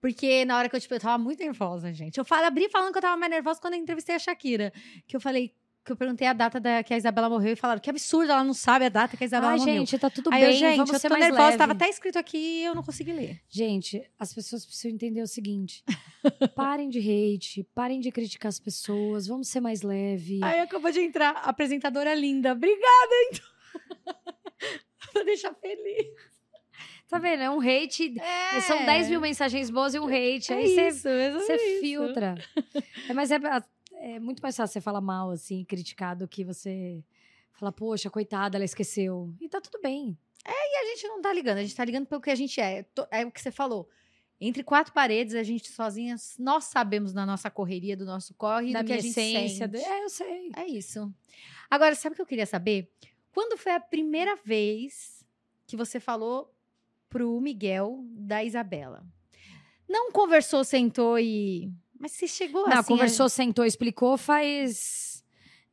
Porque 0.00 0.44
na 0.44 0.56
hora 0.56 0.68
que 0.68 0.76
eu, 0.76 0.80
tipo, 0.80 0.94
eu 0.94 1.00
tava 1.00 1.18
muito 1.18 1.40
nervosa, 1.40 1.92
gente. 1.92 2.18
Eu 2.18 2.24
falo, 2.24 2.46
abri 2.46 2.68
falando 2.68 2.92
que 2.92 2.98
eu 2.98 3.02
tava 3.02 3.16
mais 3.16 3.30
nervosa 3.30 3.60
quando 3.60 3.74
eu 3.74 3.80
entrevistei 3.80 4.14
a 4.14 4.18
Shakira. 4.18 4.72
Que 5.06 5.16
eu 5.16 5.20
falei, 5.20 5.52
que 5.84 5.92
eu 5.92 5.96
perguntei 5.96 6.26
a 6.26 6.32
data 6.32 6.60
da, 6.60 6.82
que 6.82 6.92
a 6.92 6.96
Isabela 6.96 7.28
morreu 7.28 7.52
e 7.52 7.56
falaram 7.56 7.80
que 7.80 7.88
absurdo, 7.88 8.30
ela 8.30 8.44
não 8.44 8.52
sabe 8.54 8.84
a 8.84 8.88
data 8.90 9.16
que 9.16 9.24
a 9.24 9.26
Isabela 9.26 9.52
Ai, 9.52 9.58
morreu. 9.58 9.74
gente, 9.74 9.98
tá 9.98 10.10
tudo 10.10 10.30
Aí 10.32 10.40
bem, 10.40 10.50
eu, 10.52 10.58
gente, 10.58 10.76
vamos 10.76 10.92
eu 10.92 10.98
ser 11.00 11.08
tô 11.08 11.14
mais 11.14 11.24
nervosa, 11.24 11.46
leve. 11.46 11.58
tava 11.58 11.72
até 11.72 11.88
escrito 11.88 12.18
aqui 12.18 12.36
e 12.36 12.64
eu 12.64 12.74
não 12.74 12.82
consegui 12.82 13.12
ler. 13.12 13.40
Gente, 13.48 14.08
as 14.18 14.32
pessoas 14.34 14.66
precisam 14.66 14.92
entender 14.92 15.22
o 15.22 15.26
seguinte. 15.26 15.82
parem 16.54 16.88
de 16.88 16.98
hate, 17.00 17.66
parem 17.74 18.00
de 18.00 18.12
criticar 18.12 18.50
as 18.50 18.60
pessoas, 18.60 19.26
vamos 19.26 19.48
ser 19.48 19.60
mais 19.60 19.82
leve. 19.82 20.40
Aí 20.44 20.60
acabou 20.60 20.92
de 20.92 21.00
entrar 21.00 21.30
apresentadora 21.42 22.14
linda. 22.14 22.52
Obrigada, 22.52 23.14
então. 23.32 23.46
pra 25.12 25.22
deixar 25.22 25.54
feliz. 25.54 26.06
Tá 27.08 27.18
vendo? 27.18 27.42
É 27.42 27.50
um 27.50 27.60
hate... 27.60 28.18
É. 28.20 28.60
São 28.60 28.84
10 28.84 29.08
mil 29.08 29.20
mensagens 29.20 29.70
boas 29.70 29.94
e 29.94 29.98
um 29.98 30.06
hate. 30.06 30.52
É 30.52 30.56
aí 30.56 30.74
você 30.74 30.88
isso, 30.88 31.08
exatamente 31.08 31.46
Você 31.46 31.54
isso. 31.56 31.80
filtra. 31.80 32.34
É, 33.08 33.14
mas 33.14 33.30
é, 33.30 33.40
é 33.94 34.20
muito 34.20 34.40
mais 34.42 34.54
fácil 34.56 34.74
você 34.74 34.80
falar 34.80 35.00
mal, 35.00 35.30
assim, 35.30 35.64
criticar, 35.64 36.14
do 36.14 36.28
que 36.28 36.44
você 36.44 37.02
falar, 37.54 37.72
poxa, 37.72 38.10
coitada, 38.10 38.58
ela 38.58 38.64
esqueceu. 38.64 39.32
E 39.40 39.48
tá 39.48 39.60
tudo 39.60 39.80
bem. 39.80 40.16
a 40.44 40.84
gente 40.94 41.08
não 41.08 41.20
tá 41.22 41.32
ligando, 41.32 41.58
a 41.58 41.62
gente 41.62 41.74
tá 41.74 41.84
ligando 41.84 42.06
pelo 42.06 42.20
que 42.20 42.30
a 42.30 42.34
gente 42.34 42.60
é. 42.60 42.84
É 43.10 43.24
o 43.24 43.32
que 43.32 43.40
você 43.40 43.50
falou. 43.50 43.88
Entre 44.40 44.62
quatro 44.62 44.92
paredes, 44.92 45.34
a 45.34 45.42
gente 45.42 45.68
sozinhas, 45.72 46.36
nós 46.38 46.64
sabemos 46.64 47.12
na 47.12 47.26
nossa 47.26 47.50
correria, 47.50 47.96
do 47.96 48.04
nosso 48.04 48.34
corre, 48.34 48.72
Da 48.72 48.82
do 48.82 48.86
que 48.86 48.92
a 48.92 48.96
minha 48.96 49.02
gente 49.02 49.18
essência. 49.18 49.68
sente. 49.68 49.84
É, 49.84 50.04
eu 50.04 50.08
sei. 50.08 50.50
É 50.56 50.66
isso. 50.66 51.12
Agora, 51.68 51.94
sabe 51.96 52.12
o 52.12 52.16
que 52.16 52.22
eu 52.22 52.26
queria 52.26 52.46
saber? 52.46 52.88
Quando 53.32 53.56
foi 53.56 53.72
a 53.72 53.80
primeira 53.80 54.36
vez 54.36 55.24
que 55.66 55.76
você 55.76 56.00
falou 56.00 56.52
pro 57.08 57.40
Miguel 57.40 58.04
da 58.10 58.44
Isabela? 58.44 59.06
Não 59.88 60.12
conversou, 60.12 60.64
sentou 60.64 61.18
e. 61.18 61.72
Mas 61.98 62.12
você 62.12 62.28
chegou 62.28 62.68
Não, 62.68 62.78
assim. 62.78 62.88
conversou, 62.88 63.28
sentou, 63.28 63.64
explicou 63.64 64.16
faz 64.16 65.24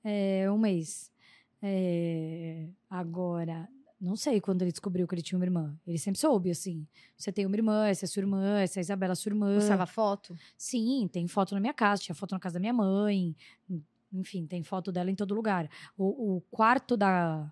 é, 0.03 0.49
um 0.49 0.57
mês. 0.57 1.11
É, 1.61 2.68
agora, 2.90 3.68
não 3.99 4.15
sei 4.15 4.40
quando 4.40 4.61
ele 4.61 4.72
descobriu 4.72 5.07
que 5.07 5.15
ele 5.15 5.22
tinha 5.22 5.38
uma 5.38 5.45
irmã. 5.45 5.77
Ele 5.86 5.98
sempre 5.98 6.19
soube, 6.19 6.52
assim. 6.52 6.88
Você 7.18 7.32
tem 7.32 7.45
uma 7.45 7.56
irmã, 7.56 7.88
essa 7.88 8.06
é 8.06 8.07
sua 8.07 8.22
irmã, 8.22 8.60
essa 8.60 8.80
é 8.80 8.82
a 8.82 8.82
Isabela, 8.82 9.15
sua 9.15 9.32
irmã. 9.32 9.56
Mostrava 9.56 9.86
foto? 9.86 10.36
Sim, 10.57 11.10
tem 11.11 11.27
foto 11.27 11.53
na 11.53 11.60
minha 11.61 11.73
casa, 11.73 12.02
tinha 12.02 12.15
foto 12.15 12.32
na 12.32 12.40
casa 12.40 12.53
da 12.53 12.60
minha 12.60 12.73
mãe. 12.73 13.36
Enfim, 14.16 14.46
tem 14.46 14.64
foto 14.64 14.92
dela 14.92 15.12
em 15.12 15.16
todo 15.16 15.36
lugar. 15.36 15.70
O, 15.98 16.38
o 16.38 16.42
quarto 16.52 16.96
da, 16.96 17.52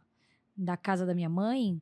da 0.56 0.78
casa 0.78 1.06
da 1.06 1.14
minha 1.14 1.30
mãe, 1.30 1.82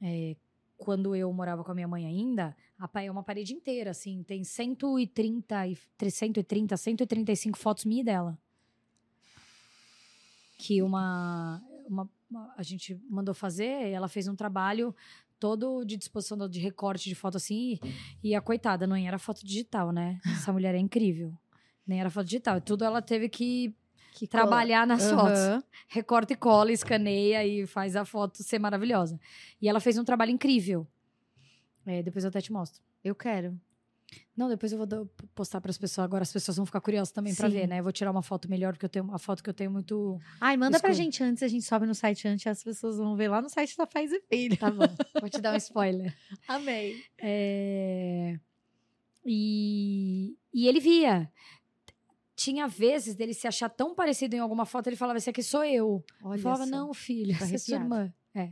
é, 0.00 0.36
quando 0.76 1.14
eu 1.14 1.32
morava 1.32 1.64
com 1.64 1.72
a 1.72 1.74
minha 1.74 1.88
mãe 1.88 2.04
ainda, 2.06 2.56
é 2.94 3.10
uma 3.10 3.22
parede 3.22 3.54
inteira, 3.54 3.90
assim. 3.90 4.22
Tem 4.22 4.44
130, 4.44 5.66
e- 5.68 5.78
130, 6.10 6.76
135 6.76 7.58
fotos 7.58 7.84
minha 7.84 8.02
e 8.02 8.04
dela. 8.04 8.38
Que 10.58 10.82
uma, 10.82 11.62
uma, 11.88 12.08
a 12.56 12.62
gente 12.62 12.98
mandou 13.08 13.34
fazer, 13.34 13.90
ela 13.90 14.08
fez 14.08 14.28
um 14.28 14.34
trabalho 14.36 14.94
todo 15.38 15.84
de 15.84 15.96
disposição 15.96 16.48
de 16.48 16.60
recorte 16.60 17.08
de 17.08 17.14
foto 17.14 17.36
assim, 17.36 17.78
e, 18.22 18.30
e 18.30 18.34
a 18.34 18.40
coitada 18.40 18.86
não 18.86 18.96
era 18.96 19.18
foto 19.18 19.44
digital, 19.44 19.92
né? 19.92 20.18
Essa 20.24 20.52
mulher 20.52 20.74
é 20.74 20.78
incrível. 20.78 21.36
Nem 21.86 22.00
era 22.00 22.10
foto 22.10 22.24
digital. 22.26 22.60
Tudo 22.60 22.84
ela 22.84 23.00
teve 23.00 23.28
que 23.28 23.74
Que 24.16 24.26
trabalhar 24.26 24.86
nas 24.86 25.10
fotos. 25.10 25.38
Aham. 25.38 25.62
Recorta 25.88 26.32
e 26.32 26.36
cola, 26.36 26.72
escaneia 26.72 27.46
e 27.46 27.66
faz 27.66 27.94
a 27.94 28.02
foto 28.02 28.42
ser 28.42 28.58
maravilhosa. 28.58 29.20
E 29.60 29.68
ela 29.68 29.78
fez 29.78 29.98
um 29.98 30.04
trabalho 30.04 30.30
incrível. 30.30 30.86
É, 31.84 32.02
depois 32.02 32.24
eu 32.24 32.28
até 32.28 32.40
te 32.40 32.50
mostro. 32.50 32.82
Eu 33.04 33.14
quero. 33.14 33.60
Não, 34.34 34.48
depois 34.48 34.72
eu 34.72 34.78
vou 34.78 35.06
postar 35.34 35.60
para 35.60 35.70
as 35.70 35.76
pessoas. 35.76 36.06
Agora 36.06 36.22
as 36.22 36.32
pessoas 36.32 36.56
vão 36.56 36.64
ficar 36.64 36.80
curiosas 36.80 37.12
também 37.12 37.34
para 37.34 37.46
ver, 37.46 37.66
né? 37.66 37.80
Eu 37.80 37.82
vou 37.82 37.92
tirar 37.92 38.10
uma 38.10 38.22
foto 38.22 38.48
melhor, 38.48 38.72
porque 38.72 38.86
eu 38.86 38.88
tenho 38.88 39.04
uma 39.04 39.18
foto 39.18 39.44
que 39.44 39.50
eu 39.50 39.54
tenho 39.54 39.70
muito. 39.70 40.18
Ai, 40.40 40.56
manda 40.56 40.78
para 40.78 40.88
pra 40.88 40.92
gente 40.94 41.22
antes, 41.22 41.42
a 41.42 41.48
gente 41.48 41.66
sobe 41.66 41.84
no 41.84 41.94
site 41.94 42.26
antes, 42.26 42.46
as 42.46 42.64
pessoas 42.64 42.96
vão 42.96 43.16
ver 43.16 43.28
lá 43.28 43.42
no 43.42 43.50
site 43.50 43.76
da 43.76 43.86
Faz 43.86 44.10
e 44.12 44.20
Filho. 44.30 44.56
Tá 44.56 44.70
bom, 44.70 44.86
vou 45.20 45.28
te 45.28 45.42
dar 45.42 45.52
um 45.52 45.56
spoiler. 45.56 46.16
Amei. 46.48 47.04
É... 47.18 48.38
E... 49.26 50.38
e 50.54 50.68
ele 50.68 50.80
via. 50.80 51.30
Tinha 52.36 52.68
vezes 52.68 53.14
dele 53.14 53.32
se 53.32 53.48
achar 53.48 53.70
tão 53.70 53.94
parecido 53.94 54.36
em 54.36 54.38
alguma 54.38 54.66
foto, 54.66 54.88
ele 54.88 54.96
falava: 54.96 55.16
Esse 55.16 55.30
aqui 55.30 55.42
sou 55.42 55.64
eu. 55.64 56.04
Olha 56.22 56.38
eu 56.38 56.42
falava: 56.42 56.64
só. 56.64 56.70
Não, 56.70 56.92
filho, 56.92 57.32
essa 57.32 57.54
é 57.54 57.58
sua 57.58 57.76
irmã. 57.76 58.12
É. 58.34 58.50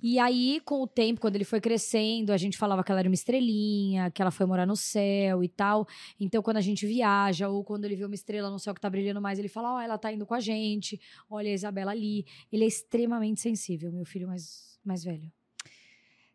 E 0.00 0.18
aí, 0.18 0.60
com 0.64 0.82
o 0.82 0.86
tempo, 0.86 1.20
quando 1.20 1.36
ele 1.36 1.44
foi 1.44 1.60
crescendo, 1.60 2.32
a 2.32 2.36
gente 2.36 2.56
falava 2.56 2.82
que 2.82 2.90
ela 2.90 3.00
era 3.00 3.08
uma 3.08 3.14
estrelinha, 3.14 4.10
que 4.10 4.20
ela 4.20 4.32
foi 4.32 4.46
morar 4.46 4.66
no 4.66 4.74
céu 4.74 5.44
e 5.44 5.48
tal. 5.48 5.86
Então, 6.18 6.42
quando 6.42 6.56
a 6.56 6.60
gente 6.60 6.86
viaja, 6.86 7.48
ou 7.48 7.62
quando 7.62 7.84
ele 7.84 7.94
vê 7.94 8.04
uma 8.04 8.14
estrela 8.14 8.50
no 8.50 8.58
céu 8.58 8.74
que 8.74 8.80
tá 8.80 8.88
brilhando 8.88 9.20
mais, 9.20 9.38
ele 9.38 9.48
fala: 9.48 9.74
Ó, 9.74 9.76
oh, 9.76 9.80
ela 9.80 9.98
tá 9.98 10.12
indo 10.12 10.24
com 10.24 10.34
a 10.34 10.40
gente, 10.40 11.00
olha 11.28 11.50
a 11.50 11.54
Isabela 11.54 11.90
ali. 11.90 12.24
Ele 12.52 12.64
é 12.64 12.66
extremamente 12.66 13.40
sensível, 13.40 13.92
meu 13.92 14.04
filho 14.04 14.28
mais, 14.28 14.78
mais 14.84 15.02
velho. 15.02 15.30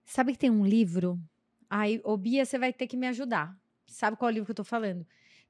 Sabe 0.06 0.34
que 0.34 0.40
tem 0.40 0.50
um 0.50 0.66
livro? 0.66 1.20
Ai, 1.70 2.02
ô 2.04 2.16
Bia, 2.16 2.46
você 2.46 2.58
vai 2.58 2.72
ter 2.72 2.88
que 2.88 2.96
me 2.96 3.08
ajudar. 3.08 3.58
Sabe 3.86 4.16
qual 4.16 4.30
livro 4.30 4.46
que 4.46 4.52
eu 4.52 4.56
tô 4.56 4.64
falando? 4.64 5.06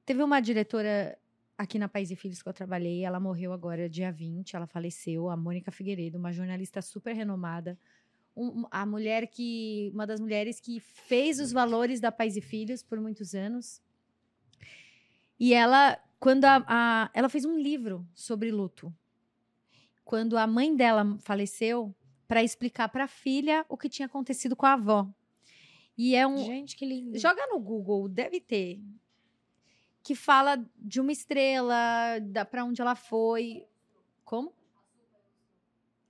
Teve 0.08 0.24
uma 0.24 0.40
diretora 0.40 1.16
aqui 1.56 1.78
na 1.78 1.88
Pais 1.88 2.10
e 2.10 2.16
Filhos 2.16 2.42
que 2.42 2.50
eu 2.50 2.54
trabalhei, 2.54 3.04
ela 3.04 3.20
morreu 3.20 3.54
agora 3.54 3.88
dia 3.88 4.12
20, 4.12 4.56
ela 4.56 4.66
faleceu, 4.66 5.30
a 5.30 5.38
Mônica 5.38 5.72
Figueiredo, 5.72 6.18
uma 6.18 6.34
jornalista 6.34 6.82
super 6.82 7.14
renomada 7.14 7.78
um, 8.38 8.66
a 8.70 8.86
mulher 8.86 9.28
que. 9.28 9.90
Uma 9.94 10.06
das 10.06 10.20
mulheres 10.20 10.60
que 10.60 10.80
fez 10.80 11.40
os 11.40 11.52
valores 11.52 12.00
da 12.00 12.12
Pais 12.12 12.38
e 12.38 12.42
Filhos 12.42 12.84
por 12.84 13.00
muitos 13.02 13.34
anos. 13.34 13.82
E 15.40 15.54
ela, 15.54 16.00
quando 16.20 16.46
a, 16.46 16.64
a 16.68 17.12
ela 17.14 17.28
fez 17.28 17.44
um 17.44 17.58
livro 17.58 18.08
sobre 18.14 18.52
luto. 18.52 18.94
Quando 20.06 20.38
a 20.38 20.48
mãe 20.48 20.74
dela 20.74 21.18
faleceu, 21.20 21.94
para 22.28 22.44
explicar 22.44 22.90
para 22.90 23.06
a 23.06 23.08
filha 23.08 23.66
o 23.68 23.76
que 23.76 23.90
tinha 23.90 24.06
acontecido 24.06 24.56
com 24.56 24.66
a 24.66 24.74
avó. 24.74 25.10
E 25.98 26.16
é 26.16 26.28
um. 26.28 26.38
Gente, 26.38 26.76
que 26.76 26.86
lindo. 26.86 27.18
Joga 27.18 27.48
no 27.48 27.60
Google, 27.60 28.08
deve 28.08 28.40
ter. 28.40 28.80
Que 30.08 30.16
fala 30.16 30.58
de 30.78 31.02
uma 31.02 31.12
estrela, 31.12 32.18
da 32.22 32.46
para 32.46 32.64
onde 32.64 32.82
ela 32.82 32.96
foi. 32.96 33.66
Como? 34.24 34.54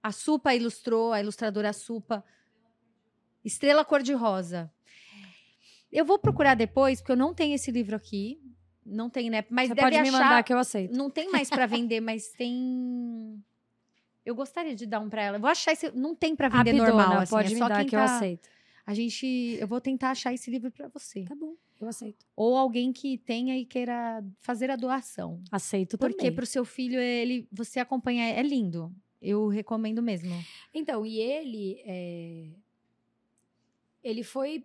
A 0.03 0.11
Supa 0.11 0.53
ilustrou, 0.53 1.11
a 1.11 1.19
ilustradora 1.19 1.73
Supa. 1.73 2.23
Estrela 3.43 3.83
Cor-de-Rosa. 3.83 4.71
Eu 5.91 6.05
vou 6.05 6.19
procurar 6.19 6.53
depois, 6.53 7.01
porque 7.01 7.13
eu 7.13 7.15
não 7.15 7.33
tenho 7.33 7.55
esse 7.55 7.71
livro 7.71 7.95
aqui. 7.95 8.39
Não 8.85 9.09
tem, 9.09 9.31
né? 9.31 9.43
Mas 9.49 9.69
Você 9.69 9.73
deve 9.73 9.87
pode 9.87 9.95
achar, 9.95 10.03
me 10.03 10.11
mandar 10.11 10.43
que 10.43 10.53
eu 10.53 10.59
aceito. 10.59 10.95
Não 10.95 11.09
tem 11.09 11.31
mais 11.31 11.49
para 11.49 11.65
vender, 11.65 11.99
mas 11.99 12.27
tem. 12.33 13.43
Eu 14.23 14.35
gostaria 14.35 14.75
de 14.75 14.85
dar 14.85 14.99
um 14.99 15.09
para 15.09 15.23
ela. 15.23 15.37
Eu 15.37 15.41
vou 15.41 15.49
achar 15.49 15.71
esse. 15.71 15.89
Não 15.89 16.13
tem 16.13 16.35
para 16.35 16.49
vender 16.49 16.73
Rapidona, 16.73 16.89
normal. 16.89 17.19
Assim, 17.21 17.31
pode 17.31 17.51
é 17.51 17.55
me 17.55 17.59
dar 17.67 17.83
que 17.83 17.89
tá... 17.89 17.97
eu 17.97 18.03
aceito. 18.03 18.47
A 18.85 18.93
gente. 18.93 19.25
Eu 19.59 19.67
vou 19.67 19.81
tentar 19.81 20.11
achar 20.11 20.31
esse 20.35 20.51
livro 20.51 20.69
para 20.71 20.87
você. 20.87 21.23
Tá 21.23 21.33
bom, 21.33 21.55
eu 21.83 21.89
aceito. 21.89 22.25
Ou 22.35 22.57
alguém 22.57 22.91
que 22.91 23.17
tenha 23.17 23.57
e 23.57 23.65
queira 23.65 24.23
fazer 24.39 24.69
a 24.69 24.75
doação. 24.75 25.41
Aceito 25.51 25.97
também. 25.97 26.15
Porque 26.15 26.31
pro 26.31 26.45
seu 26.45 26.65
filho, 26.65 26.99
ele, 26.99 27.47
você 27.51 27.79
acompanha, 27.79 28.29
é 28.29 28.41
lindo. 28.41 28.93
Eu 29.21 29.47
recomendo 29.47 30.01
mesmo. 30.01 30.33
Então, 30.73 31.05
e 31.05 31.19
ele. 31.19 31.81
É... 31.85 32.47
Ele 34.03 34.23
foi. 34.23 34.63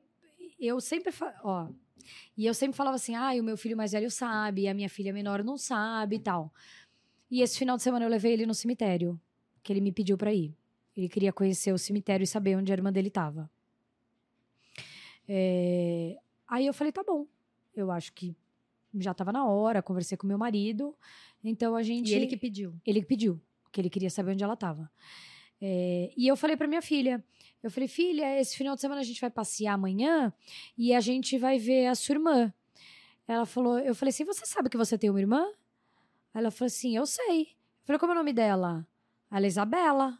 Eu 0.58 0.80
sempre. 0.80 1.12
Ó. 1.42 1.68
E 2.36 2.46
eu 2.46 2.54
sempre 2.54 2.76
falava 2.76 2.96
assim: 2.96 3.14
ah, 3.14 3.32
o 3.32 3.42
meu 3.42 3.56
filho 3.56 3.76
mais 3.76 3.92
velho 3.92 4.10
sabe, 4.10 4.68
a 4.68 4.74
minha 4.74 4.88
filha 4.88 5.12
menor 5.12 5.42
não 5.42 5.56
sabe 5.56 6.16
e 6.16 6.20
tal. 6.20 6.52
E 7.30 7.40
esse 7.40 7.58
final 7.58 7.76
de 7.76 7.82
semana 7.82 8.04
eu 8.04 8.10
levei 8.10 8.32
ele 8.32 8.44
no 8.44 8.54
cemitério, 8.54 9.18
que 9.62 9.72
ele 9.72 9.80
me 9.80 9.90
pediu 9.90 10.18
para 10.18 10.34
ir. 10.34 10.54
Ele 10.94 11.08
queria 11.08 11.32
conhecer 11.32 11.72
o 11.72 11.78
cemitério 11.78 12.24
e 12.24 12.26
saber 12.26 12.56
onde 12.56 12.70
a 12.70 12.74
irmã 12.76 12.92
dele 12.92 13.08
estava. 13.08 13.50
É... 15.26 16.18
Aí 16.52 16.66
eu 16.66 16.74
falei: 16.74 16.92
tá 16.92 17.02
bom, 17.02 17.26
eu 17.74 17.90
acho 17.90 18.12
que 18.12 18.36
já 18.96 19.12
estava 19.12 19.32
na 19.32 19.46
hora, 19.46 19.80
conversei 19.80 20.18
com 20.18 20.26
meu 20.26 20.36
marido. 20.36 20.94
Então 21.42 21.74
a 21.74 21.82
gente. 21.82 22.12
E 22.12 22.14
ele 22.14 22.26
que 22.26 22.36
pediu. 22.36 22.74
Ele 22.84 23.00
que 23.00 23.06
pediu 23.06 23.40
que 23.72 23.80
ele 23.80 23.88
queria 23.88 24.10
saber 24.10 24.32
onde 24.32 24.44
ela 24.44 24.52
estava. 24.52 24.90
É, 25.60 26.12
e 26.14 26.28
eu 26.28 26.36
falei 26.36 26.56
para 26.56 26.66
minha 26.66 26.82
filha, 26.82 27.24
eu 27.62 27.70
falei, 27.70 27.88
filha, 27.88 28.38
esse 28.38 28.54
final 28.54 28.74
de 28.74 28.82
semana 28.82 29.00
a 29.00 29.04
gente 29.04 29.20
vai 29.20 29.30
passear 29.30 29.72
amanhã 29.72 30.30
e 30.76 30.92
a 30.92 31.00
gente 31.00 31.38
vai 31.38 31.58
ver 31.58 31.86
a 31.86 31.94
sua 31.94 32.16
irmã. 32.16 32.52
Ela 33.26 33.46
falou, 33.46 33.78
eu 33.78 33.94
falei 33.94 34.10
assim, 34.10 34.24
você 34.24 34.44
sabe 34.44 34.68
que 34.68 34.76
você 34.76 34.98
tem 34.98 35.08
uma 35.08 35.20
irmã? 35.20 35.46
Aí 36.34 36.42
ela 36.42 36.50
falou 36.50 36.66
assim, 36.66 36.94
eu 36.94 37.06
sei. 37.06 37.42
Eu 37.42 37.86
falei, 37.86 37.98
como 37.98 38.12
é 38.12 38.14
o 38.14 38.18
nome 38.18 38.32
dela? 38.32 38.86
Ela 39.30 39.46
é 39.46 39.48
Isabela. 39.48 40.18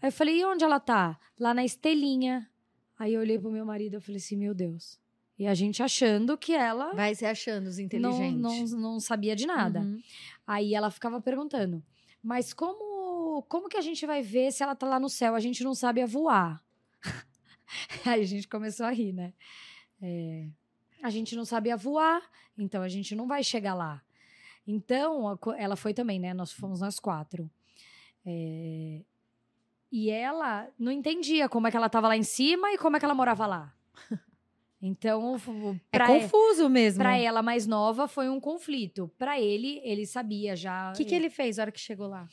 Aí 0.00 0.08
eu 0.08 0.12
falei, 0.12 0.40
e 0.40 0.44
onde 0.44 0.62
ela 0.62 0.78
tá? 0.78 1.18
Lá 1.40 1.52
na 1.52 1.64
Estelinha. 1.64 2.48
Aí 2.96 3.14
eu 3.14 3.20
olhei 3.20 3.38
pro 3.38 3.50
meu 3.50 3.64
marido 3.64 3.96
e 3.96 4.00
falei 4.00 4.18
assim, 4.18 4.36
meu 4.36 4.54
Deus. 4.54 5.00
E 5.38 5.46
a 5.46 5.54
gente 5.54 5.82
achando 5.82 6.38
que 6.38 6.52
ela. 6.52 6.92
Vai 6.94 7.14
se 7.14 7.26
achando 7.26 7.66
os 7.66 7.78
inteligentes. 7.78 8.40
Não, 8.40 8.80
não, 8.80 8.92
não 8.92 9.00
sabia 9.00 9.34
de 9.34 9.46
nada. 9.46 9.80
Uhum. 9.80 10.00
Aí 10.46 10.74
ela 10.74 10.90
ficava 10.90 11.20
perguntando: 11.20 11.82
mas 12.22 12.54
como, 12.54 13.42
como 13.48 13.68
que 13.68 13.76
a 13.76 13.80
gente 13.80 14.06
vai 14.06 14.22
ver 14.22 14.52
se 14.52 14.62
ela 14.62 14.74
tá 14.74 14.86
lá 14.86 15.00
no 15.00 15.08
céu? 15.08 15.34
A 15.34 15.40
gente 15.40 15.64
não 15.64 15.74
sabe 15.74 16.00
a 16.00 16.06
voar. 16.06 16.62
Aí 18.06 18.22
a 18.22 18.26
gente 18.26 18.46
começou 18.48 18.86
a 18.86 18.90
rir, 18.90 19.12
né? 19.12 19.32
É, 20.00 20.46
a 21.02 21.10
gente 21.10 21.34
não 21.34 21.44
sabia 21.44 21.76
voar, 21.76 22.22
então 22.56 22.82
a 22.82 22.88
gente 22.88 23.14
não 23.14 23.26
vai 23.26 23.42
chegar 23.42 23.74
lá. 23.74 24.02
Então, 24.66 25.38
ela 25.58 25.76
foi 25.76 25.92
também, 25.92 26.18
né? 26.18 26.32
Nós 26.32 26.52
fomos 26.52 26.80
nós 26.80 26.98
quatro. 26.98 27.50
É, 28.24 29.02
e 29.92 30.10
ela 30.10 30.68
não 30.78 30.90
entendia 30.90 31.48
como 31.48 31.66
é 31.66 31.70
que 31.70 31.76
ela 31.76 31.88
tava 31.88 32.08
lá 32.08 32.16
em 32.16 32.22
cima 32.22 32.72
e 32.72 32.78
como 32.78 32.96
é 32.96 32.98
que 32.98 33.04
ela 33.04 33.14
morava 33.14 33.46
lá. 33.46 33.74
Então, 34.86 35.40
é 35.90 35.98
confuso 36.06 36.68
mesmo. 36.68 36.98
Para 36.98 37.16
ela 37.16 37.42
mais 37.42 37.66
nova 37.66 38.06
foi 38.06 38.28
um 38.28 38.38
conflito. 38.38 39.10
Para 39.16 39.40
ele, 39.40 39.80
ele 39.82 40.04
sabia 40.04 40.54
já. 40.54 40.90
O 40.90 40.94
que, 40.94 41.06
que 41.06 41.14
ele 41.14 41.30
fez 41.30 41.56
na 41.56 41.62
hora 41.62 41.72
que 41.72 41.80
chegou 41.80 42.06
lá? 42.06 42.28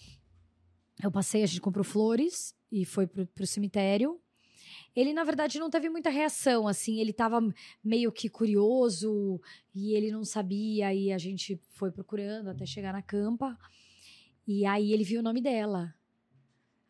Eu 1.02 1.10
passei, 1.10 1.44
a 1.44 1.46
gente 1.46 1.62
comprou 1.62 1.86
flores 1.86 2.54
e 2.70 2.84
foi 2.84 3.08
pro, 3.08 3.26
pro 3.26 3.48
cemitério. 3.48 4.20
Ele, 4.94 5.14
na 5.14 5.24
verdade, 5.24 5.60
não 5.60 5.70
teve 5.70 5.90
muita 5.90 6.10
reação, 6.10 6.68
assim, 6.68 7.00
ele 7.00 7.14
tava 7.14 7.40
meio 7.82 8.12
que 8.12 8.28
curioso 8.28 9.40
e 9.74 9.94
ele 9.96 10.12
não 10.12 10.26
sabia, 10.26 10.94
e 10.94 11.14
a 11.14 11.18
gente 11.18 11.58
foi 11.70 11.90
procurando 11.90 12.50
até 12.50 12.66
chegar 12.66 12.92
na 12.92 13.02
campa. 13.02 13.58
E 14.46 14.66
aí 14.66 14.92
ele 14.92 15.06
viu 15.06 15.22
o 15.22 15.24
nome 15.24 15.40
dela. 15.40 15.96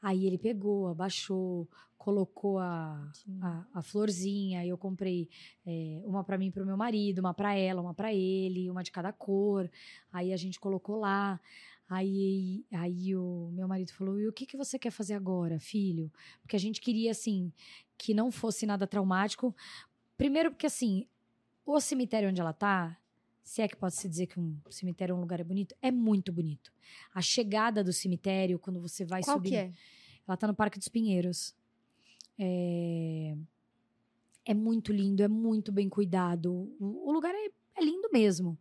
Aí 0.01 0.25
ele 0.25 0.39
pegou, 0.39 0.87
abaixou, 0.87 1.69
colocou 2.01 2.57
a, 2.57 3.11
a, 3.41 3.65
a, 3.75 3.81
florzinha. 3.83 4.65
Eu 4.65 4.75
comprei 4.75 5.29
é, 5.63 6.01
uma 6.03 6.23
para 6.23 6.35
mim 6.35 6.47
e 6.47 6.51
para 6.51 6.63
o 6.63 6.65
meu 6.65 6.75
marido, 6.75 7.19
uma 7.19 7.31
para 7.31 7.53
ela, 7.53 7.79
uma 7.79 7.93
para 7.93 8.11
ele, 8.11 8.71
uma 8.71 8.81
de 8.81 8.91
cada 8.91 9.13
cor. 9.13 9.69
Aí 10.11 10.33
a 10.33 10.37
gente 10.37 10.59
colocou 10.59 10.97
lá. 10.97 11.39
Aí, 11.87 12.65
aí 12.71 13.15
o 13.15 13.51
meu 13.53 13.67
marido 13.67 13.93
falou: 13.93 14.19
E 14.19 14.27
o 14.27 14.33
que, 14.33 14.47
que 14.47 14.57
você 14.57 14.79
quer 14.79 14.89
fazer 14.89 15.13
agora, 15.13 15.59
filho? 15.59 16.11
Porque 16.41 16.55
a 16.55 16.59
gente 16.59 16.81
queria, 16.81 17.11
assim, 17.11 17.53
que 17.99 18.15
não 18.15 18.31
fosse 18.31 18.65
nada 18.65 18.87
traumático. 18.87 19.55
Primeiro, 20.17 20.49
porque, 20.49 20.65
assim, 20.65 21.05
o 21.63 21.79
cemitério 21.79 22.29
onde 22.29 22.41
ela 22.41 22.53
tá, 22.53 22.97
se 23.43 23.61
é 23.61 23.67
que 23.67 23.75
pode 23.75 23.93
se 23.93 24.09
dizer 24.09 24.25
que 24.25 24.39
um 24.39 24.57
cemitério 24.71 25.13
é 25.13 25.15
um 25.15 25.21
lugar 25.21 25.39
é 25.39 25.43
bonito, 25.43 25.75
é 25.79 25.91
muito 25.91 26.31
bonito. 26.31 26.73
A 27.13 27.21
chegada 27.21 27.83
do 27.83 27.93
cemitério, 27.93 28.57
quando 28.57 28.81
você 28.81 29.05
vai 29.05 29.21
Qual 29.21 29.37
subir. 29.37 29.49
Que 29.49 29.55
é? 29.55 29.71
Ela 30.27 30.37
tá 30.37 30.47
no 30.47 30.55
Parque 30.55 30.79
dos 30.79 30.87
Pinheiros. 30.87 31.53
É, 32.43 33.35
é 34.45 34.53
muito 34.55 34.91
lindo, 34.91 35.21
é 35.21 35.27
muito 35.27 35.71
bem 35.71 35.87
cuidado. 35.87 36.51
O, 36.79 37.09
o 37.09 37.11
lugar 37.11 37.35
é, 37.35 37.51
é, 37.75 37.83
lindo 37.83 38.09
mesmo. 38.11 38.57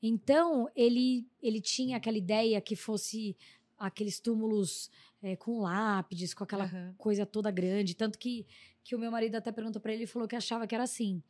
Então, 0.00 0.70
ele, 0.76 1.26
ele 1.42 1.60
tinha 1.60 1.96
aquela 1.96 2.16
ideia 2.16 2.60
que 2.60 2.76
fosse 2.76 3.36
aqueles 3.76 4.20
túmulos 4.20 4.88
é, 5.20 5.34
com 5.34 5.60
lápides, 5.60 6.32
com 6.32 6.44
aquela 6.44 6.66
uhum. 6.66 6.94
coisa 6.96 7.26
toda 7.26 7.50
grande. 7.50 7.96
Tanto 7.96 8.16
que, 8.20 8.46
que 8.84 8.94
o 8.94 8.98
meu 8.98 9.10
marido 9.10 9.34
até 9.34 9.50
perguntou 9.50 9.82
para 9.82 9.92
ele 9.92 10.04
e 10.04 10.06
falou 10.06 10.28
que 10.28 10.36
achava 10.36 10.64
que 10.64 10.74
era 10.76 10.84
assim. 10.84 11.20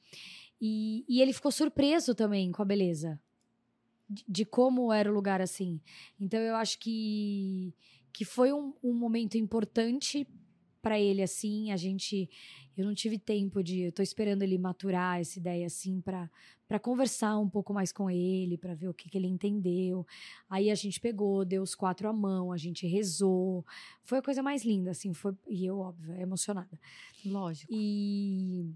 E, 0.60 1.06
e 1.08 1.22
ele 1.22 1.32
ficou 1.32 1.50
surpreso 1.50 2.14
também 2.14 2.52
com 2.52 2.60
a 2.60 2.66
beleza 2.66 3.18
de, 4.10 4.24
de 4.28 4.44
como 4.44 4.92
era 4.92 5.10
o 5.10 5.14
lugar 5.14 5.40
assim. 5.40 5.80
Então, 6.20 6.38
eu 6.38 6.54
acho 6.56 6.78
que, 6.78 7.72
que 8.12 8.26
foi 8.26 8.52
um, 8.52 8.74
um 8.82 8.92
momento 8.92 9.38
importante 9.38 10.26
para 10.80 10.98
ele 10.98 11.22
assim, 11.22 11.72
a 11.72 11.76
gente 11.76 12.28
eu 12.76 12.84
não 12.84 12.94
tive 12.94 13.18
tempo 13.18 13.62
de, 13.62 13.80
eu 13.80 13.92
tô 13.92 14.02
esperando 14.02 14.42
ele 14.42 14.56
maturar 14.56 15.20
essa 15.20 15.38
ideia 15.38 15.66
assim 15.66 16.00
para 16.00 16.30
para 16.68 16.78
conversar 16.78 17.38
um 17.38 17.48
pouco 17.48 17.72
mais 17.72 17.90
com 17.90 18.10
ele, 18.10 18.58
para 18.58 18.74
ver 18.74 18.88
o 18.88 18.94
que, 18.94 19.08
que 19.08 19.16
ele 19.16 19.26
entendeu. 19.26 20.06
Aí 20.50 20.70
a 20.70 20.74
gente 20.74 21.00
pegou, 21.00 21.42
deu 21.42 21.62
os 21.62 21.74
quatro 21.74 22.06
à 22.06 22.12
mão, 22.12 22.52
a 22.52 22.58
gente 22.58 22.86
rezou. 22.86 23.64
Foi 24.04 24.18
a 24.18 24.22
coisa 24.22 24.42
mais 24.42 24.66
linda 24.66 24.90
assim, 24.90 25.14
foi 25.14 25.34
e 25.48 25.64
eu 25.64 25.78
óbvio, 25.78 26.14
emocionada. 26.20 26.78
Lógico. 27.24 27.72
E 27.72 28.66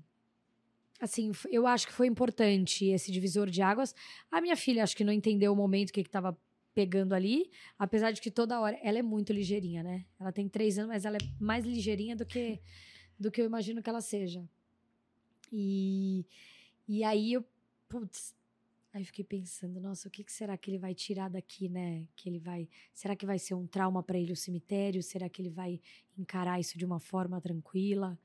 assim, 0.99 1.33
eu 1.51 1.66
acho 1.66 1.87
que 1.87 1.93
foi 1.93 2.07
importante 2.07 2.87
esse 2.87 3.12
divisor 3.12 3.51
de 3.51 3.61
águas. 3.61 3.95
A 4.31 4.41
minha 4.41 4.57
filha 4.57 4.83
acho 4.83 4.97
que 4.97 5.05
não 5.05 5.12
entendeu 5.12 5.53
o 5.53 5.57
momento 5.57 5.93
que 5.93 6.01
estava 6.01 6.37
pegando 6.74 7.15
ali, 7.15 7.51
apesar 7.78 8.12
de 8.12 8.20
que 8.20 8.31
toda 8.31 8.61
hora 8.61 8.78
ela 8.82 8.99
é 8.99 9.03
muito 9.03 9.32
ligeirinha, 9.32 9.82
né? 9.82 10.07
Ela 10.19 10.32
tem 10.32 10.49
três 10.49 10.78
anos, 10.78 10.89
mas 10.89 11.05
ela 11.05 11.16
é 11.16 11.20
mais 11.39 11.65
ligeirinha 11.65 12.16
do 12.16 12.24
que 12.27 12.61
do 13.19 13.31
que 13.31 13.40
eu 13.40 13.47
imagino 13.47 13.82
que 13.82 13.90
ela 13.90 14.01
seja. 14.01 14.49
E 15.53 16.27
e 16.89 17.05
aí 17.05 17.32
eu, 17.32 17.44
putz, 17.89 18.35
aí 18.93 19.05
fiquei 19.05 19.24
pensando, 19.24 19.81
nossa, 19.81 20.09
o 20.09 20.11
que, 20.11 20.24
que 20.24 20.32
será 20.32 20.57
que 20.57 20.70
ele 20.70 20.78
vai 20.78 20.94
tirar 20.94 21.31
daqui, 21.31 21.69
né? 21.69 22.07
Que 22.16 22.28
ele 22.28 22.39
vai, 22.39 22.69
será 22.93 23.16
que 23.16 23.24
vai 23.24 23.39
ser 23.39 23.55
um 23.55 23.66
trauma 23.66 24.03
para 24.03 24.19
ele 24.19 24.32
o 24.32 24.36
cemitério? 24.36 25.03
Será 25.03 25.28
que 25.28 25.40
ele 25.40 25.51
vai 25.51 25.81
encarar 26.19 26.61
isso 26.61 26.77
de 26.77 26.85
uma 26.85 27.01
forma 27.01 27.40
tranquila? 27.40 28.19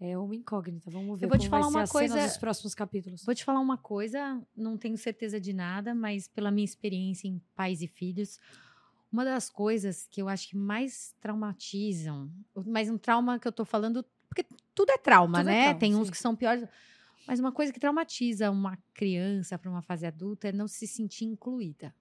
É 0.00 0.16
uma 0.16 0.34
incógnita. 0.34 0.90
Vamos 0.90 1.20
ver 1.20 1.26
eu 1.26 1.28
vou 1.28 1.38
te 1.38 1.48
falar 1.48 1.68
uma 1.68 1.86
coisa 1.86 2.22
dos 2.22 2.38
próximos 2.38 2.74
capítulos. 2.74 3.22
Vou 3.22 3.34
te 3.34 3.44
falar 3.44 3.60
uma 3.60 3.76
coisa, 3.76 4.40
não 4.56 4.78
tenho 4.78 4.96
certeza 4.96 5.38
de 5.38 5.52
nada, 5.52 5.94
mas 5.94 6.26
pela 6.26 6.50
minha 6.50 6.64
experiência 6.64 7.28
em 7.28 7.38
pais 7.54 7.82
e 7.82 7.86
filhos, 7.86 8.40
uma 9.12 9.26
das 9.26 9.50
coisas 9.50 10.08
que 10.10 10.22
eu 10.22 10.28
acho 10.28 10.48
que 10.48 10.56
mais 10.56 11.14
traumatizam, 11.20 12.30
mas 12.66 12.88
um 12.88 12.96
trauma 12.96 13.38
que 13.38 13.46
eu 13.46 13.52
tô 13.52 13.64
falando, 13.64 14.02
porque 14.26 14.46
tudo 14.74 14.90
é 14.90 14.96
trauma, 14.96 15.40
tudo 15.40 15.50
é 15.50 15.52
né? 15.52 15.58
É 15.58 15.64
trauma, 15.64 15.80
Tem 15.80 15.94
uns 15.94 16.06
sim. 16.06 16.12
que 16.12 16.18
são 16.18 16.34
piores. 16.34 16.66
Mas 17.26 17.38
uma 17.38 17.52
coisa 17.52 17.70
que 17.70 17.78
traumatiza 17.78 18.50
uma 18.50 18.78
criança 18.94 19.58
para 19.58 19.70
uma 19.70 19.82
fase 19.82 20.06
adulta 20.06 20.48
é 20.48 20.52
não 20.52 20.66
se 20.66 20.86
sentir 20.86 21.26
incluída. 21.26 21.94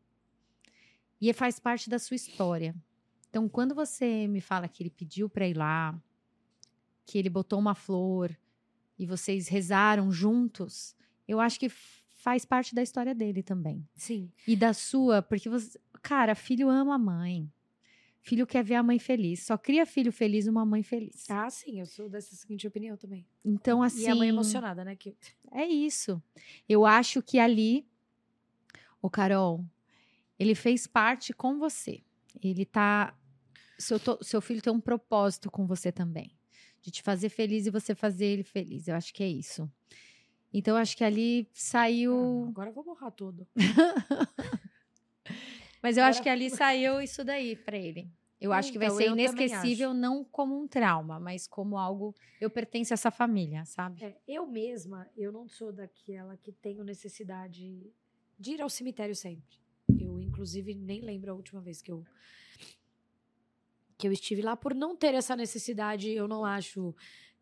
E 1.20 1.34
faz 1.34 1.60
parte 1.60 1.90
da 1.90 2.00
sua 2.00 2.16
história. 2.16 2.74
Então, 3.30 3.50
quando 3.50 3.76
você 3.76 4.26
me 4.28 4.40
fala 4.40 4.70
que 4.70 4.82
ele 4.82 4.90
pediu 4.90 5.30
para 5.30 5.48
ir 5.48 5.56
lá, 5.56 6.00
que 7.10 7.18
ele 7.18 7.30
botou 7.30 7.58
uma 7.58 7.74
flor 7.74 8.38
e 8.98 9.04
vocês 9.04 9.48
rezaram 9.48 10.12
juntos, 10.12 10.96
eu 11.28 11.40
acho 11.40 11.60
que 11.60 11.68
faz 11.68 12.46
parte 12.46 12.76
da 12.76 12.84
história 12.84 13.16
dele 13.16 13.42
também. 13.42 13.84
Sim. 13.96 14.32
E 14.46 14.56
da 14.56 14.74
sua, 14.74 15.20
porque 15.20 15.50
você, 15.50 15.80
cara, 16.04 16.36
filho 16.36 16.70
ama 16.70 16.94
a 16.94 17.00
mãe. 17.00 17.52
Filho 18.22 18.46
quer 18.46 18.64
ver 18.64 18.76
a 18.76 18.84
mãe 18.84 19.00
feliz. 19.00 19.42
Só 19.44 19.58
cria 19.58 19.88
filho 19.88 20.12
feliz 20.12 20.46
uma 20.46 20.64
mãe 20.64 20.84
feliz. 20.84 21.28
Ah, 21.32 21.50
sim, 21.50 21.80
eu 21.80 21.88
sou 21.88 22.08
dessa 22.08 22.36
seguinte 22.36 22.68
opinião 22.68 22.96
também. 22.96 23.26
Então, 23.44 23.82
assim. 23.82 24.04
E 24.04 24.08
a 24.08 24.14
mãe 24.14 24.30
assim, 24.30 24.36
emocionada, 24.36 24.86
né? 24.86 24.96
Que... 24.96 25.16
É 25.52 25.66
isso. 25.66 26.22
Eu 26.68 26.86
acho 26.86 27.24
que 27.24 27.40
ali, 27.40 27.88
o 29.02 29.10
Carol, 29.10 29.66
ele 30.38 30.54
fez 30.54 30.86
parte 30.86 31.34
com 31.34 31.58
você. 31.58 32.04
Ele 32.40 32.66
tá. 32.66 33.18
Seu, 33.80 33.98
seu 34.22 34.42
filho 34.42 34.62
tem 34.62 34.72
um 34.72 34.82
propósito 34.82 35.50
com 35.50 35.66
você 35.66 35.92
também 35.92 36.38
de 36.82 36.92
te 36.92 37.02
fazer 37.02 37.30
feliz 37.30 37.66
e 37.66 37.70
você 37.70 37.94
fazer 37.94 38.26
ele 38.26 38.44
feliz. 38.44 38.88
Eu 38.88 38.96
acho 38.96 39.14
que 39.14 39.24
é 39.24 39.28
isso. 39.28 39.70
Então, 40.54 40.76
eu 40.76 40.82
acho 40.82 40.98
que 40.98 41.04
ali 41.04 41.48
saiu. 41.54 42.46
Ah, 42.46 42.50
agora 42.50 42.70
eu 42.70 42.74
vou 42.74 42.84
borrar 42.84 43.12
tudo. 43.12 43.48
Mas 45.82 45.96
eu 45.96 46.04
agora... 46.04 46.10
acho 46.10 46.24
que 46.24 46.30
ali 46.30 46.50
saiu 46.50 47.02
isso 47.02 47.24
daí 47.24 47.56
para 47.56 47.78
ele. 47.78 48.12
Eu 48.42 48.54
acho 48.54 48.72
que 48.72 48.78
vai 48.78 48.88
então, 48.88 48.98
ser 48.98 49.10
inesquecível, 49.10 49.94
não 49.94 50.24
como 50.24 50.58
um 50.58 50.66
trauma, 50.66 51.20
mas 51.20 51.46
como 51.46 51.78
algo. 51.78 52.16
Eu 52.40 52.50
pertenço 52.50 52.94
a 52.94 52.96
essa 52.96 53.12
família, 53.12 53.66
sabe? 53.66 54.02
É, 54.02 54.16
eu 54.26 54.48
mesma, 54.48 55.06
eu 55.18 55.30
não 55.30 55.46
sou 55.50 55.74
daquela 55.74 56.38
que 56.38 56.54
tenho 56.54 56.82
necessidade 56.86 57.92
de 58.40 58.52
ir 58.52 58.62
ao 58.62 58.70
cemitério 58.70 59.14
sempre. 59.14 59.58
Eu, 60.00 60.22
inclusive, 60.22 60.74
nem 60.74 61.02
lembro 61.02 61.32
a 61.32 61.36
última 61.36 61.60
vez 61.60 61.82
que 61.82 61.92
eu 61.92 62.06
que 64.00 64.08
eu 64.08 64.14
estive 64.14 64.42
lá 64.42 64.56
por 64.56 64.74
não 64.74 64.96
ter 64.96 65.14
essa 65.14 65.36
necessidade. 65.36 66.10
Eu 66.10 66.26
não 66.26 66.46
acho 66.46 66.96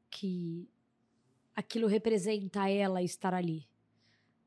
que 0.09 0.67
aquilo 1.55 1.87
representa 1.87 2.67
ela 2.67 3.03
estar 3.03 3.31
ali. 3.31 3.69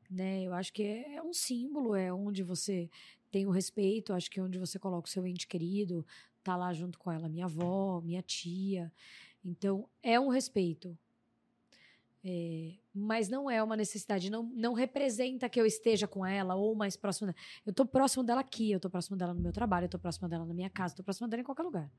Né? 0.09 0.43
Eu 0.43 0.53
acho 0.53 0.73
que 0.73 0.83
é, 0.83 1.15
é 1.15 1.23
um 1.23 1.33
símbolo, 1.33 1.95
é 1.95 2.11
onde 2.11 2.43
você 2.43 2.89
tem 3.31 3.47
o 3.47 3.49
respeito, 3.49 4.11
acho 4.11 4.29
que 4.29 4.41
é 4.41 4.43
onde 4.43 4.59
você 4.59 4.77
coloca 4.77 5.07
o 5.07 5.09
seu 5.09 5.25
ente 5.25 5.47
querido, 5.47 6.05
tá 6.43 6.57
lá 6.57 6.73
junto 6.73 6.99
com 6.99 7.09
ela, 7.09 7.29
minha 7.29 7.45
avó, 7.45 8.01
minha 8.01 8.21
tia. 8.21 8.91
Então, 9.43 9.87
é 10.03 10.19
um 10.19 10.27
respeito. 10.27 10.97
É, 12.23 12.73
mas 12.93 13.29
não 13.29 13.49
é 13.49 13.63
uma 13.63 13.75
necessidade, 13.75 14.29
não, 14.29 14.43
não 14.53 14.73
representa 14.73 15.49
que 15.49 15.59
eu 15.59 15.65
esteja 15.65 16.07
com 16.07 16.23
ela 16.23 16.53
ou 16.55 16.75
mais 16.75 16.95
próximo 16.95 17.27
dela. 17.27 17.37
Eu 17.65 17.73
tô 17.73 17.85
próximo 17.85 18.23
dela 18.23 18.41
aqui, 18.41 18.71
eu 18.71 18.79
tô 18.79 18.89
próximo 18.89 19.17
dela 19.17 19.33
no 19.33 19.41
meu 19.41 19.51
trabalho, 19.51 19.85
eu 19.85 19.89
tô 19.89 19.97
próximo 19.97 20.27
dela 20.27 20.45
na 20.45 20.53
minha 20.53 20.69
casa, 20.69 20.93
eu 20.93 20.97
tô 20.97 21.03
próximo 21.03 21.27
dela 21.27 21.41
em 21.41 21.45
qualquer 21.45 21.63
lugar. 21.63 21.91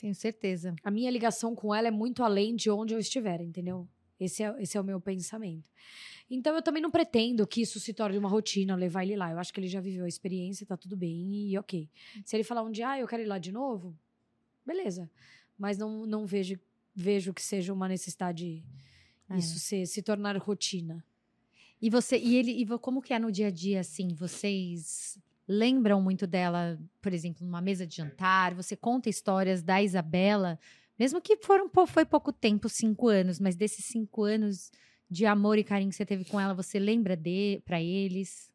Tenho 0.00 0.14
certeza. 0.14 0.74
A 0.82 0.90
minha 0.90 1.10
ligação 1.10 1.54
com 1.54 1.74
ela 1.74 1.88
é 1.88 1.90
muito 1.90 2.22
além 2.22 2.56
de 2.56 2.70
onde 2.70 2.94
eu 2.94 2.98
estiver, 2.98 3.40
entendeu? 3.40 3.86
Esse 4.18 4.42
é, 4.42 4.62
esse 4.62 4.76
é 4.78 4.80
o 4.80 4.84
meu 4.84 5.00
pensamento. 5.00 5.70
Então 6.30 6.54
eu 6.54 6.62
também 6.62 6.82
não 6.82 6.90
pretendo 6.90 7.46
que 7.46 7.60
isso 7.62 7.78
se 7.78 7.92
torne 7.92 8.16
uma 8.16 8.28
rotina, 8.28 8.74
levar 8.74 9.04
ele 9.04 9.16
lá. 9.16 9.30
Eu 9.30 9.38
acho 9.38 9.52
que 9.52 9.60
ele 9.60 9.68
já 9.68 9.80
viveu 9.80 10.04
a 10.04 10.08
experiência, 10.08 10.66
tá 10.66 10.76
tudo 10.76 10.96
bem 10.96 11.50
e 11.50 11.58
ok. 11.58 11.88
Se 12.24 12.36
ele 12.36 12.44
falar 12.44 12.62
um 12.62 12.70
dia, 12.70 12.90
ah, 12.90 12.98
eu 12.98 13.06
quero 13.06 13.22
ir 13.22 13.26
lá 13.26 13.38
de 13.38 13.52
novo, 13.52 13.96
beleza. 14.64 15.10
Mas 15.56 15.76
não, 15.76 16.06
não 16.06 16.26
vejo, 16.26 16.58
vejo 16.94 17.34
que 17.34 17.42
seja 17.42 17.72
uma 17.72 17.88
necessidade 17.88 18.64
é. 19.30 19.36
isso 19.36 19.58
se, 19.58 19.86
se 19.86 20.02
tornar 20.02 20.36
rotina. 20.36 21.04
E 21.80 21.88
você 21.88 22.18
e 22.18 22.36
ele 22.36 22.50
e 22.50 22.66
como 22.78 23.00
que 23.00 23.14
é 23.14 23.18
no 23.18 23.30
dia 23.30 23.48
a 23.48 23.50
dia 23.50 23.80
assim? 23.80 24.08
Vocês 24.08 25.18
lembram 25.46 26.02
muito 26.02 26.26
dela, 26.26 26.78
por 27.00 27.12
exemplo, 27.12 27.46
numa 27.46 27.60
mesa 27.60 27.86
de 27.86 27.96
jantar? 27.96 28.54
Você 28.54 28.76
conta 28.76 29.08
histórias 29.08 29.62
da 29.62 29.82
Isabela, 29.82 30.58
mesmo 30.98 31.20
que 31.20 31.36
foram 31.36 31.70
foi 31.86 32.04
pouco 32.04 32.32
tempo, 32.32 32.68
cinco 32.68 33.08
anos, 33.08 33.38
mas 33.38 33.54
desses 33.54 33.84
cinco 33.84 34.24
anos 34.24 34.72
de 35.08 35.24
amor 35.24 35.56
e 35.56 35.64
carinho 35.64 35.90
que 35.90 35.96
você 35.96 36.04
teve 36.04 36.24
com 36.24 36.38
ela, 36.38 36.52
você 36.52 36.78
lembra 36.78 37.16
de 37.16 37.62
para 37.64 37.80
eles? 37.80 38.52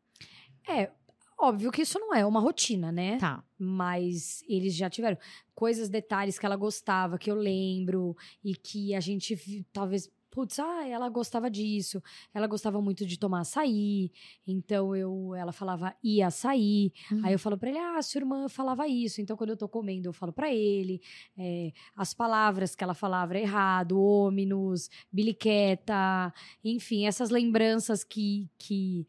É, 0.67 0.91
óbvio 1.39 1.71
que 1.71 1.81
isso 1.81 1.97
não 1.99 2.13
é 2.13 2.25
uma 2.25 2.39
rotina, 2.39 2.91
né? 2.91 3.17
Tá. 3.17 3.43
Mas 3.57 4.43
eles 4.47 4.75
já 4.75 4.89
tiveram 4.89 5.17
coisas, 5.55 5.89
detalhes 5.89 6.37
que 6.37 6.45
ela 6.45 6.55
gostava, 6.55 7.17
que 7.17 7.31
eu 7.31 7.35
lembro 7.35 8.15
e 8.43 8.53
que 8.55 8.93
a 8.93 8.99
gente 8.99 9.65
talvez 9.71 10.11
putz, 10.33 10.57
ah, 10.57 10.87
ela 10.87 11.07
gostava 11.09 11.47
disso, 11.47 12.01
ela 12.33 12.47
gostava 12.47 12.81
muito 12.81 13.05
de 13.05 13.19
tomar 13.19 13.41
açaí, 13.41 14.11
então 14.47 14.95
eu, 14.95 15.35
ela 15.35 15.51
falava 15.51 15.95
ia 16.03 16.25
açaí, 16.25 16.91
uhum. 17.11 17.21
aí 17.23 17.33
eu 17.33 17.37
falo 17.37 17.55
para 17.55 17.69
ele, 17.69 17.77
ah, 17.77 18.01
sua 18.01 18.17
irmã 18.17 18.49
falava 18.49 18.87
isso, 18.87 19.21
então 19.21 19.37
quando 19.37 19.51
eu 19.51 19.57
tô 19.57 19.69
comendo 19.69 20.09
eu 20.09 20.13
falo 20.13 20.33
para 20.33 20.51
ele, 20.51 20.99
é, 21.37 21.71
as 21.95 22.15
palavras 22.15 22.75
que 22.75 22.83
ela 22.83 22.95
falava 22.95 23.37
errado, 23.37 24.01
ôminus, 24.01 24.89
biliqueta, 25.11 26.33
enfim, 26.63 27.05
essas 27.05 27.29
lembranças 27.29 28.03
que, 28.03 28.49
que, 28.57 29.07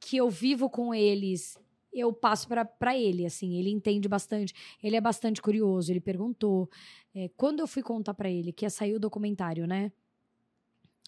que 0.00 0.16
eu 0.16 0.28
vivo 0.28 0.68
com 0.68 0.92
eles 0.92 1.56
eu 1.92 2.12
passo 2.12 2.48
para 2.78 2.96
ele, 2.96 3.26
assim, 3.26 3.56
ele 3.56 3.68
entende 3.68 4.08
bastante, 4.08 4.54
ele 4.80 4.94
é 4.94 5.00
bastante 5.00 5.42
curioso, 5.42 5.90
ele 5.90 6.00
perguntou. 6.00 6.70
É, 7.12 7.28
quando 7.36 7.58
eu 7.58 7.66
fui 7.66 7.82
contar 7.82 8.14
para 8.14 8.30
ele 8.30 8.52
que 8.52 8.64
ia 8.64 8.70
sair 8.70 8.94
o 8.94 9.00
documentário, 9.00 9.66
né? 9.66 9.90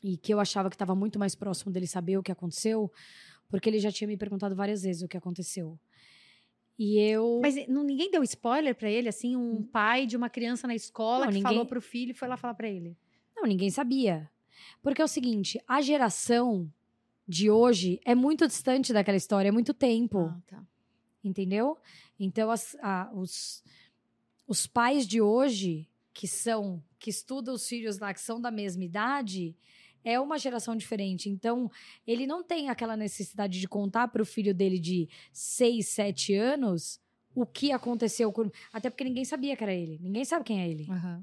E 0.02 0.16
que 0.16 0.34
eu 0.34 0.40
achava 0.40 0.68
que 0.68 0.74
estava 0.74 0.94
muito 0.94 1.18
mais 1.18 1.34
próximo 1.34 1.70
dele 1.72 1.86
saber 1.86 2.16
o 2.16 2.22
que 2.22 2.32
aconteceu, 2.32 2.90
porque 3.48 3.68
ele 3.68 3.78
já 3.78 3.92
tinha 3.92 4.08
me 4.08 4.16
perguntado 4.16 4.56
várias 4.56 4.82
vezes 4.82 5.02
o 5.02 5.08
que 5.08 5.16
aconteceu. 5.16 5.78
E 6.78 6.98
eu. 6.98 7.38
Mas 7.40 7.68
não, 7.68 7.84
ninguém 7.84 8.10
deu 8.10 8.22
spoiler 8.22 8.74
para 8.74 8.90
ele, 8.90 9.08
assim, 9.08 9.36
um 9.36 9.58
hum. 9.58 9.62
pai 9.62 10.06
de 10.06 10.16
uma 10.16 10.28
criança 10.28 10.66
na 10.66 10.74
escola 10.74 11.26
não, 11.26 11.28
que 11.28 11.38
ninguém... 11.38 11.52
falou 11.52 11.66
pro 11.66 11.80
filho 11.80 12.10
e 12.10 12.14
foi 12.14 12.26
lá 12.26 12.36
falar 12.36 12.54
para 12.54 12.68
ele? 12.68 12.96
Não, 13.36 13.44
ninguém 13.44 13.70
sabia. 13.70 14.28
Porque 14.82 15.00
é 15.00 15.04
o 15.04 15.08
seguinte, 15.08 15.60
a 15.66 15.80
geração 15.80 16.72
de 17.26 17.50
hoje 17.50 18.00
é 18.04 18.14
muito 18.14 18.46
distante 18.46 18.92
daquela 18.92 19.16
história, 19.16 19.48
é 19.48 19.52
muito 19.52 19.72
tempo. 19.72 20.18
Ah, 20.20 20.40
tá. 20.46 20.66
Entendeu? 21.22 21.78
Então, 22.18 22.50
as, 22.50 22.76
a, 22.80 23.10
os, 23.14 23.62
os 24.46 24.66
pais 24.66 25.06
de 25.06 25.20
hoje, 25.20 25.88
que 26.12 26.26
são, 26.26 26.82
que 26.98 27.10
estudam 27.10 27.54
os 27.54 27.66
filhos 27.66 27.98
lá, 27.98 28.12
que 28.12 28.20
são 28.20 28.40
da 28.40 28.50
mesma 28.50 28.82
idade, 28.82 29.56
é 30.04 30.18
uma 30.20 30.38
geração 30.38 30.76
diferente. 30.76 31.28
Então, 31.28 31.70
ele 32.06 32.26
não 32.26 32.42
tem 32.42 32.68
aquela 32.68 32.96
necessidade 32.96 33.60
de 33.60 33.68
contar 33.68 34.08
para 34.08 34.22
o 34.22 34.26
filho 34.26 34.54
dele 34.54 34.78
de 34.78 35.08
6, 35.32 35.86
7 35.86 36.34
anos 36.34 37.00
o 37.34 37.46
que 37.46 37.72
aconteceu 37.72 38.32
com. 38.32 38.50
Até 38.72 38.90
porque 38.90 39.04
ninguém 39.04 39.24
sabia 39.24 39.56
que 39.56 39.62
era 39.62 39.74
ele. 39.74 39.98
Ninguém 40.02 40.24
sabe 40.24 40.44
quem 40.44 40.60
é 40.60 40.68
ele. 40.68 40.88
Uhum. 40.90 41.22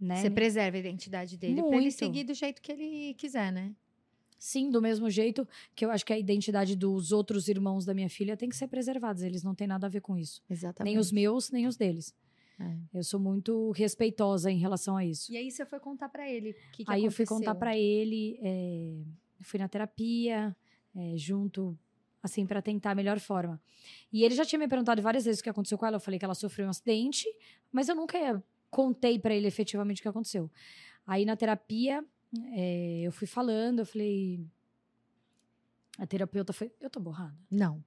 Né? 0.00 0.16
Você 0.16 0.30
preserva 0.30 0.76
a 0.76 0.80
identidade 0.80 1.36
dele 1.36 1.62
para 1.62 1.76
ele 1.76 1.90
seguir 1.90 2.24
do 2.24 2.34
jeito 2.34 2.60
que 2.60 2.72
ele 2.72 3.14
quiser, 3.14 3.52
né? 3.52 3.74
Sim, 4.38 4.70
do 4.70 4.82
mesmo 4.82 5.08
jeito 5.08 5.48
que 5.74 5.84
eu 5.84 5.90
acho 5.90 6.04
que 6.04 6.12
a 6.12 6.18
identidade 6.18 6.76
dos 6.76 7.12
outros 7.12 7.48
irmãos 7.48 7.86
da 7.86 7.94
minha 7.94 8.10
filha 8.10 8.36
tem 8.36 8.48
que 8.48 8.56
ser 8.56 8.68
preservada. 8.68 9.24
Eles 9.24 9.42
não 9.42 9.54
têm 9.54 9.66
nada 9.66 9.86
a 9.86 9.90
ver 9.90 10.02
com 10.02 10.18
isso. 10.18 10.42
Exatamente. 10.50 10.92
Nem 10.92 11.00
os 11.00 11.10
meus, 11.10 11.50
nem 11.50 11.66
os 11.66 11.76
deles. 11.76 12.14
É. 12.58 12.76
Eu 12.98 13.02
sou 13.02 13.18
muito 13.18 13.72
respeitosa 13.72 14.50
em 14.50 14.58
relação 14.58 14.96
a 14.96 15.04
isso. 15.04 15.32
E 15.32 15.36
aí 15.36 15.50
você 15.50 15.66
foi 15.66 15.80
contar 15.80 16.08
para 16.08 16.30
ele 16.30 16.50
o 16.50 16.54
que, 16.72 16.84
que 16.84 16.90
Aí 16.90 17.00
aconteceu? 17.00 17.06
eu 17.06 17.10
fui 17.12 17.26
contar 17.26 17.54
para 17.54 17.76
ele, 17.76 18.38
é, 18.42 19.02
fui 19.40 19.58
na 19.58 19.68
terapia, 19.68 20.56
é, 20.94 21.16
junto, 21.16 21.76
assim, 22.22 22.46
para 22.46 22.62
tentar 22.62 22.92
a 22.92 22.94
melhor 22.94 23.18
forma. 23.18 23.60
E 24.12 24.22
ele 24.22 24.34
já 24.34 24.44
tinha 24.44 24.58
me 24.58 24.68
perguntado 24.68 25.02
várias 25.02 25.24
vezes 25.24 25.40
o 25.40 25.42
que 25.42 25.50
aconteceu 25.50 25.76
com 25.76 25.84
ela. 25.86 25.96
Eu 25.96 26.00
falei 26.00 26.18
que 26.18 26.24
ela 26.24 26.34
sofreu 26.34 26.66
um 26.66 26.70
acidente, 26.70 27.26
mas 27.72 27.88
eu 27.88 27.94
nunca 27.96 28.42
contei 28.70 29.18
para 29.18 29.34
ele 29.34 29.46
efetivamente 29.46 30.00
o 30.00 30.02
que 30.02 30.08
aconteceu. 30.08 30.50
Aí 31.06 31.24
na 31.24 31.36
terapia, 31.36 32.04
é, 32.52 33.02
eu 33.02 33.12
fui 33.12 33.26
falando, 33.26 33.80
eu 33.80 33.86
falei. 33.86 34.46
A 35.98 36.06
terapeuta 36.06 36.52
foi. 36.52 36.72
Eu 36.80 36.90
tô 36.90 37.00
borrada? 37.00 37.36
Não. 37.50 37.82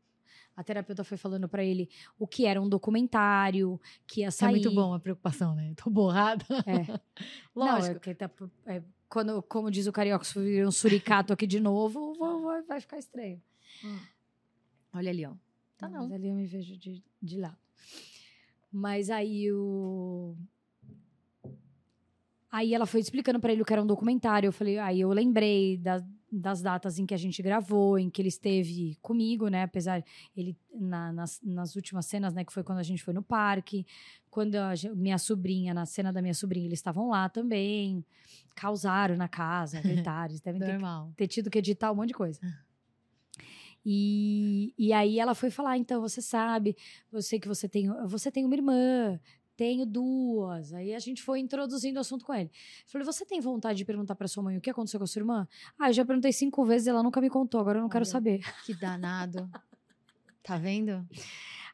A 0.58 0.64
terapeuta 0.64 1.04
foi 1.04 1.18
falando 1.18 1.48
para 1.48 1.64
ele 1.64 1.88
o 2.18 2.26
que 2.26 2.48
era 2.48 2.60
um 2.60 2.68
documentário, 2.68 3.80
que 4.08 4.22
ia 4.22 4.32
sair. 4.32 4.50
É 4.50 4.52
muito 4.54 4.72
bom 4.74 4.92
a 4.92 5.00
preocupação, 5.00 5.54
né? 5.54 5.72
Tô 5.78 5.88
borrada. 5.88 6.44
É. 6.66 7.00
Lógico. 7.56 8.02
Não, 8.10 8.12
é 8.12 8.16
tá, 8.16 8.32
é, 8.66 8.82
quando, 9.08 9.44
como 9.44 9.70
diz 9.70 9.86
o 9.86 9.92
carioca, 9.92 10.26
se 10.26 10.40
vir 10.40 10.66
um 10.66 10.72
suricato 10.72 11.32
aqui 11.32 11.46
de 11.46 11.60
novo, 11.60 12.16
vai, 12.44 12.64
vai 12.64 12.82
ficar 12.82 12.98
estranho. 12.98 13.40
Hum. 13.86 14.00
Olha 14.96 15.12
ali, 15.12 15.28
ó. 15.28 15.34
Tá 15.78 15.88
não. 15.88 16.04
Mas 16.06 16.14
ali 16.14 16.28
eu 16.30 16.34
me 16.34 16.48
vejo 16.48 16.76
de, 16.76 17.04
de 17.22 17.38
lado. 17.38 17.58
Mas 18.72 19.12
aí 19.12 19.52
o. 19.52 20.36
Aí 22.52 22.74
ela 22.74 22.88
foi 22.88 23.00
explicando 23.00 23.40
para 23.40 23.54
ele 23.54 23.62
o 23.62 23.66
que 23.66 23.74
era 23.74 23.84
um 23.84 23.86
documentário. 23.88 24.48
Eu 24.48 24.52
falei, 24.52 24.80
aí 24.80 25.02
eu 25.02 25.10
lembrei 25.10 25.78
da, 25.78 26.04
das 26.32 26.62
datas 26.62 27.00
em 27.00 27.06
que 27.06 27.14
a 27.14 27.18
gente 27.18 27.42
gravou, 27.42 27.98
em 27.98 28.10
que 28.10 28.22
ele 28.22 28.30
esteve 28.30 28.98
comigo, 29.02 29.48
né? 29.48 29.64
Apesar 29.64 30.04
ele 30.36 30.58
na, 30.74 31.12
nas, 31.14 31.40
nas 31.42 31.76
últimas 31.76 32.06
cenas, 32.06 32.34
né? 32.34 32.44
Que 32.44 32.52
foi 32.52 32.64
quando 32.64 32.80
a 32.80 32.84
gente 32.84 33.04
foi 33.04 33.14
no 33.14 33.24
parque, 33.24 33.86
quando 34.30 34.56
a 34.56 34.74
minha 34.96 35.18
sobrinha, 35.18 35.74
na 35.74 35.86
cena 35.86 36.12
da 36.12 36.22
minha 36.22 36.34
sobrinha, 36.34 36.66
eles 36.66 36.80
estavam 36.80 37.10
lá 37.10 37.30
também, 37.30 38.04
causaram 38.56 39.16
na 39.16 39.28
casa, 39.28 39.80
gritaram, 39.82 40.36
devem 40.44 40.62
ter, 40.62 40.80
ter, 41.16 41.28
tido 41.28 41.50
que 41.50 41.60
editar 41.60 41.92
um 41.92 41.96
monte 41.96 42.10
de 42.10 42.14
coisa. 42.14 42.40
E, 43.86 44.74
e 44.78 44.92
aí 44.92 45.18
ela 45.18 45.34
foi 45.34 45.50
falar, 45.50 45.78
então, 45.78 46.02
você 46.02 46.22
sabe, 46.22 46.76
eu 47.12 47.22
sei 47.22 47.40
que 47.40 47.48
você 47.48 47.70
tem, 47.70 47.88
você 48.06 48.30
tem 48.30 48.44
uma 48.44 48.54
irmã, 48.54 49.18
tenho 49.58 49.86
duas. 49.86 50.74
Aí 50.74 50.94
a 50.94 51.00
gente 51.00 51.22
foi 51.22 51.40
introduzindo 51.40 51.98
o 51.98 52.02
assunto 52.02 52.24
com 52.24 52.34
ele. 52.34 52.50
Falei, 52.86 53.04
você 53.04 53.26
tem 53.26 53.42
vontade 53.42 53.80
de 53.80 53.84
perguntar 53.84 54.16
para 54.16 54.28
sua 54.28 54.44
mãe 54.44 54.58
o 54.58 54.62
que 54.62 54.70
aconteceu 54.70 55.00
com 55.00 55.04
a 55.04 55.08
sua 55.08 55.20
irmã? 55.20 55.48
Ah, 55.78 55.90
eu 55.90 55.94
já 55.94 56.06
perguntei 56.06 56.32
cinco 56.32 56.64
vezes 56.64 56.88
e 56.88 56.92
ela 56.92 57.04
nunca 57.04 57.20
me 57.20 57.30
contou, 57.30 57.60
agora 57.60 57.80
eu 57.80 57.82
não 57.82 57.88
Olha, 57.88 57.94
quero 57.94 58.06
saber. 58.06 58.42
Que 58.66 58.74
danado. 58.74 59.50
tá 60.44 60.58
vendo? 60.58 61.06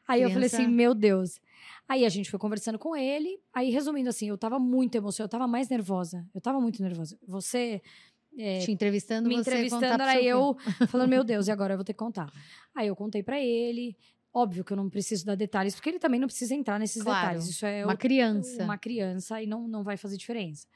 Aí 0.08 0.20
Criança... 0.20 0.22
eu 0.22 0.30
falei 0.30 0.46
assim, 0.46 0.66
meu 0.66 0.94
Deus. 0.94 1.38
Aí 1.86 2.04
a 2.06 2.08
gente 2.08 2.30
foi 2.30 2.38
conversando 2.38 2.78
com 2.78 2.96
ele. 2.96 3.38
Aí, 3.52 3.70
resumindo 3.70 4.08
assim, 4.08 4.28
eu 4.28 4.38
tava 4.38 4.58
muito 4.58 4.94
emocionada, 4.96 5.28
eu 5.28 5.38
tava 5.38 5.46
mais 5.46 5.68
nervosa. 5.68 6.26
Eu 6.34 6.40
tava 6.40 6.58
muito 6.58 6.82
nervosa. 6.82 7.18
Você 7.26 7.82
é, 8.36 8.58
Te 8.60 8.72
entrevistando, 8.72 9.28
me 9.28 9.36
entrevistando, 9.36 9.84
era 9.84 10.20
eu 10.20 10.56
falando, 10.88 11.08
meu 11.08 11.22
Deus, 11.22 11.46
e 11.46 11.52
agora 11.52 11.74
eu 11.74 11.78
vou 11.78 11.84
ter 11.84 11.92
que 11.92 11.98
contar. 11.98 12.32
Aí 12.74 12.88
eu 12.88 12.96
contei 12.96 13.22
para 13.22 13.40
ele. 13.40 13.96
Óbvio 14.36 14.64
que 14.64 14.72
eu 14.72 14.76
não 14.76 14.90
preciso 14.90 15.24
dar 15.24 15.36
detalhes, 15.36 15.76
porque 15.76 15.88
ele 15.88 16.00
também 16.00 16.18
não 16.18 16.26
precisa 16.26 16.56
entrar 16.56 16.76
nesses 16.80 17.00
claro, 17.00 17.20
detalhes. 17.20 17.48
Isso 17.48 17.64
é 17.64 17.84
uma 17.84 17.94
o, 17.94 17.96
criança. 17.96 18.64
Uma 18.64 18.76
criança 18.76 19.40
e 19.40 19.46
não, 19.46 19.68
não 19.68 19.84
vai 19.84 19.96
fazer 19.96 20.16
diferença. 20.16 20.66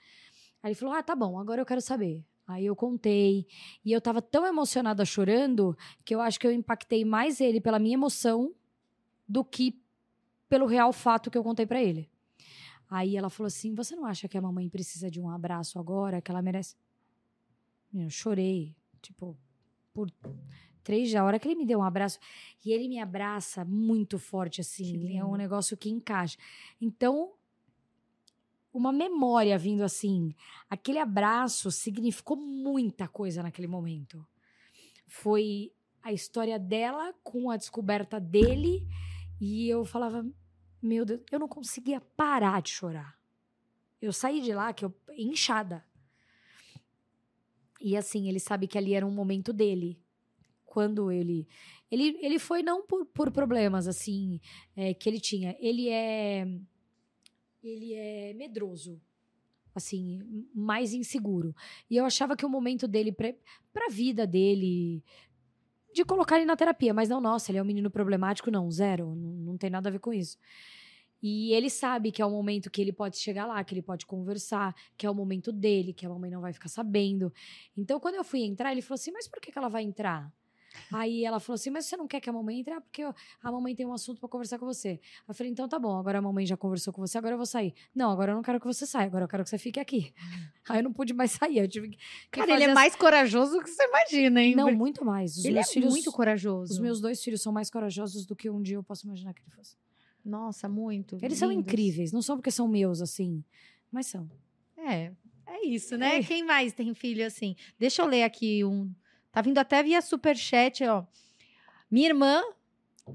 Aí 0.63 0.71
ele 0.71 0.75
falou: 0.77 0.95
Ah, 0.95 1.03
tá 1.03 1.17
bom, 1.17 1.37
agora 1.37 1.61
eu 1.61 1.67
quero 1.67 1.81
saber. 1.81 2.25
Aí 2.47 2.65
eu 2.65 2.77
contei. 2.77 3.49
E 3.85 3.91
eu 3.91 4.01
tava 4.01 4.23
tão 4.23 4.47
emocionada 4.47 5.05
chorando 5.05 5.77
que 6.05 6.15
eu 6.15 6.21
acho 6.21 6.39
que 6.39 6.47
eu 6.47 6.53
impactei 6.53 7.05
mais 7.05 7.41
ele 7.41 7.61
pela 7.61 7.81
minha 7.81 7.95
emoção 7.95 8.55
do 9.29 9.45
que 9.45 9.83
pelo 10.49 10.67
real 10.67 10.93
fato 10.93 11.29
que 11.29 11.37
eu 11.37 11.43
contei 11.43 11.67
para 11.67 11.83
ele. 11.83 12.09
Aí 12.89 13.17
ela 13.17 13.29
falou 13.29 13.49
assim: 13.49 13.75
Você 13.75 13.97
não 13.97 14.07
acha 14.07 14.29
que 14.29 14.39
a 14.39 14.41
mamãe 14.41 14.69
precisa 14.69 15.11
de 15.11 15.21
um 15.21 15.29
abraço 15.29 15.81
agora, 15.81 16.23
que 16.23 16.31
ela 16.31 16.41
merece? 16.41 16.77
Eu 17.93 18.09
chorei, 18.09 18.77
tipo, 19.03 19.37
por 19.93 20.11
três 20.89 21.11
dias. 21.11 21.21
A 21.21 21.25
hora 21.25 21.39
que 21.39 21.47
ele 21.47 21.55
me 21.55 21.67
deu 21.67 21.81
um 21.81 21.83
abraço, 21.83 22.19
e 22.65 22.73
ele 22.73 22.89
me 22.89 22.99
abraça 22.99 23.63
muito 23.63 24.19
forte, 24.19 24.63
assim, 24.63 25.19
é 25.19 25.23
um 25.23 25.37
negócio 25.37 25.77
que 25.77 25.91
encaixa. 25.91 26.39
Então, 26.81 27.35
uma 28.73 28.91
memória 28.91 29.59
vindo 29.59 29.83
assim, 29.83 30.35
aquele 30.71 30.99
abraço 30.99 31.71
significou 31.71 32.39
muita 32.39 33.07
coisa 33.07 33.43
naquele 33.43 33.67
momento. 33.67 34.27
Foi 35.07 35.71
a 36.03 36.11
história 36.11 36.59
dela 36.59 37.15
com 37.23 37.51
a 37.51 37.59
descoberta 37.59 38.19
dele, 38.19 38.89
e 39.39 39.69
eu 39.69 39.85
falava, 39.85 40.27
meu 40.81 41.05
Deus, 41.05 41.21
eu 41.31 41.39
não 41.39 41.49
conseguia 41.49 42.01
parar 42.01 42.63
de 42.63 42.71
chorar. 42.71 43.19
Eu 44.01 44.13
saí 44.13 44.41
de 44.41 44.55
lá 44.55 44.73
que 44.73 44.87
eu 44.87 44.95
inchada. 45.19 45.85
E 47.79 47.95
assim, 47.95 48.27
ele 48.27 48.41
sabe 48.41 48.67
que 48.67 48.79
ali 48.79 48.95
era 48.95 49.07
um 49.07 49.11
momento 49.11 49.53
dele. 49.53 50.01
Quando 50.69 51.11
ele. 51.11 51.49
Ele, 51.91 52.19
ele 52.21 52.39
foi 52.39 52.63
não 52.63 52.87
por, 52.87 53.07
por 53.07 53.31
problemas, 53.31 53.89
assim, 53.89 54.39
é, 54.77 54.93
que 54.93 55.09
ele 55.09 55.19
tinha. 55.19 55.57
Ele 55.59 55.89
é. 55.89 56.47
Ele 57.63 57.95
é 57.95 58.35
medroso. 58.35 59.01
Assim, 59.75 60.47
mais 60.55 60.93
inseguro. 60.93 61.55
E 61.89 61.97
eu 61.97 62.05
achava 62.05 62.37
que 62.37 62.45
o 62.45 62.49
momento 62.49 62.87
dele, 62.87 63.13
pra, 63.13 63.33
pra 63.73 63.89
vida 63.89 64.27
dele, 64.27 65.03
de 65.95 66.05
colocar 66.05 66.37
ele 66.37 66.45
na 66.45 66.57
terapia, 66.57 66.93
mas 66.93 67.09
não, 67.09 67.21
nossa, 67.21 67.51
ele 67.51 67.59
é 67.59 67.63
um 67.63 67.67
menino 67.67 67.91
problemático, 67.91 68.51
não, 68.51 68.71
zero, 68.71 69.15
não, 69.15 69.31
não 69.31 69.57
tem 69.57 69.71
nada 69.71 69.89
a 69.89 69.93
ver 69.93 70.01
com 70.01 70.13
isso. 70.13 70.37
E 71.23 71.53
ele 71.53 71.69
sabe 71.69 72.13
que 72.13 72.23
é 72.23 72.27
o 72.27 72.31
momento 72.31 72.71
que 72.71 72.81
ele 72.81 72.93
pode 72.93 73.19
chegar 73.19 73.47
lá, 73.47 73.63
que 73.65 73.75
ele 73.75 73.83
pode 73.83 74.07
conversar, 74.07 74.75
que 74.97 75.07
é 75.07 75.11
o 75.11 75.15
momento 75.15 75.51
dele, 75.51 75.93
que 75.93 76.07
a 76.07 76.09
mamãe 76.09 76.31
não 76.31 76.41
vai 76.41 76.53
ficar 76.53 76.69
sabendo. 76.69 77.33
Então, 77.77 77.99
quando 77.99 78.15
eu 78.17 78.25
fui 78.25 78.43
entrar, 78.43 78.71
ele 78.71 78.83
falou 78.83 78.95
assim: 78.95 79.11
Mas 79.11 79.27
por 79.27 79.41
que, 79.41 79.51
que 79.51 79.59
ela 79.59 79.69
vai 79.69 79.83
entrar? 79.83 80.33
Aí 80.93 81.25
ela 81.25 81.41
falou 81.41 81.55
assim: 81.55 81.71
Mas 81.71 81.87
você 81.87 81.97
não 81.97 82.07
quer 82.07 82.21
que 82.21 82.29
a 82.29 82.33
mamãe 82.33 82.61
entre? 82.61 82.73
Ah, 82.73 82.81
porque 82.81 83.03
a 83.03 83.53
mamãe 83.53 83.75
tem 83.75 83.87
um 83.87 83.93
assunto 83.93 84.21
para 84.21 84.29
conversar 84.29 84.59
com 84.59 84.67
você. 84.67 85.01
Eu 85.27 85.35
falei: 85.35 85.53
Então 85.53 85.69
tá 85.69 85.79
bom, 85.79 85.97
agora 85.97 86.19
a 86.19 86.23
mamãe 86.23 86.47
já 86.47 86.57
conversou 86.57 86.93
com 86.93 87.01
você, 87.01 87.19
agora 87.19 87.35
eu 87.35 87.39
vou 87.39 87.47
sair. 87.47 87.75
Não, 87.95 88.11
agora 88.11 88.33
eu 88.33 88.37
não 88.37 88.43
quero 88.43 88.61
que 88.61 88.67
você 88.67 88.87
saia, 88.87 89.07
agora 89.07 89.25
eu 89.25 89.29
quero 89.29 89.45
que 89.45 89.51
você 89.51 89.59
fique 89.59 89.81
aqui. 89.81 90.13
Aí 90.69 90.81
eu 90.81 90.85
não 90.85 90.93
pude 90.93 91.15
mais 91.15 91.33
sair. 91.33 91.59
Eu 91.59 91.69
tive 91.69 91.91
que. 91.91 91.99
Cara, 92.31 92.53
ele 92.53 92.65
é 92.65 92.75
mais 92.75 92.95
corajoso 92.95 93.53
do 93.53 93.63
que 93.63 93.71
você 93.71 93.85
imagina, 93.85 94.43
hein? 94.43 94.55
Não, 94.55 94.73
muito 94.75 95.05
mais. 95.05 95.37
Os 95.37 95.45
ele 95.45 95.59
é 95.59 95.65
filhos, 95.65 95.93
muito 95.93 96.13
corajoso. 96.13 96.73
Os 96.73 96.79
meus 96.79 97.01
dois 97.01 97.23
filhos 97.23 97.43
são 97.43 97.53
mais 97.53 97.71
corajosos 97.71 98.27
do 98.27 98.37
que 98.37 98.51
um 98.51 98.61
dia 98.61 98.77
eu 98.77 98.83
posso 98.83 99.07
imaginar 99.07 99.33
que 99.35 99.41
ele 99.43 99.51
fosse. 99.51 99.77
Nossa, 100.25 100.69
muito. 100.69 101.17
Eles 101.17 101.23
lindos. 101.23 101.39
são 101.39 101.53
incríveis, 101.53 102.13
não 102.13 102.21
só 102.21 102.37
porque 102.37 102.51
são 102.51 102.69
meus, 102.69 103.01
assim, 103.01 103.43
mas 103.91 104.07
são. 104.07 104.31
É, 104.77 105.13
é 105.47 105.67
isso, 105.67 105.97
né? 105.97 106.19
É. 106.19 106.23
Quem 106.23 106.45
mais 106.45 106.73
tem 106.73 106.93
filho 106.95 107.27
assim? 107.27 107.57
Deixa 107.79 108.03
eu 108.03 108.07
ler 108.07 108.23
aqui 108.23 108.65
um. 108.65 108.93
Tá 109.39 109.43
vindo 109.43 109.59
até 109.59 109.85
via 109.85 110.03
superchat, 110.03 110.83
ó. 110.83 111.05
Minha 111.89 112.09
irmã 112.09 112.43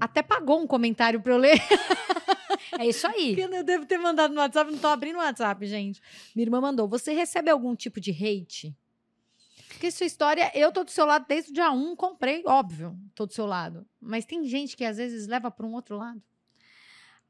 até 0.00 0.22
pagou 0.22 0.58
um 0.58 0.66
comentário 0.66 1.20
pra 1.20 1.34
eu 1.34 1.36
ler. 1.36 1.58
É 2.78 2.86
isso 2.86 3.06
aí. 3.06 3.36
Que 3.36 3.42
eu 3.42 3.62
devo 3.62 3.86
ter 3.86 3.98
mandado 3.98 4.34
no 4.34 4.40
WhatsApp, 4.40 4.70
não 4.70 4.78
tô 4.78 4.88
abrindo 4.88 5.16
o 5.16 5.18
WhatsApp, 5.18 5.64
gente. 5.64 6.00
Minha 6.34 6.46
irmã 6.46 6.60
mandou. 6.60 6.88
Você 6.88 7.12
recebe 7.12 7.48
algum 7.48 7.76
tipo 7.76 8.00
de 8.00 8.10
hate? 8.10 8.74
Porque 9.68 9.92
sua 9.92 10.06
história, 10.06 10.50
eu 10.54 10.72
tô 10.72 10.82
do 10.82 10.90
seu 10.90 11.06
lado 11.06 11.24
desde 11.28 11.50
o 11.50 11.54
dia 11.54 11.70
1, 11.70 11.94
comprei, 11.94 12.42
óbvio, 12.44 12.98
tô 13.14 13.26
do 13.26 13.32
seu 13.32 13.46
lado. 13.46 13.86
Mas 14.00 14.24
tem 14.24 14.44
gente 14.44 14.76
que 14.76 14.84
às 14.84 14.96
vezes 14.96 15.28
leva 15.28 15.52
para 15.52 15.66
um 15.66 15.72
outro 15.72 15.96
lado. 15.96 16.20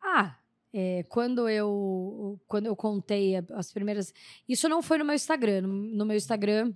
Ah, 0.01 0.37
é, 0.73 1.05
quando 1.11 1.47
eu 1.47 2.41
quando 2.47 2.67
eu 2.67 2.77
contei 2.77 3.35
as 3.53 3.71
primeiras, 3.71 4.15
isso 4.49 4.67
não 4.69 4.81
foi 4.81 4.97
no 4.97 5.05
meu 5.05 5.15
Instagram. 5.15 5.63
No, 5.63 6.07
meu 6.07 6.17
Instagram, 6.17 6.73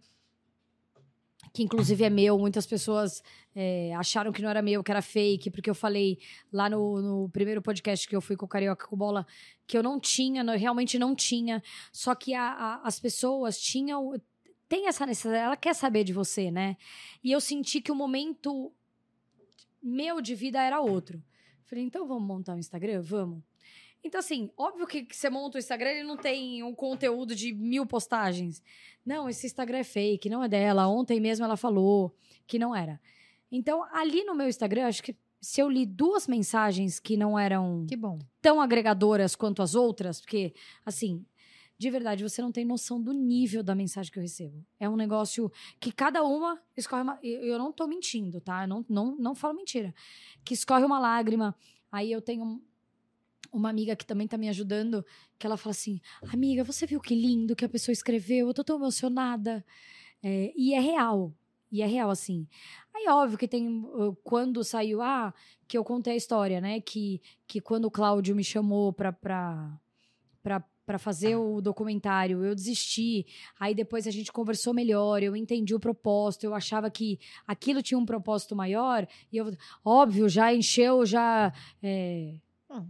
que 1.53 1.63
inclusive 1.63 2.05
é 2.05 2.11
meu, 2.11 2.39
muitas 2.39 2.67
pessoas 2.67 3.23
é, 3.55 3.95
acharam 3.95 4.33
que 4.33 4.43
não 4.43 4.49
era 4.49 4.63
meu, 4.63 4.83
que 4.83 4.91
era 4.91 5.03
fake, 5.03 5.51
porque 5.51 5.69
eu 5.69 5.75
falei 5.75 6.19
lá 6.53 6.69
no, 6.69 7.01
no, 7.03 7.29
primeiro 7.29 7.63
podcast 7.63 8.09
que 8.09 8.15
eu 8.15 8.21
fui 8.21 8.37
com 8.37 8.47
o 8.47 8.49
Carioca 8.49 8.87
com 8.87 8.97
Bola 8.97 9.27
que 9.67 9.77
eu 9.77 9.83
não 9.83 10.01
tinha, 10.01 10.43
não, 10.43 10.57
realmente 10.57 10.99
não 10.99 11.15
tinha. 11.15 11.63
Só 11.93 12.15
que 12.15 12.35
a, 12.35 12.51
a, 12.51 12.87
as 12.87 12.99
pessoas 12.99 13.59
tinham. 13.61 14.21
Tem 14.69 14.87
essa 14.87 15.07
necessidade, 15.07 15.45
ela 15.45 15.57
quer 15.57 15.75
saber 15.75 16.05
de 16.05 16.13
você, 16.13 16.51
né? 16.51 16.77
E 17.25 17.33
eu 17.33 17.41
senti 17.41 17.81
que 17.81 17.91
o 17.91 17.95
momento 17.95 18.73
meu 19.83 20.21
de 20.21 20.35
vida 20.35 20.63
era 20.63 20.81
outro. 20.81 21.23
Falei, 21.65 21.85
então 21.85 22.07
vamos 22.07 22.27
montar 22.27 22.55
um 22.55 22.59
Instagram? 22.59 23.01
Vamos. 23.03 23.43
Então, 24.03 24.21
assim, 24.21 24.51
óbvio 24.57 24.87
que, 24.87 25.03
que 25.03 25.17
você 25.17 25.29
monta 25.29 25.57
o 25.57 25.59
Instagram, 25.59 25.91
ele 25.91 26.05
não 26.05 26.17
tem 26.17 26.63
um 26.63 26.75
conteúdo 26.75 27.35
de 27.35 27.53
mil 27.53 27.85
postagens. 27.85 28.63
Não, 29.05 29.29
esse 29.29 29.47
Instagram 29.47 29.79
é 29.79 29.85
fake, 29.85 30.31
não 30.31 30.43
é 30.43 30.49
dela. 30.49 30.87
Ontem 30.87 31.21
mesmo 31.21 31.45
ela 31.45 31.57
falou 31.57 32.15
que 32.47 32.59
não 32.59 32.75
era. 32.75 33.01
Então, 33.51 33.83
ali 33.93 34.25
no 34.25 34.35
meu 34.35 34.49
Instagram, 34.49 34.87
acho 34.87 35.03
que 35.03 35.17
se 35.41 35.61
eu 35.61 35.69
li 35.69 35.87
duas 35.87 36.27
mensagens 36.27 36.99
que 36.99 37.17
não 37.17 37.39
eram 37.39 37.87
que 37.89 37.97
tão 38.41 38.61
agregadoras 38.61 39.37
quanto 39.37 39.63
as 39.63 39.75
outras, 39.75 40.21
porque, 40.21 40.53
assim, 40.85 41.25
de 41.79 41.91
verdade, 41.91 42.25
você 42.25 42.43
não 42.43 42.51
tem 42.51 42.65
noção 42.65 43.01
do 43.01 43.13
nível 43.13 43.63
da 43.63 43.75
mensagem 43.75 44.13
que 44.13 44.19
eu 44.19 44.23
recebo. 44.23 44.65
É 44.81 44.89
um 44.89 44.97
negócio 44.97 45.51
que 45.79 45.93
cada 45.93 46.25
uma 46.25 46.61
escorre 46.77 47.03
uma. 47.03 47.19
Eu 47.23 47.57
não 47.57 47.73
tô 47.73 47.87
mentindo, 47.87 48.41
tá? 48.41 48.65
Eu 48.65 48.69
não, 48.69 48.85
não, 48.89 49.17
não 49.17 49.35
falo 49.35 49.55
mentira. 49.55 49.95
Que 50.45 50.55
escorre 50.55 50.85
uma 50.85 50.99
lágrima. 50.99 51.55
Aí 51.91 52.11
eu 52.11 52.21
tenho 52.21 52.61
uma 53.53 53.71
amiga 53.71 53.97
que 53.97 54.07
também 54.07 54.27
tá 54.27 54.37
me 54.37 54.49
ajudando, 54.49 55.05
que 55.39 55.47
ela 55.47 55.57
fala 55.57 55.73
assim: 55.73 56.01
Amiga, 56.33 56.65
você 56.65 56.87
viu 56.87 57.01
que 57.01 57.15
lindo 57.15 57.57
que 57.57 57.65
a 57.65 57.69
pessoa 57.69 57.93
escreveu? 57.93 58.49
Eu 58.49 58.55
tô 58.55 58.65
tão 58.65 58.77
emocionada. 58.77 59.65
É, 60.23 60.53
e 60.57 60.75
é 60.75 60.81
real. 60.81 61.33
E 61.71 61.83
é 61.83 61.87
real, 61.87 62.11
assim. 62.11 62.47
Aí, 62.95 63.07
óbvio 63.09 63.39
que 63.39 63.49
tem. 63.49 63.85
Quando 64.25 64.65
saiu, 64.65 65.03
ah, 65.03 65.35
que 65.67 65.77
eu 65.77 65.85
contei 65.85 66.15
a 66.15 66.17
história, 66.17 66.61
né? 66.61 66.81
Que, 66.81 67.21
que 67.47 67.61
quando 67.61 67.85
o 67.85 67.91
Cláudio 67.91 68.35
me 68.35 68.43
chamou 68.43 68.93
pra, 68.93 69.13
pra, 69.13 69.79
pra 70.43 70.65
para 70.89 70.99
fazer 70.99 71.37
o 71.37 71.61
documentário, 71.61 72.43
eu 72.43 72.55
desisti. 72.55 73.27
Aí 73.61 73.75
depois 73.75 74.07
a 74.07 74.11
gente 74.11 74.33
conversou 74.33 74.73
melhor, 74.73 75.23
eu 75.23 75.37
entendi 75.37 75.75
o 75.75 75.79
propósito, 75.79 76.45
eu 76.45 76.55
achava 76.55 76.91
que 76.91 77.21
aquilo 77.47 77.83
tinha 77.83 77.99
um 77.99 78.07
propósito 78.07 78.57
maior. 78.57 79.07
E 79.31 79.37
eu, 79.37 79.55
óbvio, 79.85 80.31
já 80.31 80.55
encheu, 80.55 81.05
já. 81.05 81.53
É, 81.83 82.37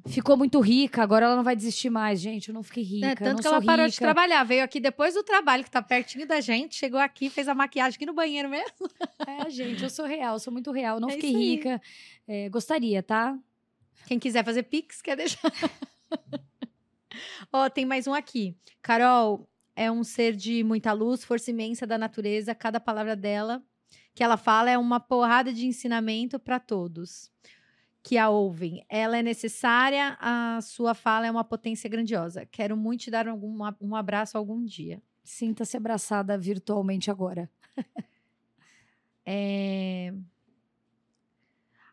Ficou 0.09 0.37
muito 0.37 0.61
rica, 0.61 1.03
agora 1.03 1.27
ela 1.27 1.37
não 1.37 1.45
vai 1.45 1.55
desistir 1.55 1.89
mais. 1.89 2.21
Gente, 2.21 2.49
eu 2.49 2.55
não 2.55 2.65
fiquei 2.65 2.83
rica. 2.83 3.07
É, 3.07 3.15
tanto 3.15 3.41
que 3.41 3.47
ela 3.47 3.63
parou 3.63 3.87
rica. 3.87 3.93
de 3.93 3.99
trabalhar. 3.99 4.43
Veio 4.43 4.65
aqui 4.65 4.81
depois 4.81 5.15
do 5.15 5.23
trabalho, 5.23 5.63
que 5.63 5.71
tá 5.71 5.81
pertinho 5.81 6.27
da 6.27 6.41
gente, 6.41 6.75
chegou 6.75 6.99
aqui, 6.99 7.31
fez 7.31 7.47
a 7.47 7.55
maquiagem 7.55 7.95
aqui 7.95 8.05
no 8.05 8.13
banheiro 8.13 8.49
mesmo. 8.49 8.91
É, 9.27 9.49
gente, 9.49 9.85
eu 9.85 9.91
sou 9.91 10.05
real, 10.05 10.39
sou 10.41 10.53
muito 10.53 10.73
real. 10.73 10.99
Não 10.99 11.09
é 11.09 11.13
fiquei 11.13 11.33
rica. 11.33 11.81
É, 12.27 12.49
gostaria, 12.49 13.03
tá? 13.03 13.39
Quem 14.07 14.19
quiser 14.19 14.45
fazer 14.45 14.65
Pix, 14.65 15.01
quer 15.01 15.17
deixar. 15.17 15.41
Ó, 17.53 17.71
tem 17.71 17.87
mais 17.87 18.09
um 18.09 18.15
aqui. 18.15 18.57
Carol 18.83 19.49
é 19.77 19.91
um 19.91 20.03
ser 20.03 20.35
de 20.35 20.65
muita 20.65 20.93
luz, 20.93 21.25
força 21.25 21.53
imensa 21.53 21.87
da 21.87 21.97
natureza. 21.97 22.55
Cada 22.55 22.81
palavra 22.81 23.15
dela 23.15 23.63
que 24.13 24.25
ela 24.25 24.37
fala 24.37 24.71
é 24.71 24.77
uma 24.77 24.99
porrada 24.99 25.53
de 25.53 25.67
ensinamento 25.67 26.41
para 26.41 26.59
todos 26.59 27.31
que 28.03 28.17
a 28.17 28.29
ouvem. 28.29 28.85
Ela 28.89 29.19
é 29.19 29.23
necessária, 29.23 30.17
a 30.21 30.61
sua 30.61 30.95
fala 30.95 31.27
é 31.27 31.31
uma 31.31 31.45
potência 31.45 31.89
grandiosa. 31.89 32.47
Quero 32.47 32.77
muito 32.77 33.03
te 33.03 33.11
dar 33.11 33.29
algum, 33.29 33.59
um 33.81 33.95
abraço 33.95 34.39
algum 34.39 34.65
dia. 34.65 35.03
Sinta-se 35.23 35.77
abraçada 35.77 36.39
virtualmente 36.39 37.11
agora. 37.11 37.51
é... 39.27 40.15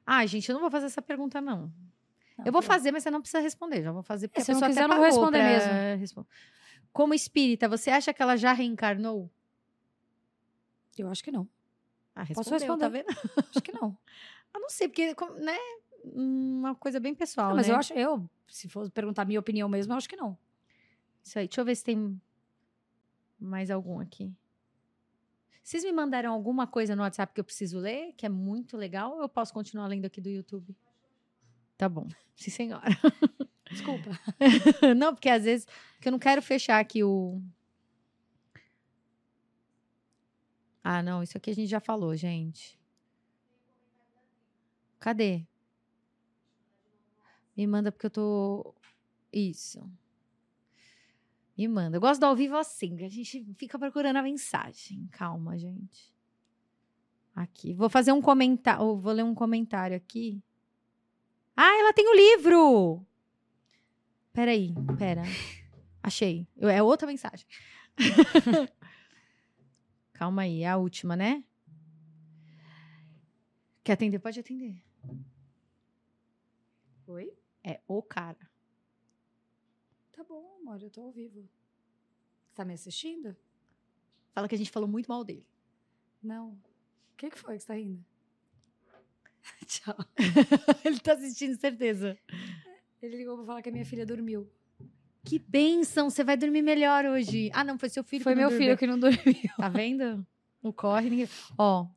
Ah, 0.05 0.25
gente, 0.25 0.47
eu 0.47 0.53
não 0.53 0.61
vou 0.61 0.71
fazer 0.71 0.85
essa 0.85 1.01
pergunta, 1.01 1.41
não. 1.41 1.73
não 2.37 2.45
eu 2.45 2.51
vou 2.51 2.61
tá 2.61 2.67
fazer, 2.67 2.91
mas 2.91 3.03
você 3.03 3.11
não 3.11 3.21
precisa 3.21 3.41
responder. 3.41 3.83
Já 3.83 3.91
vou 3.91 4.03
fazer 4.03 4.27
porque 4.27 4.41
é, 4.41 4.43
se 4.43 4.51
a 4.51 4.53
pessoa 4.53 4.69
não 4.69 4.75
quiser, 4.75 4.87
não 4.87 4.95
vou 4.97 5.05
responder 5.05 5.43
mesmo. 5.43 6.27
Como 6.93 7.13
espírita, 7.13 7.67
você 7.67 7.89
acha 7.89 8.13
que 8.13 8.21
ela 8.21 8.37
já 8.37 8.53
reencarnou? 8.53 9.29
Eu 10.97 11.09
acho 11.09 11.23
que 11.23 11.31
não. 11.31 11.45
Ah, 12.15 12.25
Posso 12.33 12.51
responder? 12.51 12.79
Tá 12.79 12.87
vendo? 12.87 13.07
Acho 13.49 13.61
que 13.61 13.73
não. 13.73 13.97
Eu 14.53 14.61
não 14.61 14.69
sei, 14.69 14.87
porque, 14.87 15.13
né? 15.41 15.57
Uma 16.13 16.75
coisa 16.75 16.99
bem 16.99 17.15
pessoal, 17.15 17.49
não, 17.49 17.55
mas 17.55 17.67
né? 17.67 17.73
eu 17.73 17.77
acho, 17.77 17.93
eu, 17.93 18.29
se 18.47 18.69
for 18.69 18.89
perguntar 18.91 19.23
a 19.23 19.25
minha 19.25 19.39
opinião 19.39 19.67
mesmo, 19.67 19.93
eu 19.93 19.97
acho 19.97 20.09
que 20.09 20.15
não. 20.15 20.37
Isso 21.23 21.39
aí. 21.39 21.47
Deixa 21.47 21.61
eu 21.61 21.65
ver 21.65 21.75
se 21.75 21.83
tem 21.83 22.21
mais 23.39 23.71
algum 23.71 23.99
aqui. 23.99 24.33
Vocês 25.63 25.83
me 25.83 25.91
mandaram 25.91 26.31
alguma 26.31 26.67
coisa 26.67 26.95
no 26.95 27.01
WhatsApp 27.01 27.33
que 27.33 27.39
eu 27.39 27.43
preciso 27.43 27.79
ler, 27.79 28.13
que 28.15 28.25
é 28.25 28.29
muito 28.29 28.77
legal, 28.77 29.13
ou 29.13 29.21
eu 29.23 29.29
posso 29.29 29.51
continuar 29.51 29.87
lendo 29.87 30.05
aqui 30.05 30.21
do 30.21 30.29
YouTube? 30.29 30.75
Tá 31.75 31.89
bom. 31.89 32.07
Sim, 32.35 32.51
senhora. 32.51 32.85
Desculpa. 33.71 34.11
não, 34.95 35.13
porque 35.15 35.27
às 35.27 35.43
vezes. 35.43 35.65
Porque 35.95 36.07
eu 36.07 36.11
não 36.11 36.19
quero 36.19 36.41
fechar 36.41 36.79
aqui 36.79 37.03
o. 37.03 37.41
Ah, 40.83 41.01
não, 41.01 41.23
isso 41.23 41.35
aqui 41.35 41.49
a 41.49 41.55
gente 41.55 41.67
já 41.67 41.79
falou, 41.79 42.15
gente. 42.15 42.79
Cadê? 44.99 45.47
Me 47.55 47.65
manda 47.65 47.91
porque 47.91 48.07
eu 48.07 48.11
tô. 48.11 48.75
Isso. 49.31 49.89
Me 51.57 51.67
manda. 51.67 51.97
Eu 51.97 52.01
gosto 52.01 52.19
do 52.19 52.25
ao 52.25 52.35
vivo 52.35 52.57
assim, 52.57 53.03
a 53.03 53.07
gente 53.07 53.45
fica 53.55 53.79
procurando 53.79 54.17
a 54.17 54.23
mensagem. 54.23 55.07
Calma, 55.11 55.57
gente. 55.57 56.13
Aqui. 57.33 57.73
Vou 57.73 57.89
fazer 57.89 58.11
um 58.11 58.21
comentário. 58.21 58.97
Vou 58.97 59.13
ler 59.13 59.23
um 59.23 59.33
comentário 59.35 59.95
aqui. 59.95 60.43
Ah, 61.55 61.79
ela 61.79 61.93
tem 61.93 62.07
o 62.07 62.11
um 62.11 62.15
livro! 62.15 63.05
Peraí, 64.33 64.73
pera. 64.97 65.23
Achei. 66.03 66.45
É 66.57 66.83
outra 66.83 67.07
mensagem. 67.07 67.47
Calma 70.11 70.41
aí, 70.41 70.63
é 70.63 70.67
a 70.67 70.75
última, 70.75 71.15
né? 71.15 71.43
Quer 73.81 73.93
atender? 73.93 74.19
Pode 74.19 74.39
atender. 74.39 74.75
Oi? 77.07 77.31
É 77.65 77.81
o 77.87 78.01
cara. 78.01 78.37
Tá 80.11 80.23
bom, 80.23 80.57
amor, 80.61 80.81
eu 80.81 80.89
tô 80.89 81.01
ao 81.01 81.11
vivo. 81.11 81.49
Você 82.45 82.53
tá 82.53 82.63
me 82.63 82.75
assistindo? 82.75 83.35
Fala 84.33 84.47
que 84.47 84.53
a 84.53 84.57
gente 84.57 84.69
falou 84.69 84.87
muito 84.87 85.07
mal 85.07 85.23
dele. 85.23 85.45
Não. 86.21 86.49
O 86.51 87.17
que, 87.17 87.29
que 87.31 87.39
foi 87.39 87.55
que 87.57 87.63
você 87.63 87.67
tá 87.67 87.73
rindo? 87.73 88.05
Tchau. 89.65 89.95
Ele 90.85 90.99
tá 90.99 91.13
assistindo, 91.13 91.59
certeza. 91.59 92.17
Ele 93.01 93.17
ligou 93.17 93.35
pra 93.37 93.45
falar 93.45 93.61
que 93.63 93.69
a 93.69 93.71
minha 93.71 93.85
filha 93.85 94.05
dormiu. 94.05 94.47
Que 95.23 95.39
bênção! 95.39 96.09
Você 96.09 96.23
vai 96.23 96.37
dormir 96.37 96.61
melhor 96.61 97.03
hoje. 97.03 97.49
Ah, 97.51 97.63
não, 97.63 97.79
foi 97.79 97.89
seu 97.89 98.03
filho 98.03 98.23
foi 98.23 98.35
que 98.35 98.41
não 98.41 98.49
Foi 98.49 98.57
meu 98.57 98.63
filho 98.63 98.77
que 98.77 98.85
não 98.85 98.99
dormiu. 98.99 99.51
Tá 99.57 99.69
vendo? 99.69 100.25
O 100.61 100.71
corre. 100.71 101.09
Ninguém... 101.09 101.29
Ó, 101.57 101.87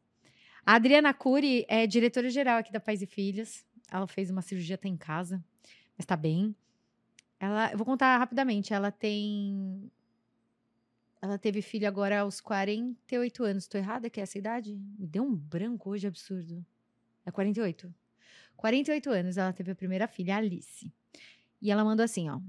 a 0.64 0.74
Adriana 0.74 1.12
Cury 1.12 1.66
é 1.68 1.86
diretora-geral 1.86 2.58
aqui 2.58 2.72
da 2.72 2.80
Pais 2.80 3.02
e 3.02 3.06
Filhos. 3.06 3.66
Ela 3.90 4.06
fez 4.06 4.30
uma 4.30 4.40
cirurgia, 4.40 4.78
tá 4.78 4.88
em 4.88 4.96
casa 4.96 5.44
mas 5.98 6.06
tá 6.06 6.16
bem. 6.16 6.54
Ela, 7.40 7.72
eu 7.72 7.76
vou 7.76 7.84
contar 7.84 8.16
rapidamente. 8.16 8.72
Ela 8.72 8.92
tem. 8.92 9.90
Ela 11.20 11.36
teve 11.36 11.60
filho 11.60 11.88
agora 11.88 12.20
aos 12.20 12.40
48 12.40 13.44
anos. 13.44 13.66
Tô 13.66 13.76
errada 13.76 14.08
que 14.08 14.20
é 14.20 14.22
essa 14.22 14.38
idade? 14.38 14.80
Me 14.96 15.06
deu 15.06 15.24
um 15.24 15.34
branco 15.34 15.90
hoje 15.90 16.06
absurdo. 16.06 16.64
É 17.26 17.30
48. 17.32 17.92
48 18.56 19.10
anos 19.10 19.36
ela 19.36 19.52
teve 19.52 19.72
a 19.72 19.74
primeira 19.74 20.06
filha, 20.06 20.36
Alice. 20.36 20.92
E 21.60 21.70
ela 21.70 21.84
mandou 21.84 22.04
assim, 22.04 22.30
ó. 22.30 22.40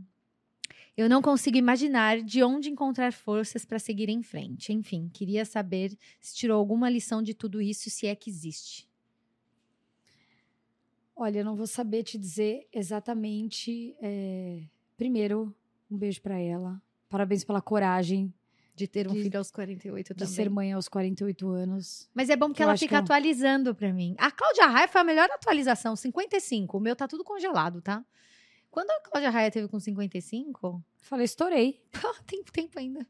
Eu 0.97 1.07
não 1.07 1.21
consigo 1.21 1.55
imaginar 1.55 2.21
de 2.21 2.43
onde 2.43 2.69
encontrar 2.69 3.13
forças 3.13 3.63
para 3.63 3.79
seguir 3.79 4.09
em 4.09 4.21
frente. 4.21 4.73
Enfim, 4.73 5.09
queria 5.13 5.45
saber 5.45 5.97
se 6.19 6.35
tirou 6.35 6.57
alguma 6.57 6.89
lição 6.89 7.23
de 7.23 7.33
tudo 7.33 7.61
isso, 7.61 7.89
se 7.89 8.05
é 8.05 8.15
que 8.15 8.29
existe. 8.29 8.88
Olha, 11.21 11.39
eu 11.39 11.45
não 11.45 11.53
vou 11.53 11.67
saber 11.67 12.03
te 12.03 12.17
dizer 12.17 12.65
exatamente. 12.71 13.93
É... 14.01 14.61
Primeiro, 14.95 15.53
um 15.91 15.97
beijo 15.97 16.21
para 16.21 16.39
ela. 16.39 16.81
Parabéns 17.09 17.43
pela 17.43 17.61
coragem. 17.61 18.33
De 18.73 18.87
ter 18.87 19.05
um 19.09 19.13
de, 19.13 19.23
filho 19.23 19.37
aos 19.37 19.51
48 19.51 20.15
também. 20.15 20.25
De 20.25 20.33
ser 20.33 20.49
mãe 20.49 20.71
aos 20.71 20.87
48 20.87 21.49
anos. 21.49 22.09
Mas 22.13 22.29
é 22.29 22.37
bom 22.37 22.47
porque 22.47 22.63
ela 22.63 22.77
fica 22.77 22.95
que 22.95 23.03
atualizando 23.03 23.75
para 23.75 23.91
mim. 23.91 24.15
A 24.17 24.31
Cláudia 24.31 24.67
Raia 24.67 24.87
foi 24.87 25.01
a 25.01 25.03
melhor 25.03 25.29
atualização, 25.29 25.93
55. 25.93 26.77
O 26.77 26.79
meu 26.79 26.95
tá 26.95 27.05
tudo 27.05 27.25
congelado, 27.25 27.81
tá? 27.81 28.01
Quando 28.71 28.89
a 28.91 29.01
Cláudia 29.01 29.29
Raia 29.29 29.51
teve 29.51 29.67
com 29.67 29.77
55... 29.77 30.81
Falei, 31.01 31.25
estourei. 31.25 31.83
tem 32.25 32.41
tempo 32.45 32.79
ainda. 32.79 33.05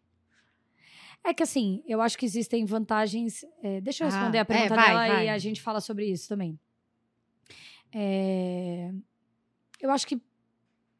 É 1.23 1.31
que 1.31 1.43
assim, 1.43 1.83
eu 1.85 2.01
acho 2.01 2.17
que 2.17 2.25
existem 2.25 2.65
vantagens. 2.65 3.45
É, 3.61 3.79
deixa 3.81 4.03
eu 4.03 4.09
responder 4.09 4.39
ah, 4.39 4.41
a 4.41 4.45
pergunta 4.45 4.73
é, 4.73 4.77
vai, 4.77 4.87
dela 4.87 5.07
vai. 5.07 5.25
e 5.27 5.29
a 5.29 5.37
gente 5.37 5.61
fala 5.61 5.79
sobre 5.79 6.07
isso 6.07 6.27
também. 6.27 6.59
É, 7.93 8.91
eu 9.79 9.91
acho 9.91 10.05
que, 10.05 10.21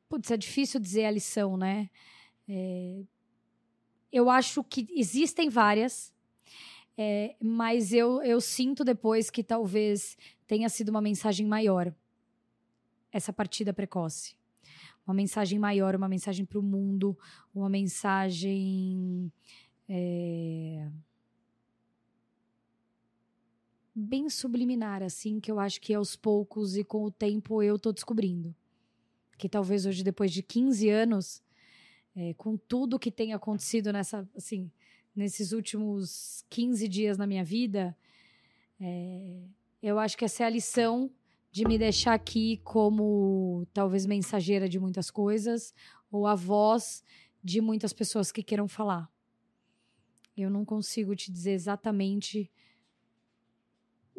putz, 0.07 0.32
é 0.32 0.38
difícil 0.38 0.80
dizer 0.80 1.06
a 1.06 1.11
lição, 1.11 1.57
né? 1.57 1.90
É, 2.48 3.03
eu 4.11 4.30
acho 4.30 4.64
que 4.64 4.88
existem 4.95 5.49
várias, 5.49 6.14
é, 6.98 7.36
mas 7.41 7.94
eu, 7.94 8.22
eu 8.24 8.41
sinto 8.41 8.84
depois 8.84 9.30
que 9.30 9.44
talvez 9.44 10.18
tenha 10.48 10.68
sido 10.68 10.90
uma 10.90 11.02
mensagem 11.02 11.45
maior 11.45 11.94
essa 13.11 13.34
partida 13.34 13.74
precoce. 13.74 14.36
Uma 15.06 15.14
mensagem 15.14 15.57
maior, 15.57 15.95
uma 15.95 16.07
mensagem 16.07 16.45
para 16.45 16.60
o 16.60 16.64
mundo, 16.64 17.18
uma 17.53 17.70
mensagem. 17.70 19.32
É, 19.88 20.88
bem 23.94 24.30
subliminar, 24.30 25.03
assim, 25.03 25.40
que 25.40 25.52
eu 25.52 25.60
acho 25.60 25.82
que 25.82 25.94
aos 25.94 26.16
poucos 26.16 26.78
e 26.78 26.84
com 26.84 27.03
o 27.03 27.11
tempo 27.11 27.61
eu 27.61 27.78
tô 27.78 27.91
descobrindo. 27.91 28.56
Que 29.38 29.49
talvez 29.49 29.86
hoje, 29.86 30.03
depois 30.03 30.32
de 30.32 30.44
15 30.44 30.90
anos, 30.90 31.41
é, 32.16 32.34
com 32.34 32.57
tudo 32.57 32.99
que 32.99 33.11
tem 33.11 33.34
acontecido 33.34 33.91
nessa, 33.91 34.28
assim, 34.36 34.72
nesses 35.16 35.52
últimos 35.52 36.44
15 36.49 36.88
dias 36.88 37.18
na 37.18 37.28
minha 37.28 37.44
vida, 37.44 37.95
é, 38.80 39.41
eu 39.82 39.99
acho 39.99 40.18
que 40.18 40.26
essa 40.26 40.44
é 40.44 40.45
a 40.45 40.49
lição 40.49 41.11
de 41.52 41.66
me 41.66 41.78
deixar 41.78 42.14
aqui 42.14 42.57
como 42.64 43.66
talvez 43.74 44.06
mensageira 44.06 44.70
de 44.70 44.80
muitas 44.80 45.10
coisas 45.10 45.74
ou 46.11 46.28
a 46.28 46.36
voz 46.36 47.03
de 47.44 47.61
muitas 47.61 47.94
pessoas 47.94 48.32
que 48.32 48.44
queiram 48.44 48.68
falar. 48.68 49.11
Eu 50.38 50.49
não 50.49 50.64
consigo 50.64 51.16
te 51.16 51.32
dizer 51.32 51.52
exatamente 51.52 52.52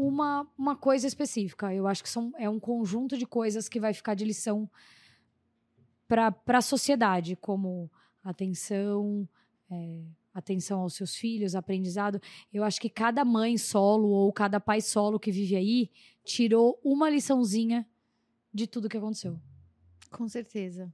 uma, 0.07 0.47
uma 0.57 0.77
coisa 0.77 1.07
específica. 1.07 1.75
Eu 1.75 1.87
acho 1.87 2.03
que 2.03 2.09
são, 2.09 2.33
é 2.37 2.49
um 2.49 2.59
conjunto 2.59 3.17
de 3.19 3.27
coisas 3.27 3.69
que 3.69 3.79
vai 3.79 3.93
ficar 3.93 4.15
de 4.15 4.25
lição 4.25 4.69
para 6.09 6.59
a 6.59 6.63
sociedade, 6.63 7.37
como 7.37 7.91
atenção, 8.25 9.29
é, 9.71 10.03
atenção 10.35 10.81
aos 10.81 10.95
seus 10.95 11.15
filhos, 11.15 11.55
aprendizado. 11.55 12.21
Eu 12.53 12.65
acho 12.65 12.81
que 12.81 12.89
cada 12.89 13.25
mãe 13.25 13.57
solo 13.57 14.09
ou 14.09 14.33
cada 14.33 14.59
pai 14.59 14.81
solo 14.81 15.21
que 15.21 15.31
vive 15.31 15.55
aí 15.55 15.91
tirou 16.25 16.81
uma 16.83 17.09
liçãozinha 17.09 17.87
de 18.53 18.67
tudo 18.67 18.89
que 18.89 18.97
aconteceu. 18.97 19.39
Com 20.11 20.29
certeza. 20.29 20.93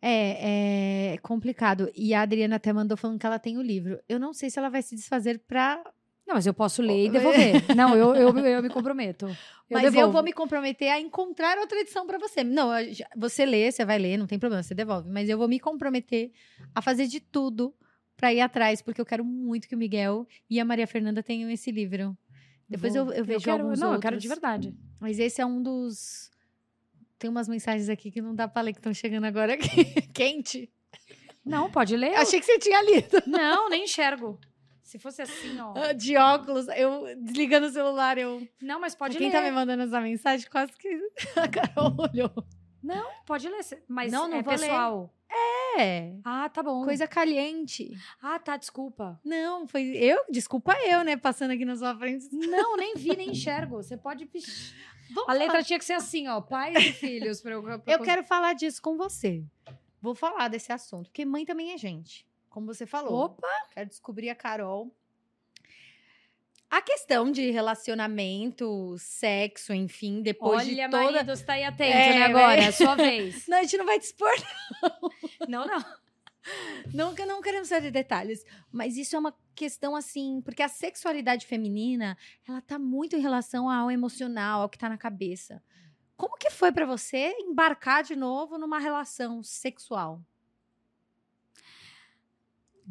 É, 0.00 1.14
é 1.14 1.18
complicado. 1.18 1.90
E 1.94 2.12
a 2.12 2.22
Adriana 2.22 2.56
até 2.56 2.72
mandou 2.72 2.96
falando 2.96 3.18
que 3.18 3.26
ela 3.26 3.38
tem 3.38 3.56
o 3.56 3.62
livro. 3.62 3.98
Eu 4.08 4.20
não 4.20 4.32
sei 4.32 4.50
se 4.50 4.58
ela 4.58 4.68
vai 4.68 4.82
se 4.82 4.94
desfazer 4.94 5.38
pra. 5.38 5.82
Não, 6.26 6.34
mas 6.34 6.46
eu 6.46 6.52
posso 6.52 6.82
ler 6.82 7.06
e 7.06 7.10
devolver. 7.10 7.64
não, 7.76 7.94
eu, 7.96 8.14
eu, 8.14 8.38
eu 8.38 8.62
me 8.62 8.68
comprometo. 8.68 9.26
Eu 9.26 9.36
mas 9.70 9.82
devolvo. 9.82 10.08
eu 10.08 10.12
vou 10.12 10.22
me 10.22 10.32
comprometer 10.32 10.88
a 10.88 11.00
encontrar 11.00 11.58
outra 11.58 11.78
edição 11.78 12.06
para 12.06 12.18
você. 12.18 12.42
Não, 12.42 12.70
você 13.16 13.46
lê, 13.46 13.70
você 13.70 13.84
vai 13.84 13.98
ler, 13.98 14.16
não 14.16 14.26
tem 14.26 14.38
problema, 14.38 14.62
você 14.62 14.74
devolve. 14.74 15.08
Mas 15.08 15.28
eu 15.28 15.38
vou 15.38 15.46
me 15.46 15.60
comprometer 15.60 16.32
a 16.74 16.82
fazer 16.82 17.06
de 17.06 17.20
tudo 17.20 17.74
para 18.16 18.32
ir 18.32 18.40
atrás, 18.40 18.82
porque 18.82 19.00
eu 19.00 19.06
quero 19.06 19.24
muito 19.24 19.68
que 19.68 19.74
o 19.74 19.78
Miguel 19.78 20.26
e 20.50 20.58
a 20.58 20.64
Maria 20.64 20.86
Fernanda 20.86 21.22
tenham 21.22 21.50
esse 21.50 21.70
livro. 21.70 22.16
Depois 22.68 22.94
eu, 22.94 23.12
eu, 23.12 23.24
vejo 23.24 23.38
eu 23.38 23.44
quero, 23.44 23.62
alguns 23.62 23.78
não, 23.78 23.88
outros. 23.88 24.04
eu 24.04 24.10
quero 24.10 24.20
de 24.20 24.28
verdade. 24.28 24.74
Mas 24.98 25.18
esse 25.18 25.40
é 25.40 25.46
um 25.46 25.62
dos 25.62 26.30
tem 27.18 27.30
umas 27.30 27.48
mensagens 27.48 27.88
aqui 27.88 28.10
que 28.10 28.20
não 28.20 28.34
dá 28.34 28.46
pra 28.46 28.62
ler 28.62 28.72
que 28.72 28.78
estão 28.78 28.92
chegando 28.92 29.24
agora 29.24 29.54
aqui. 29.54 29.84
Quente. 30.12 30.70
Não, 31.44 31.70
pode 31.70 31.96
ler. 31.96 32.14
Achei 32.14 32.40
que 32.40 32.46
você 32.46 32.58
tinha 32.58 32.82
lido. 32.82 33.22
Não, 33.26 33.70
nem 33.70 33.84
enxergo. 33.84 34.38
Se 34.86 35.00
fosse 35.00 35.20
assim, 35.20 35.58
ó. 35.58 35.74
Ah, 35.76 35.92
de 35.92 36.16
óculos, 36.16 36.68
eu 36.68 37.16
desligando 37.16 37.66
o 37.66 37.70
celular, 37.70 38.16
eu. 38.16 38.46
Não, 38.62 38.78
mas 38.78 38.94
pode 38.94 39.18
Quem 39.18 39.26
ler. 39.26 39.32
Quem 39.32 39.40
tá 39.42 39.44
me 39.44 39.52
mandando 39.52 39.82
essa 39.82 40.00
mensagem, 40.00 40.48
quase 40.48 40.70
que 40.74 40.88
a 41.34 41.48
Carol 41.48 41.92
olhou. 41.98 42.32
Não, 42.80 43.04
pode 43.26 43.48
ler. 43.48 43.60
Mas 43.88 44.12
não, 44.12 44.28
não 44.28 44.36
é 44.38 44.42
pessoal. 44.44 45.12
Ler. 45.28 45.82
É. 45.82 46.14
Ah, 46.24 46.48
tá 46.48 46.62
bom. 46.62 46.84
Coisa 46.84 47.08
caliente. 47.08 47.90
Ah, 48.22 48.38
tá, 48.38 48.56
desculpa. 48.56 49.20
Não, 49.24 49.66
foi 49.66 49.82
eu. 49.82 50.24
Desculpa 50.30 50.72
eu, 50.86 51.02
né? 51.02 51.16
Passando 51.16 51.50
aqui 51.50 51.64
na 51.64 51.74
sua 51.74 51.92
frente. 51.96 52.28
Não, 52.32 52.76
nem 52.76 52.94
vi, 52.94 53.16
nem 53.16 53.30
enxergo. 53.30 53.82
Você 53.82 53.96
pode. 53.96 54.30
Vamos 55.10 55.28
a 55.28 55.32
letra 55.32 55.54
falar. 55.54 55.64
tinha 55.64 55.80
que 55.80 55.84
ser 55.84 55.94
assim, 55.94 56.28
ó. 56.28 56.40
Pais 56.40 56.76
e 56.76 56.92
filhos. 56.92 57.40
Pra 57.40 57.54
eu, 57.54 57.62
pra 57.62 57.80
eu 57.88 58.00
quero 58.02 58.22
falar 58.22 58.52
disso 58.52 58.80
com 58.80 58.96
você. 58.96 59.44
Vou 60.00 60.14
falar 60.14 60.46
desse 60.46 60.72
assunto, 60.72 61.06
porque 61.06 61.24
mãe 61.24 61.44
também 61.44 61.72
é 61.72 61.76
gente. 61.76 62.24
Como 62.56 62.68
você 62.72 62.86
falou. 62.86 63.26
Opa! 63.26 63.46
Quero 63.74 63.86
descobrir 63.90 64.30
a 64.30 64.34
Carol. 64.34 64.90
A 66.70 66.80
questão 66.80 67.30
de 67.30 67.50
relacionamento, 67.50 68.96
sexo, 68.98 69.74
enfim, 69.74 70.22
depois 70.22 70.62
Olha, 70.62 70.86
de 70.86 70.90
toda... 70.90 71.04
Olha, 71.04 71.36
tá 71.36 71.52
aí 71.52 71.64
atento, 71.64 71.94
é, 71.94 72.14
né, 72.14 72.22
agora? 72.22 72.62
É 72.62 72.72
sua 72.72 72.94
vez. 72.94 73.44
Não, 73.46 73.58
a 73.58 73.62
gente 73.62 73.76
não 73.76 73.84
vai 73.84 73.98
dispor, 73.98 74.32
não. 74.82 75.10
Não, 75.46 75.66
não. 75.66 75.84
Nunca 76.94 77.26
não 77.26 77.42
queremos 77.42 77.68
saber 77.68 77.90
detalhes, 77.90 78.42
mas 78.72 78.96
isso 78.96 79.14
é 79.14 79.18
uma 79.18 79.36
questão 79.54 79.94
assim, 79.94 80.40
porque 80.40 80.62
a 80.62 80.68
sexualidade 80.68 81.44
feminina, 81.44 82.16
ela 82.48 82.62
tá 82.62 82.78
muito 82.78 83.16
em 83.16 83.20
relação 83.20 83.68
ao 83.68 83.90
emocional, 83.90 84.62
ao 84.62 84.68
que 84.70 84.78
tá 84.78 84.88
na 84.88 84.96
cabeça. 84.96 85.62
Como 86.16 86.38
que 86.38 86.48
foi 86.48 86.72
para 86.72 86.86
você 86.86 87.36
embarcar 87.38 88.02
de 88.02 88.16
novo 88.16 88.56
numa 88.56 88.78
relação 88.78 89.42
sexual? 89.42 90.22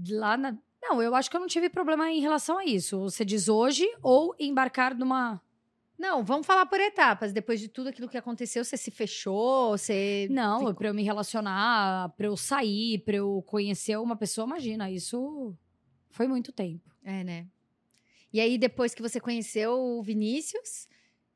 Lá 0.10 0.38
na... 0.38 0.58
Não, 0.82 1.02
eu 1.02 1.16
acho 1.16 1.30
que 1.30 1.36
eu 1.36 1.42
não 1.42 1.48
tive 1.48 1.70
problema 1.70 2.10
em 2.12 2.20
relação 2.20 2.58
a 2.58 2.66
isso. 2.66 3.00
Você 3.00 3.26
diz 3.26 3.48
hoje 3.48 3.88
ou 4.02 4.36
embarcar 4.40 4.96
numa 4.96 5.42
não, 5.98 6.24
vamos 6.24 6.46
falar 6.46 6.66
por 6.66 6.80
etapas. 6.80 7.32
Depois 7.32 7.60
de 7.60 7.70
tudo 7.70 7.90
aquilo 7.90 8.10
que 8.10 8.18
aconteceu, 8.18 8.64
você 8.64 8.76
se 8.76 8.92
fechou? 8.92 9.78
Você. 9.78 10.28
Não, 10.30 10.60
ficou... 10.60 10.74
para 10.74 10.90
eu 10.90 10.94
me 10.94 11.04
relacionar, 11.04 12.10
para 12.18 12.28
eu 12.28 12.36
sair, 12.36 13.00
para 13.00 13.16
eu 13.16 13.42
conhecer 13.48 13.98
uma 13.98 14.16
pessoa, 14.16 14.46
imagina, 14.46 14.92
isso 14.92 15.56
foi 16.10 16.28
muito 16.28 16.52
tempo. 16.52 16.94
É, 17.04 17.24
né? 17.24 17.48
E 18.32 18.42
aí, 18.42 18.58
depois 18.58 18.94
que 18.94 19.02
você 19.02 19.20
conheceu 19.20 19.80
o 19.80 20.04
Vinícius 20.04 20.90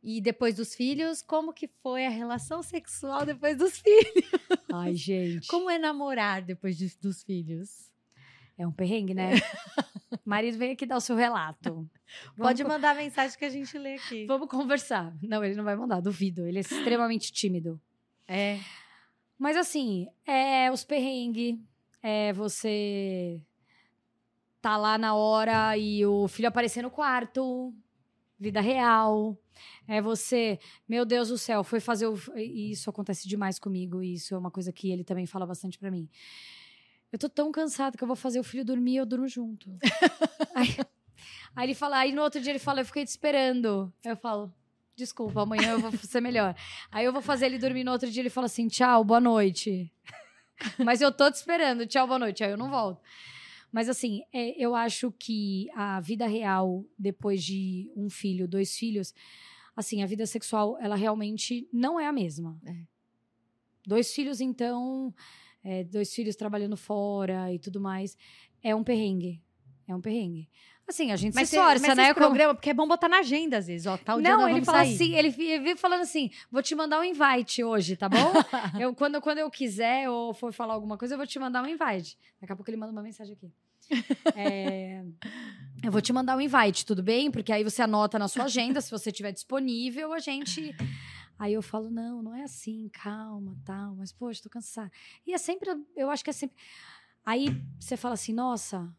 e 0.03 0.19
depois 0.19 0.56
dos 0.56 0.76
filhos, 0.76 1.22
como 1.22 1.53
que 1.53 1.68
foi 1.81 2.06
a 2.06 2.10
relação 2.10 2.61
sexual 2.61 3.26
depois 3.26 3.57
dos 3.57 3.80
filhos? 3.80 4.30
Ai, 4.73 4.94
gente. 4.94 5.48
Como 5.48 5.69
é 5.69 5.77
namorar 5.77 6.41
depois 6.41 6.77
de, 6.77 6.94
dos 6.98 7.23
filhos? 7.23 7.90
É 8.60 8.68
um 8.68 8.73
perrengue, 8.73 9.14
né? 9.14 9.31
Marido, 10.26 10.57
vem 10.57 10.73
aqui 10.73 10.86
dar 10.86 10.98
o 10.98 11.02
seu 11.02 11.15
relato. 11.15 11.90
Pode 12.36 12.61
Vamos... 12.61 12.76
mandar 12.76 12.94
mensagem 12.94 13.38
que 13.40 13.45
a 13.45 13.49
gente 13.49 13.77
lê 13.77 13.95
aqui. 13.95 14.26
Vamos 14.26 14.49
conversar. 14.49 15.15
Não, 15.23 15.41
ele 15.41 15.56
não 15.56 15.64
vai 15.64 15.77
mandar, 15.77 16.02
duvido. 16.02 16.45
Ele 16.45 16.57
é 16.57 16.61
extremamente 16.61 17.31
tímido. 17.31 17.80
É. 18.27 18.60
Mas 19.38 19.56
assim, 19.56 20.10
é 20.27 20.69
os 20.69 20.84
perrengues, 20.84 21.57
é 22.03 22.34
você 22.34 23.41
tá 24.61 24.76
lá 24.76 24.98
na 24.98 25.15
hora 25.15 25.77
e 25.77 26.06
o 26.06 26.27
filho 26.27 26.49
aparecer 26.49 26.84
no 26.84 26.91
quarto, 26.91 27.73
vida 28.38 28.60
real. 28.60 29.38
É 29.88 30.02
você, 30.02 30.60
meu 30.88 31.06
Deus 31.06 31.30
do 31.30 31.38
céu, 31.38 31.64
foi 31.64 31.80
fazer 31.80 32.07
o. 32.07 32.15
Isso 32.36 32.90
acontece 32.90 33.26
demais 33.26 33.57
comigo, 33.57 34.03
isso 34.03 34.36
é 34.36 34.38
uma 34.38 34.52
coisa 34.52 34.73
que 34.73 34.91
ele 34.91 35.06
também 35.06 35.26
fala 35.26 35.45
bastante 35.45 35.80
para 35.80 35.90
mim. 35.90 36.10
Eu 37.11 37.18
tô 37.18 37.27
tão 37.27 37.52
cansado 37.52 37.98
que 37.98 38.03
eu 38.03 38.07
vou 38.07 38.15
fazer 38.15 38.40
o 38.40 38.44
filho 38.44 38.64
dormir 38.64 38.94
e 38.94 38.98
eu 38.98 39.06
durmo 39.06 39.27
junto. 39.27 39.77
aí, 40.53 40.77
aí, 41.56 41.65
ele 41.65 41.73
fala, 41.73 41.98
aí 41.98 42.11
no 42.11 42.22
outro 42.22 42.40
dia 42.40 42.52
ele 42.52 42.60
fala, 42.60 42.81
eu 42.81 42.86
fiquei 42.86 43.03
te 43.03 43.10
esperando. 43.10 43.91
Aí 44.06 44.11
eu 44.11 44.18
falo, 44.18 44.53
desculpa, 44.95 45.41
amanhã 45.41 45.72
eu 45.72 45.80
vou 45.80 45.91
ser 45.91 46.22
melhor. 46.22 46.56
Aí 46.91 47.06
eu 47.06 47.11
vou 47.11 47.22
fazer 47.22 47.48
ele 47.48 47.57
dormir 47.57 47.84
no 47.84 47.91
outro 47.91 48.10
dia 48.10 48.22
ele 48.22 48.30
fala 48.30 48.45
assim, 48.45 48.68
tchau, 48.68 49.03
boa 49.03 49.19
noite. 49.19 49.91
Mas 50.77 51.02
eu 51.02 51.11
tô 51.11 51.31
te 51.31 51.36
esperando, 51.36 51.88
tchau, 51.88 52.06
boa 52.06 52.19
noite. 52.19 52.44
Aí 52.44 52.52
eu 52.52 52.57
não 52.57 52.69
volto. 52.69 53.02
Mas 53.72 53.88
assim, 53.88 54.23
é, 54.34 54.52
eu 54.61 54.76
acho 54.76 55.11
que 55.11 55.69
a 55.76 55.99
vida 55.99 56.27
real, 56.27 56.86
depois 56.98 57.44
de 57.44 57.91
um 57.95 58.10
filho, 58.10 58.48
dois 58.48 58.76
filhos, 58.76 59.14
assim, 59.76 60.03
a 60.03 60.06
vida 60.06 60.26
sexual, 60.26 60.77
ela 60.80 60.95
realmente 60.95 61.68
não 61.72 61.99
é 61.99 62.07
a 62.07 62.11
mesma. 62.11 62.60
É. 62.65 62.76
Dois 63.86 64.14
filhos, 64.14 64.41
então, 64.41 65.14
é, 65.64 65.84
dois 65.84 66.14
filhos 66.14 66.36
trabalhando 66.36 66.77
fora 66.77 67.53
e 67.53 67.60
tudo 67.60 67.80
mais. 67.80 68.18
É 68.64 68.76
um 68.76 68.84
perrengue. 68.84 69.41
É 69.88 69.95
um 69.95 70.02
perrengue. 70.02 70.49
Assim, 70.90 71.11
a 71.11 71.15
gente 71.15 71.36
mas 71.36 71.49
se 71.49 71.56
esforça, 71.56 71.94
né? 71.94 72.15
programa, 72.15 72.56
porque 72.56 72.72
é 72.72 72.73
bom 72.73 72.88
botar 72.88 73.07
na 73.07 73.19
agenda 73.19 73.60
às 73.60 73.68
vezes, 73.68 73.86
ó, 73.86 73.95
tal 73.95 74.19
Não, 74.19 74.48
dia 74.48 74.56
ele 74.56 74.65
fala 74.65 74.80
sair. 74.80 74.95
assim, 74.95 75.14
ele 75.14 75.30
vive 75.30 75.76
falando 75.76 76.02
assim, 76.02 76.31
vou 76.52 76.64
te 76.64 76.73
mandar 76.73 76.99
um 76.99 77.03
invite 77.03 77.64
hoje, 77.64 77.95
tá 77.95 78.10
bom? 78.10 78.18
eu, 78.81 78.95
quando, 78.95 79.22
quando 79.22 79.38
eu 79.38 79.52
quiser 79.52 80.10
ou 80.10 80.34
for 80.34 80.52
falar 80.52 80.73
alguma 80.73 80.98
coisa, 80.98 81.14
eu 81.14 81.18
vou 81.18 81.27
te 81.27 81.38
mandar 81.38 81.61
um 81.61 81.68
invite. 81.68 82.18
Daqui 82.41 82.53
a 82.53 82.56
pouco 82.56 82.72
ele 82.72 82.77
manda 82.77 82.91
uma 82.91 83.03
mensagem 83.03 83.36
aqui. 83.36 83.52
é, 84.36 85.03
eu 85.84 85.91
vou 85.91 86.02
te 86.02 86.11
mandar 86.11 86.36
um 86.36 86.41
invite, 86.41 86.84
tudo 86.84 87.03
bem? 87.03 87.30
Porque 87.30 87.52
aí 87.52 87.64
você 87.64 87.84
anota 87.84 88.18
na 88.18 88.27
sua 88.27 88.45
agenda, 88.45 88.81
se 88.81 88.90
você 88.90 89.11
estiver 89.11 89.31
disponível, 89.31 90.11
a 90.11 90.19
gente 90.19 90.76
Aí 91.40 91.53
eu 91.53 91.61
falo, 91.61 91.90
não, 91.90 92.22
não 92.22 92.36
é 92.36 92.44
assim, 92.44 92.90
calma, 92.90 93.57
tal, 93.64 93.95
mas, 93.95 94.11
poxa, 94.11 94.44
tô 94.44 94.49
cansada. 94.49 94.91
E 95.26 95.34
é 95.34 95.38
sempre, 95.38 95.70
eu 95.95 96.10
acho 96.10 96.22
que 96.22 96.30
é 96.30 96.34
sempre. 96.34 96.57
Aí 97.26 97.48
você 97.80 97.95
fala 97.95 98.16
assim, 98.16 98.34
nossa. 98.34 98.94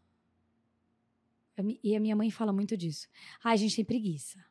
E 1.85 1.95
a 1.95 2.01
minha 2.01 2.17
mãe 2.17 2.31
fala 2.31 2.51
muito 2.51 2.79
disso. 2.79 3.07
Ah, 3.45 3.51
a 3.51 3.57
gente 3.57 3.77
tem 3.77 3.85
preguiça. 3.85 4.43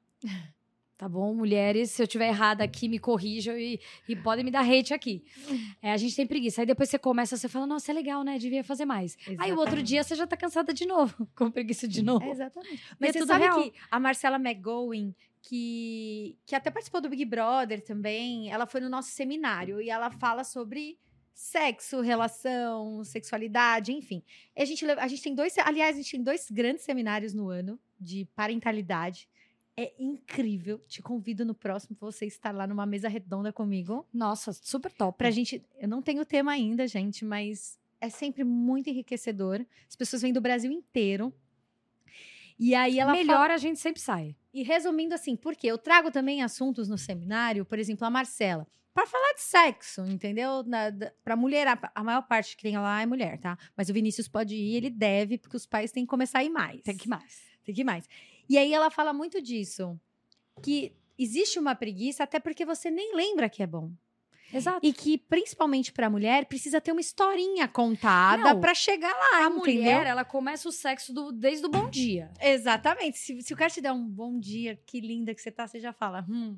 Tá 0.99 1.07
bom, 1.07 1.33
mulheres, 1.33 1.91
se 1.91 2.03
eu 2.03 2.05
tiver 2.05 2.27
errada 2.27 2.61
aqui, 2.61 2.89
me 2.89 2.99
corrijam 2.99 3.57
e, 3.57 3.79
e 4.05 4.17
podem 4.17 4.43
me 4.43 4.51
dar 4.51 4.69
hate 4.69 4.93
aqui. 4.93 5.23
É, 5.81 5.93
a 5.93 5.97
gente 5.97 6.13
tem 6.13 6.27
preguiça. 6.27 6.61
Aí 6.61 6.67
depois 6.67 6.89
você 6.89 6.99
começa, 6.99 7.37
você 7.37 7.47
fala, 7.47 7.65
nossa, 7.65 7.89
é 7.89 7.93
legal, 7.93 8.21
né? 8.21 8.37
Devia 8.37 8.65
fazer 8.65 8.83
mais. 8.83 9.15
Exatamente. 9.15 9.41
Aí 9.41 9.53
o 9.53 9.57
outro 9.57 9.81
dia 9.81 10.03
você 10.03 10.13
já 10.13 10.27
tá 10.27 10.35
cansada 10.35 10.73
de 10.73 10.85
novo, 10.85 11.25
com 11.33 11.49
preguiça 11.49 11.87
de 11.87 12.03
novo. 12.03 12.25
É 12.25 12.31
exatamente. 12.31 12.83
Mas 12.99 13.15
é 13.15 13.19
você 13.19 13.25
sabe 13.25 13.45
real. 13.45 13.63
que 13.63 13.73
a 13.89 13.97
Marcela 13.97 14.35
McGowan, 14.37 15.15
que, 15.41 16.37
que 16.45 16.55
até 16.55 16.69
participou 16.69 17.01
do 17.01 17.09
Big 17.09 17.25
Brother 17.25 17.81
também, 17.81 18.51
ela 18.51 18.65
foi 18.65 18.81
no 18.81 18.89
nosso 18.89 19.11
seminário 19.11 19.81
e 19.81 19.89
ela 19.89 20.11
fala 20.11 20.43
sobre 20.43 20.99
sexo, 21.33 22.01
relação, 22.01 23.03
sexualidade, 23.03 23.93
enfim. 23.93 24.21
A 24.57 24.65
gente, 24.65 24.85
a 24.85 25.07
gente 25.07 25.21
tem 25.21 25.33
dois, 25.33 25.57
aliás, 25.59 25.95
a 25.95 26.01
gente 26.01 26.11
tem 26.11 26.21
dois 26.21 26.49
grandes 26.51 26.83
seminários 26.83 27.33
no 27.33 27.49
ano 27.49 27.79
de 27.99 28.27
parentalidade. 28.35 29.29
É 29.77 29.93
incrível. 29.97 30.79
Te 30.79 31.01
convido 31.01 31.45
no 31.45 31.55
próximo 31.55 31.95
pra 31.95 32.11
você 32.11 32.25
estar 32.25 32.53
lá 32.53 32.67
numa 32.67 32.85
mesa 32.85 33.07
redonda 33.07 33.53
comigo. 33.53 34.05
Nossa, 34.13 34.51
super 34.51 34.91
top. 34.91 35.17
Pra 35.17 35.31
gente. 35.31 35.63
Eu 35.77 35.87
não 35.87 36.01
tenho 36.01 36.21
o 36.21 36.25
tema 36.25 36.51
ainda, 36.51 36.85
gente, 36.85 37.23
mas 37.23 37.79
é 38.01 38.09
sempre 38.09 38.43
muito 38.43 38.89
enriquecedor. 38.89 39.65
As 39.87 39.95
pessoas 39.95 40.21
vêm 40.21 40.33
do 40.33 40.41
Brasil 40.41 40.69
inteiro. 40.69 41.33
E 42.59 42.75
aí 42.75 42.99
ela 42.99 43.13
Melhor 43.13 43.37
fala... 43.37 43.53
a 43.53 43.57
gente 43.57 43.79
sempre 43.79 44.01
sai. 44.01 44.35
E 44.53 44.63
resumindo 44.63 45.15
assim, 45.15 45.35
porque 45.35 45.65
eu 45.65 45.77
trago 45.77 46.11
também 46.11 46.43
assuntos 46.43 46.89
no 46.89 46.97
seminário, 46.97 47.63
por 47.63 47.79
exemplo, 47.79 48.05
a 48.05 48.09
Marcela, 48.09 48.67
para 48.93 49.07
falar 49.07 49.33
de 49.33 49.41
sexo, 49.41 50.01
entendeu? 50.01 50.65
Para 51.23 51.37
mulher, 51.37 51.67
a, 51.67 51.91
a, 51.95 52.03
maior 52.03 52.23
parte 52.23 52.57
que 52.57 52.63
tem 52.63 52.77
lá 52.77 53.01
é 53.01 53.05
mulher, 53.05 53.39
tá? 53.39 53.57
Mas 53.77 53.87
o 53.89 53.93
Vinícius 53.93 54.27
pode 54.27 54.55
ir, 54.55 54.75
ele 54.75 54.89
deve, 54.89 55.37
porque 55.37 55.55
os 55.55 55.65
pais 55.65 55.91
têm 55.91 56.03
que 56.03 56.09
começar 56.09 56.39
a 56.39 56.43
ir 56.43 56.49
mais. 56.49 56.81
Tem 56.81 56.97
que 56.97 57.07
ir 57.07 57.09
mais. 57.09 57.41
Tem 57.63 57.73
que 57.73 57.81
ir 57.81 57.85
mais. 57.85 58.09
E 58.49 58.57
aí 58.57 58.73
ela 58.73 58.89
fala 58.89 59.13
muito 59.13 59.41
disso, 59.41 59.97
que 60.61 60.91
existe 61.17 61.59
uma 61.59 61.75
preguiça 61.75 62.23
até 62.23 62.39
porque 62.39 62.65
você 62.65 62.91
nem 62.91 63.15
lembra 63.15 63.47
que 63.47 63.63
é 63.63 63.67
bom. 63.67 63.91
Exato. 64.53 64.79
E 64.81 64.91
que, 64.91 65.17
principalmente 65.17 65.91
para 65.91 66.07
a 66.07 66.09
mulher, 66.09 66.45
precisa 66.45 66.81
ter 66.81 66.91
uma 66.91 67.01
historinha 67.01 67.67
contada 67.67 68.55
para 68.55 68.73
chegar 68.73 69.13
lá. 69.13 69.45
A 69.45 69.49
entendeu? 69.49 69.59
mulher, 69.59 70.07
ela 70.07 70.25
começa 70.25 70.67
o 70.67 70.71
sexo 70.71 71.13
do, 71.13 71.31
desde 71.31 71.65
o 71.65 71.69
bom 71.69 71.87
dia. 71.91 72.31
Exatamente. 72.41 73.17
Se, 73.17 73.41
se 73.41 73.53
o 73.53 73.57
cara 73.57 73.69
te 73.69 73.81
der 73.81 73.91
um 73.91 74.05
bom 74.05 74.39
dia, 74.39 74.79
que 74.85 74.99
linda 74.99 75.33
que 75.33 75.41
você 75.41 75.51
tá, 75.51 75.67
você 75.67 75.79
já 75.79 75.93
fala, 75.93 76.25
hum. 76.29 76.57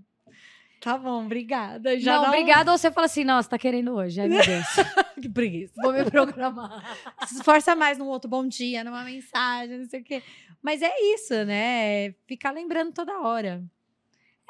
Tá 0.80 0.98
bom, 0.98 1.26
obrigada. 1.26 2.00
Já 2.00 2.16
não, 2.16 2.30
obrigada 2.30 2.72
ou 2.72 2.78
você 2.78 2.90
fala 2.92 3.06
assim, 3.06 3.24
nossa, 3.24 3.50
tá 3.50 3.58
querendo 3.60 3.94
hoje. 3.94 4.20
Ai, 4.20 4.28
meu 4.28 4.44
Deus. 4.44 4.66
que 5.22 5.30
preguiça. 5.30 5.74
Vou 5.80 5.94
me 5.94 6.04
programar. 6.10 6.98
Se 7.28 7.36
esforça 7.36 7.76
mais 7.76 8.00
num 8.00 8.08
outro 8.08 8.28
bom 8.28 8.48
dia, 8.48 8.84
numa 8.84 9.04
mensagem, 9.04 9.78
não 9.78 9.86
sei 9.86 10.02
o 10.02 10.04
quê. 10.04 10.24
Mas 10.60 10.82
é 10.82 10.92
isso, 11.14 11.34
né? 11.46 12.14
Ficar 12.26 12.50
lembrando 12.50 12.94
toda 12.94 13.20
hora. 13.20 13.64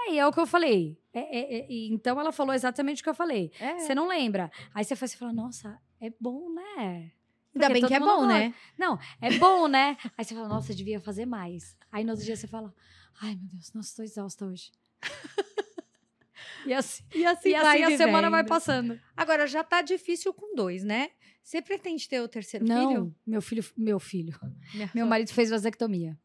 É, 0.08 0.14
e 0.14 0.20
é 0.20 0.26
o 0.26 0.32
que 0.32 0.40
eu 0.40 0.48
falei. 0.48 0.98
É, 1.14 1.20
é, 1.20 1.60
é, 1.60 1.68
então 1.70 2.20
ela 2.20 2.32
falou 2.32 2.54
exatamente 2.54 3.02
o 3.02 3.04
que 3.04 3.10
eu 3.10 3.16
falei. 3.16 3.52
É. 3.60 3.80
Você 3.80 3.94
não 3.94 4.08
lembra. 4.08 4.52
Aí 4.74 4.84
você 4.84 4.94
e 4.94 5.08
fala, 5.18 5.34
nossa, 5.34 5.80
é 6.00 6.12
bom, 6.20 6.54
né? 6.54 7.12
Ainda 7.54 7.70
bem 7.70 7.86
que 7.86 7.94
é 7.94 8.00
bom, 8.00 8.26
né? 8.26 8.54
Não, 8.78 8.98
é 9.22 9.38
bom, 9.38 9.68
né? 9.68 9.98
Aí 10.18 10.24
você 10.24 10.34
fala, 10.34 10.48
nossa, 10.48 10.74
devia 10.74 11.00
fazer 11.02 11.26
mais. 11.26 11.76
Aí 11.92 12.04
no 12.04 12.12
outro 12.12 12.26
dia 12.26 12.36
você 12.36 12.48
fala, 12.48 12.74
ai 13.22 13.36
meu 13.36 13.50
Deus, 13.50 13.74
nossa, 13.74 13.96
tô 13.96 14.04
exausta 14.04 14.46
hoje. 14.46 14.72
e 16.66 16.74
assim, 16.74 17.04
e 17.14 17.26
assim, 17.26 17.50
e 17.50 17.56
assim 17.56 17.84
a 17.84 17.98
semana 17.98 18.30
vai 18.30 18.46
passando. 18.46 19.00
Agora, 19.18 19.46
já 19.48 19.64
tá 19.64 19.82
difícil 19.82 20.34
com 20.34 20.56
dois, 20.56 20.84
né? 20.84 21.10
Você 21.44 21.62
pretende 21.62 22.08
ter 22.08 22.22
o 22.22 22.28
terceiro 22.28 22.66
não, 22.66 22.88
filho? 22.88 23.16
Meu 23.26 23.42
filho, 23.42 23.66
meu 23.76 24.00
filho. 24.00 24.40
Minha 24.74 24.92
meu 24.94 25.06
marido 25.06 25.34
fez 25.34 25.50
vasectomia. 25.50 26.18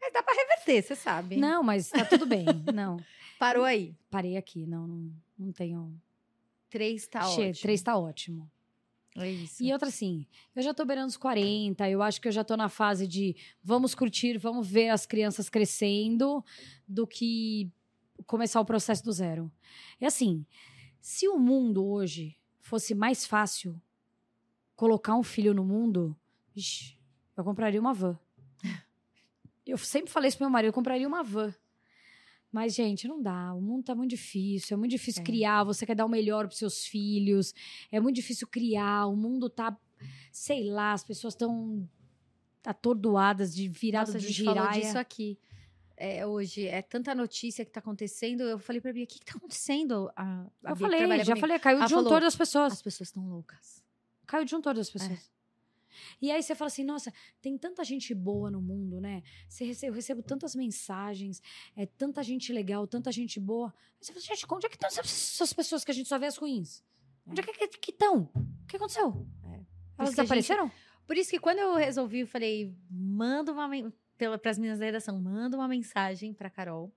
Mas 0.00 0.12
dá 0.12 0.22
pra 0.22 0.32
reverter, 0.66 0.82
você 0.82 0.96
sabe. 0.96 1.36
Não, 1.36 1.62
mas 1.62 1.88
tá 1.88 2.04
tudo 2.04 2.26
bem. 2.26 2.44
Não. 2.74 2.98
Parou 3.38 3.64
aí? 3.64 3.94
Parei 4.10 4.36
aqui, 4.36 4.66
não, 4.66 4.86
não, 4.86 5.12
não 5.38 5.52
tenho. 5.52 5.94
Três 6.70 7.06
tá 7.06 7.22
che 7.22 7.40
ótimo. 7.42 7.62
Três 7.62 7.82
tá 7.82 7.96
ótimo. 7.96 8.50
É 9.14 9.30
isso. 9.30 9.62
E 9.62 9.72
outra 9.72 9.88
assim, 9.88 10.26
eu 10.54 10.62
já 10.62 10.74
tô 10.74 10.84
beirando 10.84 11.08
os 11.08 11.16
40, 11.16 11.88
eu 11.88 12.02
acho 12.02 12.20
que 12.20 12.28
eu 12.28 12.32
já 12.32 12.42
tô 12.42 12.56
na 12.56 12.68
fase 12.68 13.06
de 13.06 13.36
vamos 13.62 13.94
curtir, 13.94 14.38
vamos 14.38 14.66
ver 14.66 14.88
as 14.88 15.06
crianças 15.06 15.48
crescendo, 15.48 16.44
do 16.88 17.06
que 17.06 17.70
começar 18.26 18.60
o 18.60 18.64
processo 18.64 19.04
do 19.04 19.12
zero. 19.12 19.52
É 20.00 20.06
assim, 20.06 20.44
se 21.00 21.28
o 21.28 21.38
mundo 21.38 21.84
hoje 21.86 22.36
fosse 22.58 22.94
mais 22.94 23.26
fácil 23.26 23.80
colocar 24.74 25.14
um 25.14 25.22
filho 25.22 25.54
no 25.54 25.64
mundo, 25.64 26.16
eu 27.36 27.44
compraria 27.44 27.80
uma 27.80 27.94
van. 27.94 28.18
Eu 29.66 29.76
sempre 29.78 30.10
falei 30.10 30.28
isso 30.28 30.38
pro 30.38 30.46
meu 30.46 30.52
marido, 30.52 30.68
eu 30.68 30.72
compraria 30.72 31.08
uma 31.08 31.22
van. 31.22 31.52
Mas, 32.52 32.74
gente, 32.74 33.06
não 33.08 33.20
dá. 33.20 33.52
O 33.52 33.60
mundo 33.60 33.84
tá 33.84 33.94
muito 33.94 34.10
difícil. 34.10 34.74
É 34.74 34.78
muito 34.78 34.92
difícil 34.92 35.20
é. 35.20 35.24
criar. 35.24 35.64
Você 35.64 35.84
quer 35.84 35.94
dar 35.94 36.06
o 36.06 36.08
melhor 36.08 36.46
pros 36.46 36.58
seus 36.58 36.86
filhos. 36.86 37.52
É 37.90 38.00
muito 38.00 38.16
difícil 38.16 38.46
criar. 38.46 39.06
O 39.06 39.16
mundo 39.16 39.50
tá. 39.50 39.76
Sei 40.32 40.64
lá, 40.64 40.92
as 40.92 41.04
pessoas 41.04 41.34
estão 41.34 41.86
atordoadas 42.64 43.54
de 43.54 43.68
virada 43.68 44.12
Nossa, 44.12 44.26
de 44.26 44.32
giraia. 44.32 44.56
falou 44.56 44.80
disso 44.80 44.98
aqui. 44.98 45.38
É, 45.98 46.26
hoje 46.26 46.66
é 46.66 46.82
tanta 46.82 47.14
notícia 47.14 47.64
que 47.64 47.70
tá 47.70 47.80
acontecendo. 47.80 48.42
Eu 48.42 48.58
falei 48.58 48.80
pra 48.80 48.92
Bia, 48.92 49.04
o 49.04 49.06
que, 49.06 49.18
que 49.18 49.24
tá 49.24 49.34
acontecendo? 49.36 50.10
A, 50.14 50.46
a 50.64 50.70
eu 50.70 50.76
Bia, 50.76 50.88
falei, 50.88 51.00
já 51.00 51.24
comigo. 51.24 51.40
falei, 51.40 51.58
caiu 51.58 51.86
de 51.86 51.94
um 51.94 52.02
das 52.04 52.36
pessoas. 52.36 52.72
As 52.74 52.82
pessoas 52.82 53.08
estão 53.08 53.26
loucas. 53.26 53.82
Caiu 54.26 54.44
de 54.44 54.54
um 54.54 54.60
das 54.60 54.90
pessoas. 54.90 55.12
É. 55.12 55.35
E 56.20 56.30
aí 56.30 56.42
você 56.42 56.54
fala 56.54 56.68
assim, 56.68 56.84
nossa, 56.84 57.12
tem 57.40 57.56
tanta 57.56 57.84
gente 57.84 58.14
boa 58.14 58.50
no 58.50 58.60
mundo, 58.60 59.00
né? 59.00 59.22
Você 59.48 59.64
recebe, 59.64 59.90
eu 59.90 59.94
recebo 59.94 60.22
tantas 60.22 60.54
mensagens, 60.54 61.42
é 61.76 61.86
tanta 61.86 62.22
gente 62.22 62.52
legal, 62.52 62.86
tanta 62.86 63.10
gente 63.12 63.38
boa. 63.40 63.72
Você 64.00 64.12
fala, 64.12 64.24
gente, 64.24 64.46
onde 64.50 64.66
é 64.66 64.68
que 64.68 64.76
estão 64.76 64.88
essas 64.88 65.52
pessoas 65.52 65.84
que 65.84 65.90
a 65.90 65.94
gente 65.94 66.08
só 66.08 66.18
vê 66.18 66.26
as 66.26 66.36
ruins? 66.36 66.82
Onde 67.26 67.40
é 67.40 67.44
que 67.44 67.90
estão? 67.90 68.30
O 68.34 68.66
que 68.66 68.76
aconteceu? 68.76 69.26
É. 69.44 69.60
Elas 69.98 70.10
desapareceram? 70.10 70.66
Gente... 70.66 70.76
Por 71.06 71.16
isso 71.16 71.30
que 71.30 71.38
quando 71.38 71.58
eu 71.58 71.74
resolvi, 71.74 72.20
eu 72.20 72.26
falei, 72.26 72.74
manda 72.90 73.52
uma 73.52 73.68
para 74.18 74.50
as 74.50 74.58
meninas 74.58 74.78
da 74.78 74.86
redação, 74.86 75.20
manda 75.20 75.56
uma 75.56 75.68
mensagem 75.68 76.32
para 76.32 76.48
Carol. 76.48 76.92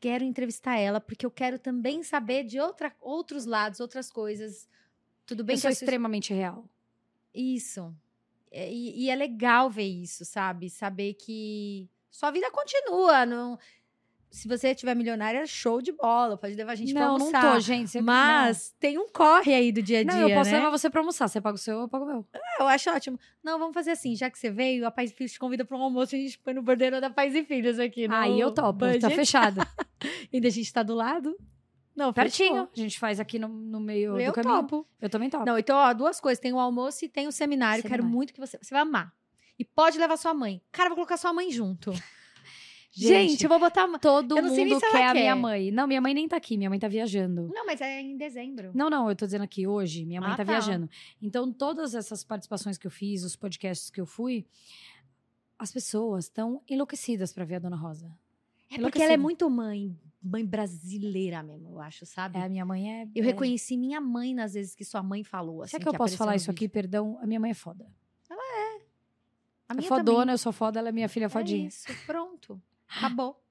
Quero 0.00 0.24
entrevistar 0.24 0.76
ela 0.76 1.00
porque 1.00 1.26
eu 1.26 1.30
quero 1.30 1.58
também 1.58 2.02
saber 2.02 2.44
de 2.44 2.60
outra, 2.60 2.94
outros 3.00 3.44
lados, 3.44 3.80
outras 3.80 4.10
coisas. 4.10 4.68
Tudo 5.26 5.42
bem 5.42 5.54
eu 5.54 5.56
que 5.56 5.62
sou 5.62 5.70
extremamente 5.70 6.32
real. 6.32 6.68
Isso. 7.34 7.94
É, 8.50 8.70
e, 8.72 9.04
e, 9.04 9.10
é 9.10 9.14
legal 9.14 9.68
ver 9.68 9.86
isso, 9.86 10.24
sabe? 10.24 10.70
Saber 10.70 11.14
que 11.14 11.88
sua 12.10 12.30
vida 12.30 12.50
continua. 12.50 13.26
Não... 13.26 13.58
Se 14.30 14.46
você 14.46 14.74
tiver 14.74 14.94
milionária, 14.94 15.46
show 15.46 15.80
de 15.80 15.90
bola. 15.90 16.36
Pode 16.36 16.54
levar 16.54 16.72
a 16.72 16.74
gente 16.74 16.92
não, 16.92 17.00
pra 17.00 17.10
almoçar. 17.10 17.42
Não, 17.42 17.52
tô, 17.54 17.60
gente. 17.60 17.90
Você... 17.90 18.00
Mas 18.00 18.70
não. 18.70 18.78
tem 18.78 18.98
um 18.98 19.08
corre 19.08 19.54
aí 19.54 19.72
do 19.72 19.80
dia 19.80 20.00
a 20.00 20.02
dia, 20.02 20.12
Não, 20.12 20.28
eu 20.28 20.36
posso 20.36 20.50
né? 20.50 20.58
levar 20.58 20.70
você 20.70 20.90
pra 20.90 21.00
almoçar. 21.00 21.28
Você 21.28 21.40
paga 21.40 21.54
o 21.54 21.58
seu, 21.58 21.80
eu 21.80 21.88
pago 21.88 22.04
o 22.04 22.08
meu. 22.08 22.26
É, 22.34 22.62
eu 22.62 22.68
acho 22.68 22.90
ótimo. 22.90 23.18
Não, 23.42 23.58
vamos 23.58 23.72
fazer 23.72 23.92
assim. 23.92 24.14
Já 24.14 24.28
que 24.28 24.38
você 24.38 24.50
veio, 24.50 24.86
a 24.86 24.90
Paz 24.90 25.10
e 25.10 25.14
Filhos 25.14 25.32
te 25.32 25.38
convida 25.38 25.64
pra 25.64 25.78
um 25.78 25.82
almoço 25.82 26.14
a 26.14 26.18
gente 26.18 26.38
põe 26.38 26.52
no 26.52 26.62
bordeiro 26.62 27.00
da 27.00 27.08
Paz 27.08 27.34
e 27.34 27.42
Filhos 27.42 27.78
aqui. 27.78 28.06
Aí 28.10 28.38
eu 28.38 28.52
topo. 28.52 28.80
Budget. 28.80 29.00
Tá 29.00 29.10
fechado. 29.10 29.60
Ainda 30.32 30.48
a 30.48 30.50
gente 30.50 30.72
tá 30.72 30.82
do 30.82 30.94
lado. 30.94 31.34
Não, 31.98 32.12
pertinho. 32.12 32.50
Fechou. 32.50 32.70
A 32.72 32.78
gente 32.80 32.96
faz 32.96 33.18
aqui 33.18 33.40
no, 33.40 33.48
no 33.48 33.80
meio 33.80 34.20
eu 34.20 34.30
do 34.30 34.32
caminho. 34.32 34.62
Topo. 34.62 34.86
Eu 35.00 35.10
também 35.10 35.28
topo. 35.28 35.44
Não, 35.44 35.58
então, 35.58 35.76
ó, 35.76 35.92
duas 35.92 36.20
coisas. 36.20 36.38
Tem 36.38 36.52
o 36.52 36.58
almoço 36.60 37.04
e 37.04 37.08
tem 37.08 37.26
o 37.26 37.32
seminário. 37.32 37.82
seminário. 37.82 38.04
Quero 38.04 38.04
muito 38.04 38.32
que 38.32 38.38
você... 38.38 38.56
Você 38.56 38.72
vai 38.72 38.82
amar. 38.82 39.12
E 39.58 39.64
pode 39.64 39.98
levar 39.98 40.16
sua 40.16 40.32
mãe. 40.32 40.62
Cara, 40.70 40.90
vou 40.90 40.94
colocar 40.94 41.16
sua 41.16 41.32
mãe 41.32 41.50
junto. 41.50 41.90
Gente, 42.92 43.30
Gente, 43.30 43.44
eu 43.44 43.48
vou 43.48 43.58
botar. 43.58 43.86
Todo 43.98 44.36
mundo 44.36 44.80
quer, 44.80 44.90
quer 44.92 45.06
a 45.08 45.14
minha 45.14 45.36
mãe. 45.36 45.72
Não, 45.72 45.88
minha 45.88 46.00
mãe 46.00 46.14
nem 46.14 46.28
tá 46.28 46.36
aqui, 46.36 46.56
minha 46.56 46.70
mãe 46.70 46.78
tá 46.78 46.88
viajando. 46.88 47.50
Não, 47.52 47.66
mas 47.66 47.80
é 47.80 48.00
em 48.00 48.16
dezembro. 48.16 48.70
Não, 48.74 48.88
não, 48.88 49.08
eu 49.10 49.16
tô 49.16 49.26
dizendo 49.26 49.42
aqui 49.42 49.66
hoje, 49.66 50.06
minha 50.06 50.20
mãe 50.20 50.30
ah, 50.30 50.36
tá, 50.36 50.44
tá, 50.44 50.52
viajando. 50.52 50.88
Então, 51.20 51.52
todas 51.52 51.94
essas 51.94 52.24
participações 52.24 52.78
que 52.78 52.86
eu 52.86 52.90
fiz, 52.90 53.24
os 53.24 53.36
podcasts 53.36 53.90
que 53.90 54.00
eu 54.00 54.06
fui, 54.06 54.46
as 55.58 55.70
pessoas 55.70 56.24
estão 56.24 56.62
enlouquecidas 56.68 57.32
para 57.32 57.44
ver 57.44 57.56
a 57.56 57.58
Dona 57.58 57.76
Rosa. 57.76 58.10
É 58.70 58.78
porque 58.78 59.02
ela 59.02 59.12
é 59.12 59.16
muito 59.16 59.48
mãe 59.50 59.96
mãe 60.22 60.44
brasileira 60.44 61.42
mesmo, 61.42 61.70
eu 61.70 61.80
acho, 61.80 62.04
sabe? 62.04 62.38
É, 62.38 62.42
a 62.42 62.48
minha 62.48 62.64
mãe 62.64 63.02
é. 63.02 63.08
Eu 63.14 63.22
é... 63.22 63.26
reconheci 63.26 63.76
minha 63.76 64.00
mãe 64.00 64.34
nas 64.34 64.54
vezes 64.54 64.74
que 64.74 64.84
sua 64.84 65.02
mãe 65.02 65.22
falou. 65.22 65.62
Assim, 65.62 65.72
Será 65.72 65.82
que 65.82 65.88
eu 65.88 65.94
posso 65.94 66.16
falar 66.16 66.36
isso 66.36 66.50
aqui? 66.50 66.68
Perdão, 66.68 67.18
a 67.20 67.26
minha 67.26 67.40
mãe 67.40 67.50
é 67.50 67.54
foda. 67.54 67.86
Ela 68.28 68.42
é. 68.42 68.82
A 69.68 69.74
minha 69.74 69.86
é 69.86 69.88
fodona, 69.88 70.20
também. 70.20 70.34
eu 70.34 70.38
sou 70.38 70.52
foda, 70.52 70.78
ela 70.78 70.88
é 70.88 70.92
minha 70.92 71.08
filha 71.08 71.26
é 71.26 71.28
fodinha. 71.28 71.64
É 71.64 71.68
isso, 71.68 71.86
pronto. 72.06 72.60
Acabou. 72.88 73.42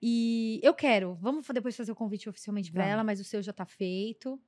E 0.00 0.60
eu 0.62 0.74
quero, 0.74 1.14
vamos 1.14 1.46
depois 1.46 1.76
fazer 1.76 1.92
o 1.92 1.94
convite 1.94 2.28
oficialmente 2.28 2.72
para 2.72 2.84
ela, 2.84 3.04
mas 3.04 3.20
o 3.20 3.24
seu 3.24 3.40
já 3.40 3.52
tá 3.52 3.64
feito. 3.64 4.40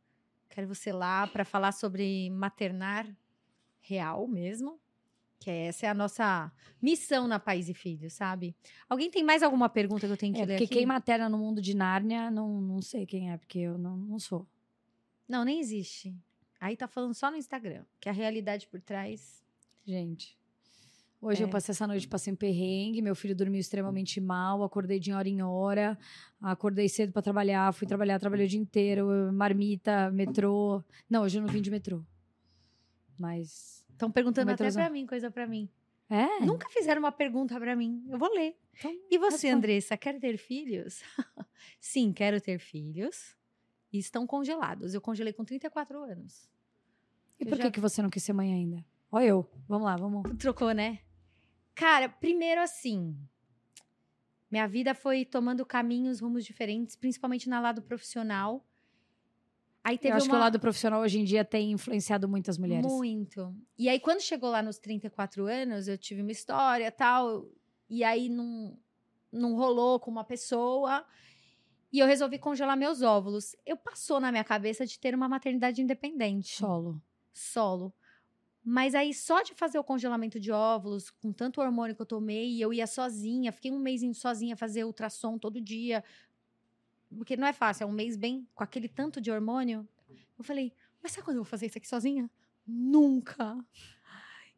Quero 0.49 0.67
você 0.67 0.93
lá 0.93 1.27
para 1.27 1.45
falar 1.45 1.73
sobre 1.73 2.29
maternar 2.31 3.07
real 3.81 4.27
mesmo. 4.27 4.81
Que 5.45 5.51
essa 5.51 5.85
é 5.85 5.91
a 5.91 5.95
nossa 5.95 6.51
missão 6.81 7.29
na 7.29 7.39
Pais 7.39 7.69
e 7.69 7.75
Filhos, 7.75 8.15
sabe? 8.15 8.57
Alguém 8.89 9.11
tem 9.11 9.23
mais 9.23 9.43
alguma 9.43 9.69
pergunta 9.69 10.07
que 10.07 10.13
eu 10.15 10.17
tenho 10.17 10.33
que 10.33 10.41
é, 10.41 10.47
ler 10.47 10.55
porque 10.55 10.65
aqui? 10.65 10.75
quem 10.77 10.87
materna 10.87 11.29
no 11.29 11.37
mundo 11.37 11.61
de 11.61 11.77
Nárnia, 11.77 12.31
não, 12.31 12.63
não 12.63 12.81
sei 12.81 13.05
quem 13.05 13.31
é, 13.31 13.37
porque 13.37 13.59
eu 13.59 13.77
não, 13.77 13.95
não 13.95 14.19
sou. 14.19 14.49
Não, 15.29 15.45
nem 15.45 15.61
existe. 15.61 16.17
Aí 16.59 16.75
tá 16.79 16.89
falando 16.89 17.13
só 17.13 17.31
no 17.31 17.37
Instagram, 17.37 17.85
que 18.01 18.09
a 18.09 18.13
realidade 18.13 18.67
por 18.69 18.81
trás... 18.81 19.45
Gente, 19.87 20.35
hoje 21.21 21.43
é. 21.43 21.45
eu 21.45 21.51
passei 21.51 21.73
essa 21.73 21.87
noite, 21.87 22.09
passei 22.09 22.33
um 22.33 22.37
perrengue, 22.37 23.03
meu 23.03 23.15
filho 23.15 23.37
dormiu 23.37 23.61
extremamente 23.61 24.23
mal, 24.23 24.63
acordei 24.63 24.99
de 24.99 25.13
hora 25.13 25.29
em 25.29 25.43
hora, 25.43 25.99
acordei 26.41 26.89
cedo 26.89 27.13
para 27.13 27.21
trabalhar, 27.21 27.71
fui 27.75 27.87
trabalhar, 27.87 28.19
trabalhei 28.19 28.47
o 28.47 28.49
dia 28.49 28.59
inteiro, 28.59 29.31
marmita, 29.31 30.11
metrô. 30.11 30.83
Não, 31.07 31.23
hoje 31.23 31.37
eu 31.37 31.43
não 31.43 31.51
vim 31.51 31.61
de 31.61 31.71
metrô. 31.71 32.03
Mas 33.19 33.84
Estão 33.95 34.11
perguntando 34.11 34.51
até 34.51 34.71
pra 34.71 34.91
mim, 34.91 35.07
coisa 35.07 35.31
pra 35.31 35.47
mim. 35.47 35.69
É? 36.11 36.45
Nunca 36.45 36.69
fizeram 36.69 37.01
uma 37.01 37.13
pergunta 37.13 37.59
para 37.59 37.75
mim. 37.75 38.05
Eu 38.09 38.19
vou 38.19 38.33
ler. 38.35 38.57
Então, 38.77 38.95
e 39.11 39.17
você, 39.17 39.49
Andressa, 39.49 39.97
quer 39.97 40.19
ter 40.19 40.37
filhos? 40.37 41.03
Sim, 41.81 42.13
quero 42.13 42.41
ter 42.41 42.59
filhos. 42.59 43.35
E 43.93 43.99
estão 43.99 44.27
congelados. 44.27 44.93
Eu 44.93 45.01
congelei 45.01 45.33
com 45.33 45.45
34 45.45 46.03
anos. 46.03 46.51
E 47.39 47.45
eu 47.45 47.49
por 47.49 47.59
já... 47.59 47.71
que 47.71 47.81
você 47.81 48.03
não 48.03 48.11
quis 48.11 48.23
ser 48.23 48.33
mãe 48.33 48.53
ainda? 48.53 48.85
Ó 49.11 49.21
eu. 49.21 49.49
Vamos 49.69 49.87
lá, 49.87 49.97
vamos. 49.97 50.23
Trocou, 50.39 50.73
né? 50.73 50.99
Cara, 51.75 52.09
primeiro 52.09 52.61
assim, 52.61 53.17
minha 54.51 54.69
vida 54.69 54.95
foi 54.95 55.25
tomando 55.25 55.65
caminhos, 55.65 56.21
rumos 56.21 56.45
diferentes, 56.45 56.95
principalmente 56.95 57.49
na 57.49 57.61
lado 57.61 57.83
profissional. 57.83 58.65
Aí 59.85 59.99
teve 59.99 60.15
Eu 60.15 60.17
acho 60.17 60.27
uma... 60.27 60.31
que 60.31 60.37
o 60.37 60.41
lado 60.41 60.59
profissional 60.59 61.03
hoje 61.03 61.21
em 61.21 61.25
dia 61.25 61.45
tem 61.45 61.73
influenciado 61.73 62.27
muitas 62.27 62.57
mulheres. 62.57 62.91
Muito. 62.91 63.55
E 63.79 63.87
aí, 63.87 64.01
quando 64.01 64.23
chegou 64.23 64.51
lá 64.51 64.63
nos 64.63 64.79
34 64.79 65.47
anos, 65.47 65.87
eu 65.87 65.99
tive 65.99 66.23
uma 66.23 66.33
história 66.33 66.91
tal. 66.91 67.47
E 67.91 68.03
aí 68.03 68.31
não, 68.31 68.79
não 69.31 69.55
rolou 69.55 70.01
com 70.01 70.11
uma 70.11 70.25
pessoa. 70.25 71.05
E 71.93 71.99
eu 71.99 72.07
resolvi 72.07 72.39
congelar 72.39 72.79
meus 72.79 73.03
óvulos. 73.03 73.55
Eu 73.67 73.77
passou 73.77 74.19
na 74.19 74.33
minha 74.33 74.43
cabeça 74.43 74.87
de 74.87 74.99
ter 74.99 75.15
uma 75.15 75.29
maternidade 75.29 75.83
independente. 75.83 76.57
Solo. 76.57 77.01
Solo. 77.31 77.95
Mas 78.65 78.95
aí, 78.95 79.13
só 79.13 79.43
de 79.43 79.53
fazer 79.55 79.79
o 79.79 79.85
congelamento 79.85 80.41
de 80.41 80.51
óvulos, 80.51 81.11
com 81.11 81.31
tanto 81.31 81.61
hormônio 81.61 81.95
que 81.95 82.01
eu 82.01 82.07
tomei, 82.07 82.59
eu 82.59 82.73
ia 82.73 82.87
sozinha, 82.87 83.53
fiquei 83.53 83.71
um 83.71 83.79
mês 83.79 84.01
sozinha 84.17 84.57
fazer 84.57 84.85
ultrassom 84.85 85.39
todo 85.39 85.61
dia, 85.61 86.03
porque 87.15 87.37
não 87.37 87.47
é 87.47 87.53
fácil, 87.53 87.85
é 87.85 87.87
um 87.87 87.93
mês 87.93 88.17
bem 88.17 88.47
com 88.55 88.63
aquele 88.63 88.89
tanto 88.89 89.21
de 89.21 89.31
hormônio. 89.31 89.89
Eu 90.37 90.45
falei, 90.45 90.73
mas 91.03 91.13
sabe 91.13 91.25
quando 91.25 91.37
eu 91.37 91.43
vou 91.43 91.51
fazer 91.51 91.67
isso 91.67 91.79
aqui 91.79 91.89
sozinha? 91.89 92.31
Nunca. 92.67 93.57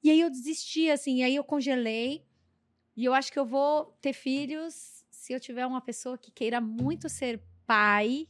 E 0.03 0.11
aí 0.11 0.21
eu 0.21 0.31
desisti, 0.31 0.91
assim, 0.91 1.23
aí 1.23 1.35
eu 1.35 1.45
congelei. 1.45 2.25
E 2.97 3.05
eu 3.05 3.13
acho 3.13 3.33
que 3.33 3.39
eu 3.39 3.45
vou 3.45 3.97
ter 4.01 4.13
filhos 4.13 5.05
se 5.11 5.33
eu 5.33 5.41
tiver 5.41 5.67
uma 5.67 5.81
pessoa 5.81 6.17
que 6.17 6.31
queira 6.31 6.61
muito 6.61 7.09
ser 7.09 7.43
pai 7.67 8.29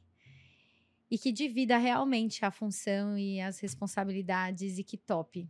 e 1.10 1.18
que 1.18 1.30
divida 1.30 1.76
realmente 1.76 2.44
a 2.44 2.50
função 2.50 3.16
e 3.16 3.40
as 3.40 3.60
responsabilidades 3.60 4.78
e 4.78 4.84
que 4.84 4.96
top. 4.96 5.48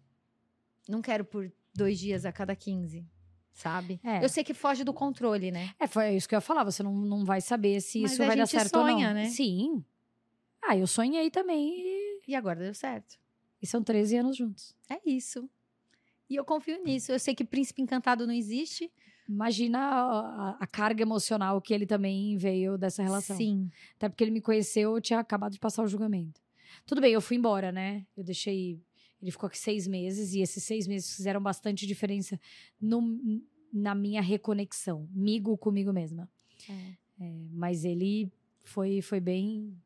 Não 0.88 1.00
quero 1.00 1.24
por 1.24 1.50
dois 1.74 1.98
dias 1.98 2.24
a 2.24 2.32
cada 2.32 2.54
15 2.54 3.06
sabe? 3.56 3.98
É. 4.04 4.22
Eu 4.22 4.28
sei 4.28 4.44
que 4.44 4.54
foge 4.54 4.84
do 4.84 4.92
controle, 4.92 5.50
né? 5.50 5.70
É, 5.80 5.86
foi 5.86 6.14
isso 6.14 6.28
que 6.28 6.34
eu 6.34 6.36
ia 6.36 6.42
falar. 6.42 6.62
Você 6.64 6.82
não, 6.82 6.92
não 6.92 7.24
vai 7.24 7.40
saber 7.40 7.80
se 7.80 8.02
Mas 8.02 8.12
isso 8.12 8.24
vai 8.24 8.36
dar 8.36 8.46
certo 8.46 8.70
sonha, 8.70 9.08
ou 9.08 9.14
não. 9.14 9.14
né? 9.14 9.24
Sim. 9.30 9.82
Ah, 10.62 10.76
eu 10.76 10.86
sonhei 10.86 11.30
também. 11.30 11.74
E... 11.78 12.20
e 12.28 12.34
agora 12.34 12.60
deu 12.60 12.74
certo. 12.74 13.18
E 13.60 13.66
são 13.66 13.82
13 13.82 14.18
anos 14.18 14.36
juntos. 14.36 14.76
É 14.88 15.00
isso. 15.04 15.48
E 16.28 16.36
eu 16.36 16.44
confio 16.44 16.82
nisso. 16.84 17.10
Eu 17.10 17.18
sei 17.18 17.34
que 17.34 17.44
príncipe 17.44 17.80
encantado 17.80 18.26
não 18.26 18.34
existe. 18.34 18.92
Imagina 19.28 19.78
a, 19.78 20.50
a, 20.50 20.56
a, 20.60 20.66
carga 20.66 21.02
emocional 21.02 21.60
que 21.60 21.74
ele 21.74 21.86
também 21.86 22.36
veio 22.36 22.76
dessa 22.76 23.02
relação. 23.02 23.36
Sim. 23.36 23.70
Até 23.96 24.08
porque 24.08 24.22
ele 24.22 24.30
me 24.30 24.40
conheceu, 24.40 24.94
eu 24.94 25.00
tinha 25.00 25.18
acabado 25.18 25.52
de 25.52 25.58
passar 25.58 25.82
o 25.82 25.88
julgamento. 25.88 26.40
Tudo 26.84 27.00
bem, 27.00 27.12
eu 27.12 27.20
fui 27.20 27.36
embora, 27.36 27.72
né? 27.72 28.06
Eu 28.16 28.22
deixei. 28.22 28.80
Ele 29.26 29.32
ficou 29.32 29.48
aqui 29.48 29.58
seis 29.58 29.88
meses 29.88 30.34
e 30.34 30.40
esses 30.40 30.62
seis 30.62 30.86
meses 30.86 31.16
fizeram 31.16 31.42
bastante 31.42 31.84
diferença 31.84 32.38
no, 32.80 33.42
na 33.72 33.92
minha 33.92 34.22
reconexão, 34.22 35.08
migo 35.10 35.58
comigo 35.58 35.92
mesma. 35.92 36.30
É. 36.70 36.92
É, 37.20 37.32
mas 37.50 37.84
ele 37.84 38.30
foi, 38.62 39.02
foi 39.02 39.18
bem. 39.18 39.76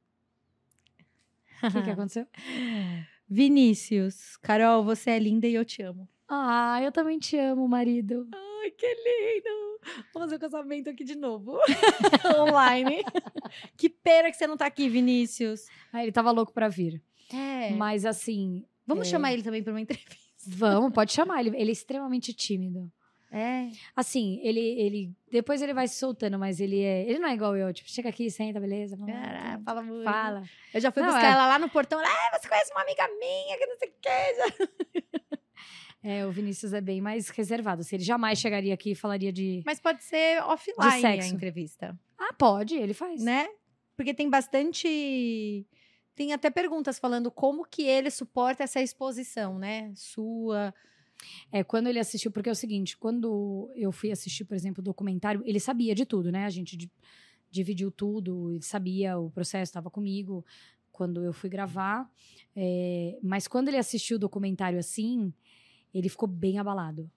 O 1.63 1.71
que, 1.73 1.83
que 1.83 1.91
aconteceu? 1.91 2.27
Vinícius, 3.27 4.37
Carol, 4.37 4.85
você 4.85 5.13
é 5.13 5.19
linda 5.19 5.47
e 5.47 5.55
eu 5.55 5.65
te 5.65 5.81
amo. 5.81 6.07
Ah, 6.29 6.79
eu 6.83 6.93
também 6.93 7.19
te 7.19 7.39
amo, 7.39 7.67
marido. 7.67 8.29
Ai, 8.35 8.71
que 8.73 8.87
lindo! 8.87 9.81
Vamos 10.13 10.27
fazer 10.27 10.37
o 10.37 10.39
casamento 10.39 10.91
aqui 10.91 11.03
de 11.03 11.15
novo. 11.15 11.59
Online. 12.47 13.03
que 13.75 13.89
pena 13.89 14.31
que 14.31 14.37
você 14.37 14.47
não 14.47 14.59
tá 14.59 14.67
aqui, 14.67 14.87
Vinícius. 14.87 15.67
Ah, 15.91 16.03
ele 16.03 16.13
tava 16.13 16.31
louco 16.31 16.53
pra 16.53 16.69
vir. 16.69 17.03
É. 17.33 17.71
Mas 17.71 18.05
assim. 18.05 18.67
Vamos 18.95 19.09
é... 19.09 19.11
chamar 19.11 19.33
ele 19.33 19.43
também 19.43 19.63
pra 19.63 19.73
uma 19.73 19.81
entrevista. 19.83 20.19
Vamos, 20.47 20.93
pode 20.93 21.13
chamar. 21.13 21.41
Ele, 21.41 21.57
ele 21.57 21.71
é 21.71 21.73
extremamente 21.73 22.33
tímido. 22.33 22.91
É. 23.33 23.69
Assim, 23.95 24.41
ele, 24.43 24.61
ele. 24.61 25.15
Depois 25.31 25.63
ele 25.63 25.73
vai 25.73 25.87
se 25.87 25.97
soltando, 25.97 26.37
mas 26.37 26.61
ele 26.61 26.83
é. 26.83 27.09
Ele 27.09 27.21
não 27.21 27.29
é 27.29 27.35
igual 27.35 27.57
eu. 27.57 27.73
Tipo, 27.73 27.89
chega 27.89 28.09
aqui, 28.09 28.29
senta, 28.29 28.59
beleza? 28.59 28.97
Vamos, 28.97 29.13
Caraca, 29.15 29.63
fala 29.65 29.83
muito. 29.83 30.05
Fala. 30.05 30.43
Eu 30.75 30.81
já 30.81 30.91
fui 30.91 31.03
não, 31.03 31.11
buscar 31.11 31.29
é. 31.29 31.33
ela 31.33 31.47
lá 31.47 31.59
no 31.59 31.69
portão. 31.69 32.01
Ah, 32.01 32.39
você 32.39 32.49
conhece 32.49 32.73
uma 32.73 32.83
amiga 32.83 33.07
minha 33.21 33.57
que 33.57 33.67
não 33.67 33.77
sei 33.77 33.89
o 33.89 33.93
que. 34.01 35.11
É, 36.03 36.25
o 36.25 36.31
Vinícius 36.31 36.73
é 36.73 36.81
bem 36.81 36.99
mais 36.99 37.29
reservado. 37.29 37.85
Se 37.85 37.95
ele 37.95 38.03
jamais 38.03 38.39
chegaria 38.39 38.73
aqui 38.73 38.93
e 38.93 38.95
falaria 38.95 39.31
de. 39.31 39.63
Mas 39.67 39.79
pode 39.79 40.03
ser 40.03 40.43
offline 40.45 40.95
de 40.95 41.01
sexo. 41.03 41.29
a 41.29 41.35
entrevista. 41.35 42.01
Ah, 42.19 42.33
pode, 42.33 42.75
ele 42.75 42.95
faz. 42.95 43.23
Né? 43.23 43.47
Porque 43.97 44.15
tem 44.15 44.31
bastante. 44.31 45.67
Tem 46.21 46.35
até 46.35 46.51
perguntas 46.51 46.99
falando 46.99 47.31
como 47.31 47.65
que 47.65 47.81
ele 47.81 48.11
suporta 48.11 48.63
essa 48.63 48.79
exposição, 48.79 49.59
né? 49.59 49.91
Sua. 49.97 50.75
É, 51.51 51.65
quando 51.65 51.87
ele 51.87 51.99
assistiu, 51.99 52.31
porque 52.31 52.51
é 52.51 52.53
o 52.53 52.55
seguinte, 52.55 52.95
quando 52.95 53.73
eu 53.75 53.91
fui 53.91 54.13
assistir, 54.13 54.45
por 54.45 54.55
exemplo, 54.55 54.83
o 54.83 54.85
documentário, 54.85 55.43
ele 55.47 55.59
sabia 55.59 55.95
de 55.95 56.05
tudo, 56.05 56.31
né? 56.31 56.45
A 56.45 56.51
gente 56.51 56.77
dividiu 57.51 57.91
tudo, 57.91 58.51
ele 58.51 58.63
sabia, 58.63 59.19
o 59.19 59.31
processo 59.31 59.71
estava 59.71 59.91
comigo 59.91 60.45
quando 60.93 61.25
eu 61.25 61.33
fui 61.33 61.49
gravar. 61.49 62.07
É, 62.55 63.19
mas 63.23 63.49
quando 63.49 63.69
ele 63.69 63.79
assistiu 63.79 64.19
o 64.19 64.21
documentário 64.21 64.79
assim, 64.79 65.33
ele 65.95 66.11
ficou 66.11 66.29
bem 66.29 66.59
abalado. 66.59 67.11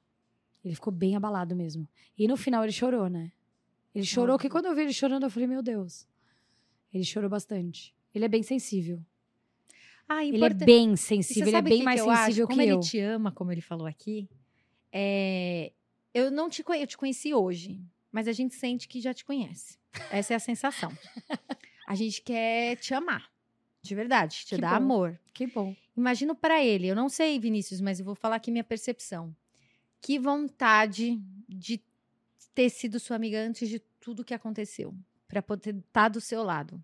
Ele 0.63 0.75
ficou 0.75 0.93
bem 0.93 1.17
abalado 1.17 1.53
mesmo. 1.57 1.85
E 2.17 2.25
no 2.25 2.37
final 2.37 2.63
ele 2.63 2.71
chorou, 2.71 3.09
né? 3.09 3.33
Ele 3.93 4.05
chorou, 4.05 4.39
que 4.39 4.47
quando 4.47 4.67
eu 4.67 4.73
vi 4.73 4.83
ele 4.83 4.93
chorando, 4.93 5.23
eu 5.23 5.29
falei, 5.29 5.45
meu 5.45 5.61
Deus. 5.61 6.07
Ele 6.93 7.03
chorou 7.03 7.29
bastante. 7.29 7.93
Ele 8.13 8.25
é 8.25 8.27
bem 8.27 8.43
sensível. 8.43 9.03
Ah, 10.07 10.23
ele 10.23 10.43
é 10.43 10.49
bem 10.49 10.95
sensível, 10.95 11.47
ele 11.47 11.57
é 11.57 11.61
bem 11.61 11.83
mais 11.83 12.01
sensível 12.01 12.47
que 12.47 12.53
como 12.53 12.61
eu. 12.61 12.67
Como 12.67 12.81
ele 12.81 12.89
te 12.89 12.99
ama, 12.99 13.31
como 13.31 13.51
ele 13.51 13.61
falou 13.61 13.87
aqui, 13.87 14.29
é... 14.91 15.71
eu 16.13 16.29
não 16.29 16.49
te 16.49 16.63
conheci, 16.63 16.83
eu 16.83 16.87
te 16.87 16.97
conheci 16.97 17.33
hoje, 17.33 17.81
mas 18.11 18.27
a 18.27 18.31
gente 18.31 18.53
sente 18.53 18.87
que 18.87 18.99
já 19.01 19.13
te 19.13 19.25
conhece. 19.25 19.77
Essa 20.11 20.33
é 20.33 20.35
a 20.35 20.39
sensação. 20.39 20.91
a 21.87 21.95
gente 21.95 22.21
quer 22.21 22.75
te 22.77 22.93
amar. 22.93 23.31
De 23.81 23.95
verdade, 23.95 24.45
te 24.45 24.55
que 24.55 24.61
dar 24.61 24.79
bom. 24.79 24.85
amor. 24.85 25.19
Que 25.33 25.47
bom. 25.47 25.75
Imagino 25.95 26.35
para 26.35 26.63
ele, 26.63 26.87
eu 26.87 26.95
não 26.95 27.09
sei, 27.09 27.39
Vinícius, 27.39 27.81
mas 27.81 27.99
eu 27.99 28.05
vou 28.05 28.15
falar 28.15 28.37
aqui 28.37 28.51
minha 28.51 28.63
percepção. 28.63 29.35
Que 30.01 30.19
vontade 30.19 31.19
de 31.47 31.81
ter 32.53 32.69
sido 32.69 32.99
sua 32.99 33.15
amiga 33.15 33.39
antes 33.39 33.67
de 33.67 33.79
tudo 33.99 34.23
que 34.23 34.33
aconteceu, 34.33 34.93
para 35.27 35.41
poder 35.41 35.75
estar 35.75 36.03
tá 36.03 36.07
do 36.07 36.21
seu 36.21 36.43
lado. 36.43 36.83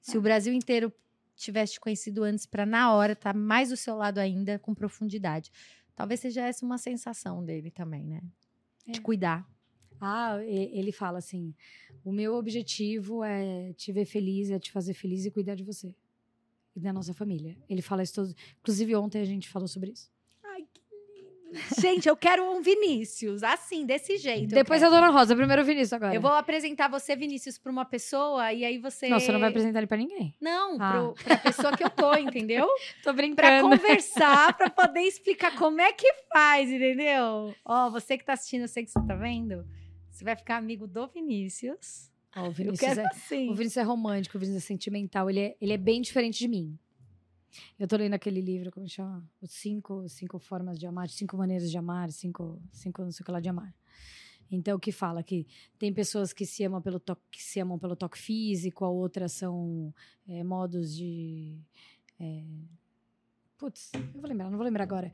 Se 0.00 0.16
o 0.16 0.20
Brasil 0.22 0.52
inteiro 0.52 0.92
tivesse 1.36 1.74
te 1.74 1.80
conhecido 1.80 2.22
antes, 2.22 2.46
para 2.46 2.66
na 2.66 2.92
hora 2.92 3.12
estar 3.12 3.32
tá 3.32 3.38
mais 3.38 3.70
do 3.70 3.76
seu 3.76 3.96
lado 3.96 4.18
ainda, 4.18 4.58
com 4.58 4.74
profundidade. 4.74 5.50
Talvez 5.94 6.20
seja 6.20 6.46
essa 6.46 6.64
uma 6.64 6.78
sensação 6.78 7.44
dele 7.44 7.70
também, 7.70 8.06
né? 8.06 8.22
É. 8.86 8.92
De 8.92 9.00
cuidar. 9.00 9.48
Ah, 10.00 10.38
ele 10.44 10.92
fala 10.92 11.18
assim: 11.18 11.54
o 12.04 12.12
meu 12.12 12.34
objetivo 12.34 13.22
é 13.22 13.72
te 13.74 13.92
ver 13.92 14.06
feliz, 14.06 14.50
é 14.50 14.58
te 14.58 14.72
fazer 14.72 14.94
feliz 14.94 15.26
e 15.26 15.30
cuidar 15.30 15.54
de 15.54 15.64
você 15.64 15.94
e 16.74 16.80
da 16.80 16.92
nossa 16.92 17.12
família. 17.12 17.56
Ele 17.68 17.82
fala 17.82 18.02
isso 18.02 18.14
todo. 18.14 18.34
Inclusive, 18.60 18.96
ontem 18.96 19.20
a 19.20 19.24
gente 19.24 19.48
falou 19.48 19.68
sobre 19.68 19.90
isso. 19.90 20.10
Gente, 21.80 22.08
eu 22.08 22.16
quero 22.16 22.44
um 22.44 22.62
Vinícius, 22.62 23.42
assim, 23.42 23.84
desse 23.84 24.16
jeito. 24.16 24.54
Depois 24.54 24.82
a 24.82 24.88
Dona 24.88 25.10
Rosa, 25.10 25.34
primeiro 25.34 25.62
o 25.62 25.64
Vinícius 25.64 25.92
agora. 25.92 26.14
Eu 26.14 26.20
vou 26.20 26.32
apresentar 26.32 26.88
você, 26.88 27.16
Vinícius, 27.16 27.58
pra 27.58 27.72
uma 27.72 27.84
pessoa 27.84 28.52
e 28.52 28.64
aí 28.64 28.78
você. 28.78 29.08
Não, 29.08 29.18
você 29.18 29.32
não 29.32 29.40
vai 29.40 29.50
apresentar 29.50 29.78
ele 29.78 29.86
pra 29.86 29.96
ninguém. 29.96 30.34
Não, 30.40 30.76
ah. 30.80 30.92
pro, 30.92 31.14
pra 31.24 31.36
pessoa 31.38 31.76
que 31.76 31.82
eu 31.82 31.90
tô, 31.90 32.14
entendeu? 32.16 32.68
tô 33.02 33.12
brincando. 33.12 33.36
Pra 33.36 33.60
conversar, 33.60 34.56
pra 34.56 34.70
poder 34.70 35.00
explicar 35.00 35.56
como 35.56 35.80
é 35.80 35.92
que 35.92 36.12
faz, 36.32 36.70
entendeu? 36.70 37.54
Ó, 37.64 37.90
você 37.90 38.16
que 38.16 38.24
tá 38.24 38.34
assistindo, 38.34 38.62
eu 38.62 38.68
sei 38.68 38.84
que 38.84 38.90
você 38.90 39.00
tá 39.06 39.14
vendo. 39.14 39.64
Você 40.10 40.24
vai 40.24 40.36
ficar 40.36 40.56
amigo 40.56 40.86
do 40.86 41.06
Vinícius. 41.08 42.10
Oh, 42.36 42.48
o, 42.48 42.50
Vinícius 42.50 42.98
é, 42.98 43.06
assim. 43.06 43.50
o 43.50 43.54
Vinícius 43.54 43.78
é 43.78 43.82
romântico, 43.82 44.36
o 44.36 44.40
Vinícius 44.40 44.64
é 44.64 44.66
sentimental. 44.66 45.28
Ele 45.28 45.40
é, 45.40 45.56
ele 45.60 45.72
é 45.72 45.78
bem 45.78 46.00
diferente 46.00 46.38
de 46.38 46.46
mim. 46.46 46.78
Eu 47.78 47.88
tô 47.88 47.96
lendo 47.96 48.14
aquele 48.14 48.40
livro, 48.40 48.70
como 48.70 48.88
chama? 48.88 49.28
Os 49.40 49.50
cinco, 49.50 50.08
cinco 50.08 50.38
formas 50.38 50.78
de 50.78 50.86
amar, 50.86 51.08
cinco 51.08 51.36
maneiras 51.36 51.70
de 51.70 51.76
amar, 51.76 52.10
cinco, 52.10 52.60
cinco 52.72 53.02
não 53.02 53.12
sei 53.12 53.22
o 53.22 53.26
que 53.26 53.32
lá 53.32 53.40
de 53.40 53.48
amar. 53.48 53.74
Então, 54.50 54.76
o 54.76 54.80
que 54.80 54.90
fala 54.90 55.22
que 55.22 55.46
tem 55.78 55.92
pessoas 55.92 56.32
que 56.32 56.44
se 56.44 56.64
amam 56.64 56.82
pelo 56.82 56.98
toque, 56.98 57.22
que 57.30 57.42
se 57.42 57.60
amam 57.60 57.78
pelo 57.78 57.94
toque 57.94 58.18
físico, 58.18 58.84
a 58.84 58.88
outra 58.88 59.28
são 59.28 59.94
é, 60.26 60.42
modos 60.42 60.94
de. 60.96 61.56
É, 62.18 62.42
putz, 63.56 63.92
eu 63.94 64.20
vou 64.20 64.28
lembrar, 64.28 64.50
não 64.50 64.56
vou 64.56 64.64
lembrar 64.64 64.82
agora. 64.82 65.12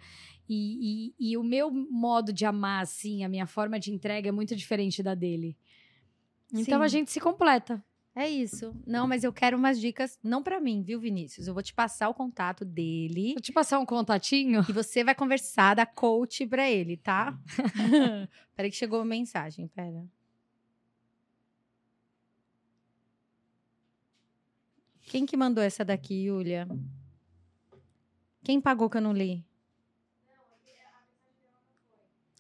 E, 0.49 1.13
e, 1.19 1.31
e, 1.33 1.37
o 1.37 1.43
meu 1.43 1.71
modo 1.71 2.33
de 2.33 2.47
amar, 2.47 2.83
assim, 2.83 3.25
a 3.25 3.29
minha 3.29 3.47
forma 3.47 3.79
de 3.79 3.93
entrega 3.93 4.29
é 4.29 4.33
muito 4.33 4.57
diferente 4.57 5.03
da 5.03 5.15
dele. 5.15 5.57
Então 6.53 6.79
Sim. 6.79 6.85
a 6.85 6.89
gente 6.89 7.11
se 7.11 7.21
completa. 7.21 7.85
É 8.19 8.27
isso. 8.27 8.75
Não, 8.87 9.07
mas 9.07 9.23
eu 9.25 9.31
quero 9.31 9.59
umas 9.59 9.79
dicas, 9.79 10.19
não 10.25 10.43
para 10.43 10.59
mim, 10.59 10.83
viu, 10.83 10.99
Vinícius? 10.99 11.47
Eu 11.47 11.53
vou 11.53 11.63
te 11.63 11.75
passar 11.75 12.09
o 12.09 12.15
contato 12.15 12.65
dele. 12.65 13.35
Vou 13.35 13.43
te 13.43 13.53
passar 13.53 13.79
um 13.79 13.85
contatinho. 13.85 14.65
E 14.67 14.73
você 14.73 15.05
vai 15.05 15.15
conversar 15.15 15.77
da 15.77 15.85
coach 15.85 16.47
pra 16.47 16.67
ele, 16.71 16.97
tá? 16.97 17.39
Peraí 18.57 18.71
que 18.71 18.77
chegou 18.77 19.01
uma 19.01 19.05
mensagem, 19.05 19.69
pera. 19.69 20.03
Quem 25.03 25.27
que 25.27 25.37
mandou 25.37 25.63
essa 25.63 25.85
daqui, 25.85 26.15
Yulia? 26.15 26.67
Quem 28.43 28.63
pagou 28.63 28.89
que 28.89 28.97
eu 28.97 29.03
não 29.03 29.13
li? 29.13 29.45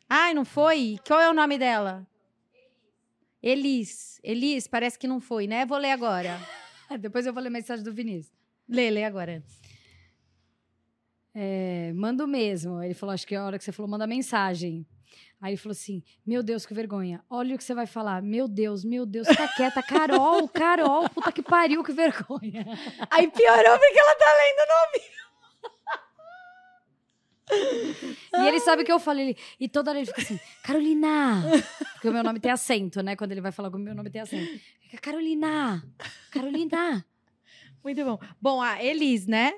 Ai, 0.08 0.32
não 0.32 0.44
foi? 0.46 0.98
Qual 1.06 1.20
é 1.20 1.28
o 1.28 1.34
nome 1.34 1.58
dela? 1.58 2.06
Elis. 3.46 4.20
Elis, 4.24 4.66
parece 4.66 4.98
que 4.98 5.06
não 5.06 5.20
foi, 5.20 5.46
né? 5.46 5.64
Vou 5.64 5.78
ler 5.78 5.92
agora. 5.92 6.36
Depois 6.98 7.24
eu 7.26 7.32
vou 7.32 7.40
ler 7.40 7.46
a 7.46 7.52
mensagem 7.52 7.84
do 7.84 7.92
Vinícius. 7.92 8.34
Lê, 8.68 8.90
lê 8.90 9.04
agora. 9.04 9.40
É, 11.32 11.92
manda 11.94 12.26
mesmo. 12.26 12.82
Ele 12.82 12.92
falou, 12.92 13.12
acho 13.12 13.24
que 13.24 13.36
é 13.36 13.38
a 13.38 13.44
hora 13.44 13.56
que 13.56 13.64
você 13.64 13.70
falou, 13.70 13.88
manda 13.88 14.04
mensagem. 14.04 14.84
Aí 15.40 15.52
ele 15.52 15.56
falou 15.58 15.72
assim: 15.72 16.02
Meu 16.26 16.42
Deus, 16.42 16.66
que 16.66 16.74
vergonha. 16.74 17.22
Olha 17.30 17.54
o 17.54 17.58
que 17.58 17.62
você 17.62 17.74
vai 17.74 17.86
falar. 17.86 18.20
Meu 18.20 18.48
Deus, 18.48 18.84
meu 18.84 19.06
Deus, 19.06 19.28
fica 19.28 19.46
quieta. 19.48 19.82
Carol, 19.82 20.48
Carol, 20.48 21.08
puta 21.10 21.30
que 21.30 21.42
pariu, 21.42 21.84
que 21.84 21.92
vergonha. 21.92 22.66
Aí 23.10 23.30
piorou 23.30 23.78
porque 23.78 23.98
ela 23.98 24.14
tá 24.16 24.26
lendo 24.42 24.58
o 24.58 24.68
nome. 24.74 25.25
E 27.50 28.48
ele 28.48 28.60
sabe 28.60 28.82
o 28.82 28.84
que 28.84 28.92
eu 28.92 28.98
falo. 28.98 29.20
Ele, 29.20 29.36
e 29.58 29.68
toda 29.68 29.90
hora 29.90 29.98
ele 29.98 30.06
fica 30.06 30.20
assim, 30.20 30.38
Carolina. 30.62 31.42
Porque 31.94 32.08
o 32.08 32.12
meu 32.12 32.22
nome 32.22 32.40
tem 32.40 32.50
acento, 32.50 33.02
né? 33.02 33.16
Quando 33.16 33.32
ele 33.32 33.40
vai 33.40 33.52
falar 33.52 33.70
com 33.70 33.76
o 33.76 33.80
meu 33.80 33.94
nome 33.94 34.10
tem 34.10 34.20
acento. 34.20 34.60
Fica, 34.80 34.98
Carolina. 34.98 35.82
Carolina. 36.30 37.04
Muito 37.82 38.04
bom. 38.04 38.18
Bom, 38.40 38.60
a 38.60 38.82
Elis, 38.82 39.26
né? 39.26 39.52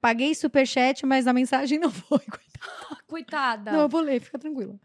Paguei 0.00 0.34
superchat, 0.34 1.06
mas 1.06 1.26
a 1.26 1.32
mensagem 1.32 1.78
não 1.78 1.90
foi, 1.90 2.18
coitada. 2.18 3.02
Coitada. 3.06 3.72
Não, 3.72 3.80
eu 3.82 3.88
vou 3.88 4.00
ler, 4.00 4.20
fica 4.20 4.38
tranquila. 4.38 4.78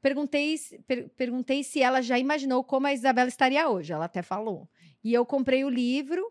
perguntei, 0.00 0.56
per, 0.86 1.08
perguntei 1.10 1.62
se 1.62 1.82
ela 1.82 2.00
já 2.00 2.18
imaginou 2.18 2.64
como 2.64 2.86
a 2.86 2.92
Isabela 2.92 3.28
estaria 3.28 3.68
hoje. 3.68 3.92
Ela 3.92 4.06
até 4.06 4.22
falou. 4.22 4.68
E 5.02 5.12
eu 5.12 5.26
comprei 5.26 5.64
o 5.64 5.68
livro. 5.68 6.24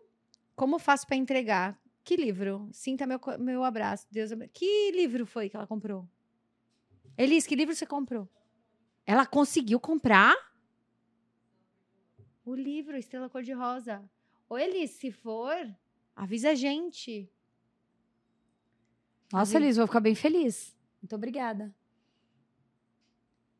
Como 0.54 0.78
faço 0.78 1.06
para 1.06 1.16
entregar? 1.16 1.78
Que 2.06 2.14
livro? 2.14 2.68
Sinta 2.70 3.04
meu, 3.04 3.20
meu 3.36 3.64
abraço. 3.64 4.06
Deus 4.12 4.30
Que 4.52 4.92
livro 4.92 5.26
foi 5.26 5.48
que 5.50 5.56
ela 5.56 5.66
comprou? 5.66 6.08
Elis, 7.18 7.48
que 7.48 7.56
livro 7.56 7.74
você 7.74 7.84
comprou? 7.84 8.28
Ela 9.04 9.26
conseguiu 9.26 9.80
comprar? 9.80 10.36
O 12.44 12.54
livro 12.54 12.96
Estrela 12.96 13.28
Cor-de-Rosa. 13.28 14.08
Ô, 14.48 14.56
Elis, 14.56 14.92
se 14.92 15.10
for, 15.10 15.68
avisa 16.14 16.50
a 16.50 16.54
gente. 16.54 17.28
Nossa, 19.32 19.56
Elis, 19.56 19.76
vou 19.76 19.88
ficar 19.88 19.98
bem 19.98 20.14
feliz. 20.14 20.76
Muito 21.02 21.16
obrigada. 21.16 21.74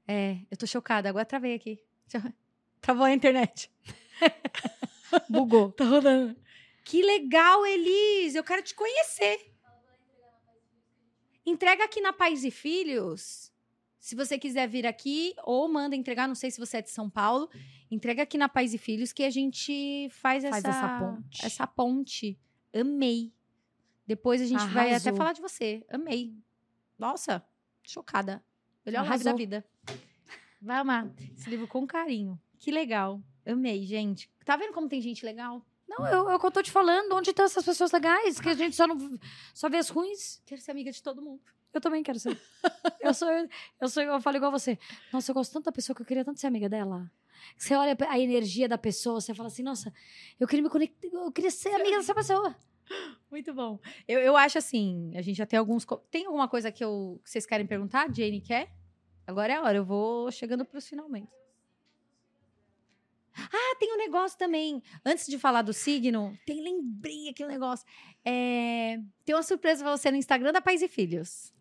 É, 0.06 0.38
eu 0.48 0.56
tô 0.56 0.68
chocada. 0.68 1.08
Agora 1.08 1.24
travei 1.24 1.56
aqui. 1.56 1.82
Travou 2.80 3.06
a 3.06 3.12
internet. 3.12 3.68
Bugou. 5.28 5.72
tá 5.72 5.84
rodando. 5.84 6.45
Que 6.86 7.02
legal, 7.02 7.66
Elis! 7.66 8.36
Eu 8.36 8.44
quero 8.44 8.62
te 8.62 8.72
conhecer. 8.72 9.52
Entrega 11.44 11.82
aqui 11.84 12.00
na 12.00 12.12
Pais 12.12 12.44
e 12.44 12.50
Filhos. 12.52 13.52
Se 13.98 14.14
você 14.14 14.38
quiser 14.38 14.68
vir 14.68 14.86
aqui, 14.86 15.34
ou 15.42 15.66
manda 15.68 15.96
entregar, 15.96 16.28
não 16.28 16.36
sei 16.36 16.48
se 16.48 16.60
você 16.60 16.76
é 16.76 16.82
de 16.82 16.90
São 16.90 17.10
Paulo, 17.10 17.50
entrega 17.90 18.22
aqui 18.22 18.38
na 18.38 18.48
Pais 18.48 18.72
e 18.72 18.78
Filhos 18.78 19.12
que 19.12 19.24
a 19.24 19.30
gente 19.30 20.08
faz, 20.12 20.44
faz 20.44 20.64
essa, 20.64 20.68
essa 20.68 20.98
ponte. 21.00 21.44
Essa 21.44 21.66
ponte. 21.66 22.38
Amei. 22.72 23.32
Depois 24.06 24.40
a 24.40 24.44
gente 24.44 24.60
Arrasou. 24.60 24.74
vai 24.74 24.94
até 24.94 25.12
falar 25.12 25.32
de 25.32 25.40
você. 25.40 25.84
Amei. 25.90 26.36
Nossa, 26.96 27.44
chocada. 27.82 28.44
Melhor 28.84 29.04
live 29.08 29.24
da 29.24 29.32
vida. 29.32 29.66
Vai 30.62 30.76
amar. 30.76 31.12
Esse 31.36 31.50
livro 31.50 31.66
com 31.66 31.84
carinho. 31.84 32.40
Que 32.60 32.70
legal. 32.70 33.20
Amei, 33.44 33.84
gente. 33.84 34.30
Tá 34.44 34.56
vendo 34.56 34.72
como 34.72 34.88
tem 34.88 35.00
gente 35.00 35.26
legal? 35.26 35.66
Não, 35.88 36.06
eu, 36.06 36.30
eu 36.30 36.50
tô 36.50 36.62
te 36.62 36.70
falando. 36.70 37.12
Onde 37.14 37.30
estão 37.30 37.44
essas 37.44 37.64
pessoas 37.64 37.92
legais? 37.92 38.40
Que 38.40 38.48
a 38.48 38.54
gente 38.54 38.74
só, 38.74 38.86
não, 38.86 39.18
só 39.54 39.68
vê 39.68 39.76
as 39.76 39.88
ruins. 39.88 40.42
Quero 40.44 40.60
ser 40.60 40.72
amiga 40.72 40.90
de 40.90 41.02
todo 41.02 41.22
mundo. 41.22 41.40
Eu 41.72 41.80
também 41.80 42.02
quero 42.02 42.18
ser. 42.18 42.40
eu 43.00 43.14
sou, 43.14 43.28
eu 43.80 43.88
sou, 43.88 44.02
eu 44.02 44.20
falo 44.20 44.36
igual 44.36 44.50
você. 44.50 44.78
Nossa, 45.12 45.30
eu 45.30 45.34
gosto 45.34 45.52
tanto 45.52 45.66
da 45.66 45.72
pessoa 45.72 45.94
que 45.94 46.02
eu 46.02 46.06
queria 46.06 46.24
tanto 46.24 46.40
ser 46.40 46.46
amiga 46.46 46.68
dela. 46.68 47.10
Você 47.56 47.74
olha 47.74 47.96
a 48.08 48.18
energia 48.18 48.68
da 48.68 48.78
pessoa, 48.78 49.20
você 49.20 49.34
fala 49.34 49.48
assim, 49.48 49.62
nossa, 49.62 49.92
eu 50.40 50.48
queria 50.48 50.62
me 50.62 50.70
conectar, 50.70 51.06
eu 51.06 51.30
queria 51.30 51.50
ser 51.50 51.74
amiga 51.74 51.98
dessa 51.98 52.14
pessoa. 52.14 52.56
Muito 53.30 53.52
bom. 53.52 53.78
Eu, 54.06 54.20
eu 54.20 54.36
acho 54.36 54.58
assim, 54.58 55.12
a 55.16 55.22
gente 55.22 55.36
já 55.36 55.46
tem 55.46 55.58
alguns. 55.58 55.86
Tem 56.10 56.26
alguma 56.26 56.48
coisa 56.48 56.72
que, 56.72 56.82
eu, 56.82 57.20
que 57.22 57.30
vocês 57.30 57.44
querem 57.44 57.66
perguntar? 57.66 58.12
Jane 58.12 58.40
quer? 58.40 58.72
Agora 59.26 59.52
é 59.52 59.56
a 59.56 59.62
hora, 59.62 59.76
eu 59.76 59.84
vou 59.84 60.30
chegando 60.30 60.64
para 60.64 60.78
os 60.78 60.86
finalmente. 60.86 61.30
Ah, 63.36 63.76
tem 63.78 63.92
um 63.92 63.98
negócio 63.98 64.38
também. 64.38 64.82
Antes 65.04 65.26
de 65.26 65.38
falar 65.38 65.62
do 65.62 65.72
signo, 65.72 66.36
tem 66.46 66.62
lembrei 66.62 67.28
aquele 67.28 67.50
negócio. 67.50 67.86
É, 68.24 68.98
tem 69.24 69.34
uma 69.34 69.42
surpresa 69.42 69.84
pra 69.84 69.96
você 69.96 70.10
no 70.10 70.16
Instagram 70.16 70.52
da 70.52 70.60
Pais 70.60 70.82
e 70.82 70.88
Filhos. 70.88 71.52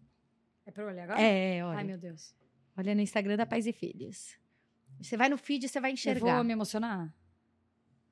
É 0.65 0.72
pra 0.72 0.85
olhar 0.85 1.03
agora? 1.03 1.22
É, 1.22 1.64
olha. 1.64 1.77
Ai, 1.77 1.84
meu 1.84 1.97
Deus. 1.97 2.34
Olha 2.77 2.95
no 2.95 3.02
Instagram 3.02 3.38
da 3.38 3.45
Pais 3.45 3.68
e 3.68 3.73
Filhos. 3.73 4.38
Você 5.02 5.18
vai 5.18 5.30
no 5.30 5.38
feed, 5.38 5.68
você 5.68 5.80
vai 5.80 5.91
enxergar. 5.91 6.30
Eu 6.30 6.35
vou 6.35 6.43
me 6.43 6.53
emocionar? 6.53 7.14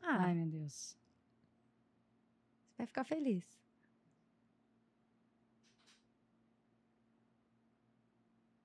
Ah. 0.02 0.26
Ai, 0.26 0.34
meu 0.34 0.48
Deus. 0.48 0.98
Você 2.69 2.77
vai 2.77 2.85
ficar 2.85 3.03
feliz. 3.03 3.45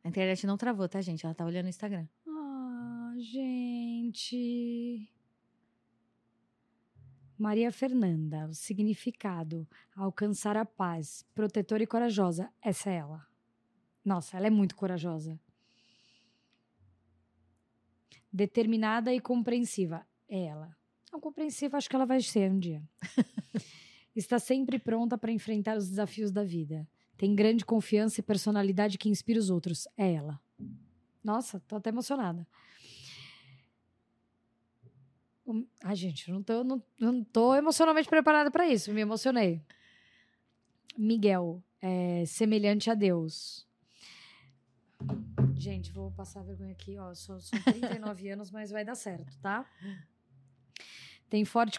A 0.03 0.09
internet 0.09 0.47
não 0.47 0.57
travou, 0.57 0.89
tá, 0.89 1.01
gente? 1.01 1.25
Ela 1.25 1.35
tá 1.35 1.45
olhando 1.45 1.65
no 1.65 1.69
Instagram. 1.69 2.09
Ah, 2.27 3.13
gente. 3.19 3.78
Maria 7.39 7.71
Fernanda, 7.71 8.49
o 8.49 8.55
significado: 8.55 9.67
alcançar 9.95 10.57
a 10.57 10.65
paz, 10.65 11.25
protetora 11.35 11.83
e 11.83 11.87
corajosa. 11.87 12.53
Essa 12.61 12.91
é 12.91 12.97
ela. 12.97 13.27
Nossa, 14.05 14.37
ela 14.37 14.47
é 14.47 14.51
muito 14.51 14.75
corajosa. 14.75 15.39
Determinada 18.33 19.13
e 19.15 19.21
compreensiva. 19.21 20.07
É 20.29 20.47
ela. 20.47 20.77
Não 21.13 21.21
compreensiva, 21.21 21.77
acho 21.77 21.89
que 21.89 21.97
ela 21.97 22.05
vai 22.05 22.21
ser 22.21 22.51
um 22.51 22.59
dia. 22.59 22.83
Está 24.15 24.39
sempre 24.39 24.79
pronta 24.79 25.17
para 25.17 25.31
enfrentar 25.31 25.77
os 25.77 25.89
desafios 25.89 26.31
da 26.31 26.43
vida. 26.43 26.89
Tem 27.17 27.35
grande 27.35 27.65
confiança 27.65 28.21
e 28.21 28.23
personalidade 28.23 28.99
que 28.99 29.09
inspira 29.09 29.39
os 29.39 29.49
outros. 29.49 29.87
É 29.97 30.13
ela. 30.13 30.41
Nossa, 31.23 31.61
tô 31.61 31.77
até 31.77 31.91
emocionada. 31.91 32.47
Ai, 35.83 35.97
gente, 35.97 36.31
não 36.31 36.43
tô, 36.43 36.63
não, 36.63 36.83
não 37.01 37.25
tô 37.25 37.55
emocionalmente 37.55 38.09
preparada 38.09 38.51
para 38.51 38.69
isso. 38.69 38.93
Me 38.93 39.01
emocionei. 39.01 39.63
Miguel, 40.97 41.63
é, 41.81 42.25
semelhante 42.27 42.91
a 42.91 42.95
Deus. 42.95 43.67
Gente, 45.57 45.93
vou 45.93 46.11
passar 46.11 46.43
vergonha 46.43 46.73
aqui, 46.73 46.99
ó. 46.99 47.15
Sou, 47.15 47.41
sou 47.41 47.59
39 47.63 48.29
anos, 48.31 48.51
mas 48.51 48.71
vai 48.71 48.85
dar 48.85 48.95
certo, 48.95 49.39
tá? 49.41 49.65
Tem 51.29 51.45
forte 51.45 51.79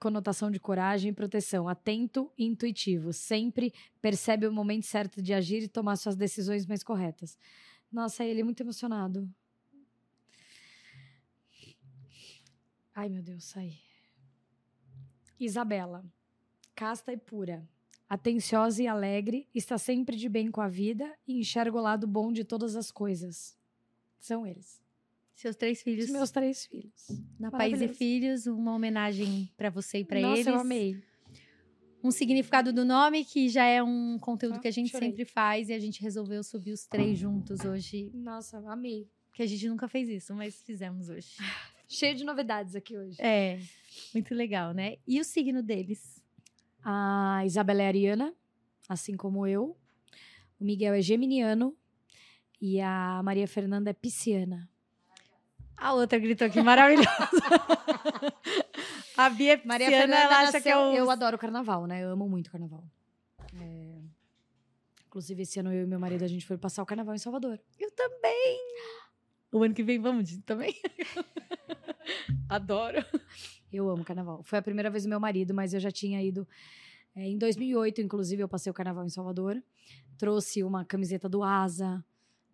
conotação 0.00 0.50
de 0.50 0.58
coragem 0.58 1.10
e 1.10 1.14
proteção, 1.14 1.68
atento 1.68 2.32
e 2.36 2.44
intuitivo, 2.44 3.12
sempre 3.12 3.72
percebe 4.00 4.46
o 4.46 4.52
momento 4.52 4.86
certo 4.86 5.20
de 5.20 5.34
agir 5.34 5.62
e 5.62 5.68
tomar 5.68 5.96
suas 5.96 6.16
decisões 6.16 6.66
mais 6.66 6.82
corretas. 6.82 7.38
Nossa, 7.90 8.24
ele 8.24 8.40
é 8.40 8.44
muito 8.44 8.62
emocionado. 8.62 9.28
Ai, 12.96 13.10
meu 13.10 13.22
Deus, 13.22 13.44
sai. 13.44 13.74
Isabela, 15.38 16.02
casta 16.74 17.12
e 17.12 17.16
pura, 17.18 17.68
atenciosa 18.08 18.82
e 18.82 18.86
alegre, 18.86 19.46
está 19.54 19.76
sempre 19.76 20.16
de 20.16 20.30
bem 20.30 20.50
com 20.50 20.62
a 20.62 20.68
vida 20.68 21.14
e 21.28 21.38
enxerga 21.38 21.76
o 21.76 21.80
lado 21.82 22.06
bom 22.06 22.32
de 22.32 22.42
todas 22.42 22.74
as 22.74 22.90
coisas. 22.90 23.54
São 24.18 24.46
eles. 24.46 24.80
Seus 25.34 25.54
três 25.56 25.82
filhos. 25.82 26.06
Os 26.06 26.10
meus 26.10 26.30
três 26.30 26.64
filhos. 26.64 27.08
Na 27.38 27.50
País 27.50 27.82
e 27.82 27.88
Filhos, 27.88 28.46
uma 28.46 28.74
homenagem 28.74 29.52
para 29.58 29.68
você 29.68 29.98
e 29.98 30.04
para 30.04 30.18
eles. 30.18 30.46
Nossa, 30.46 30.50
eu 30.52 30.58
amei. 30.58 30.98
Um 32.02 32.10
significado 32.10 32.72
do 32.72 32.82
nome 32.82 33.26
que 33.26 33.50
já 33.50 33.66
é 33.66 33.82
um 33.82 34.18
conteúdo 34.18 34.56
ah, 34.56 34.58
que 34.58 34.68
a 34.68 34.72
gente 34.72 34.90
chorei. 34.90 35.10
sempre 35.10 35.26
faz 35.26 35.68
e 35.68 35.74
a 35.74 35.78
gente 35.78 36.00
resolveu 36.00 36.42
subir 36.42 36.72
os 36.72 36.86
três 36.86 37.18
juntos 37.18 37.60
hoje. 37.60 38.10
Nossa, 38.14 38.56
amei. 38.70 39.06
Que 39.34 39.42
a 39.42 39.46
gente 39.46 39.68
nunca 39.68 39.86
fez 39.86 40.08
isso, 40.08 40.34
mas 40.34 40.62
fizemos 40.62 41.10
hoje. 41.10 41.36
Cheio 41.88 42.14
de 42.14 42.24
novidades 42.24 42.74
aqui 42.74 42.96
hoje. 42.96 43.16
É, 43.20 43.60
muito 44.12 44.34
legal, 44.34 44.72
né? 44.72 44.96
E 45.06 45.20
o 45.20 45.24
signo 45.24 45.62
deles? 45.62 46.22
A 46.82 47.42
Isabela 47.44 47.82
é 47.82 47.88
ariana, 47.88 48.34
assim 48.88 49.16
como 49.16 49.46
eu. 49.46 49.76
O 50.58 50.64
Miguel 50.64 50.94
é 50.94 51.00
geminiano 51.00 51.76
e 52.60 52.80
a 52.80 53.20
Maria 53.22 53.46
Fernanda 53.46 53.90
é 53.90 53.92
pisciana. 53.92 54.68
A 55.76 55.92
outra 55.92 56.18
gritou 56.18 56.46
aqui, 56.46 56.62
maravilhosa. 56.62 57.10
a 59.16 59.28
Bia 59.28 59.54
é 59.54 59.62
Maria 59.64 59.88
Fernanda 59.88 60.22
ela 60.22 60.38
acha 60.38 60.44
nasceu, 60.44 60.62
que 60.62 60.68
é 60.68 60.76
o... 60.76 60.94
Eu 60.94 61.10
adoro 61.10 61.36
carnaval, 61.36 61.86
né? 61.86 62.02
Eu 62.02 62.10
amo 62.10 62.28
muito 62.28 62.50
carnaval. 62.50 62.82
É... 63.60 64.00
Inclusive, 65.06 65.42
esse 65.42 65.60
ano 65.60 65.72
eu 65.72 65.84
e 65.84 65.86
meu 65.86 66.00
marido, 66.00 66.24
a 66.24 66.28
gente 66.28 66.46
foi 66.46 66.56
passar 66.56 66.82
o 66.82 66.86
carnaval 66.86 67.14
em 67.14 67.18
Salvador. 67.18 67.60
Eu 67.78 67.90
também! 67.90 68.58
O 69.52 69.62
ano 69.62 69.74
que 69.74 69.82
vem 69.82 69.98
vamos 69.98 70.38
também? 70.38 70.74
Adoro. 72.48 73.04
Eu 73.72 73.88
amo 73.88 74.04
carnaval. 74.04 74.42
Foi 74.42 74.58
a 74.58 74.62
primeira 74.62 74.90
vez 74.90 75.04
do 75.04 75.08
meu 75.08 75.20
marido, 75.20 75.54
mas 75.54 75.74
eu 75.74 75.80
já 75.80 75.90
tinha 75.90 76.22
ido... 76.22 76.46
É, 77.14 77.26
em 77.26 77.38
2008, 77.38 78.02
inclusive, 78.02 78.42
eu 78.42 78.48
passei 78.48 78.70
o 78.70 78.74
carnaval 78.74 79.04
em 79.04 79.08
Salvador. 79.08 79.62
Trouxe 80.18 80.62
uma 80.62 80.84
camiseta 80.84 81.28
do 81.28 81.42
Asa 81.42 82.04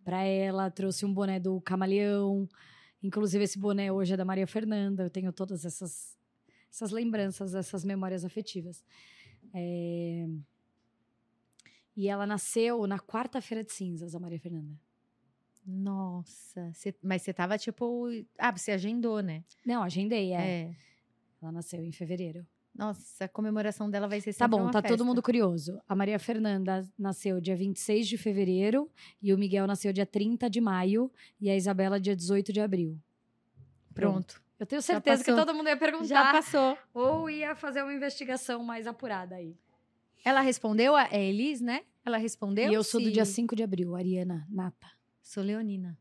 para 0.05 0.23
ela, 0.23 0.71
trouxe 0.71 1.05
um 1.05 1.13
boné 1.13 1.39
do 1.41 1.61
Camaleão... 1.61 2.49
Inclusive, 3.03 3.43
esse 3.43 3.59
boné 3.59 3.91
hoje 3.91 4.15
é 4.15 4.17
da 4.17 4.25
Maria 4.25 4.47
Fernanda. 4.47 5.03
Eu 5.03 5.11
tenho 5.11 5.33
todas 5.33 5.65
essas, 5.65 6.17
essas 6.71 6.93
lembranças, 6.93 7.55
essas 7.55 7.85
memórias 7.85 8.25
afetivas. 8.25 8.85
É... 9.53 10.29
E 11.97 12.09
ela 12.09 12.27
nasceu 12.27 12.87
na 12.87 12.99
quarta-feira 12.99 13.65
de 13.65 13.73
cinzas, 13.73 14.15
a 14.15 14.21
Maria 14.21 14.39
Fernanda. 14.39 14.73
Nossa, 15.65 16.71
cê, 16.75 16.95
mas 17.03 17.23
você 17.23 17.33
tava 17.33 17.57
tipo. 17.57 18.09
Ah, 18.39 18.51
você 18.51 18.73
agendou, 18.73 19.21
né? 19.21 19.45
Não, 19.65 19.83
agendei, 19.83 20.33
é. 20.33 20.41
é. 20.41 20.77
Ela 21.41 21.53
nasceu 21.53 21.85
em 21.85 21.93
fevereiro. 21.93 22.47
Nossa, 22.75 23.27
a 23.27 23.29
comemoração 23.29 23.91
dela 23.91 24.09
vai 24.09 24.21
ser 24.21 24.35
Tá 24.35 24.49
bom, 24.49 24.71
tá 24.71 24.81
festa. 24.81 24.97
todo 24.97 25.05
mundo 25.05 25.23
curioso. 25.23 25.79
A 25.87 25.95
Maria 25.95 26.19
Fernanda 26.19 26.89
nasceu 26.99 27.41
dia 27.41 27.55
26 27.55 28.09
de 28.09 28.17
fevereiro 28.17 28.91
e 29.21 29.33
o 29.33 29.39
Miguel 29.39 29.67
nasceu 29.67 29.93
dia 29.93 30.07
30 30.07 30.49
de 30.49 30.61
maio 30.61 31.13
e 31.39 31.51
a 31.51 31.57
Isabela 31.57 32.01
dia 32.01 32.17
18 32.17 32.53
de 32.53 32.61
abril. 32.61 32.99
Pronto. 33.93 34.43
Eu 34.59 34.65
tenho 34.65 34.81
certeza 34.81 35.23
que 35.23 35.35
todo 35.35 35.55
mundo 35.55 35.69
ia 35.69 35.77
perguntar. 35.77 36.07
Já 36.07 36.33
passou. 36.33 36.79
Ou 36.95 37.29
ia 37.29 37.55
fazer 37.55 37.83
uma 37.83 37.93
investigação 37.93 38.65
mais 38.65 38.87
apurada 38.87 39.35
aí. 39.35 39.55
Ela 40.25 40.41
respondeu, 40.41 40.95
a 40.95 41.13
Elis, 41.13 41.61
né? 41.61 41.83
Ela 42.07 42.17
respondeu. 42.17 42.71
E 42.71 42.75
eu 42.75 42.85
sou 42.85 43.01
se... 43.01 43.07
do 43.07 43.13
dia 43.13 43.25
5 43.25 43.55
de 43.55 43.63
abril, 43.63 43.95
Ariana 43.95 44.47
Nata. 44.49 45.02
Sou 45.23 45.43
leonina. 45.43 45.99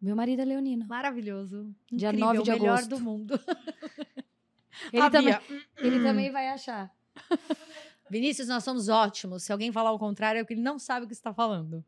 Meu 0.00 0.14
marido 0.14 0.42
é 0.42 0.44
leonino. 0.44 0.86
Maravilhoso. 0.86 1.74
Dia 1.90 2.08
Incrível, 2.08 2.34
9 2.34 2.42
de 2.42 2.50
o 2.50 2.52
melhor 2.54 2.78
agosto. 2.78 2.88
do 2.88 3.00
mundo. 3.00 3.34
ele, 4.92 5.10
também, 5.10 5.38
ele 5.78 6.02
também 6.02 6.30
vai 6.30 6.48
achar. 6.48 6.94
Vinícius, 8.10 8.48
nós 8.48 8.64
somos 8.64 8.88
ótimos. 8.88 9.42
Se 9.42 9.52
alguém 9.52 9.70
falar 9.70 9.92
o 9.92 9.98
contrário, 9.98 10.40
é 10.40 10.42
porque 10.42 10.54
ele 10.54 10.62
não 10.62 10.78
sabe 10.78 11.04
o 11.04 11.08
que 11.08 11.14
está 11.14 11.32
falando. 11.32 11.84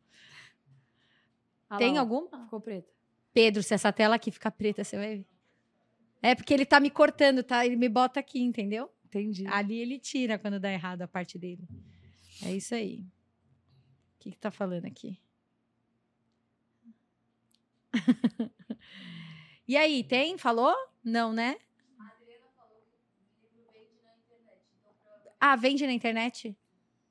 Ah, 1.69 1.79
Tem 1.79 1.95
lá, 1.95 2.01
alguma? 2.01 2.45
Ficou 2.45 2.61
preta. 2.61 2.93
Pedro, 3.33 3.63
se 3.63 3.75
essa 3.75 3.93
tela 3.93 4.17
aqui 4.17 4.31
ficar 4.31 4.51
preta, 4.51 4.85
você 4.85 4.97
vai 4.97 5.17
ver. 5.17 5.27
É 6.21 6.35
porque 6.35 6.55
ele 6.55 6.65
tá 6.67 6.79
me 6.79 6.91
cortando, 6.91 7.43
tá? 7.43 7.67
Ele 7.67 7.77
me 7.77 7.89
bota 7.89 8.21
aqui, 8.21 8.41
entendeu? 8.41 8.91
Entendi. 9.07 9.47
Ali 9.49 9.79
ele 9.79 9.99
tira 9.99 10.39
quando 10.39 10.61
dá 10.61 10.71
errado 10.71 11.03
a 11.03 11.09
parte 11.09 11.39
dele. 11.39 11.67
É 12.43 12.55
isso 12.55 12.75
aí. 12.75 13.01
O 13.01 14.19
que, 14.21 14.31
que 14.31 14.39
tá 14.39 14.51
falando 14.51 14.85
aqui? 14.85 15.19
e 19.67 19.77
aí, 19.77 20.05
tem? 20.05 20.39
Falou? 20.39 20.75
Não, 21.05 21.33
né? 21.33 21.57
Ah, 25.41 25.57
vende 25.57 25.85
na 25.87 25.93
internet? 25.93 26.57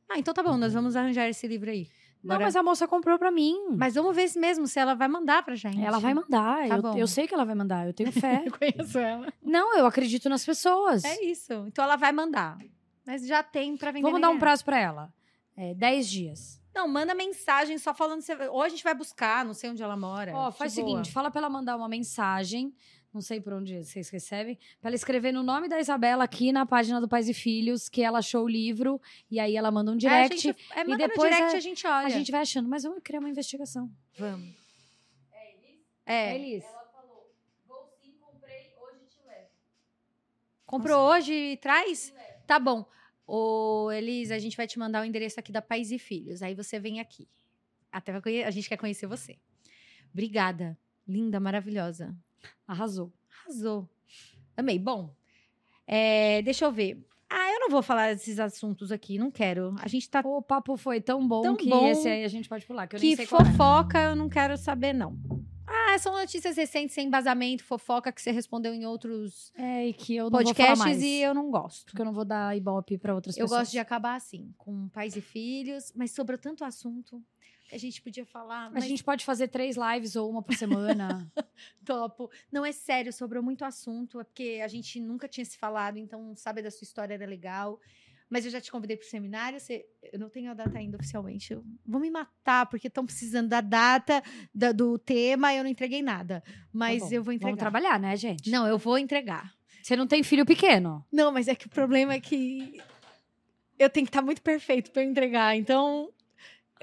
Ah, 0.07 0.17
então 0.17 0.33
tá 0.33 0.41
bom, 0.41 0.57
nós 0.57 0.73
vamos 0.73 0.95
arranjar 0.95 1.27
esse 1.27 1.47
livro 1.47 1.69
aí. 1.69 1.89
Não, 2.23 2.39
mas 2.39 2.55
a 2.55 2.61
moça 2.61 2.87
comprou 2.87 3.17
pra 3.17 3.31
mim. 3.31 3.57
Mas 3.77 3.95
vamos 3.95 4.15
ver 4.15 4.29
mesmo 4.37 4.67
se 4.67 4.79
ela 4.79 4.93
vai 4.93 5.07
mandar 5.07 5.43
pra 5.43 5.55
gente. 5.55 5.81
Ela 5.81 5.99
vai 5.99 6.13
mandar. 6.13 6.67
Tá 6.67 6.75
eu, 6.77 6.97
eu, 6.99 7.07
sei 7.07 7.27
que 7.27 7.33
ela 7.33 7.43
vai 7.43 7.55
mandar. 7.55 7.87
Eu 7.87 7.93
tenho 7.93 8.11
fé. 8.11 8.43
eu 8.45 8.51
conheço 8.51 8.99
ela. 8.99 9.33
Não, 9.41 9.75
eu 9.75 9.85
acredito 9.85 10.29
nas 10.29 10.45
pessoas. 10.45 11.03
É 11.03 11.23
isso. 11.25 11.51
Então 11.67 11.83
ela 11.83 11.95
vai 11.95 12.11
mandar. 12.11 12.57
Mas 13.05 13.25
já 13.25 13.41
tem 13.41 13.75
pra 13.75 13.91
vender. 13.91 14.03
Vamos 14.03 14.21
dar 14.21 14.29
um 14.29 14.37
prazo 14.37 14.63
pra 14.63 14.79
ela. 14.79 15.11
É, 15.57 15.73
dez 15.73 16.07
dias. 16.09 16.60
Não, 16.73 16.87
manda 16.87 17.13
mensagem 17.13 17.77
só 17.77 17.93
falando. 17.93 18.23
Ou 18.49 18.61
a 18.61 18.69
gente 18.69 18.83
vai 18.83 18.93
buscar, 18.93 19.43
não 19.45 19.53
sei 19.53 19.69
onde 19.69 19.83
ela 19.83 19.97
mora. 19.97 20.33
Ó, 20.33 20.51
faz 20.51 20.73
o 20.73 20.75
seguinte: 20.75 21.11
fala 21.11 21.29
pra 21.29 21.39
ela 21.39 21.49
mandar 21.49 21.75
uma 21.75 21.89
mensagem. 21.89 22.73
Não 23.13 23.19
sei 23.19 23.41
por 23.41 23.51
onde 23.51 23.83
vocês 23.83 24.09
recebem. 24.09 24.57
Pra 24.79 24.89
ela 24.89 24.95
escrever 24.95 25.33
no 25.33 25.43
nome 25.43 25.67
da 25.67 25.77
Isabela 25.81 26.23
aqui 26.23 26.53
na 26.53 26.65
página 26.65 27.01
do 27.01 27.09
Pais 27.09 27.27
e 27.27 27.33
Filhos 27.33 27.89
que 27.89 28.01
ela 28.01 28.19
achou 28.19 28.45
o 28.45 28.47
livro. 28.47 29.01
E 29.29 29.37
aí 29.37 29.57
ela 29.57 29.69
manda 29.69 29.91
um 29.91 29.97
direct. 29.97 30.33
É, 30.33 30.53
gente, 30.53 30.65
é, 30.73 30.81
e 30.81 30.97
depois 30.97 31.29
direct 31.29 31.53
a, 31.53 31.57
a, 31.57 31.59
gente 31.59 31.85
olha. 31.85 32.07
A 32.07 32.09
gente 32.09 32.31
vai 32.31 32.41
achando. 32.41 32.69
Mas 32.69 32.83
vamos 32.83 33.01
criar 33.03 33.19
uma 33.19 33.29
investigação. 33.29 33.91
Vamos. 34.17 34.55
É 35.33 35.51
Elis? 35.51 35.79
É. 36.05 36.13
é 36.13 36.35
Elis. 36.35 36.63
Ela 36.63 36.85
falou: 36.85 37.35
vou 37.67 37.89
sim, 38.01 38.13
comprei, 38.17 38.73
hoje 38.81 39.05
te 39.09 39.27
levo. 39.27 39.49
Comprou 40.65 40.97
Nossa. 40.97 41.17
hoje 41.17 41.33
e 41.33 41.57
traz? 41.57 42.13
Tá 42.47 42.57
bom. 42.57 42.85
Ô, 43.33 43.89
Elis, 43.93 44.29
a 44.29 44.37
gente 44.37 44.57
vai 44.57 44.67
te 44.67 44.77
mandar 44.77 45.01
o 45.01 45.05
endereço 45.05 45.39
aqui 45.39 45.53
da 45.53 45.61
Pais 45.61 45.89
e 45.89 45.97
Filhos. 45.97 46.43
Aí 46.43 46.53
você 46.53 46.77
vem 46.81 46.99
aqui. 46.99 47.29
Até 47.89 48.11
a 48.45 48.51
gente 48.51 48.67
quer 48.67 48.75
conhecer 48.75 49.07
você. 49.07 49.37
Obrigada. 50.11 50.77
Linda, 51.07 51.39
maravilhosa. 51.39 52.13
Arrasou. 52.67 53.09
Arrasou. 53.39 53.89
Amei. 54.57 54.77
Bom, 54.77 55.15
é, 55.87 56.41
deixa 56.41 56.65
eu 56.65 56.73
ver. 56.73 57.01
Ah, 57.29 57.53
eu 57.53 57.61
não 57.61 57.69
vou 57.69 57.81
falar 57.81 58.13
desses 58.13 58.37
assuntos 58.37 58.91
aqui, 58.91 59.17
não 59.17 59.31
quero. 59.31 59.75
A 59.79 59.87
gente 59.87 60.09
tá. 60.09 60.19
O 60.25 60.41
papo 60.41 60.75
foi 60.75 60.99
tão 60.99 61.25
bom 61.25 61.41
tão 61.41 61.55
que 61.55 61.69
bom 61.69 61.87
esse 61.87 62.09
aí 62.09 62.25
a 62.25 62.27
gente 62.27 62.49
pode 62.49 62.65
pular. 62.65 62.85
Que, 62.85 62.97
que 62.97 63.15
sei 63.15 63.25
fofoca 63.25 63.97
é. 63.97 64.07
eu 64.07 64.15
não 64.17 64.27
quero 64.27 64.57
saber, 64.57 64.91
não. 64.91 65.17
Ah, 65.71 65.97
são 65.97 66.13
notícias 66.13 66.57
recentes, 66.57 66.93
sem 66.93 67.07
embasamento, 67.07 67.63
fofoca 67.63 68.11
que 68.11 68.21
você 68.21 68.31
respondeu 68.31 68.73
em 68.73 68.85
outros 68.85 69.53
é, 69.57 69.87
e 69.87 69.93
que 69.93 70.15
eu 70.15 70.29
não 70.29 70.31
podcasts 70.31 71.01
e 71.01 71.21
eu 71.21 71.33
não 71.33 71.49
gosto. 71.49 71.85
Porque 71.85 72.01
eu 72.01 72.05
não 72.05 72.13
vou 72.13 72.25
dar 72.25 72.55
ibope 72.57 72.97
para 72.97 73.15
outras 73.15 73.37
eu 73.37 73.45
pessoas. 73.45 73.51
Eu 73.51 73.61
gosto 73.61 73.71
de 73.71 73.79
acabar 73.79 74.15
assim, 74.15 74.53
com 74.57 74.89
pais 74.89 75.15
e 75.15 75.21
filhos, 75.21 75.93
mas 75.95 76.11
sobrou 76.11 76.37
tanto 76.37 76.65
assunto 76.65 77.23
que 77.69 77.75
a 77.75 77.79
gente 77.79 78.01
podia 78.01 78.25
falar. 78.25 78.69
Mas... 78.69 78.83
A 78.83 78.87
gente 78.87 79.03
pode 79.03 79.23
fazer 79.23 79.47
três 79.47 79.77
lives 79.77 80.17
ou 80.17 80.29
uma 80.29 80.43
por 80.43 80.53
semana. 80.55 81.31
Topo. 81.85 82.29
Não, 82.51 82.65
é 82.65 82.73
sério, 82.73 83.13
sobrou 83.13 83.41
muito 83.41 83.63
assunto, 83.63 84.19
é 84.19 84.23
porque 84.25 84.59
a 84.61 84.67
gente 84.67 84.99
nunca 84.99 85.27
tinha 85.27 85.45
se 85.45 85.57
falado, 85.57 85.97
então 85.97 86.35
saber 86.35 86.61
da 86.61 86.69
sua 86.69 86.83
história 86.83 87.13
era 87.13 87.25
legal. 87.25 87.79
Mas 88.31 88.45
eu 88.45 88.51
já 88.51 88.61
te 88.61 88.71
convidei 88.71 88.95
para 88.95 89.05
o 89.05 89.09
seminário, 89.09 89.59
você, 89.59 89.85
eu 90.13 90.17
não 90.17 90.29
tenho 90.29 90.49
a 90.49 90.53
data 90.53 90.79
ainda 90.79 90.95
oficialmente. 90.95 91.51
Eu, 91.51 91.65
vou 91.85 91.99
me 91.99 92.09
matar, 92.09 92.65
porque 92.65 92.87
estão 92.87 93.05
precisando 93.05 93.49
da 93.49 93.59
data, 93.59 94.23
da, 94.55 94.71
do 94.71 94.97
tema, 94.97 95.53
eu 95.53 95.65
não 95.65 95.69
entreguei 95.69 96.01
nada. 96.01 96.41
Mas 96.71 97.09
tá 97.09 97.13
eu 97.13 97.21
vou 97.21 97.33
entregar. 97.33 97.49
Vamos 97.49 97.59
trabalhar, 97.59 97.99
né, 97.99 98.15
gente? 98.15 98.49
Não, 98.49 98.65
eu 98.65 98.77
vou 98.77 98.97
entregar. 98.97 99.53
Você 99.83 99.97
não 99.97 100.07
tem 100.07 100.23
filho 100.23 100.45
pequeno? 100.45 101.05
Não, 101.11 101.29
mas 101.29 101.49
é 101.49 101.55
que 101.55 101.67
o 101.67 101.69
problema 101.69 102.13
é 102.13 102.21
que 102.21 102.81
eu 103.77 103.89
tenho 103.89 104.05
que 104.05 104.09
estar 104.09 104.21
tá 104.21 104.25
muito 104.25 104.41
perfeito 104.41 104.91
para 104.91 105.03
eu 105.03 105.09
entregar. 105.09 105.57
Então, 105.57 106.09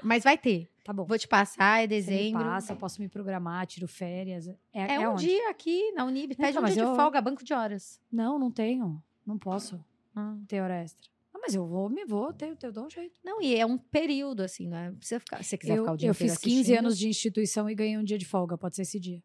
mas 0.03 0.23
vai 0.23 0.37
ter. 0.37 0.69
Tá 0.83 0.93
bom. 0.93 1.05
Vou 1.05 1.17
te 1.17 1.27
passar, 1.27 1.83
é 1.83 1.87
dezembro. 1.87 2.43
Você 2.43 2.49
passa, 2.49 2.73
eu 2.73 2.77
posso 2.77 3.01
me 3.01 3.09
programar, 3.09 3.65
tiro 3.65 3.87
férias. 3.87 4.47
É, 4.47 4.57
é, 4.73 4.93
é 4.93 5.09
um 5.09 5.13
onde? 5.13 5.25
dia 5.25 5.49
aqui 5.49 5.91
na 5.93 6.05
Unib. 6.05 6.35
Pede 6.35 6.51
então, 6.51 6.63
um 6.63 6.71
dia 6.71 6.83
eu... 6.83 6.91
de 6.91 6.95
folga, 6.95 7.19
banco 7.19 7.43
de 7.43 7.55
horas. 7.55 7.99
Não, 8.11 8.37
não 8.37 8.51
tenho. 8.51 9.01
Não 9.25 9.39
posso 9.39 9.83
ah. 10.15 10.35
ter 10.47 10.61
hora 10.61 10.75
extra. 10.75 11.09
Ah, 11.39 11.41
mas 11.41 11.55
eu 11.55 11.65
vou, 11.65 11.89
me 11.89 12.03
vou, 12.03 12.33
eu, 12.41 12.57
eu 12.61 12.71
dou 12.71 12.85
um 12.85 12.89
jeito. 12.89 13.17
Não, 13.23 13.41
e 13.41 13.55
é 13.55 13.65
um 13.65 13.77
período, 13.77 14.41
assim, 14.41 14.67
não 14.67 14.77
é? 14.77 14.91
Precisa 14.91 15.19
ficar. 15.21 15.41
Se 15.41 15.49
você 15.49 15.57
quiser 15.57 15.77
eu, 15.77 15.83
ficar 15.83 15.93
o 15.93 15.97
dia 15.97 16.09
Eu 16.09 16.13
fiz 16.13 16.37
15 16.37 16.55
assistindo. 16.59 16.77
anos 16.77 16.97
de 16.97 17.07
instituição 17.07 17.69
e 17.69 17.75
ganhei 17.75 17.97
um 17.97 18.03
dia 18.03 18.17
de 18.17 18.25
folga, 18.25 18.57
pode 18.57 18.75
ser 18.75 18.81
esse 18.81 18.99
dia. 18.99 19.23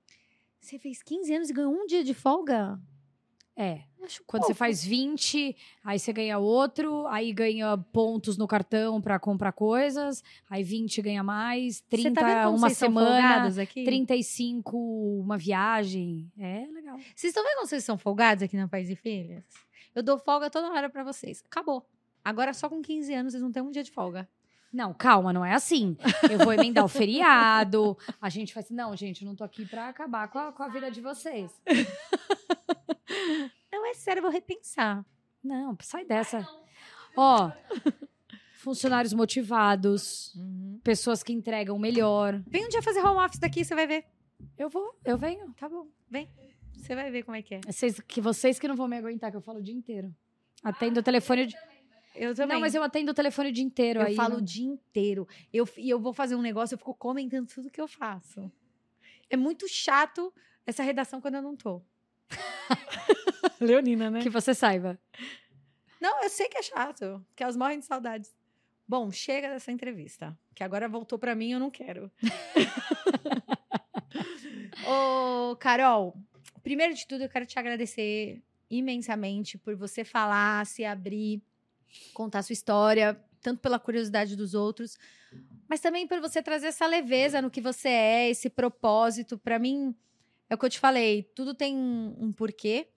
Você 0.61 0.79
fez 0.79 1.03
15 1.03 1.35
anos 1.35 1.51
e 1.51 1.53
ganhou 1.53 1.73
um 1.73 1.87
dia 1.87 2.05
de 2.05 2.15
folga? 2.15 2.81
É. 3.57 3.83
Quando 4.27 4.43
pouco. 4.43 4.47
você 4.47 4.55
faz 4.55 4.85
20, 4.85 5.57
aí 5.83 5.99
você 5.99 6.13
ganha 6.13 6.39
outro, 6.39 7.07
aí 7.09 7.33
ganha 7.33 7.77
pontos 7.77 8.37
no 8.37 8.47
cartão 8.47 9.01
para 9.01 9.19
comprar 9.19 9.53
coisas, 9.53 10.23
aí 10.49 10.63
20 10.63 11.01
ganha 11.03 11.23
mais, 11.23 11.81
30 11.83 12.21
tá 12.21 12.51
uma 12.51 12.71
semana, 12.71 13.47
aqui? 13.63 13.85
35 13.85 14.77
uma 15.21 15.39
viagem. 15.39 16.31
É 16.39 16.67
legal. 16.73 16.97
Vocês 17.15 17.31
estão 17.31 17.43
vendo 17.43 17.55
como 17.57 17.67
vocês 17.67 17.85
são 17.85 17.97
folgados 17.97 18.43
aqui 18.43 18.57
na 18.57 18.69
Pais 18.69 18.91
e 18.91 18.97
Filhas? 18.97 19.45
Eu 19.95 20.03
dou 20.03 20.19
folga 20.19 20.51
toda 20.51 20.71
hora 20.71 20.91
para 20.91 21.05
vocês. 21.05 21.43
Acabou. 21.47 21.87
Agora 22.25 22.55
só 22.55 22.69
com 22.69 22.81
15 22.81 23.13
anos 23.13 23.33
vocês 23.33 23.43
não 23.43 23.53
têm 23.53 23.63
um 23.63 23.71
dia 23.71 23.83
de 23.83 23.91
folga. 23.91 24.29
Não, 24.73 24.93
calma, 24.93 25.33
não 25.33 25.45
é 25.45 25.53
assim. 25.53 25.97
Eu 26.29 26.39
vou 26.39 26.53
emendar 26.53 26.85
o 26.85 26.89
feriado. 26.89 27.97
A 28.21 28.29
gente 28.29 28.53
faz 28.53 28.67
assim, 28.67 28.75
não, 28.75 28.97
gente, 28.97 29.23
eu 29.23 29.29
não 29.29 29.37
tô 29.37 29.45
aqui 29.45 29.65
pra 29.65 29.89
acabar 29.89 30.27
com 30.29 30.39
a, 30.39 30.53
com 30.53 30.63
a 30.65 30.69
vida 30.69 30.91
de 30.91 31.01
vocês. 31.01 31.53
Não, 33.71 33.87
é 33.87 33.95
sério, 33.95 34.19
eu 34.21 34.23
vou 34.23 34.31
repensar. 34.31 35.05
Não, 35.43 35.77
sai 35.81 36.05
dessa. 36.05 36.49
Ó, 37.17 37.53
funcionários 38.55 39.13
motivados, 39.13 40.35
uhum. 40.35 40.81
pessoas 40.83 41.23
que 41.23 41.33
entregam 41.33 41.79
melhor. 41.79 42.43
Vem 42.47 42.65
um 42.65 42.69
dia 42.69 42.83
fazer 42.83 43.01
home 43.01 43.25
office 43.25 43.39
daqui, 43.39 43.65
você 43.65 43.75
vai 43.75 43.87
ver. 43.87 44.05
Eu 44.57 44.69
vou, 44.69 44.99
eu 45.05 45.19
venho. 45.19 45.53
Tá 45.55 45.69
bom, 45.69 45.87
vem. 46.11 46.29
Você 46.73 46.95
vai 46.95 47.11
ver 47.11 47.23
como 47.23 47.37
é 47.37 47.43
que 47.43 47.57
é. 47.57 47.61
Vocês, 47.67 48.01
que 48.01 48.21
vocês 48.21 48.59
que 48.59 48.67
não 48.67 48.75
vão 48.75 48.89
me 48.89 48.97
aguentar, 48.97 49.31
que 49.31 49.37
eu 49.37 49.43
falo 49.43 49.59
o 49.59 49.63
dia 49.63 49.75
inteiro. 49.75 50.15
Atendo 50.63 51.01
o 51.01 51.03
telefone. 51.03 51.47
De... 51.47 51.57
Eu 52.15 52.35
também. 52.35 52.55
Não, 52.55 52.61
mas 52.61 52.75
eu 52.75 52.83
atendo 52.83 53.11
o 53.11 53.15
telefone 53.15 53.49
o 53.49 53.53
dia 53.53 53.65
inteiro. 53.65 54.01
Eu 54.01 54.07
aí 54.07 54.15
falo 54.15 54.35
não... 54.35 54.39
o 54.39 54.43
dia 54.43 54.67
inteiro. 54.67 55.27
Eu, 55.53 55.69
e 55.77 55.91
eu 55.91 55.99
vou 55.99 56.13
fazer 56.13 56.37
um 56.37 56.43
negócio, 56.43 56.75
eu 56.75 56.79
fico 56.79 56.95
comentando 56.95 57.49
tudo 57.49 57.71
que 57.71 57.81
eu 57.81 57.89
faço. 57.89 58.51
É 59.29 59.37
muito 59.37 59.67
chato 59.69 60.33
essa 60.67 60.83
redação 60.83 61.21
quando 61.21 61.37
eu 61.37 61.43
não 61.43 61.57
tô. 61.57 61.83
Leonina, 63.61 64.11
né? 64.11 64.23
Que 64.23 64.31
você 64.31 64.55
saiba. 64.55 64.99
Não, 66.01 66.23
eu 66.23 66.29
sei 66.29 66.49
que 66.49 66.59
é 66.59 66.63
chato, 66.63 67.25
que 67.35 67.43
elas 67.43 67.57
morrem 67.57 67.79
de 67.79 67.87
saudades. 67.87 68.35
Bom, 68.87 69.11
chega 69.11 69.49
dessa 69.49 69.73
entrevista, 69.73 70.39
que 70.55 70.63
agora 70.63 70.87
voltou 70.87 71.19
para 71.19 71.35
mim, 71.35 71.53
eu 71.53 71.59
não 71.59 71.71
quero. 71.71 72.13
Ô, 74.87 75.57
Carol, 75.57 76.15
primeiro 76.63 76.95
de 76.95 77.07
tudo 77.07 77.25
eu 77.25 77.29
quero 77.29 77.47
te 77.47 77.59
agradecer 77.59 78.43
imensamente 78.69 79.57
por 79.57 79.75
você 79.75 80.05
falar, 80.05 80.67
se 80.67 80.85
abrir, 80.85 81.43
contar 82.13 82.43
sua 82.43 82.53
história, 82.53 83.21
tanto 83.43 83.61
pela 83.61 83.79
curiosidade 83.79 84.37
dos 84.37 84.55
outros, 84.55 84.97
mas 85.69 85.81
também 85.81 86.07
por 86.07 86.21
você 86.21 86.43
trazer 86.43 86.69
essa 86.69 86.87
leveza 86.87 87.43
no 87.43 87.51
que 87.51 87.61
você 87.61 87.89
é, 87.89 88.31
esse 88.31 88.49
propósito. 88.49 89.39
Para 89.39 89.59
mim, 89.59 89.95
é 90.49 90.55
o 90.55 90.59
que 90.59 90.65
eu 90.65 90.71
te 90.71 90.79
falei, 90.79 91.23
tudo 91.35 91.55
tem 91.55 91.77
um 91.77 92.33
porquê. 92.33 92.89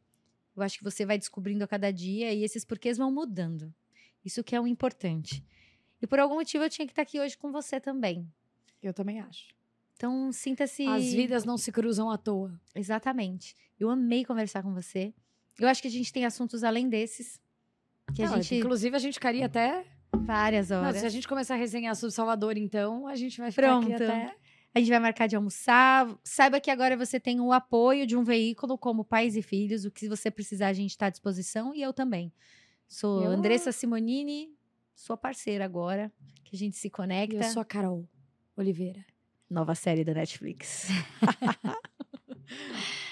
Eu 0.56 0.64
acho 0.64 0.78
que 0.78 0.84
você 0.84 1.06
vai 1.06 1.18
descobrindo 1.18 1.64
a 1.64 1.68
cada 1.68 1.92
dia 1.92 2.34
e 2.34 2.44
esses 2.44 2.66
porquês 2.66 2.98
vão 2.98 3.12
mudando. 3.12 3.74
Isso 4.26 4.44
que 4.44 4.56
é 4.56 4.62
o 4.62 4.68
importante. 4.68 5.44
E 6.02 6.08
por 6.08 6.20
algum 6.20 6.36
motivo 6.36 6.64
eu 6.64 6.70
tinha 6.70 6.86
que 6.86 6.92
estar 6.92 7.04
aqui 7.04 7.20
hoje 7.20 7.38
com 7.38 7.52
você 7.52 7.80
também. 7.80 8.28
Eu 8.82 8.94
também 8.94 9.20
acho. 9.20 9.56
Então, 9.96 10.32
sinta-se. 10.32 10.86
As 10.88 11.12
vidas 11.12 11.44
não 11.44 11.58
se 11.58 11.72
cruzam 11.72 12.10
à 12.10 12.18
toa. 12.18 12.60
Exatamente. 12.76 13.56
Eu 13.80 13.90
amei 13.90 14.24
conversar 14.24 14.62
com 14.62 14.74
você. 14.74 15.14
Eu 15.60 15.68
acho 15.68 15.82
que 15.82 15.88
a 15.88 15.92
gente 15.92 16.14
tem 16.14 16.24
assuntos 16.24 16.64
além 16.64 16.88
desses. 16.88 17.42
Que 18.14 18.24
a 18.24 18.28
gente... 18.28 18.56
Inclusive, 18.56 18.96
a 18.96 19.00
gente 19.00 19.14
ficaria 19.16 19.46
até. 19.46 19.86
Várias 20.12 20.72
horas. 20.72 20.94
Não, 20.94 21.00
se 21.02 21.06
a 21.06 21.10
gente 21.10 21.28
começar 21.28 21.56
a 21.56 21.58
resenhar 21.58 21.96
sobre 21.96 22.14
Salvador, 22.14 22.58
então, 22.58 23.08
a 23.08 23.16
gente 23.16 23.38
vai 23.40 23.52
ficar 23.52 23.68
Pronto. 23.68 23.94
aqui 23.94 24.04
até. 24.04 24.36
A 24.74 24.80
gente 24.80 24.90
vai 24.90 25.00
marcar 25.00 25.28
de 25.28 25.36
almoçar. 25.36 26.08
Saiba 26.24 26.60
que 26.60 26.70
agora 26.70 26.96
você 26.96 27.20
tem 27.20 27.40
o 27.40 27.52
apoio 27.52 28.06
de 28.06 28.16
um 28.16 28.24
veículo 28.24 28.78
como 28.78 29.04
Pais 29.04 29.36
e 29.36 29.42
Filhos. 29.42 29.86
O 29.86 29.92
que 29.92 30.08
você 30.08 30.30
precisar, 30.30 30.68
a 30.68 30.74
gente 30.74 30.92
está 30.92 31.08
à 31.08 31.10
disposição. 31.10 31.74
E 31.74 31.82
eu 31.82 31.92
também. 31.92 32.32
Sou 32.88 33.24
eu... 33.24 33.32
Andressa 33.32 33.72
Simonini, 33.72 34.50
sua 34.96 35.18
parceira 35.18 35.66
agora, 35.66 36.12
que 36.44 36.56
a 36.56 36.60
gente 36.60 36.78
se 36.78 36.90
conecta. 36.90 37.38
Eu 37.38 37.44
sou 37.44 37.62
a 37.62 37.66
Carol 37.66 38.08
Oliveira. 38.56 39.04
Nova 39.50 39.76
série 39.76 40.04
da 40.04 40.14
Netflix. 40.14 40.90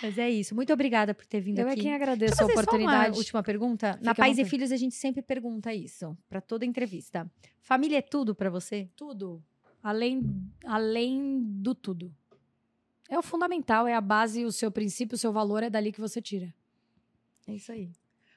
Mas 0.06 0.18
é 0.20 0.30
isso. 0.30 0.54
Muito 0.54 0.72
obrigada 0.72 1.14
por 1.14 1.26
ter 1.26 1.42
vindo 1.42 1.60
Eu 1.60 1.68
aqui. 1.68 1.80
Eu 1.80 1.82
é 1.82 1.84
quem 1.84 1.96
agradeço 1.96 2.42
a 2.42 2.46
oportunidade. 2.46 3.18
Última 3.18 3.42
pergunta. 3.42 3.94
Fica 3.94 4.06
Na 4.06 4.14
Pais 4.14 4.38
e 4.38 4.46
Filhos 4.46 4.72
a 4.72 4.78
gente 4.78 4.94
sempre 4.94 5.22
pergunta 5.22 5.74
isso, 5.74 6.16
para 6.30 6.40
toda 6.40 6.64
entrevista. 6.66 7.30
Família 7.62 7.98
é 7.98 8.02
tudo 8.02 8.36
para 8.36 8.50
você? 8.50 8.88
Tudo. 8.96 9.44
Além, 9.82 10.24
além 10.64 11.42
do 11.44 11.74
tudo. 11.74 12.14
É 13.10 13.18
o 13.18 13.24
fundamental, 13.24 13.88
é 13.88 13.94
a 13.96 14.02
base, 14.02 14.46
o 14.46 14.52
seu 14.52 14.72
princípio, 14.72 15.16
o 15.16 15.18
seu 15.18 15.32
valor 15.32 15.64
é 15.64 15.70
dali 15.70 15.92
que 15.92 16.02
você 16.02 16.22
tira. 16.22 16.54
É 17.48 17.54
isso 17.54 17.72
aí. 17.72 17.92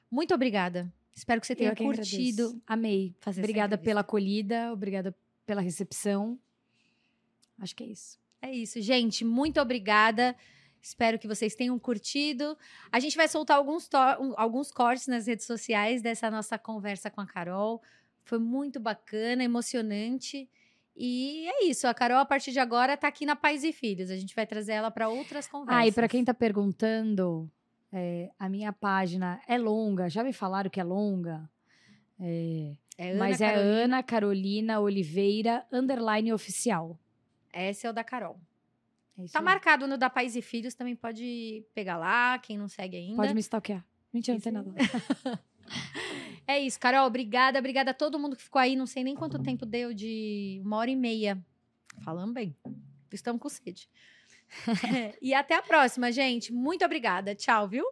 Muito 0.09 0.33
obrigada. 0.33 0.91
Espero 1.15 1.41
que 1.41 1.47
você 1.47 1.55
tenha 1.55 1.75
curtido. 1.75 2.43
Agradeço. 2.43 2.63
Amei. 2.65 3.15
Fazer 3.19 3.41
obrigada 3.41 3.77
pela 3.77 4.01
acolhida, 4.01 4.71
obrigada 4.71 5.15
pela 5.45 5.61
recepção. 5.61 6.39
Acho 7.59 7.75
que 7.75 7.83
é 7.83 7.87
isso. 7.87 8.19
É 8.41 8.51
isso, 8.51 8.81
gente. 8.81 9.25
Muito 9.25 9.59
obrigada. 9.59 10.35
Espero 10.81 11.19
que 11.19 11.27
vocês 11.27 11.55
tenham 11.55 11.77
curtido. 11.77 12.57
A 12.91 12.99
gente 12.99 13.17
vai 13.17 13.27
soltar 13.27 13.57
alguns, 13.57 13.89
alguns 14.35 14.71
cortes 14.71 15.07
nas 15.07 15.27
redes 15.27 15.45
sociais 15.45 16.01
dessa 16.01 16.31
nossa 16.31 16.57
conversa 16.57 17.09
com 17.09 17.21
a 17.21 17.25
Carol. 17.25 17.81
Foi 18.23 18.39
muito 18.39 18.79
bacana, 18.79 19.43
emocionante. 19.43 20.49
E 20.95 21.47
é 21.47 21.65
isso. 21.65 21.87
A 21.87 21.93
Carol, 21.93 22.19
a 22.19 22.25
partir 22.25 22.51
de 22.51 22.59
agora, 22.59 22.93
está 22.93 23.07
aqui 23.07 23.25
na 23.25 23.35
Pais 23.35 23.63
e 23.63 23.71
Filhos. 23.71 24.09
A 24.09 24.15
gente 24.15 24.35
vai 24.35 24.45
trazer 24.45 24.73
ela 24.73 24.91
para 24.91 25.09
outras 25.09 25.47
conversas. 25.47 25.83
Ah, 25.83 25.87
e 25.87 25.91
para 25.91 26.07
quem 26.07 26.21
está 26.21 26.33
perguntando, 26.33 27.49
é, 27.91 28.29
a 28.37 28.47
minha 28.47 28.71
página 28.71 29.41
é 29.47 29.57
longa. 29.57 30.09
Já 30.09 30.23
me 30.23 30.33
falaram 30.33 30.69
que 30.69 30.79
é 30.79 30.83
longa. 30.83 31.49
É, 32.19 32.73
é 32.97 33.13
mas 33.15 33.39
é 33.39 33.49
Carolina. 33.49 33.79
é 33.79 33.83
Ana 33.83 34.03
Carolina 34.03 34.79
Oliveira, 34.79 35.65
underline 35.71 36.33
oficial. 36.33 36.99
Esse 37.53 37.87
é 37.87 37.89
o 37.89 37.93
da 37.93 38.03
Carol. 38.03 38.39
É 39.25 39.27
tá 39.27 39.39
aí. 39.39 39.45
marcado 39.45 39.87
no 39.87 39.97
da 39.97 40.09
Pais 40.09 40.35
e 40.35 40.41
Filhos, 40.41 40.73
também 40.73 40.95
pode 40.95 41.65
pegar 41.73 41.97
lá, 41.97 42.37
quem 42.39 42.57
não 42.57 42.67
segue 42.67 42.97
ainda. 42.97 43.15
Pode 43.15 43.33
me 43.33 43.39
stalkear. 43.39 43.85
Mentira, 44.13 44.35
não 44.35 44.41
tem 44.41 44.51
nada. 44.51 44.73
é 46.47 46.59
isso, 46.59 46.79
Carol. 46.79 47.05
Obrigada. 47.05 47.59
Obrigada 47.59 47.91
a 47.91 47.93
todo 47.93 48.19
mundo 48.19 48.35
que 48.35 48.41
ficou 48.41 48.59
aí. 48.59 48.75
Não 48.75 48.85
sei 48.85 49.03
nem 49.03 49.15
quanto 49.15 49.39
tempo 49.39 49.65
deu 49.65 49.93
de 49.93 50.61
uma 50.63 50.77
hora 50.77 50.89
e 50.89 50.95
meia. 50.95 51.37
Falando 52.01 52.33
bem. 52.33 52.55
Estamos 53.11 53.41
com 53.41 53.49
sede. 53.49 53.89
e 55.21 55.33
até 55.33 55.55
a 55.55 55.61
próxima, 55.61 56.11
gente. 56.11 56.51
Muito 56.51 56.83
obrigada. 56.83 57.35
Tchau, 57.35 57.67
viu? 57.67 57.85